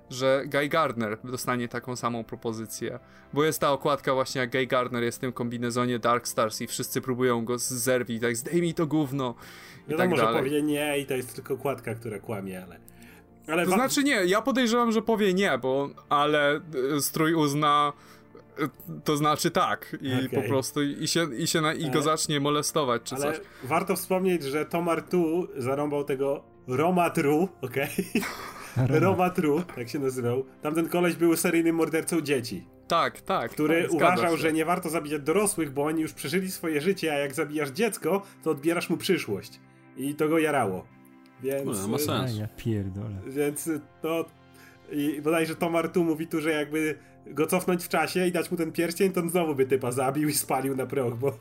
że 0.09 0.43
Guy 0.47 0.67
Gardner 0.67 1.17
dostanie 1.23 1.67
taką 1.67 1.95
samą 1.95 2.23
propozycję. 2.23 2.99
Bo 3.33 3.43
jest 3.43 3.61
ta 3.61 3.71
okładka 3.71 4.13
właśnie, 4.13 4.41
jak 4.41 4.51
Guy 4.51 4.67
Gardner 4.67 5.03
jest 5.03 5.17
w 5.17 5.21
tym 5.21 5.33
kombinezonie 5.33 5.99
Dark 5.99 6.27
Stars 6.27 6.61
i 6.61 6.67
wszyscy 6.67 7.01
próbują 7.01 7.45
go 7.45 7.57
zerwić, 7.57 8.21
tak 8.21 8.35
zdejmij 8.35 8.73
to 8.73 8.87
gówno 8.87 9.35
i 9.87 9.91
no, 9.91 9.97
tak 9.97 10.09
może 10.09 10.21
dalej. 10.21 10.43
powie 10.43 10.61
nie 10.61 10.99
i 10.99 11.05
to 11.05 11.13
jest 11.13 11.35
tylko 11.35 11.53
okładka, 11.53 11.95
która 11.95 12.19
kłamie, 12.19 12.63
ale... 12.63 12.79
ale 13.47 13.65
to 13.65 13.71
znaczy 13.71 14.03
nie, 14.03 14.25
ja 14.25 14.41
podejrzewam, 14.41 14.91
że 14.91 15.01
powie 15.01 15.33
nie, 15.33 15.57
bo 15.57 15.89
ale 16.09 16.61
y, 16.97 17.01
strój 17.01 17.33
uzna 17.33 17.93
to 19.03 19.17
znaczy 19.17 19.51
tak 19.51 19.95
i 20.01 20.25
okay. 20.25 20.41
po 20.41 20.47
prostu 20.47 20.83
i 20.83 21.07
się, 21.07 21.35
i 21.35 21.47
się 21.47 21.61
na, 21.61 21.73
i 21.73 21.91
go 21.91 22.01
zacznie 22.01 22.39
molestować 22.39 23.01
czy 23.03 23.15
ale 23.15 23.23
coś. 23.23 23.41
warto 23.63 23.95
wspomnieć, 23.95 24.43
że 24.43 24.65
Tomar 24.65 25.01
tu 25.01 25.47
zarąbał 25.57 26.03
tego 26.03 26.43
Romatru, 26.67 27.49
okej? 27.61 27.89
Okay? 28.75 28.99
Romatru, 28.99 29.63
tak 29.75 29.89
się 29.89 29.99
nazywał. 29.99 30.45
Tamten 30.61 30.89
koleś 30.89 31.15
był 31.15 31.37
seryjnym 31.37 31.75
mordercą 31.75 32.21
dzieci. 32.21 32.63
Tak, 32.87 33.21
tak. 33.21 33.51
Który 33.51 33.83
tak, 33.83 33.93
uważał, 33.93 34.31
się. 34.31 34.37
że 34.37 34.53
nie 34.53 34.65
warto 34.65 34.89
zabijać 34.89 35.21
dorosłych, 35.21 35.73
bo 35.73 35.83
oni 35.83 36.01
już 36.01 36.13
przeżyli 36.13 36.51
swoje 36.51 36.81
życie, 36.81 37.13
a 37.13 37.17
jak 37.17 37.33
zabijasz 37.33 37.69
dziecko, 37.69 38.21
to 38.43 38.51
odbierasz 38.51 38.89
mu 38.89 38.97
przyszłość. 38.97 39.59
I 39.97 40.15
to 40.15 40.29
go 40.29 40.39
jarało. 40.39 40.85
Więc... 41.41 41.81
No, 41.81 41.87
ma 41.87 41.97
sens. 41.97 42.37
ja 42.37 42.47
pierdolę. 42.47 43.15
Więc 43.27 43.69
to... 44.01 44.25
I 44.91 45.21
bodajże 45.21 45.55
Tomar 45.55 45.89
tu 45.89 46.03
mówi 46.03 46.27
tu, 46.27 46.41
że 46.41 46.51
jakby 46.51 46.97
go 47.25 47.47
cofnąć 47.47 47.83
w 47.83 47.89
czasie 47.89 48.27
i 48.27 48.31
dać 48.31 48.51
mu 48.51 48.57
ten 48.57 48.71
pierścień, 48.71 49.11
to 49.11 49.21
on 49.21 49.29
znowu 49.29 49.55
by 49.55 49.65
typa 49.65 49.91
zabił 49.91 50.29
i 50.29 50.33
spalił 50.33 50.75
na 50.75 50.85
proch, 50.85 51.15
bo... 51.15 51.37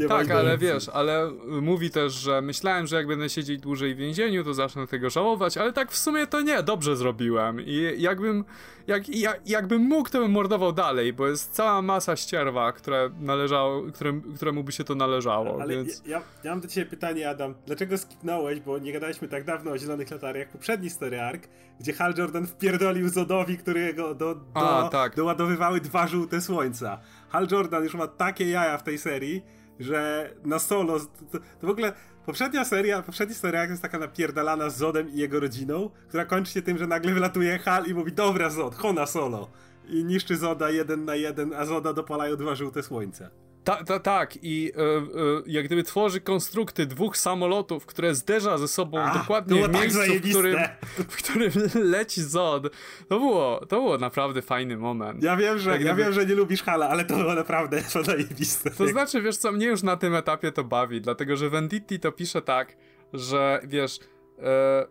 Nie 0.00 0.06
tak, 0.06 0.30
ale 0.30 0.58
wiesz, 0.58 0.88
ale 0.88 1.30
mówi 1.60 1.90
też, 1.90 2.12
że 2.12 2.42
myślałem, 2.42 2.86
że 2.86 2.96
jak 2.96 3.06
będę 3.06 3.28
siedzieć 3.28 3.60
dłużej 3.60 3.94
w 3.94 3.98
więzieniu, 3.98 4.44
to 4.44 4.54
zacznę 4.54 4.86
tego 4.86 5.10
żałować, 5.10 5.56
ale 5.56 5.72
tak 5.72 5.92
w 5.92 5.96
sumie 5.96 6.26
to 6.26 6.40
nie, 6.40 6.62
dobrze 6.62 6.96
zrobiłem. 6.96 7.60
I 7.60 7.94
jakbym, 7.98 8.44
jak, 8.86 9.08
jak, 9.08 9.40
jakbym 9.46 9.82
mógł, 9.82 10.10
to 10.10 10.18
bym 10.18 10.30
mordował 10.30 10.72
dalej, 10.72 11.12
bo 11.12 11.28
jest 11.28 11.52
cała 11.52 11.82
masa 11.82 12.16
ścierwa, 12.16 12.72
które 12.72 13.10
należało, 13.20 13.82
którym, 13.82 14.34
któremu 14.36 14.64
by 14.64 14.72
się 14.72 14.84
to 14.84 14.94
należało. 14.94 15.62
Ale 15.62 15.74
więc... 15.74 16.02
ja, 16.06 16.22
ja 16.44 16.50
mam 16.50 16.60
do 16.60 16.68
ciebie 16.68 16.90
pytanie, 16.90 17.30
Adam. 17.30 17.54
Dlaczego 17.66 17.98
skipnąłeś, 17.98 18.60
bo 18.60 18.78
nie 18.78 18.92
gadaliśmy 18.92 19.28
tak 19.28 19.44
dawno 19.44 19.70
o 19.70 19.78
Zielonych 19.78 20.10
Latarniach, 20.10 20.48
poprzedni 20.48 20.90
story 20.90 21.20
arc, 21.20 21.42
gdzie 21.80 21.92
Hal 21.92 22.14
Jordan 22.18 22.46
wpierdolił 22.46 23.08
Zodowi, 23.08 23.58
którego 23.58 24.14
do, 24.14 24.34
do, 24.34 24.40
A, 24.54 24.88
tak. 24.88 25.16
doładowywały 25.16 25.80
dwa 25.80 26.06
żółte 26.06 26.40
słońca. 26.40 27.00
Hal 27.28 27.48
Jordan 27.50 27.84
już 27.84 27.94
ma 27.94 28.06
takie 28.06 28.50
jaja 28.50 28.78
w 28.78 28.82
tej 28.82 28.98
serii, 28.98 29.42
że 29.80 30.30
na 30.44 30.58
solo, 30.58 31.00
to, 31.00 31.38
to 31.60 31.66
w 31.66 31.70
ogóle 31.70 31.92
poprzednia 32.26 32.64
seria, 32.64 33.02
poprzednia 33.02 33.34
seria 33.34 33.64
jest 33.64 33.82
taka 33.82 33.98
napierdalana 33.98 34.70
z 34.70 34.76
Zodem 34.76 35.08
i 35.08 35.16
jego 35.16 35.40
rodziną, 35.40 35.90
która 36.08 36.24
kończy 36.24 36.52
się 36.52 36.62
tym, 36.62 36.78
że 36.78 36.86
nagle 36.86 37.14
wylatuje 37.14 37.58
Hal 37.58 37.86
i 37.86 37.94
mówi, 37.94 38.12
dobra 38.12 38.50
Zod, 38.50 38.74
Hona 38.74 39.06
solo. 39.06 39.50
I 39.88 40.04
niszczy 40.04 40.36
Zoda 40.36 40.70
jeden 40.70 41.04
na 41.04 41.14
jeden, 41.14 41.54
a 41.54 41.64
Zoda 41.64 41.92
dopalają 41.92 42.36
dwa 42.36 42.54
żółte 42.54 42.82
słońca. 42.82 43.30
Ta, 43.66 43.84
ta, 43.84 44.00
tak, 44.00 44.38
i 44.42 44.72
e, 44.76 44.80
e, 44.80 45.02
jak 45.46 45.64
gdyby 45.64 45.82
tworzy 45.82 46.20
konstrukty 46.20 46.86
dwóch 46.86 47.16
samolotów, 47.16 47.86
które 47.86 48.14
zderza 48.14 48.58
ze 48.58 48.68
sobą 48.68 48.98
A, 48.98 49.18
dokładnie 49.18 49.60
w 49.60 49.62
tak 49.62 49.72
miejscu, 49.72 49.98
tak 49.98 50.08
w, 50.08 50.30
którym, 50.30 50.58
w 51.08 51.16
którym 51.16 51.52
leci 51.96 52.22
Zod. 52.22 52.62
To 53.08 53.18
było, 53.18 53.66
to 53.68 53.76
było 53.76 53.98
naprawdę 53.98 54.42
fajny 54.42 54.76
moment. 54.76 55.22
Ja 55.22 55.36
wiem, 55.36 55.58
że, 55.58 55.82
ja 55.82 55.94
wiem, 55.94 56.12
że 56.12 56.26
nie 56.26 56.34
lubisz 56.34 56.62
Hala, 56.62 56.88
ale 56.88 57.04
to 57.04 57.16
było 57.16 57.34
naprawdę 57.34 57.82
zajebiste. 58.04 58.70
To 58.70 58.88
znaczy, 58.88 59.22
wiesz 59.22 59.36
co, 59.36 59.52
mnie 59.52 59.66
już 59.66 59.82
na 59.82 59.96
tym 59.96 60.14
etapie 60.14 60.52
to 60.52 60.64
bawi, 60.64 61.00
dlatego 61.00 61.36
że 61.36 61.50
Venditti 61.50 62.00
to 62.00 62.12
pisze 62.12 62.42
tak, 62.42 62.76
że 63.12 63.60
wiesz... 63.64 63.98
E, 64.38 64.86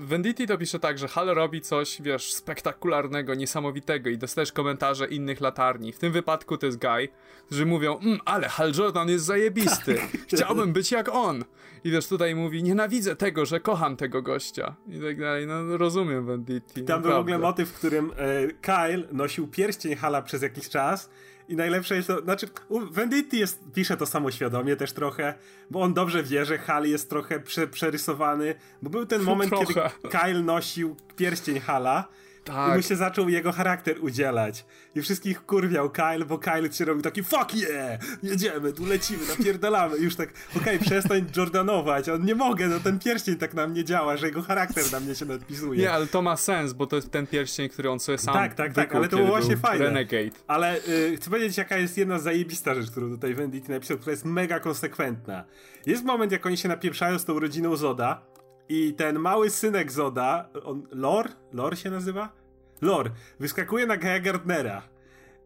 Venditti 0.00 0.46
to 0.46 0.58
pisze 0.58 0.78
tak, 0.78 0.98
że 0.98 1.08
Hal 1.08 1.26
robi 1.26 1.60
coś, 1.60 2.02
wiesz, 2.02 2.32
spektakularnego, 2.32 3.34
niesamowitego 3.34 4.10
i 4.10 4.18
dostajesz 4.18 4.52
komentarze 4.52 5.06
innych 5.06 5.40
latarni. 5.40 5.92
W 5.92 5.98
tym 5.98 6.12
wypadku 6.12 6.58
to 6.58 6.66
jest 6.66 6.78
Guy, 6.78 7.08
którzy 7.46 7.66
mówią, 7.66 7.98
mmm, 7.98 8.20
ale 8.24 8.48
Hal 8.48 8.72
Jordan 8.78 9.08
jest 9.08 9.24
zajebisty, 9.24 9.94
tak. 9.94 10.20
chciałbym 10.36 10.72
być 10.72 10.92
jak 10.92 11.08
on. 11.08 11.44
I 11.84 11.90
wiesz, 11.90 12.08
tutaj 12.08 12.34
mówi, 12.34 12.62
nienawidzę 12.62 13.16
tego, 13.16 13.46
że 13.46 13.60
kocham 13.60 13.96
tego 13.96 14.22
gościa. 14.22 14.74
I 14.88 15.00
tak 15.00 15.20
dalej, 15.20 15.46
no 15.46 15.76
rozumiem 15.76 16.26
Venditti. 16.26 16.74
Tam 16.74 16.82
naprawdę. 16.82 17.08
był 17.08 17.16
w 17.16 17.20
ogóle 17.20 17.38
motyw, 17.38 17.68
w 17.68 17.78
którym 17.78 18.12
e, 18.16 18.46
Kyle 18.60 19.02
nosił 19.12 19.48
pierścień 19.48 19.94
Hala 19.94 20.22
przez 20.22 20.42
jakiś 20.42 20.68
czas 20.68 21.10
i 21.50 21.56
najlepsze 21.56 21.96
jest 21.96 22.08
to, 22.08 22.20
znaczy, 22.20 22.48
Venditti 22.90 23.38
jest, 23.38 23.60
pisze 23.74 23.96
to 23.96 24.06
samoświadomie 24.06 24.76
też 24.76 24.92
trochę, 24.92 25.34
bo 25.70 25.82
on 25.82 25.94
dobrze 25.94 26.22
wie, 26.22 26.44
że 26.44 26.58
Hal 26.58 26.86
jest 26.86 27.10
trochę 27.10 27.40
prze, 27.40 27.68
przerysowany, 27.68 28.54
bo 28.82 28.90
był 28.90 29.06
ten 29.06 29.22
moment, 29.22 29.52
kiedy 29.58 29.80
Kyle 30.10 30.42
nosił 30.42 30.96
pierścień 31.16 31.60
Hala 31.60 32.08
tak. 32.44 32.72
I 32.72 32.76
mu 32.76 32.82
się 32.82 32.96
zaczął 32.96 33.28
jego 33.28 33.52
charakter 33.52 34.04
udzielać. 34.04 34.64
I 34.94 35.02
wszystkich 35.02 35.46
kurwiał 35.46 35.90
Kyle, 35.90 36.24
bo 36.24 36.38
Kyle 36.38 36.72
się 36.72 36.84
robił 36.84 37.02
taki 37.02 37.22
fuck 37.22 37.54
yeah! 37.54 38.00
Jedziemy, 38.22 38.72
tu 38.72 38.86
lecimy, 38.86 39.20
napierdalamy. 39.28 39.98
I 39.98 40.02
już 40.02 40.16
tak, 40.16 40.28
okej, 40.56 40.76
okay, 40.76 40.78
przestań 40.78 41.26
Jordanować. 41.36 42.08
On 42.08 42.24
nie 42.24 42.34
mogę, 42.34 42.68
no 42.68 42.80
ten 42.80 42.98
pierścień 42.98 43.36
tak 43.36 43.54
na 43.54 43.66
mnie 43.66 43.84
działa, 43.84 44.16
że 44.16 44.26
jego 44.26 44.42
charakter 44.42 44.84
na 44.92 45.00
mnie 45.00 45.14
się 45.14 45.24
nadpisuje. 45.24 45.80
Nie, 45.80 45.92
ale 45.92 46.06
to 46.06 46.22
ma 46.22 46.36
sens, 46.36 46.72
bo 46.72 46.86
to 46.86 46.96
jest 46.96 47.10
ten 47.10 47.26
pierścień, 47.26 47.68
który 47.68 47.90
on 47.90 48.00
sobie 48.00 48.18
sam 48.18 48.34
Tak, 48.34 48.54
tak, 48.54 48.72
tak, 48.72 48.94
ale 48.94 49.08
to 49.08 49.16
było 49.16 49.28
właśnie 49.28 49.56
fajne. 49.56 49.84
Renegade. 49.84 50.30
Ale 50.46 50.76
y, 50.88 51.16
chcę 51.16 51.30
powiedzieć, 51.30 51.56
jaka 51.56 51.76
jest 51.76 51.98
jedna 51.98 52.18
zajebista 52.18 52.74
rzecz, 52.74 52.90
którą 52.90 53.10
tutaj 53.10 53.34
Venditti 53.34 53.70
napisał, 53.70 53.96
która 53.96 54.10
jest 54.10 54.24
mega 54.24 54.60
konsekwentna. 54.60 55.44
Jest 55.86 56.04
moment, 56.04 56.32
jak 56.32 56.46
oni 56.46 56.56
się 56.56 56.68
napieprzają 56.68 57.18
z 57.18 57.24
tą 57.24 57.40
rodziną 57.40 57.76
Zoda, 57.76 58.22
i 58.70 58.94
ten 58.94 59.18
mały 59.18 59.50
synek 59.50 59.92
Zoda, 59.92 60.48
on, 60.64 60.86
Lor? 60.92 61.28
Lor 61.52 61.78
się 61.78 61.90
nazywa? 61.90 62.32
Lor, 62.80 63.10
wyskakuje 63.40 63.86
na 63.86 63.96
Gaia 63.96 64.20
Gardnera. 64.20 64.82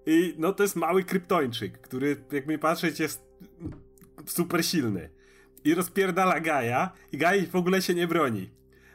I 0.06 0.34
no 0.38 0.52
to 0.52 0.62
jest 0.62 0.76
mały 0.76 1.04
kryptończyk, 1.04 1.80
który 1.80 2.16
jak 2.32 2.46
mi 2.46 2.58
patrzeć 2.58 3.00
jest 3.00 3.24
super 4.26 4.64
silny. 4.64 5.10
I 5.64 5.74
rozpierdala 5.74 6.40
Gaia 6.40 6.90
i 7.12 7.18
Gai 7.18 7.46
w 7.46 7.56
ogóle 7.56 7.82
się 7.82 7.94
nie 7.94 8.06
broni. 8.06 8.50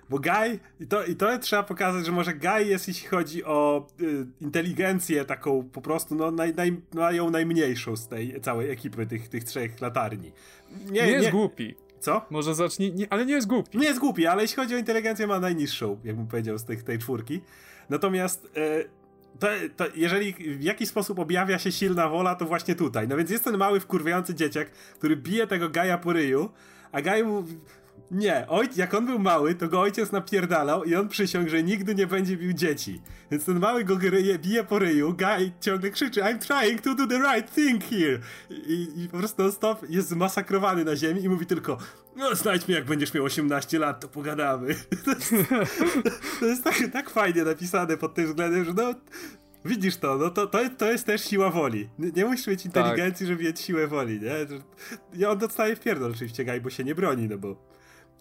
Bo 0.10 0.20
Guy, 0.20 0.60
i 0.80 0.88
to, 0.88 1.06
i 1.06 1.16
to 1.16 1.40
trzeba 1.40 1.64
pokazać, 1.64 2.06
że 2.06 2.12
może 2.12 2.34
Guy 2.34 2.66
jest, 2.66 2.88
jeśli 2.88 3.08
chodzi 3.08 3.44
o 3.44 3.88
y, 4.02 4.26
inteligencję 4.42 5.26
taką 5.26 5.70
po 5.70 5.82
prostu, 5.82 6.16
no, 6.16 6.32
naj, 6.32 6.56
naj, 6.56 6.82
mają 6.94 7.30
najmniejszą 7.30 7.96
z 7.96 8.08
tej 8.08 8.42
całej 8.42 8.70
ekipy 8.72 9.06
tych, 9.06 9.28
tych 9.28 9.44
trzech 9.44 9.82
latarni. 9.82 10.32
Nie, 10.86 10.92
nie 10.92 11.08
jest 11.08 11.26
nie, 11.26 11.32
głupi. 11.32 11.76
Co? 12.00 12.26
Może 12.30 12.56
zacznij, 12.56 12.94
nie, 12.94 13.14
ale 13.14 13.26
nie 13.26 13.34
jest 13.34 13.48
głupi. 13.48 13.78
Nie 13.78 13.88
jest 13.88 14.00
głupi, 14.00 14.28
ale 14.28 14.42
jeśli 14.42 14.56
chodzi 14.56 14.76
o 14.76 14.78
inteligencję, 14.78 15.28
ma 15.28 15.40
najniższą, 15.40 16.00
jakbym 16.04 16.28
powiedział, 16.28 16.58
z 16.58 16.64
tych, 16.64 16.84
tej 16.84 17.00
czwórki. 17.00 17.42
Natomiast 17.90 18.48
e, 18.58 18.84
to, 19.40 19.48
to, 19.76 19.86
jeżeli 19.96 20.34
w 20.34 20.64
jakiś 20.64 20.90
sposób 20.90 21.20
objawia 21.20 21.60
się 21.60 21.72
silna 21.72 22.10
wola, 22.10 22.36
to 22.36 22.46
właśnie 22.46 22.76
tutaj. 22.76 23.08
No 23.08 23.18
więc 23.18 23.30
jest 23.30 23.44
ten 23.44 23.58
mały 23.58 23.80
wkurwiający 23.80 24.36
dzieciak, 24.36 24.72
który 24.72 25.16
bije 25.18 25.48
tego 25.48 25.70
Gaja 25.70 25.98
po 25.98 26.14
ryju, 26.14 26.50
a 26.92 27.02
Gaj 27.02 27.24
mu 27.24 27.44
nie, 28.12 28.48
ojc, 28.48 28.78
jak 28.78 28.94
on 28.94 29.06
był 29.06 29.20
mały, 29.20 29.56
to 29.56 29.68
go 29.68 29.82
ojciec 29.82 30.12
napierdalał 30.12 30.84
i 30.84 30.96
on 30.96 31.10
przysiągł, 31.10 31.50
że 31.50 31.64
nigdy 31.64 31.96
nie 31.96 32.08
będzie 32.08 32.38
bił 32.38 32.54
dzieci. 32.54 33.02
Więc 33.32 33.46
ten 33.46 33.60
mały 33.60 33.84
go 33.84 33.96
gryje, 33.96 34.40
bije 34.40 34.64
po 34.64 34.80
ryju, 34.80 35.14
Guy 35.14 35.52
ciągle 35.62 35.92
krzyczy 35.92 36.22
I'm 36.22 36.38
trying 36.48 36.82
to 36.82 36.96
do 36.96 37.08
the 37.08 37.18
right 37.18 37.56
thing 37.56 37.84
here! 37.84 38.20
I, 38.50 38.88
i 38.98 39.10
po 39.10 39.18
prostu 39.18 39.52
stop 39.52 39.90
jest 39.90 40.10
zmasakrowany 40.10 40.86
na 40.86 40.96
ziemi 40.96 41.24
i 41.24 41.30
mówi 41.30 41.46
tylko 41.46 41.78
no 42.16 42.36
znajdź 42.36 42.68
mnie 42.68 42.76
jak 42.76 42.86
będziesz 42.86 43.14
miał 43.14 43.24
18 43.24 43.80
lat, 43.80 44.00
to 44.00 44.08
pogadamy. 44.08 44.76
To 45.06 45.12
jest, 45.12 45.34
to 46.40 46.46
jest 46.46 46.64
tak, 46.64 46.76
tak 46.94 47.10
fajnie 47.10 47.44
napisane 47.44 47.98
pod 47.98 48.14
tym 48.14 48.26
względem, 48.26 48.66
że 48.66 48.74
no 48.74 48.94
Widzisz 49.66 49.98
to, 49.98 50.18
no 50.18 50.30
to, 50.30 50.48
to, 50.48 50.60
to 50.78 50.92
jest 50.92 51.06
też 51.06 51.24
siła 51.24 51.50
woli. 51.50 51.90
Nie, 52.00 52.12
nie 52.12 52.26
musisz 52.26 52.48
mieć 52.48 52.66
inteligencji, 52.66 53.26
tak. 53.26 53.28
żeby 53.28 53.44
mieć 53.44 53.60
siłę 53.60 53.88
woli, 53.88 54.20
nie? 54.22 54.32
Ja 55.14 55.30
on 55.32 55.38
dostaje 55.38 55.76
w 55.76 55.80
pierdol 55.80 56.12
oczywiście, 56.12 56.46
Gaj, 56.46 56.62
bo 56.62 56.70
się 56.70 56.84
nie 56.84 56.96
broni, 56.96 57.28
no 57.28 57.38
bo 57.38 57.56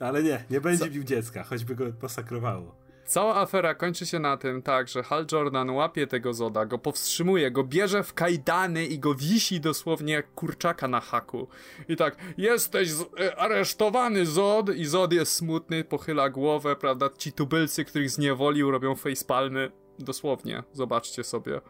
ale 0.00 0.22
nie, 0.22 0.44
nie 0.50 0.60
będzie 0.60 0.84
Co? 0.84 0.90
bił 0.90 1.04
dziecka, 1.04 1.44
choćby 1.44 1.74
go 1.74 1.84
posakrowało. 2.00 2.74
Cała 3.08 3.36
afera 3.36 3.74
kończy 3.74 4.06
się 4.06 4.18
na 4.18 4.36
tym, 4.36 4.62
tak, 4.62 4.88
że 4.88 5.02
Hal 5.02 5.26
Jordan 5.32 5.70
łapie 5.70 6.06
tego 6.06 6.34
Zoda, 6.34 6.66
go 6.66 6.78
powstrzymuje, 6.78 7.50
go 7.50 7.64
bierze 7.64 8.02
w 8.02 8.14
kajdany 8.14 8.86
i 8.86 8.98
go 8.98 9.14
wisi 9.14 9.60
dosłownie 9.60 10.12
jak 10.12 10.34
kurczaka 10.34 10.88
na 10.88 11.00
haku. 11.00 11.48
I 11.88 11.96
tak, 11.96 12.16
jesteś 12.36 12.88
e, 13.20 13.36
aresztowany 13.36 14.26
Zod 14.26 14.76
i 14.76 14.84
Zod 14.84 15.12
jest 15.12 15.32
smutny, 15.32 15.84
pochyla 15.84 16.30
głowę, 16.30 16.76
prawda, 16.76 17.10
ci 17.18 17.32
tubylcy, 17.32 17.84
których 17.84 18.10
zniewolił, 18.10 18.70
robią 18.70 18.94
facepalmy. 18.94 19.70
Dosłownie, 19.98 20.62
zobaczcie 20.72 21.24
sobie. 21.24 21.60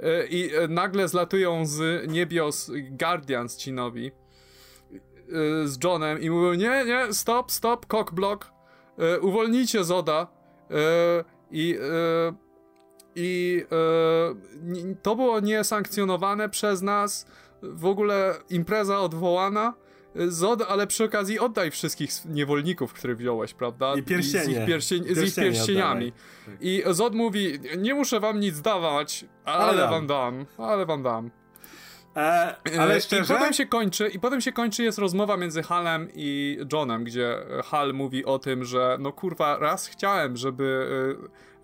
E, 0.00 0.26
I 0.26 0.54
e, 0.54 0.68
nagle 0.68 1.08
zlatują 1.08 1.66
z 1.66 2.08
niebios 2.10 2.70
Guardians 2.90 3.56
ci 3.56 3.72
nowi 3.72 4.12
z 5.64 5.84
Johnem 5.84 6.20
i 6.20 6.30
mówią, 6.30 6.54
nie, 6.54 6.84
nie, 6.84 7.12
stop, 7.12 7.52
stop, 7.52 7.86
cockblock, 7.86 8.46
y, 9.16 9.20
uwolnijcie 9.20 9.84
Zoda 9.84 10.26
y, 10.70 10.74
i 11.50 11.78
i 13.14 13.64
to 15.02 15.16
było 15.16 15.40
niesankcjonowane 15.40 16.48
przez 16.48 16.82
nas, 16.82 17.26
w 17.62 17.86
ogóle 17.86 18.34
impreza 18.50 19.00
odwołana, 19.00 19.74
Zod, 20.28 20.62
ale 20.68 20.86
przy 20.86 21.04
okazji 21.04 21.38
oddaj 21.38 21.70
wszystkich 21.70 22.10
niewolników, 22.24 22.92
których 22.92 23.18
wziąłeś, 23.18 23.54
prawda? 23.54 23.94
I 23.94 24.02
pierścienie. 24.02 24.44
Z 24.44 24.58
ich, 24.58 24.66
pierścień, 24.66 25.04
z 25.14 25.22
ich 25.22 25.34
pierścieniami. 25.34 26.12
I 26.60 26.82
Zod 26.90 27.14
mówi, 27.14 27.60
nie 27.78 27.94
muszę 27.94 28.20
wam 28.20 28.40
nic 28.40 28.60
dawać, 28.60 29.24
ale, 29.44 29.64
ale 29.64 29.88
wam 29.88 30.06
dam, 30.06 30.46
ale 30.58 30.86
wam 30.86 31.02
dam. 31.02 31.30
E, 32.18 32.80
ale 32.80 33.00
szczerze? 33.00 33.34
I 33.34 33.36
potem 33.36 33.52
się 33.52 33.66
kończy, 33.66 34.08
i 34.08 34.20
potem 34.20 34.40
się 34.40 34.52
kończy, 34.52 34.82
jest 34.82 34.98
rozmowa 34.98 35.36
między 35.36 35.62
Halem 35.62 36.08
i 36.14 36.58
Johnem, 36.72 37.04
gdzie 37.04 37.36
Hal 37.64 37.94
mówi 37.94 38.24
o 38.24 38.38
tym, 38.38 38.64
że 38.64 38.96
no 39.00 39.12
kurwa, 39.12 39.58
raz 39.58 39.86
chciałem, 39.86 40.36
żeby, 40.36 40.88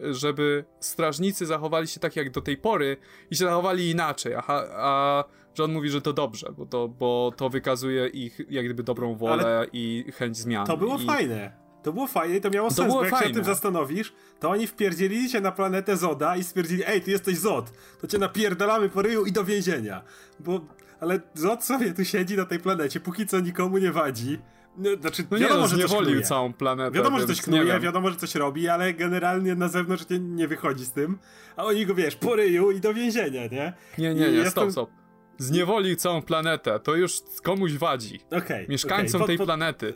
e, 0.00 0.14
żeby 0.14 0.64
strażnicy 0.80 1.46
zachowali 1.46 1.88
się 1.88 2.00
tak 2.00 2.16
jak 2.16 2.30
do 2.30 2.40
tej 2.40 2.56
pory 2.56 2.96
i 3.30 3.36
się 3.36 3.44
zachowali 3.44 3.90
inaczej, 3.90 4.34
a, 4.34 4.42
a 4.76 5.24
John 5.58 5.72
mówi, 5.72 5.90
że 5.90 6.00
to 6.00 6.12
dobrze, 6.12 6.52
bo 6.56 6.66
to, 6.66 6.88
bo 6.88 7.32
to 7.36 7.48
wykazuje 7.48 8.06
ich 8.06 8.40
jak 8.50 8.64
gdyby 8.64 8.82
dobrą 8.82 9.14
wolę 9.14 9.44
ale 9.44 9.66
i 9.72 10.04
chęć 10.12 10.36
zmian. 10.36 10.66
To 10.66 10.76
było 10.76 10.98
I... 10.98 11.06
fajne. 11.06 11.63
To 11.84 11.92
było 11.92 12.06
fajne 12.06 12.36
i 12.36 12.40
to 12.40 12.50
miało 12.50 12.68
to 12.68 12.74
sens, 12.74 12.92
bo 12.92 13.04
jak 13.04 13.10
fajne. 13.10 13.26
się 13.26 13.32
o 13.32 13.34
tym 13.34 13.44
zastanowisz, 13.44 14.12
to 14.40 14.50
oni 14.50 14.66
wpierdzielili 14.66 15.30
się 15.30 15.40
na 15.40 15.52
planetę 15.52 15.96
Zoda 15.96 16.36
i 16.36 16.44
stwierdzili, 16.44 16.82
ej, 16.86 17.00
ty 17.00 17.10
jesteś 17.10 17.38
Zod, 17.38 17.72
to 18.00 18.06
cię 18.06 18.18
napierdalamy 18.18 18.88
po 18.88 19.02
ryju 19.02 19.24
i 19.24 19.32
do 19.32 19.44
więzienia. 19.44 20.02
Bo, 20.40 20.60
ale 21.00 21.20
Zod 21.34 21.64
sobie 21.64 21.94
tu 21.94 22.04
siedzi 22.04 22.36
na 22.36 22.44
tej 22.44 22.58
planecie, 22.58 23.00
póki 23.00 23.26
co 23.26 23.40
nikomu 23.40 23.78
nie 23.78 23.92
wadzi. 23.92 24.38
No, 24.76 24.90
znaczy, 25.00 25.24
no 25.30 25.38
wiadomo, 25.38 25.56
nie, 25.56 25.62
no, 25.62 25.68
że 25.68 25.76
zniewolił 25.76 26.22
całą 26.22 26.52
planetę. 26.52 26.90
Wiadomo, 26.90 27.20
że 27.20 27.26
coś 27.26 27.42
knuje, 27.42 27.80
wiadomo, 27.80 28.10
że 28.10 28.16
coś 28.16 28.34
robi, 28.34 28.68
ale 28.68 28.94
generalnie 28.94 29.54
na 29.54 29.68
zewnątrz 29.68 30.08
nie, 30.10 30.18
nie 30.18 30.48
wychodzi 30.48 30.84
z 30.84 30.92
tym. 30.92 31.18
A 31.56 31.64
oni 31.64 31.86
go, 31.86 31.94
wiesz, 31.94 32.16
po 32.16 32.36
ryju 32.36 32.70
i 32.70 32.80
do 32.80 32.94
więzienia, 32.94 33.46
nie? 33.46 33.72
Nie, 33.98 34.14
nie, 34.14 34.20
nie, 34.20 34.26
jestem... 34.26 34.50
stop, 34.50 34.72
stop. 34.72 34.90
Zniewolił 35.38 35.96
całą 35.96 36.22
planetę, 36.22 36.80
to 36.80 36.96
już 36.96 37.12
komuś 37.42 37.72
wadzi. 37.72 38.20
Okay, 38.30 38.66
Mieszkańcom 38.68 39.22
okay. 39.22 39.36
tej 39.36 39.46
planety. 39.46 39.94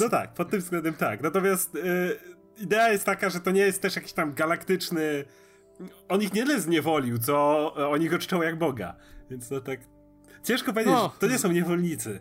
No 0.00 0.08
tak, 0.08 0.34
pod 0.34 0.50
tym 0.50 0.60
względem 0.60 0.94
tak. 0.94 1.22
Natomiast 1.22 1.74
y, 1.74 1.80
idea 2.58 2.92
jest 2.92 3.04
taka, 3.04 3.30
że 3.30 3.40
to 3.40 3.50
nie 3.50 3.60
jest 3.60 3.82
też 3.82 3.96
jakiś 3.96 4.12
tam 4.12 4.34
galaktyczny. 4.34 5.24
On 6.08 6.22
ich 6.22 6.34
nie 6.34 6.42
tyle 6.42 6.60
zniewolił, 6.60 7.18
co 7.18 7.74
oni 7.74 8.08
go 8.08 8.18
czczą 8.18 8.42
jak 8.42 8.58
Boga. 8.58 8.96
Więc 9.30 9.50
no 9.50 9.60
tak. 9.60 9.80
Ciężko 10.42 10.72
powiedzieć, 10.72 10.94
no, 10.94 11.12
to 11.18 11.26
nie 11.26 11.38
są 11.38 11.52
niewolnicy. 11.52 12.20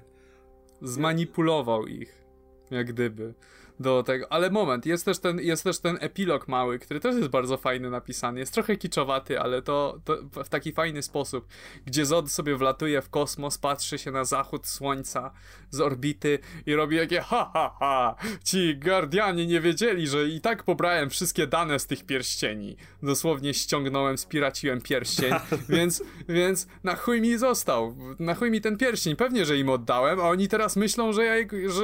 Zmanipulował 0.81 1.87
ich. 1.87 2.25
Jak 2.71 2.87
gdyby. 2.87 3.33
Do 3.79 4.03
tego. 4.03 4.31
Ale 4.31 4.49
moment, 4.49 4.85
jest 4.85 5.05
też 5.05 5.19
ten, 5.19 5.39
jest 5.39 5.63
też 5.63 5.79
ten 5.79 5.97
epilog 6.01 6.47
mały, 6.47 6.79
który 6.79 6.99
też 6.99 7.15
jest 7.15 7.27
bardzo 7.27 7.57
fajny 7.57 7.89
napisany. 7.89 8.39
Jest 8.39 8.53
trochę 8.53 8.77
kiczowaty, 8.77 9.39
ale 9.39 9.61
to, 9.61 9.99
to 10.05 10.17
w 10.43 10.49
taki 10.49 10.73
fajny 10.73 11.01
sposób, 11.01 11.47
gdzie 11.85 12.05
Zod 12.05 12.31
sobie 12.31 12.55
wlatuje 12.55 13.01
w 13.01 13.09
kosmos, 13.09 13.57
patrzy 13.57 13.97
się 13.97 14.11
na 14.11 14.25
zachód 14.25 14.67
słońca 14.67 15.31
z 15.69 15.81
orbity 15.81 16.39
i 16.65 16.75
robi 16.75 16.97
takie 16.97 17.21
ha 17.21 17.51
ha 17.53 17.75
ha, 17.79 18.15
ci 18.43 18.75
Guardianie 18.75 19.47
nie 19.47 19.61
wiedzieli, 19.61 20.07
że 20.07 20.27
i 20.27 20.41
tak 20.41 20.63
pobrałem 20.63 21.09
wszystkie 21.09 21.47
dane 21.47 21.79
z 21.79 21.87
tych 21.87 22.05
pierścieni. 22.05 22.77
Dosłownie 23.03 23.53
ściągnąłem, 23.53 24.17
spiraciłem 24.17 24.81
pierścień, 24.81 25.33
więc, 25.69 26.03
więc 26.29 26.67
na 26.83 26.95
chuj 26.95 27.21
mi 27.21 27.37
został, 27.37 27.95
na 28.19 28.35
chuj 28.35 28.51
mi 28.51 28.61
ten 28.61 28.77
pierścień. 28.77 29.15
Pewnie, 29.15 29.45
że 29.45 29.57
im 29.57 29.69
oddałem, 29.69 30.19
a 30.19 30.23
oni 30.23 30.47
teraz 30.47 30.75
myślą, 30.75 31.13
że 31.13 31.25
ja, 31.25 31.33
że, 31.67 31.83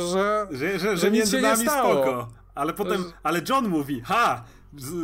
że, 0.00 0.46
że, 0.50 0.78
że, 0.78 0.96
że 0.96 1.10
nic 1.10 1.29
się 1.30 1.42
nie 1.42 1.56
stało. 1.56 1.94
spoko. 1.94 2.28
Ale 2.54 2.72
potem, 2.72 3.04
ale 3.22 3.40
John 3.48 3.68
mówi, 3.68 4.00
ha, 4.04 4.44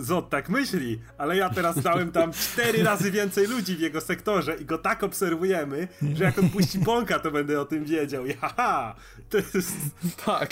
Zod 0.00 0.30
tak 0.30 0.48
myśli, 0.48 1.00
ale 1.18 1.36
ja 1.36 1.50
teraz 1.50 1.82
dałem 1.82 2.12
tam 2.12 2.32
cztery 2.32 2.82
razy 2.82 3.10
więcej 3.10 3.46
ludzi 3.46 3.76
w 3.76 3.80
jego 3.80 4.00
sektorze 4.00 4.56
i 4.56 4.64
go 4.64 4.78
tak 4.78 5.02
obserwujemy, 5.02 5.88
że 6.14 6.24
jak 6.24 6.38
on 6.38 6.50
puści 6.50 6.78
bąka, 6.78 7.18
to 7.18 7.30
będę 7.30 7.60
o 7.60 7.64
tym 7.64 7.84
wiedział. 7.84 8.26
I 8.26 8.32
haha, 8.34 8.94
to 9.30 9.38
jest... 9.38 9.72
Tak. 10.24 10.50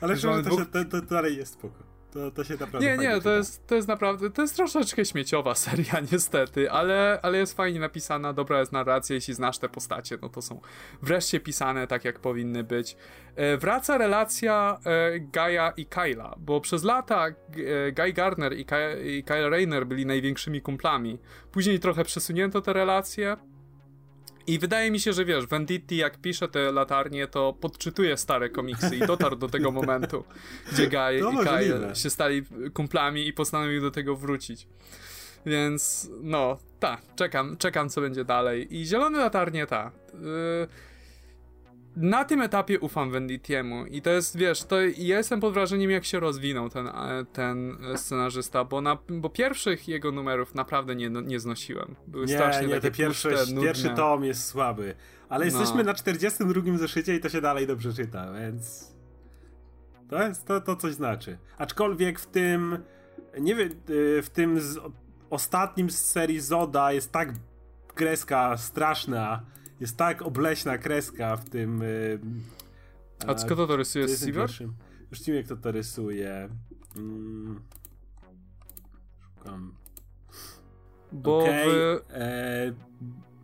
Ale 0.00 0.16
szczerze, 0.16 0.42
to, 0.42 0.50
się, 0.50 0.66
to, 0.66 0.84
to 0.84 1.02
dalej 1.02 1.36
jest 1.36 1.52
spoko. 1.52 1.91
To, 2.12 2.30
to 2.30 2.44
się 2.44 2.56
naprawdę 2.60 2.86
Nie, 2.86 2.98
nie, 2.98 3.20
to 3.20 3.30
jest, 3.30 3.66
to 3.66 3.74
jest 3.74 3.88
naprawdę, 3.88 4.30
to 4.30 4.42
jest 4.42 4.56
troszeczkę 4.56 5.04
śmieciowa 5.04 5.54
seria 5.64 6.00
niestety, 6.12 6.70
ale, 6.70 7.18
ale 7.22 7.38
jest 7.38 7.56
fajnie 7.56 7.80
napisana, 7.80 8.32
dobra 8.32 8.60
jest 8.60 8.72
narracja, 8.72 9.14
jeśli 9.14 9.34
znasz 9.34 9.58
te 9.58 9.68
postacie, 9.68 10.18
no 10.22 10.28
to 10.28 10.42
są 10.42 10.60
wreszcie 11.02 11.40
pisane 11.40 11.86
tak, 11.86 12.04
jak 12.04 12.18
powinny 12.18 12.64
być. 12.64 12.96
E, 13.36 13.56
wraca 13.56 13.98
relacja 13.98 14.78
e, 14.84 15.20
Gaia 15.20 15.72
i 15.76 15.86
Kyla, 15.86 16.34
bo 16.38 16.60
przez 16.60 16.84
lata 16.84 17.26
e, 17.26 17.32
Guy 17.92 18.12
Gardner 18.12 18.58
i, 18.58 18.64
Ky 18.64 19.02
i 19.04 19.24
Kyle 19.24 19.50
Rayner 19.50 19.86
byli 19.86 20.06
największymi 20.06 20.60
kumplami. 20.60 21.18
Później 21.52 21.80
trochę 21.80 22.04
przesunięto 22.04 22.60
te 22.60 22.72
relacje, 22.72 23.36
i 24.46 24.58
wydaje 24.58 24.90
mi 24.90 25.00
się, 25.00 25.12
że 25.12 25.24
wiesz, 25.24 25.46
Venditti 25.46 25.96
jak 25.96 26.18
pisze 26.18 26.48
te 26.48 26.72
latarnie, 26.72 27.26
to 27.26 27.52
podczytuje 27.52 28.16
stare 28.16 28.50
komiksy 28.50 28.96
i 28.96 29.06
dotarł 29.06 29.36
do 29.36 29.48
tego 29.48 29.70
momentu, 29.70 30.24
gdzie 30.72 30.88
Guy 30.88 31.18
i 31.18 31.44
Kyle 31.44 31.96
się 31.96 32.10
stali 32.10 32.42
kumplami 32.74 33.26
i 33.26 33.32
postanowił 33.32 33.80
do 33.80 33.90
tego 33.90 34.16
wrócić. 34.16 34.66
Więc 35.46 36.10
no, 36.22 36.58
tak, 36.80 37.00
czekam, 37.16 37.56
czekam 37.56 37.88
co 37.88 38.00
będzie 38.00 38.24
dalej. 38.24 38.76
I 38.76 38.86
zielone 38.86 39.18
latarnie, 39.18 39.66
ta. 39.66 39.90
Yy, 40.14 40.68
na 41.96 42.24
tym 42.24 42.40
etapie 42.40 42.80
ufam 42.80 43.10
Venditiemu 43.10 43.86
i 43.86 44.02
to 44.02 44.10
jest, 44.10 44.36
wiesz, 44.36 44.64
to 44.64 44.80
ja 44.80 45.16
jestem 45.18 45.40
pod 45.40 45.54
wrażeniem 45.54 45.90
jak 45.90 46.04
się 46.04 46.20
rozwinął 46.20 46.68
ten, 46.68 46.86
e, 46.86 46.92
ten 47.32 47.76
scenarzysta, 47.96 48.64
bo, 48.64 48.80
na, 48.80 48.98
bo 49.08 49.30
pierwszych 49.30 49.88
jego 49.88 50.12
numerów 50.12 50.54
naprawdę 50.54 50.96
nie, 50.96 51.10
nie 51.10 51.40
znosiłem. 51.40 51.94
Były 52.06 52.26
nie, 52.26 52.34
strasznie 52.34 52.66
nie, 52.66 52.74
takie 52.74 52.90
te 52.90 52.90
pierwsze, 52.90 53.30
puste, 53.30 53.60
pierwszy 53.60 53.90
tom 53.90 54.24
jest 54.24 54.44
słaby, 54.46 54.94
ale 55.28 55.46
no. 55.46 55.50
jesteśmy 55.50 55.84
na 55.84 55.94
42 55.94 56.78
zeszycie 56.78 57.14
i 57.14 57.20
to 57.20 57.28
się 57.28 57.40
dalej 57.40 57.66
dobrze 57.66 57.92
czyta, 57.92 58.32
więc 58.32 58.92
to 60.08 60.22
jest, 60.22 60.46
to, 60.46 60.60
to 60.60 60.76
coś 60.76 60.94
znaczy. 60.94 61.38
Aczkolwiek 61.58 62.20
w 62.20 62.26
tym, 62.26 62.78
nie 63.40 63.54
wiem, 63.54 63.68
y, 63.90 64.22
w 64.22 64.30
tym 64.30 64.60
z, 64.60 64.78
ostatnim 65.30 65.90
z 65.90 65.98
serii 65.98 66.40
Zoda 66.40 66.92
jest 66.92 67.12
tak 67.12 67.32
kreska 67.94 68.56
straszna, 68.56 69.42
jest 69.82 69.96
tak 69.96 70.22
obleśna 70.22 70.78
kreska 70.78 71.36
w 71.36 71.50
tym. 71.50 71.80
Yy, 71.80 72.20
a 73.26 73.34
kto 73.34 73.56
to, 73.56 73.66
to 73.66 73.76
rysuje? 73.76 74.08
Silver? 74.08 74.50
Już 75.10 75.26
nie 75.26 75.34
wiem, 75.34 75.44
kto 75.44 75.56
to 75.56 75.72
rysuje. 75.72 76.48
Mm. 76.96 77.60
Szukam. 79.20 79.74
Bo 81.12 81.38
okay. 81.38 81.64
w... 81.66 82.00
e, 82.10 82.72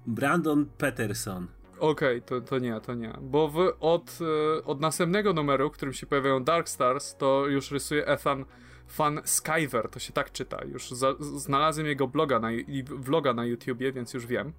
Brandon 0.06 0.66
Peterson. 0.66 1.47
Okej, 1.78 2.19
okay, 2.19 2.20
to, 2.20 2.40
to 2.40 2.59
nie, 2.59 2.81
to 2.81 2.94
nie. 2.94 3.12
Bo 3.20 3.48
w, 3.48 3.59
od, 3.81 4.19
e, 4.20 4.65
od 4.65 4.81
następnego 4.81 5.32
numeru, 5.32 5.70
w 5.70 5.73
którym 5.73 5.94
się 5.94 6.06
pojawiają 6.06 6.44
Dark 6.44 6.69
Stars, 6.69 7.16
to 7.16 7.47
już 7.47 7.70
rysuje 7.70 8.06
Ethan 8.06 8.44
Fan 8.89 9.20
Skyver, 9.24 9.89
to 9.89 9.98
się 9.98 10.12
tak 10.12 10.32
czyta. 10.32 10.65
Już 10.65 10.90
za, 10.90 11.15
znalazłem 11.20 11.86
jego 11.86 12.09
bloga 12.09 12.39
na, 12.40 12.48
vloga 12.85 13.35
na 13.35 13.44
YouTubie, 13.44 13.93
więc 13.93 14.15
już 14.15 14.27
wiem. 14.27 14.52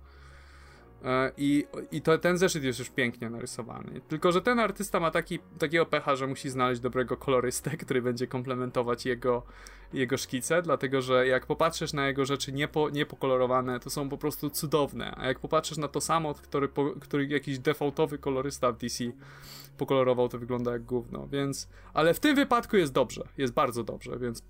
E, 1.05 1.31
I, 1.37 1.65
i 1.91 2.01
to, 2.01 2.17
ten 2.17 2.37
zeszyt 2.37 2.63
jest 2.63 2.79
już 2.79 2.89
pięknie 2.89 3.29
narysowany. 3.29 4.01
Tylko, 4.07 4.31
że 4.31 4.41
ten 4.41 4.59
artysta 4.59 4.99
ma 4.99 5.11
taki, 5.11 5.39
takiego 5.59 5.85
pecha, 5.85 6.15
że 6.15 6.27
musi 6.27 6.49
znaleźć 6.49 6.81
dobrego 6.81 7.17
kolorystę, 7.17 7.77
który 7.83 8.01
będzie 8.01 8.27
komplementować 8.27 9.05
jego, 9.05 9.43
jego 9.93 10.17
szkice, 10.17 10.61
dlatego, 10.61 11.01
że 11.01 11.27
jak 11.27 11.45
popatrzysz 11.45 11.93
na 11.93 12.07
jego 12.07 12.25
rzeczy 12.25 12.51
niepo, 12.51 12.89
niepokolorowane, 12.89 13.79
to 13.79 13.89
są 13.89 14.09
po 14.09 14.17
prostu 14.17 14.49
cudowne, 14.49 15.15
a 15.17 15.27
jak 15.27 15.39
popatrzysz 15.39 15.77
na 15.77 15.87
to 15.87 16.01
samo, 16.01 16.33
który, 16.33 16.69
który 17.01 17.27
jakiś 17.27 17.59
defaultowy 17.59 18.17
kolorysta 18.17 18.71
w 18.71 18.77
DC 18.77 19.03
pokolorował, 19.77 20.29
to 20.29 20.39
wygląda 20.39 20.71
jak 20.71 20.83
gówno, 20.83 21.27
więc... 21.27 21.69
Ale 21.93 22.13
w 22.13 22.19
tym 22.19 22.35
wypadku 22.35 22.77
jest 22.77 22.93
dobrze, 22.93 23.23
jest 23.37 23.53
bardzo 23.53 23.83
dobrze, 23.83 24.19
więc 24.19 24.43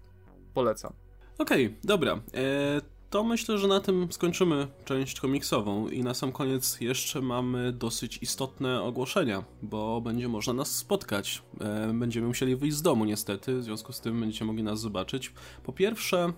polecam. 0.54 0.94
Okej, 1.38 1.66
okay, 1.66 1.78
dobra. 1.84 2.20
Eee 2.34 2.99
to 3.10 3.24
myślę, 3.24 3.58
że 3.58 3.68
na 3.68 3.80
tym 3.80 4.12
skończymy 4.12 4.68
część 4.86 5.20
komiksową 5.20 5.88
i 5.88 6.04
na 6.04 6.14
sam 6.14 6.32
koniec 6.32 6.82
jeszcze 6.82 7.22
mamy 7.22 7.74
dosyć 7.74 8.18
istotne 8.22 8.82
ogłoszenia, 8.82 9.44
bo 9.62 10.02
będzie 10.02 10.28
można 10.28 10.54
nas 10.54 10.76
spotkać. 10.76 11.42
E, 11.62 11.94
będziemy 11.94 12.28
musieli 12.28 12.56
wyjść 12.56 12.78
z 12.78 12.82
domu 12.82 13.06
niestety, 13.06 13.58
w 13.58 13.64
związku 13.64 13.94
z 13.94 14.02
tym 14.02 14.20
będziecie 14.20 14.46
mogli 14.46 14.64
nas 14.64 14.80
zobaczyć. 14.80 15.34
Po 15.64 15.74
pierwsze, 15.74 16.34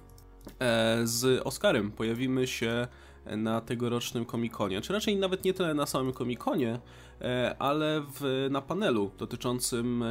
e, 0.59 1.01
z 1.03 1.41
Oskarem 1.47 1.91
pojawimy 1.91 2.47
się 2.47 2.87
na 3.25 3.61
tegorocznym 3.61 4.25
komikonie, 4.25 4.81
czy 4.81 4.93
raczej 4.93 5.15
nawet 5.15 5.45
nie 5.45 5.53
tyle 5.53 5.73
na 5.73 5.85
samym 5.85 6.13
komikonie, 6.13 6.79
ale 7.59 8.01
w, 8.19 8.47
na 8.51 8.61
panelu 8.61 9.11
dotyczącym 9.17 10.03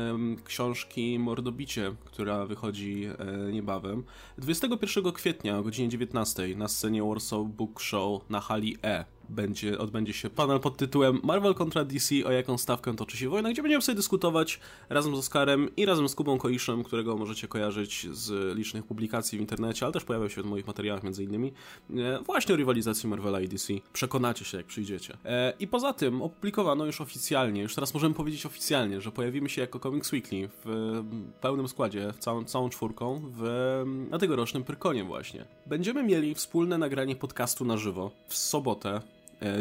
książki 0.45 1.19
Mordobicie, 1.19 1.95
która 2.05 2.47
wychodzi 2.47 3.05
e, 3.05 3.53
niebawem. 3.53 4.05
21 4.39 5.13
kwietnia 5.13 5.59
o 5.59 5.63
godzinie 5.63 5.89
19 5.89 6.57
na 6.57 6.69
scenie 6.69 7.03
Warsaw 7.03 7.47
Book 7.47 7.81
Show 7.81 8.31
na 8.31 8.41
hali 8.41 8.77
E 8.83 9.05
będzie, 9.31 9.79
odbędzie 9.79 10.13
się 10.13 10.31
panel 10.31 10.61
pod 10.61 10.77
tytułem 10.77 11.21
Marvel 11.23 11.55
kontra 11.55 11.85
DC, 11.85 12.15
o 12.25 12.33
jaką 12.33 12.59
stawkę 12.59 12.97
toczy 12.97 13.17
się 13.17 13.29
wojna, 13.29 13.51
gdzie 13.51 13.63
będziemy 13.63 13.83
sobie 13.83 13.97
dyskutować 13.97 14.61
razem 14.89 15.17
z 15.17 15.19
Oskarem 15.19 15.77
i 15.77 15.87
razem 15.87 16.09
z 16.09 16.15
Kubą 16.15 16.39
Koiszem, 16.39 16.85
którego 16.85 17.17
możecie 17.17 17.49
kojarzyć 17.49 18.07
z 18.13 18.57
licznych 18.57 18.85
publikacji 18.85 19.39
w 19.39 19.41
internecie, 19.41 19.87
ale 19.87 19.93
też 19.93 20.05
pojawiał 20.05 20.31
się 20.31 20.43
w 20.43 20.47
moich 20.47 20.67
materiałach 20.67 21.03
między 21.03 21.25
innymi, 21.25 21.53
e, 21.97 22.23
właśnie 22.27 22.55
o 22.55 22.57
rywalizacji 22.57 23.09
Marvela 23.09 23.41
i 23.41 23.49
DC. 23.49 23.73
Przekonacie 23.93 24.45
się, 24.45 24.57
jak 24.57 24.67
przyjdziecie. 24.67 25.17
E, 25.25 25.53
I 25.61 25.67
poza 25.67 25.93
tym 25.93 26.23
opublikowano 26.23 26.87
już 26.87 27.01
oficjalnie, 27.01 27.63
już 27.63 27.75
teraz 27.75 27.95
możemy 27.95 28.15
powiedzieć 28.15 28.47
oficjalnie, 28.47 29.01
że 29.01 29.13
pojawimy 29.13 29.49
się 29.49 29.61
jako 29.61 29.79
Comics 29.79 30.13
Weekly 30.13 30.49
w 30.65 31.03
pełnym 31.41 31.69
składzie, 31.69 32.13
w 32.13 32.19
całą, 32.19 32.45
całą 32.45 32.69
czwórką, 32.69 33.23
w, 33.37 33.83
na 34.11 34.19
tegorocznym 34.19 34.65
Pyrkonie 34.65 35.05
właśnie. 35.05 35.45
Będziemy 35.67 36.03
mieli 36.03 36.35
wspólne 36.35 36.79
nagranie 36.79 37.17
podcastu 37.17 37.65
na 37.65 37.77
żywo 37.77 38.11
w 38.29 38.35
sobotę 38.35 39.01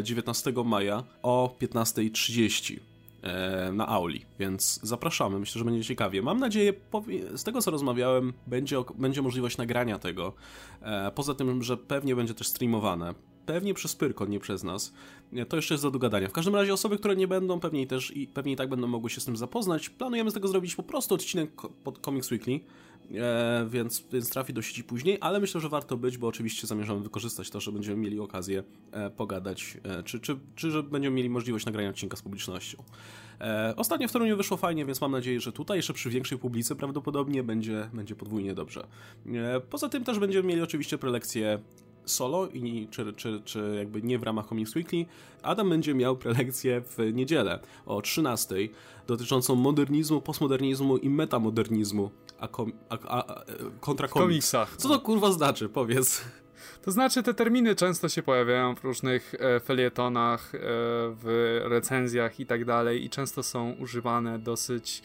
19 0.02 0.52
maja 0.64 1.04
o 1.22 1.56
15.30 1.62 2.76
e, 3.22 3.72
na 3.72 3.88
Auli, 3.88 4.24
więc 4.38 4.80
zapraszamy, 4.82 5.38
myślę, 5.38 5.58
że 5.58 5.64
będzie 5.64 5.84
ciekawie. 5.84 6.22
Mam 6.22 6.38
nadzieję, 6.38 6.72
z 7.34 7.44
tego 7.44 7.62
co 7.62 7.70
rozmawiałem, 7.70 8.32
będzie, 8.46 8.76
będzie 8.98 9.22
możliwość 9.22 9.56
nagrania 9.56 9.98
tego. 9.98 10.32
E, 10.82 11.10
poza 11.14 11.34
tym, 11.34 11.62
że 11.62 11.76
pewnie 11.76 12.16
będzie 12.16 12.34
też 12.34 12.46
streamowane. 12.46 13.14
Pewnie 13.46 13.74
przez 13.74 13.96
Pyrkon, 13.96 14.30
nie 14.30 14.40
przez 14.40 14.64
nas. 14.64 14.92
To 15.48 15.56
jeszcze 15.56 15.74
jest 15.74 15.84
do 15.84 15.90
dogadania. 15.90 16.28
W 16.28 16.32
każdym 16.32 16.54
razie 16.54 16.72
osoby, 16.72 16.98
które 16.98 17.16
nie 17.16 17.28
będą, 17.28 17.60
pewnie 17.60 17.86
też 17.86 18.16
i 18.16 18.26
pewnie 18.26 18.52
i 18.52 18.56
tak 18.56 18.68
będą 18.68 18.86
mogły 18.86 19.10
się 19.10 19.20
z 19.20 19.24
tym 19.24 19.36
zapoznać. 19.36 19.88
Planujemy 19.88 20.30
z 20.30 20.34
tego 20.34 20.48
zrobić 20.48 20.74
po 20.74 20.82
prostu 20.82 21.14
odcinek 21.14 21.50
pod 21.84 21.98
Comics 21.98 22.30
Weekly 22.30 22.54
e, 22.54 22.60
więc, 23.66 24.04
więc 24.12 24.30
trafi 24.30 24.52
do 24.52 24.62
sieci 24.62 24.84
później, 24.84 25.18
ale 25.20 25.40
myślę, 25.40 25.60
że 25.60 25.68
warto 25.68 25.96
być, 25.96 26.18
bo 26.18 26.26
oczywiście 26.26 26.66
zamierzamy 26.66 27.00
wykorzystać 27.00 27.50
to, 27.50 27.60
że 27.60 27.72
będziemy 27.72 27.96
mieli 27.96 28.20
okazję 28.20 28.62
e, 28.92 29.10
pogadać, 29.10 29.78
e, 29.84 30.02
czy, 30.02 30.20
czy, 30.20 30.38
czy 30.54 30.70
że 30.70 30.82
będziemy 30.82 31.16
mieli 31.16 31.30
możliwość 31.30 31.66
nagrania 31.66 31.90
odcinka 31.90 32.16
z 32.16 32.22
publicznością. 32.22 32.82
E, 33.40 33.74
ostatnio 33.76 34.08
w 34.08 34.12
Toruniu 34.12 34.36
wyszło 34.36 34.56
fajnie, 34.56 34.84
więc 34.84 35.00
mam 35.00 35.12
nadzieję, 35.12 35.40
że 35.40 35.52
tutaj 35.52 35.78
jeszcze 35.78 35.92
przy 35.92 36.10
większej 36.10 36.38
publicy 36.38 36.76
prawdopodobnie 36.76 37.42
będzie, 37.42 37.90
będzie 37.92 38.14
podwójnie 38.14 38.54
dobrze. 38.54 38.86
E, 39.26 39.60
poza 39.60 39.88
tym 39.88 40.04
też 40.04 40.18
będziemy 40.18 40.48
mieli 40.48 40.62
oczywiście 40.62 40.98
prelekcję 40.98 41.58
solo, 42.04 42.48
i, 42.48 42.88
czy, 42.90 43.12
czy, 43.12 43.42
czy 43.44 43.74
jakby 43.78 44.02
nie 44.02 44.18
w 44.18 44.22
ramach 44.22 44.48
Comics 44.48 44.76
Weekly, 44.76 45.06
Adam 45.42 45.68
będzie 45.68 45.94
miał 45.94 46.16
prelekcję 46.16 46.82
w 46.86 47.12
niedzielę 47.12 47.60
o 47.86 48.02
13 48.02 48.54
dotyczącą 49.06 49.54
modernizmu, 49.54 50.20
postmodernizmu 50.20 50.96
i 50.96 51.10
metamodernizmu 51.10 52.10
a, 52.40 52.48
kom, 52.48 52.72
a, 52.88 52.98
a, 53.18 53.44
kontra 53.80 54.08
komiks. 54.08 54.24
komiksach. 54.24 54.76
Co 54.76 54.88
to 54.88 55.00
kurwa 55.00 55.32
znaczy? 55.32 55.68
Powiedz. 55.68 56.24
To 56.82 56.90
znaczy, 56.90 57.22
te 57.22 57.34
terminy 57.34 57.74
często 57.74 58.08
się 58.08 58.22
pojawiają 58.22 58.74
w 58.74 58.84
różnych 58.84 59.34
e, 59.34 59.60
felietonach, 59.60 60.54
e, 60.54 60.58
w 61.22 61.60
recenzjach 61.64 62.40
i 62.40 62.46
tak 62.46 62.64
dalej, 62.64 63.04
i 63.04 63.10
często 63.10 63.42
są 63.42 63.72
używane 63.72 64.38
dosyć 64.38 65.02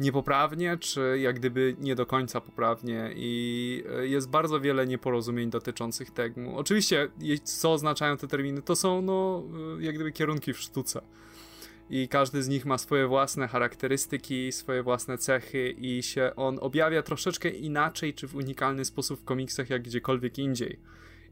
niepoprawnie, 0.00 0.76
czy 0.76 1.18
jak 1.18 1.36
gdyby 1.36 1.76
nie 1.80 1.94
do 1.94 2.06
końca 2.06 2.40
poprawnie 2.40 3.10
i 3.16 3.84
e, 3.98 4.06
jest 4.06 4.30
bardzo 4.30 4.60
wiele 4.60 4.86
nieporozumień 4.86 5.50
dotyczących 5.50 6.10
tego. 6.10 6.40
Oczywiście, 6.56 7.08
co 7.44 7.72
oznaczają 7.72 8.16
te 8.16 8.28
terminy, 8.28 8.62
to 8.62 8.76
są 8.76 9.02
no, 9.02 9.42
e, 9.78 9.82
jak 9.82 9.94
gdyby 9.94 10.12
kierunki 10.12 10.52
w 10.52 10.58
sztuce 10.58 11.00
i 11.90 12.08
każdy 12.08 12.42
z 12.42 12.48
nich 12.48 12.66
ma 12.66 12.78
swoje 12.78 13.06
własne 13.06 13.48
charakterystyki, 13.48 14.52
swoje 14.52 14.82
własne 14.82 15.18
cechy 15.18 15.70
i 15.70 16.02
się 16.02 16.32
on 16.36 16.58
objawia 16.60 17.02
troszeczkę 17.02 17.48
inaczej 17.48 18.14
czy 18.14 18.28
w 18.28 18.34
unikalny 18.34 18.84
sposób 18.84 19.20
w 19.20 19.24
komiksach 19.24 19.70
jak 19.70 19.82
gdziekolwiek 19.82 20.38
indziej. 20.38 20.80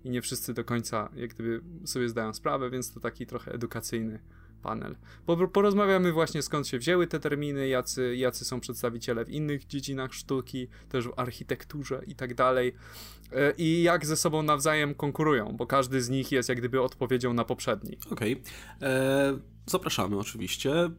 I 0.04 0.10
nie 0.10 0.22
wszyscy 0.22 0.54
do 0.54 0.64
końca 0.64 1.08
jak 1.16 1.34
gdyby 1.34 1.60
sobie 1.84 2.08
zdają 2.08 2.34
sprawę, 2.34 2.70
więc 2.70 2.92
to 2.92 3.00
taki 3.00 3.26
trochę 3.26 3.52
edukacyjny 3.52 4.18
panel. 4.62 4.96
Porozmawiamy 5.52 6.12
właśnie 6.12 6.42
skąd 6.42 6.68
się 6.68 6.78
wzięły 6.78 7.06
te 7.06 7.20
terminy, 7.20 7.68
jacy, 7.68 8.16
jacy 8.16 8.44
są 8.44 8.60
przedstawiciele 8.60 9.24
w 9.24 9.30
innych 9.30 9.66
dziedzinach 9.66 10.14
sztuki, 10.14 10.68
też 10.88 11.08
w 11.08 11.12
architekturze 11.16 12.02
i 12.06 12.14
tak 12.14 12.34
dalej. 12.34 12.74
E, 13.32 13.52
I 13.58 13.82
jak 13.82 14.06
ze 14.06 14.16
sobą 14.16 14.42
nawzajem 14.42 14.94
konkurują, 14.94 15.56
bo 15.56 15.66
każdy 15.66 16.02
z 16.02 16.10
nich 16.10 16.32
jest 16.32 16.48
jak 16.48 16.58
gdyby 16.58 16.82
odpowiedzią 16.82 17.34
na 17.34 17.44
poprzedni. 17.44 17.98
Okej. 18.10 18.32
Okay. 18.32 18.88
E, 18.88 19.53
zapraszamy 19.66 20.18
oczywiście. 20.18 20.72
E, 20.74 20.90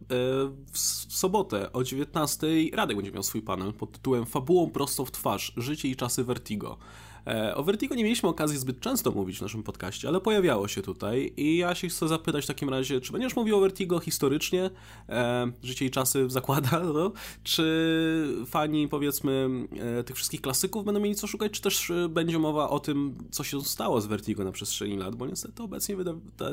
w 0.72 0.80
sobotę 1.10 1.74
o 1.74 1.80
19:00 1.80 2.76
Radek 2.76 2.98
będzie 2.98 3.12
miał 3.12 3.24
swój 3.24 3.42
panel 3.42 3.74
pod 3.74 3.92
tytułem 3.92 4.26
Fabułą 4.26 4.70
prosto 4.70 5.06
w 5.06 5.12
twarz. 5.12 5.54
Życie 5.58 5.88
i 5.88 5.96
czasy 5.96 6.24
Vertigo. 6.24 6.78
E, 7.28 7.56
o 7.56 7.64
Vertigo 7.64 7.96
nie 7.96 8.04
mieliśmy 8.04 8.30
okazji 8.30 8.58
zbyt 8.58 8.80
często 8.80 9.12
mówić 9.12 9.38
w 9.38 9.42
naszym 9.42 9.64
podcaście, 9.64 10.08
ale 10.08 10.22
pojawiało 10.22 10.68
się 10.68 10.82
tutaj 10.82 11.34
i 11.38 11.58
ja 11.58 11.76
się 11.76 11.88
chcę 11.88 12.08
zapytać 12.08 12.44
w 12.44 12.48
takim 12.48 12.70
razie, 12.70 13.02
czy 13.02 13.12
będziesz 13.12 13.36
mówił 13.36 13.58
o 13.58 13.60
Vertigo 13.60 14.00
historycznie, 14.00 14.70
e, 15.10 15.52
życie 15.64 15.86
i 15.86 15.92
czasy 15.92 16.30
zakłada, 16.30 16.80
no? 16.94 17.12
czy 17.44 18.46
fani 18.46 18.88
powiedzmy 18.88 19.50
e, 20.00 20.04
tych 20.04 20.16
wszystkich 20.16 20.42
klasyków 20.42 20.86
będą 20.86 21.02
mieli 21.02 21.16
co 21.16 21.28
szukać, 21.28 21.52
czy 21.52 21.62
też 21.62 21.92
e, 21.92 22.10
będzie 22.10 22.40
mowa 22.40 22.70
o 22.70 22.80
tym, 22.80 23.16
co 23.32 23.44
się 23.44 23.62
stało 23.62 24.02
z 24.02 24.06
Vertigo 24.06 24.44
na 24.44 24.52
przestrzeni 24.52 24.98
lat, 24.98 25.16
bo 25.16 25.28
niestety 25.28 25.64
obecnie 25.64 25.96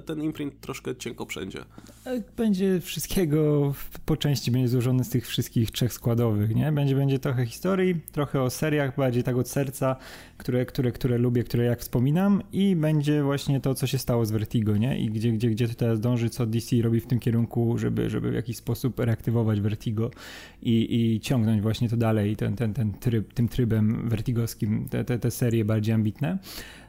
ten 0.06 0.22
imprint 0.22 0.60
troszkę 0.60 0.96
cienko 0.96 1.26
wszędzie. 1.26 1.64
E, 2.06 2.22
będzie 2.36 2.80
wszystkiego 2.80 3.74
po 4.06 4.16
części 4.16 4.50
będzie 4.50 4.68
złożony 4.68 5.04
z 5.04 5.08
tych 5.08 5.26
wszystkich 5.28 5.70
trzech 5.70 5.92
składowych, 5.92 6.54
nie? 6.54 6.72
Będzie, 6.72 6.94
będzie 6.94 7.18
trochę 7.18 7.46
historii, 7.46 8.00
trochę 8.12 8.42
o 8.42 8.50
seriach, 8.50 8.96
bardziej 8.96 9.22
tak 9.22 9.36
od 9.36 9.48
serca, 9.48 9.96
które, 10.38 10.61
które, 10.64 10.92
które 10.92 11.18
lubię, 11.18 11.44
które 11.44 11.64
jak 11.64 11.80
wspominam 11.80 12.42
i 12.52 12.76
będzie 12.76 13.22
właśnie 13.22 13.60
to, 13.60 13.74
co 13.74 13.86
się 13.86 13.98
stało 13.98 14.26
z 14.26 14.30
Vertigo, 14.30 14.76
nie? 14.76 14.98
I 14.98 15.10
gdzie, 15.10 15.32
gdzie, 15.32 15.50
gdzie 15.50 15.68
to 15.68 15.74
teraz 15.74 16.00
dąży, 16.00 16.30
co 16.30 16.46
DC 16.46 16.76
robi 16.82 17.00
w 17.00 17.06
tym 17.06 17.18
kierunku, 17.18 17.78
żeby, 17.78 18.10
żeby 18.10 18.30
w 18.30 18.34
jakiś 18.34 18.56
sposób 18.56 18.98
reaktywować 18.98 19.60
Vertigo 19.60 20.10
i, 20.62 21.14
i 21.14 21.20
ciągnąć 21.20 21.62
właśnie 21.62 21.88
to 21.88 21.96
dalej, 21.96 22.36
ten, 22.36 22.56
ten, 22.56 22.74
ten 22.74 22.92
tryb, 22.92 23.32
tym 23.32 23.48
trybem 23.48 24.08
vertigowskim, 24.08 24.88
te, 24.88 25.04
te, 25.04 25.18
te 25.18 25.30
serie 25.30 25.64
bardziej 25.64 25.94
ambitne. 25.94 26.38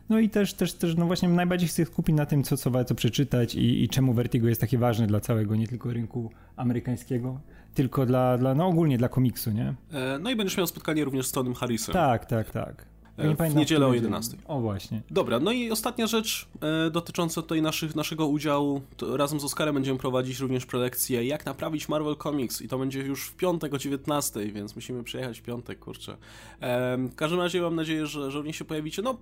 No 0.10 0.20
i 0.20 0.30
też, 0.30 0.54
też, 0.54 0.74
też 0.74 0.96
no 0.96 1.06
właśnie 1.06 1.30
najbardziej 1.30 1.70
chcę 1.70 1.86
skupić 1.86 2.16
na 2.16 2.26
tym, 2.26 2.44
co, 2.44 2.58
co 2.58 2.72
warto 2.72 2.96
przeczytać 2.96 3.56
i, 3.56 3.84
i 3.84 3.90
czemu 3.90 4.14
Vertigo 4.14 4.48
jest 4.48 4.62
takie 4.62 4.78
ważne 4.78 5.08
dla 5.08 5.20
całego, 5.20 5.56
nie 5.56 5.68
tylko 5.68 5.94
rynku 5.94 6.32
amerykańskiego, 6.56 7.40
tylko 7.74 8.06
dla, 8.06 8.38
dla 8.38 8.56
no 8.56 8.68
ogólnie 8.68 8.98
dla 8.98 9.10
komiksu, 9.10 9.52
nie? 9.52 9.74
E, 9.92 10.20
no 10.20 10.30
i 10.30 10.36
będziesz 10.36 10.58
miał 10.58 10.68
spotkanie 10.68 11.06
również 11.06 11.28
z 11.28 11.32
Tonym 11.32 11.54
Harrisem. 11.54 11.94
Tak, 11.94 12.26
tak, 12.26 12.52
tak. 12.52 12.93
Ja 13.18 13.50
w 13.50 13.56
niedzielę 13.56 13.88
o 13.88 13.94
11. 13.94 14.38
O 14.48 14.60
właśnie. 14.60 15.02
Dobra, 15.12 15.40
no 15.40 15.52
i 15.52 15.72
ostatnia 15.72 16.08
rzecz 16.08 16.48
e, 16.62 16.90
dotycząca 16.90 17.42
tutaj 17.42 17.62
naszych, 17.62 17.96
naszego 17.96 18.28
udziału. 18.28 18.82
razem 19.16 19.40
z 19.40 19.44
Oskarem 19.44 19.76
będziemy 19.76 20.00
prowadzić 20.00 20.40
również 20.40 20.66
prelekcję 20.66 21.26
Jak 21.26 21.46
naprawić 21.46 21.90
Marvel 21.90 22.16
Comics 22.16 22.62
i 22.62 22.68
to 22.68 22.78
będzie 22.78 23.00
już 23.00 23.28
w 23.28 23.36
piątek 23.36 23.74
o 23.74 23.78
19, 23.78 24.52
więc 24.52 24.76
musimy 24.76 25.04
przyjechać 25.04 25.40
w 25.40 25.44
piątek, 25.44 25.80
kurczę. 25.80 26.18
E, 26.62 26.98
w 26.98 27.16
każdym 27.16 27.40
razie 27.40 27.62
mam 27.62 27.76
nadzieję, 27.76 28.08
że, 28.08 28.32
że 28.32 28.38
również 28.38 28.58
się 28.58 28.66
pojawicie. 28.66 29.02
No, 29.02 29.18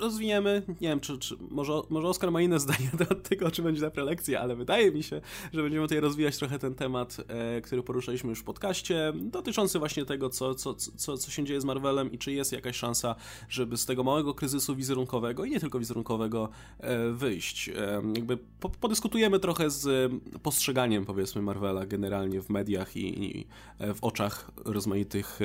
rozwiniemy. 0.00 0.62
Nie 0.80 0.88
wiem, 0.88 1.00
czy, 1.00 1.18
czy 1.18 1.36
może, 1.50 1.72
może 1.90 2.08
Oskar 2.08 2.32
ma 2.32 2.42
inne 2.42 2.60
zdanie 2.66 2.90
do 2.98 3.14
tego, 3.14 3.50
czy 3.50 3.62
będzie 3.62 3.80
ta 3.80 3.90
prelekcja, 3.90 4.40
ale 4.40 4.56
wydaje 4.56 4.92
mi 4.92 5.02
się, 5.02 5.20
że 5.52 5.62
będziemy 5.62 5.84
tutaj 5.84 6.00
rozwijać 6.00 6.36
trochę 6.36 6.58
ten 6.58 6.74
temat, 6.74 7.16
e, 7.28 7.60
który 7.60 7.82
poruszaliśmy 7.82 8.30
już 8.30 8.38
w 8.38 8.44
podcaście, 8.44 9.12
dotyczący 9.14 9.78
właśnie 9.78 10.04
tego, 10.04 10.30
co, 10.30 10.54
co, 10.54 10.74
co, 10.74 11.18
co 11.18 11.30
się 11.30 11.44
dzieje 11.44 11.60
z 11.60 11.64
Marvelem 11.64 12.12
i 12.12 12.18
czy 12.18 12.32
jest 12.32 12.52
jakaś 12.52 12.76
szansa 12.76 13.14
żeby 13.48 13.76
z 13.76 13.86
tego 13.86 14.04
małego 14.04 14.34
kryzysu 14.34 14.76
wizerunkowego 14.76 15.44
i 15.44 15.50
nie 15.50 15.60
tylko 15.60 15.78
wizerunkowego 15.78 16.48
e, 16.80 17.10
wyjść. 17.12 17.68
E, 17.68 18.02
jakby 18.14 18.38
podyskutujemy 18.80 19.40
trochę 19.40 19.70
z 19.70 20.12
postrzeganiem, 20.42 21.04
powiedzmy, 21.04 21.42
Marvela 21.42 21.86
generalnie 21.86 22.42
w 22.42 22.50
mediach 22.50 22.96
i, 22.96 23.46
e, 23.78 23.94
w 23.94 24.04
oczach 24.04 24.50
rozmaitych 24.64 25.40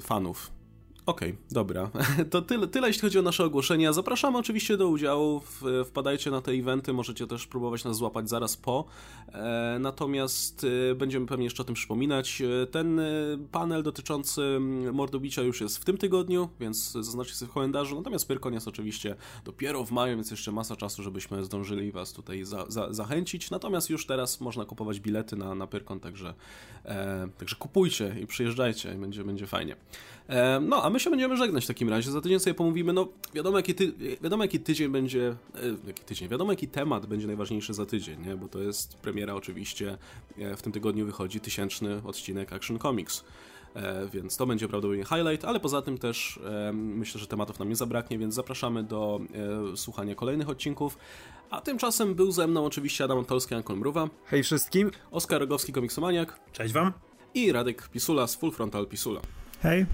fanów 0.00 0.52
Okej, 1.06 1.30
okay, 1.30 1.42
dobra. 1.50 1.90
To 2.30 2.42
tyle, 2.42 2.66
tyle, 2.66 2.86
jeśli 2.86 3.02
chodzi 3.02 3.18
o 3.18 3.22
nasze 3.22 3.44
ogłoszenia. 3.44 3.92
Zapraszamy 3.92 4.38
oczywiście 4.38 4.76
do 4.76 4.88
udziału. 4.88 5.42
Wpadajcie 5.84 6.30
na 6.30 6.40
te 6.40 6.52
eventy, 6.52 6.92
możecie 6.92 7.26
też 7.26 7.46
próbować 7.46 7.84
nas 7.84 7.96
złapać 7.96 8.28
zaraz 8.28 8.56
po. 8.56 8.84
E, 9.32 9.76
natomiast 9.80 10.66
e, 10.90 10.94
będziemy 10.94 11.26
pewnie 11.26 11.44
jeszcze 11.44 11.62
o 11.62 11.64
tym 11.64 11.74
przypominać. 11.74 12.42
E, 12.42 12.66
ten 12.66 13.00
panel 13.52 13.82
dotyczący 13.82 14.58
mordobicia 14.92 15.42
już 15.42 15.60
jest 15.60 15.78
w 15.78 15.84
tym 15.84 15.98
tygodniu, 15.98 16.48
więc 16.60 16.92
zaznaczcie 16.92 17.34
sobie 17.34 17.50
w 17.50 17.54
kalendarzu. 17.54 17.96
Natomiast 17.96 18.28
Pyrkon 18.28 18.54
jest 18.54 18.68
oczywiście 18.68 19.16
dopiero 19.44 19.84
w 19.84 19.90
maju, 19.90 20.16
więc 20.16 20.30
jeszcze 20.30 20.52
masa 20.52 20.76
czasu, 20.76 21.02
żebyśmy 21.02 21.44
zdążyli 21.44 21.92
Was 21.92 22.12
tutaj 22.12 22.44
za, 22.44 22.64
za, 22.68 22.92
zachęcić. 22.92 23.50
Natomiast 23.50 23.90
już 23.90 24.06
teraz 24.06 24.40
można 24.40 24.64
kupować 24.64 25.00
bilety 25.00 25.36
na, 25.36 25.54
na 25.54 25.66
Pyrkon, 25.66 26.00
także, 26.00 26.34
e, 26.84 27.28
także 27.38 27.56
kupujcie 27.56 28.16
i 28.20 28.26
przyjeżdżajcie, 28.26 28.94
będzie, 28.94 29.24
będzie 29.24 29.46
fajnie. 29.46 29.76
E, 30.28 30.60
no, 30.60 30.82
a 30.82 30.90
my 30.90 31.00
się 31.00 31.10
będziemy 31.10 31.36
żegnać 31.36 31.64
w 31.64 31.66
takim 31.66 31.88
razie. 31.88 32.10
Za 32.10 32.20
tydzień 32.20 32.40
sobie 32.40 32.54
pomówimy, 32.54 32.92
no 32.92 33.08
wiadomo 33.34 33.56
jaki, 33.56 33.74
ty, 33.74 33.92
wiadomo, 34.22 34.44
jaki 34.44 34.60
tydzień 34.60 34.88
będzie, 34.88 35.36
e, 35.54 35.86
jaki 35.86 36.04
tydzień, 36.04 36.28
wiadomo 36.28 36.52
jaki 36.52 36.68
temat 36.68 37.06
będzie 37.06 37.26
najważniejszy 37.26 37.74
za 37.74 37.86
tydzień, 37.86 38.26
nie? 38.26 38.36
Bo 38.36 38.48
to 38.48 38.58
jest 38.58 38.96
premiera 38.96 39.34
oczywiście, 39.34 39.98
e, 40.38 40.56
w 40.56 40.62
tym 40.62 40.72
tygodniu 40.72 41.06
wychodzi 41.06 41.40
tysięczny 41.40 42.00
odcinek 42.04 42.52
Action 42.52 42.78
Comics. 42.78 43.24
Więc 44.12 44.36
to 44.36 44.46
będzie 44.46 44.68
prawdopodobnie 44.68 45.04
highlight, 45.04 45.44
ale 45.44 45.60
poza 45.60 45.82
tym 45.82 45.98
też 45.98 46.40
myślę, 46.72 47.20
że 47.20 47.26
tematów 47.26 47.58
nam 47.58 47.68
nie 47.68 47.76
zabraknie, 47.76 48.18
więc 48.18 48.34
zapraszamy 48.34 48.82
do 48.82 49.20
słuchania 49.74 50.14
kolejnych 50.14 50.48
odcinków. 50.48 50.98
A 51.50 51.60
tymczasem 51.60 52.14
był 52.14 52.32
ze 52.32 52.46
mną 52.46 52.64
oczywiście 52.64 53.04
Adam 53.04 53.18
Antolski, 53.18 53.54
Ankon 53.54 53.78
Mruwa. 53.78 54.08
Hej 54.24 54.42
wszystkim. 54.42 54.90
Oskar 55.10 55.40
Rogowski, 55.40 55.72
komiksomaniak. 55.72 56.40
Cześć 56.52 56.74
wam. 56.74 56.92
I 57.34 57.52
Radek 57.52 57.88
Pisula 57.88 58.26
z 58.26 58.36
Full 58.36 58.52
Frontal 58.52 58.86
Pisula. 58.86 59.20
Hej. 59.62 59.86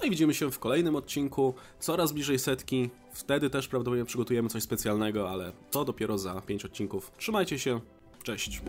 No 0.00 0.06
i 0.06 0.10
widzimy 0.10 0.34
się 0.34 0.50
w 0.50 0.58
kolejnym 0.58 0.96
odcinku, 0.96 1.54
coraz 1.80 2.12
bliżej 2.12 2.38
setki. 2.38 2.90
Wtedy 3.12 3.50
też 3.50 3.68
prawdopodobnie 3.68 4.04
przygotujemy 4.04 4.48
coś 4.48 4.62
specjalnego, 4.62 5.30
ale 5.30 5.52
to 5.70 5.84
dopiero 5.84 6.18
za 6.18 6.40
5 6.40 6.64
odcinków. 6.64 7.12
Trzymajcie 7.18 7.58
się, 7.58 7.80
cześć. 8.22 8.62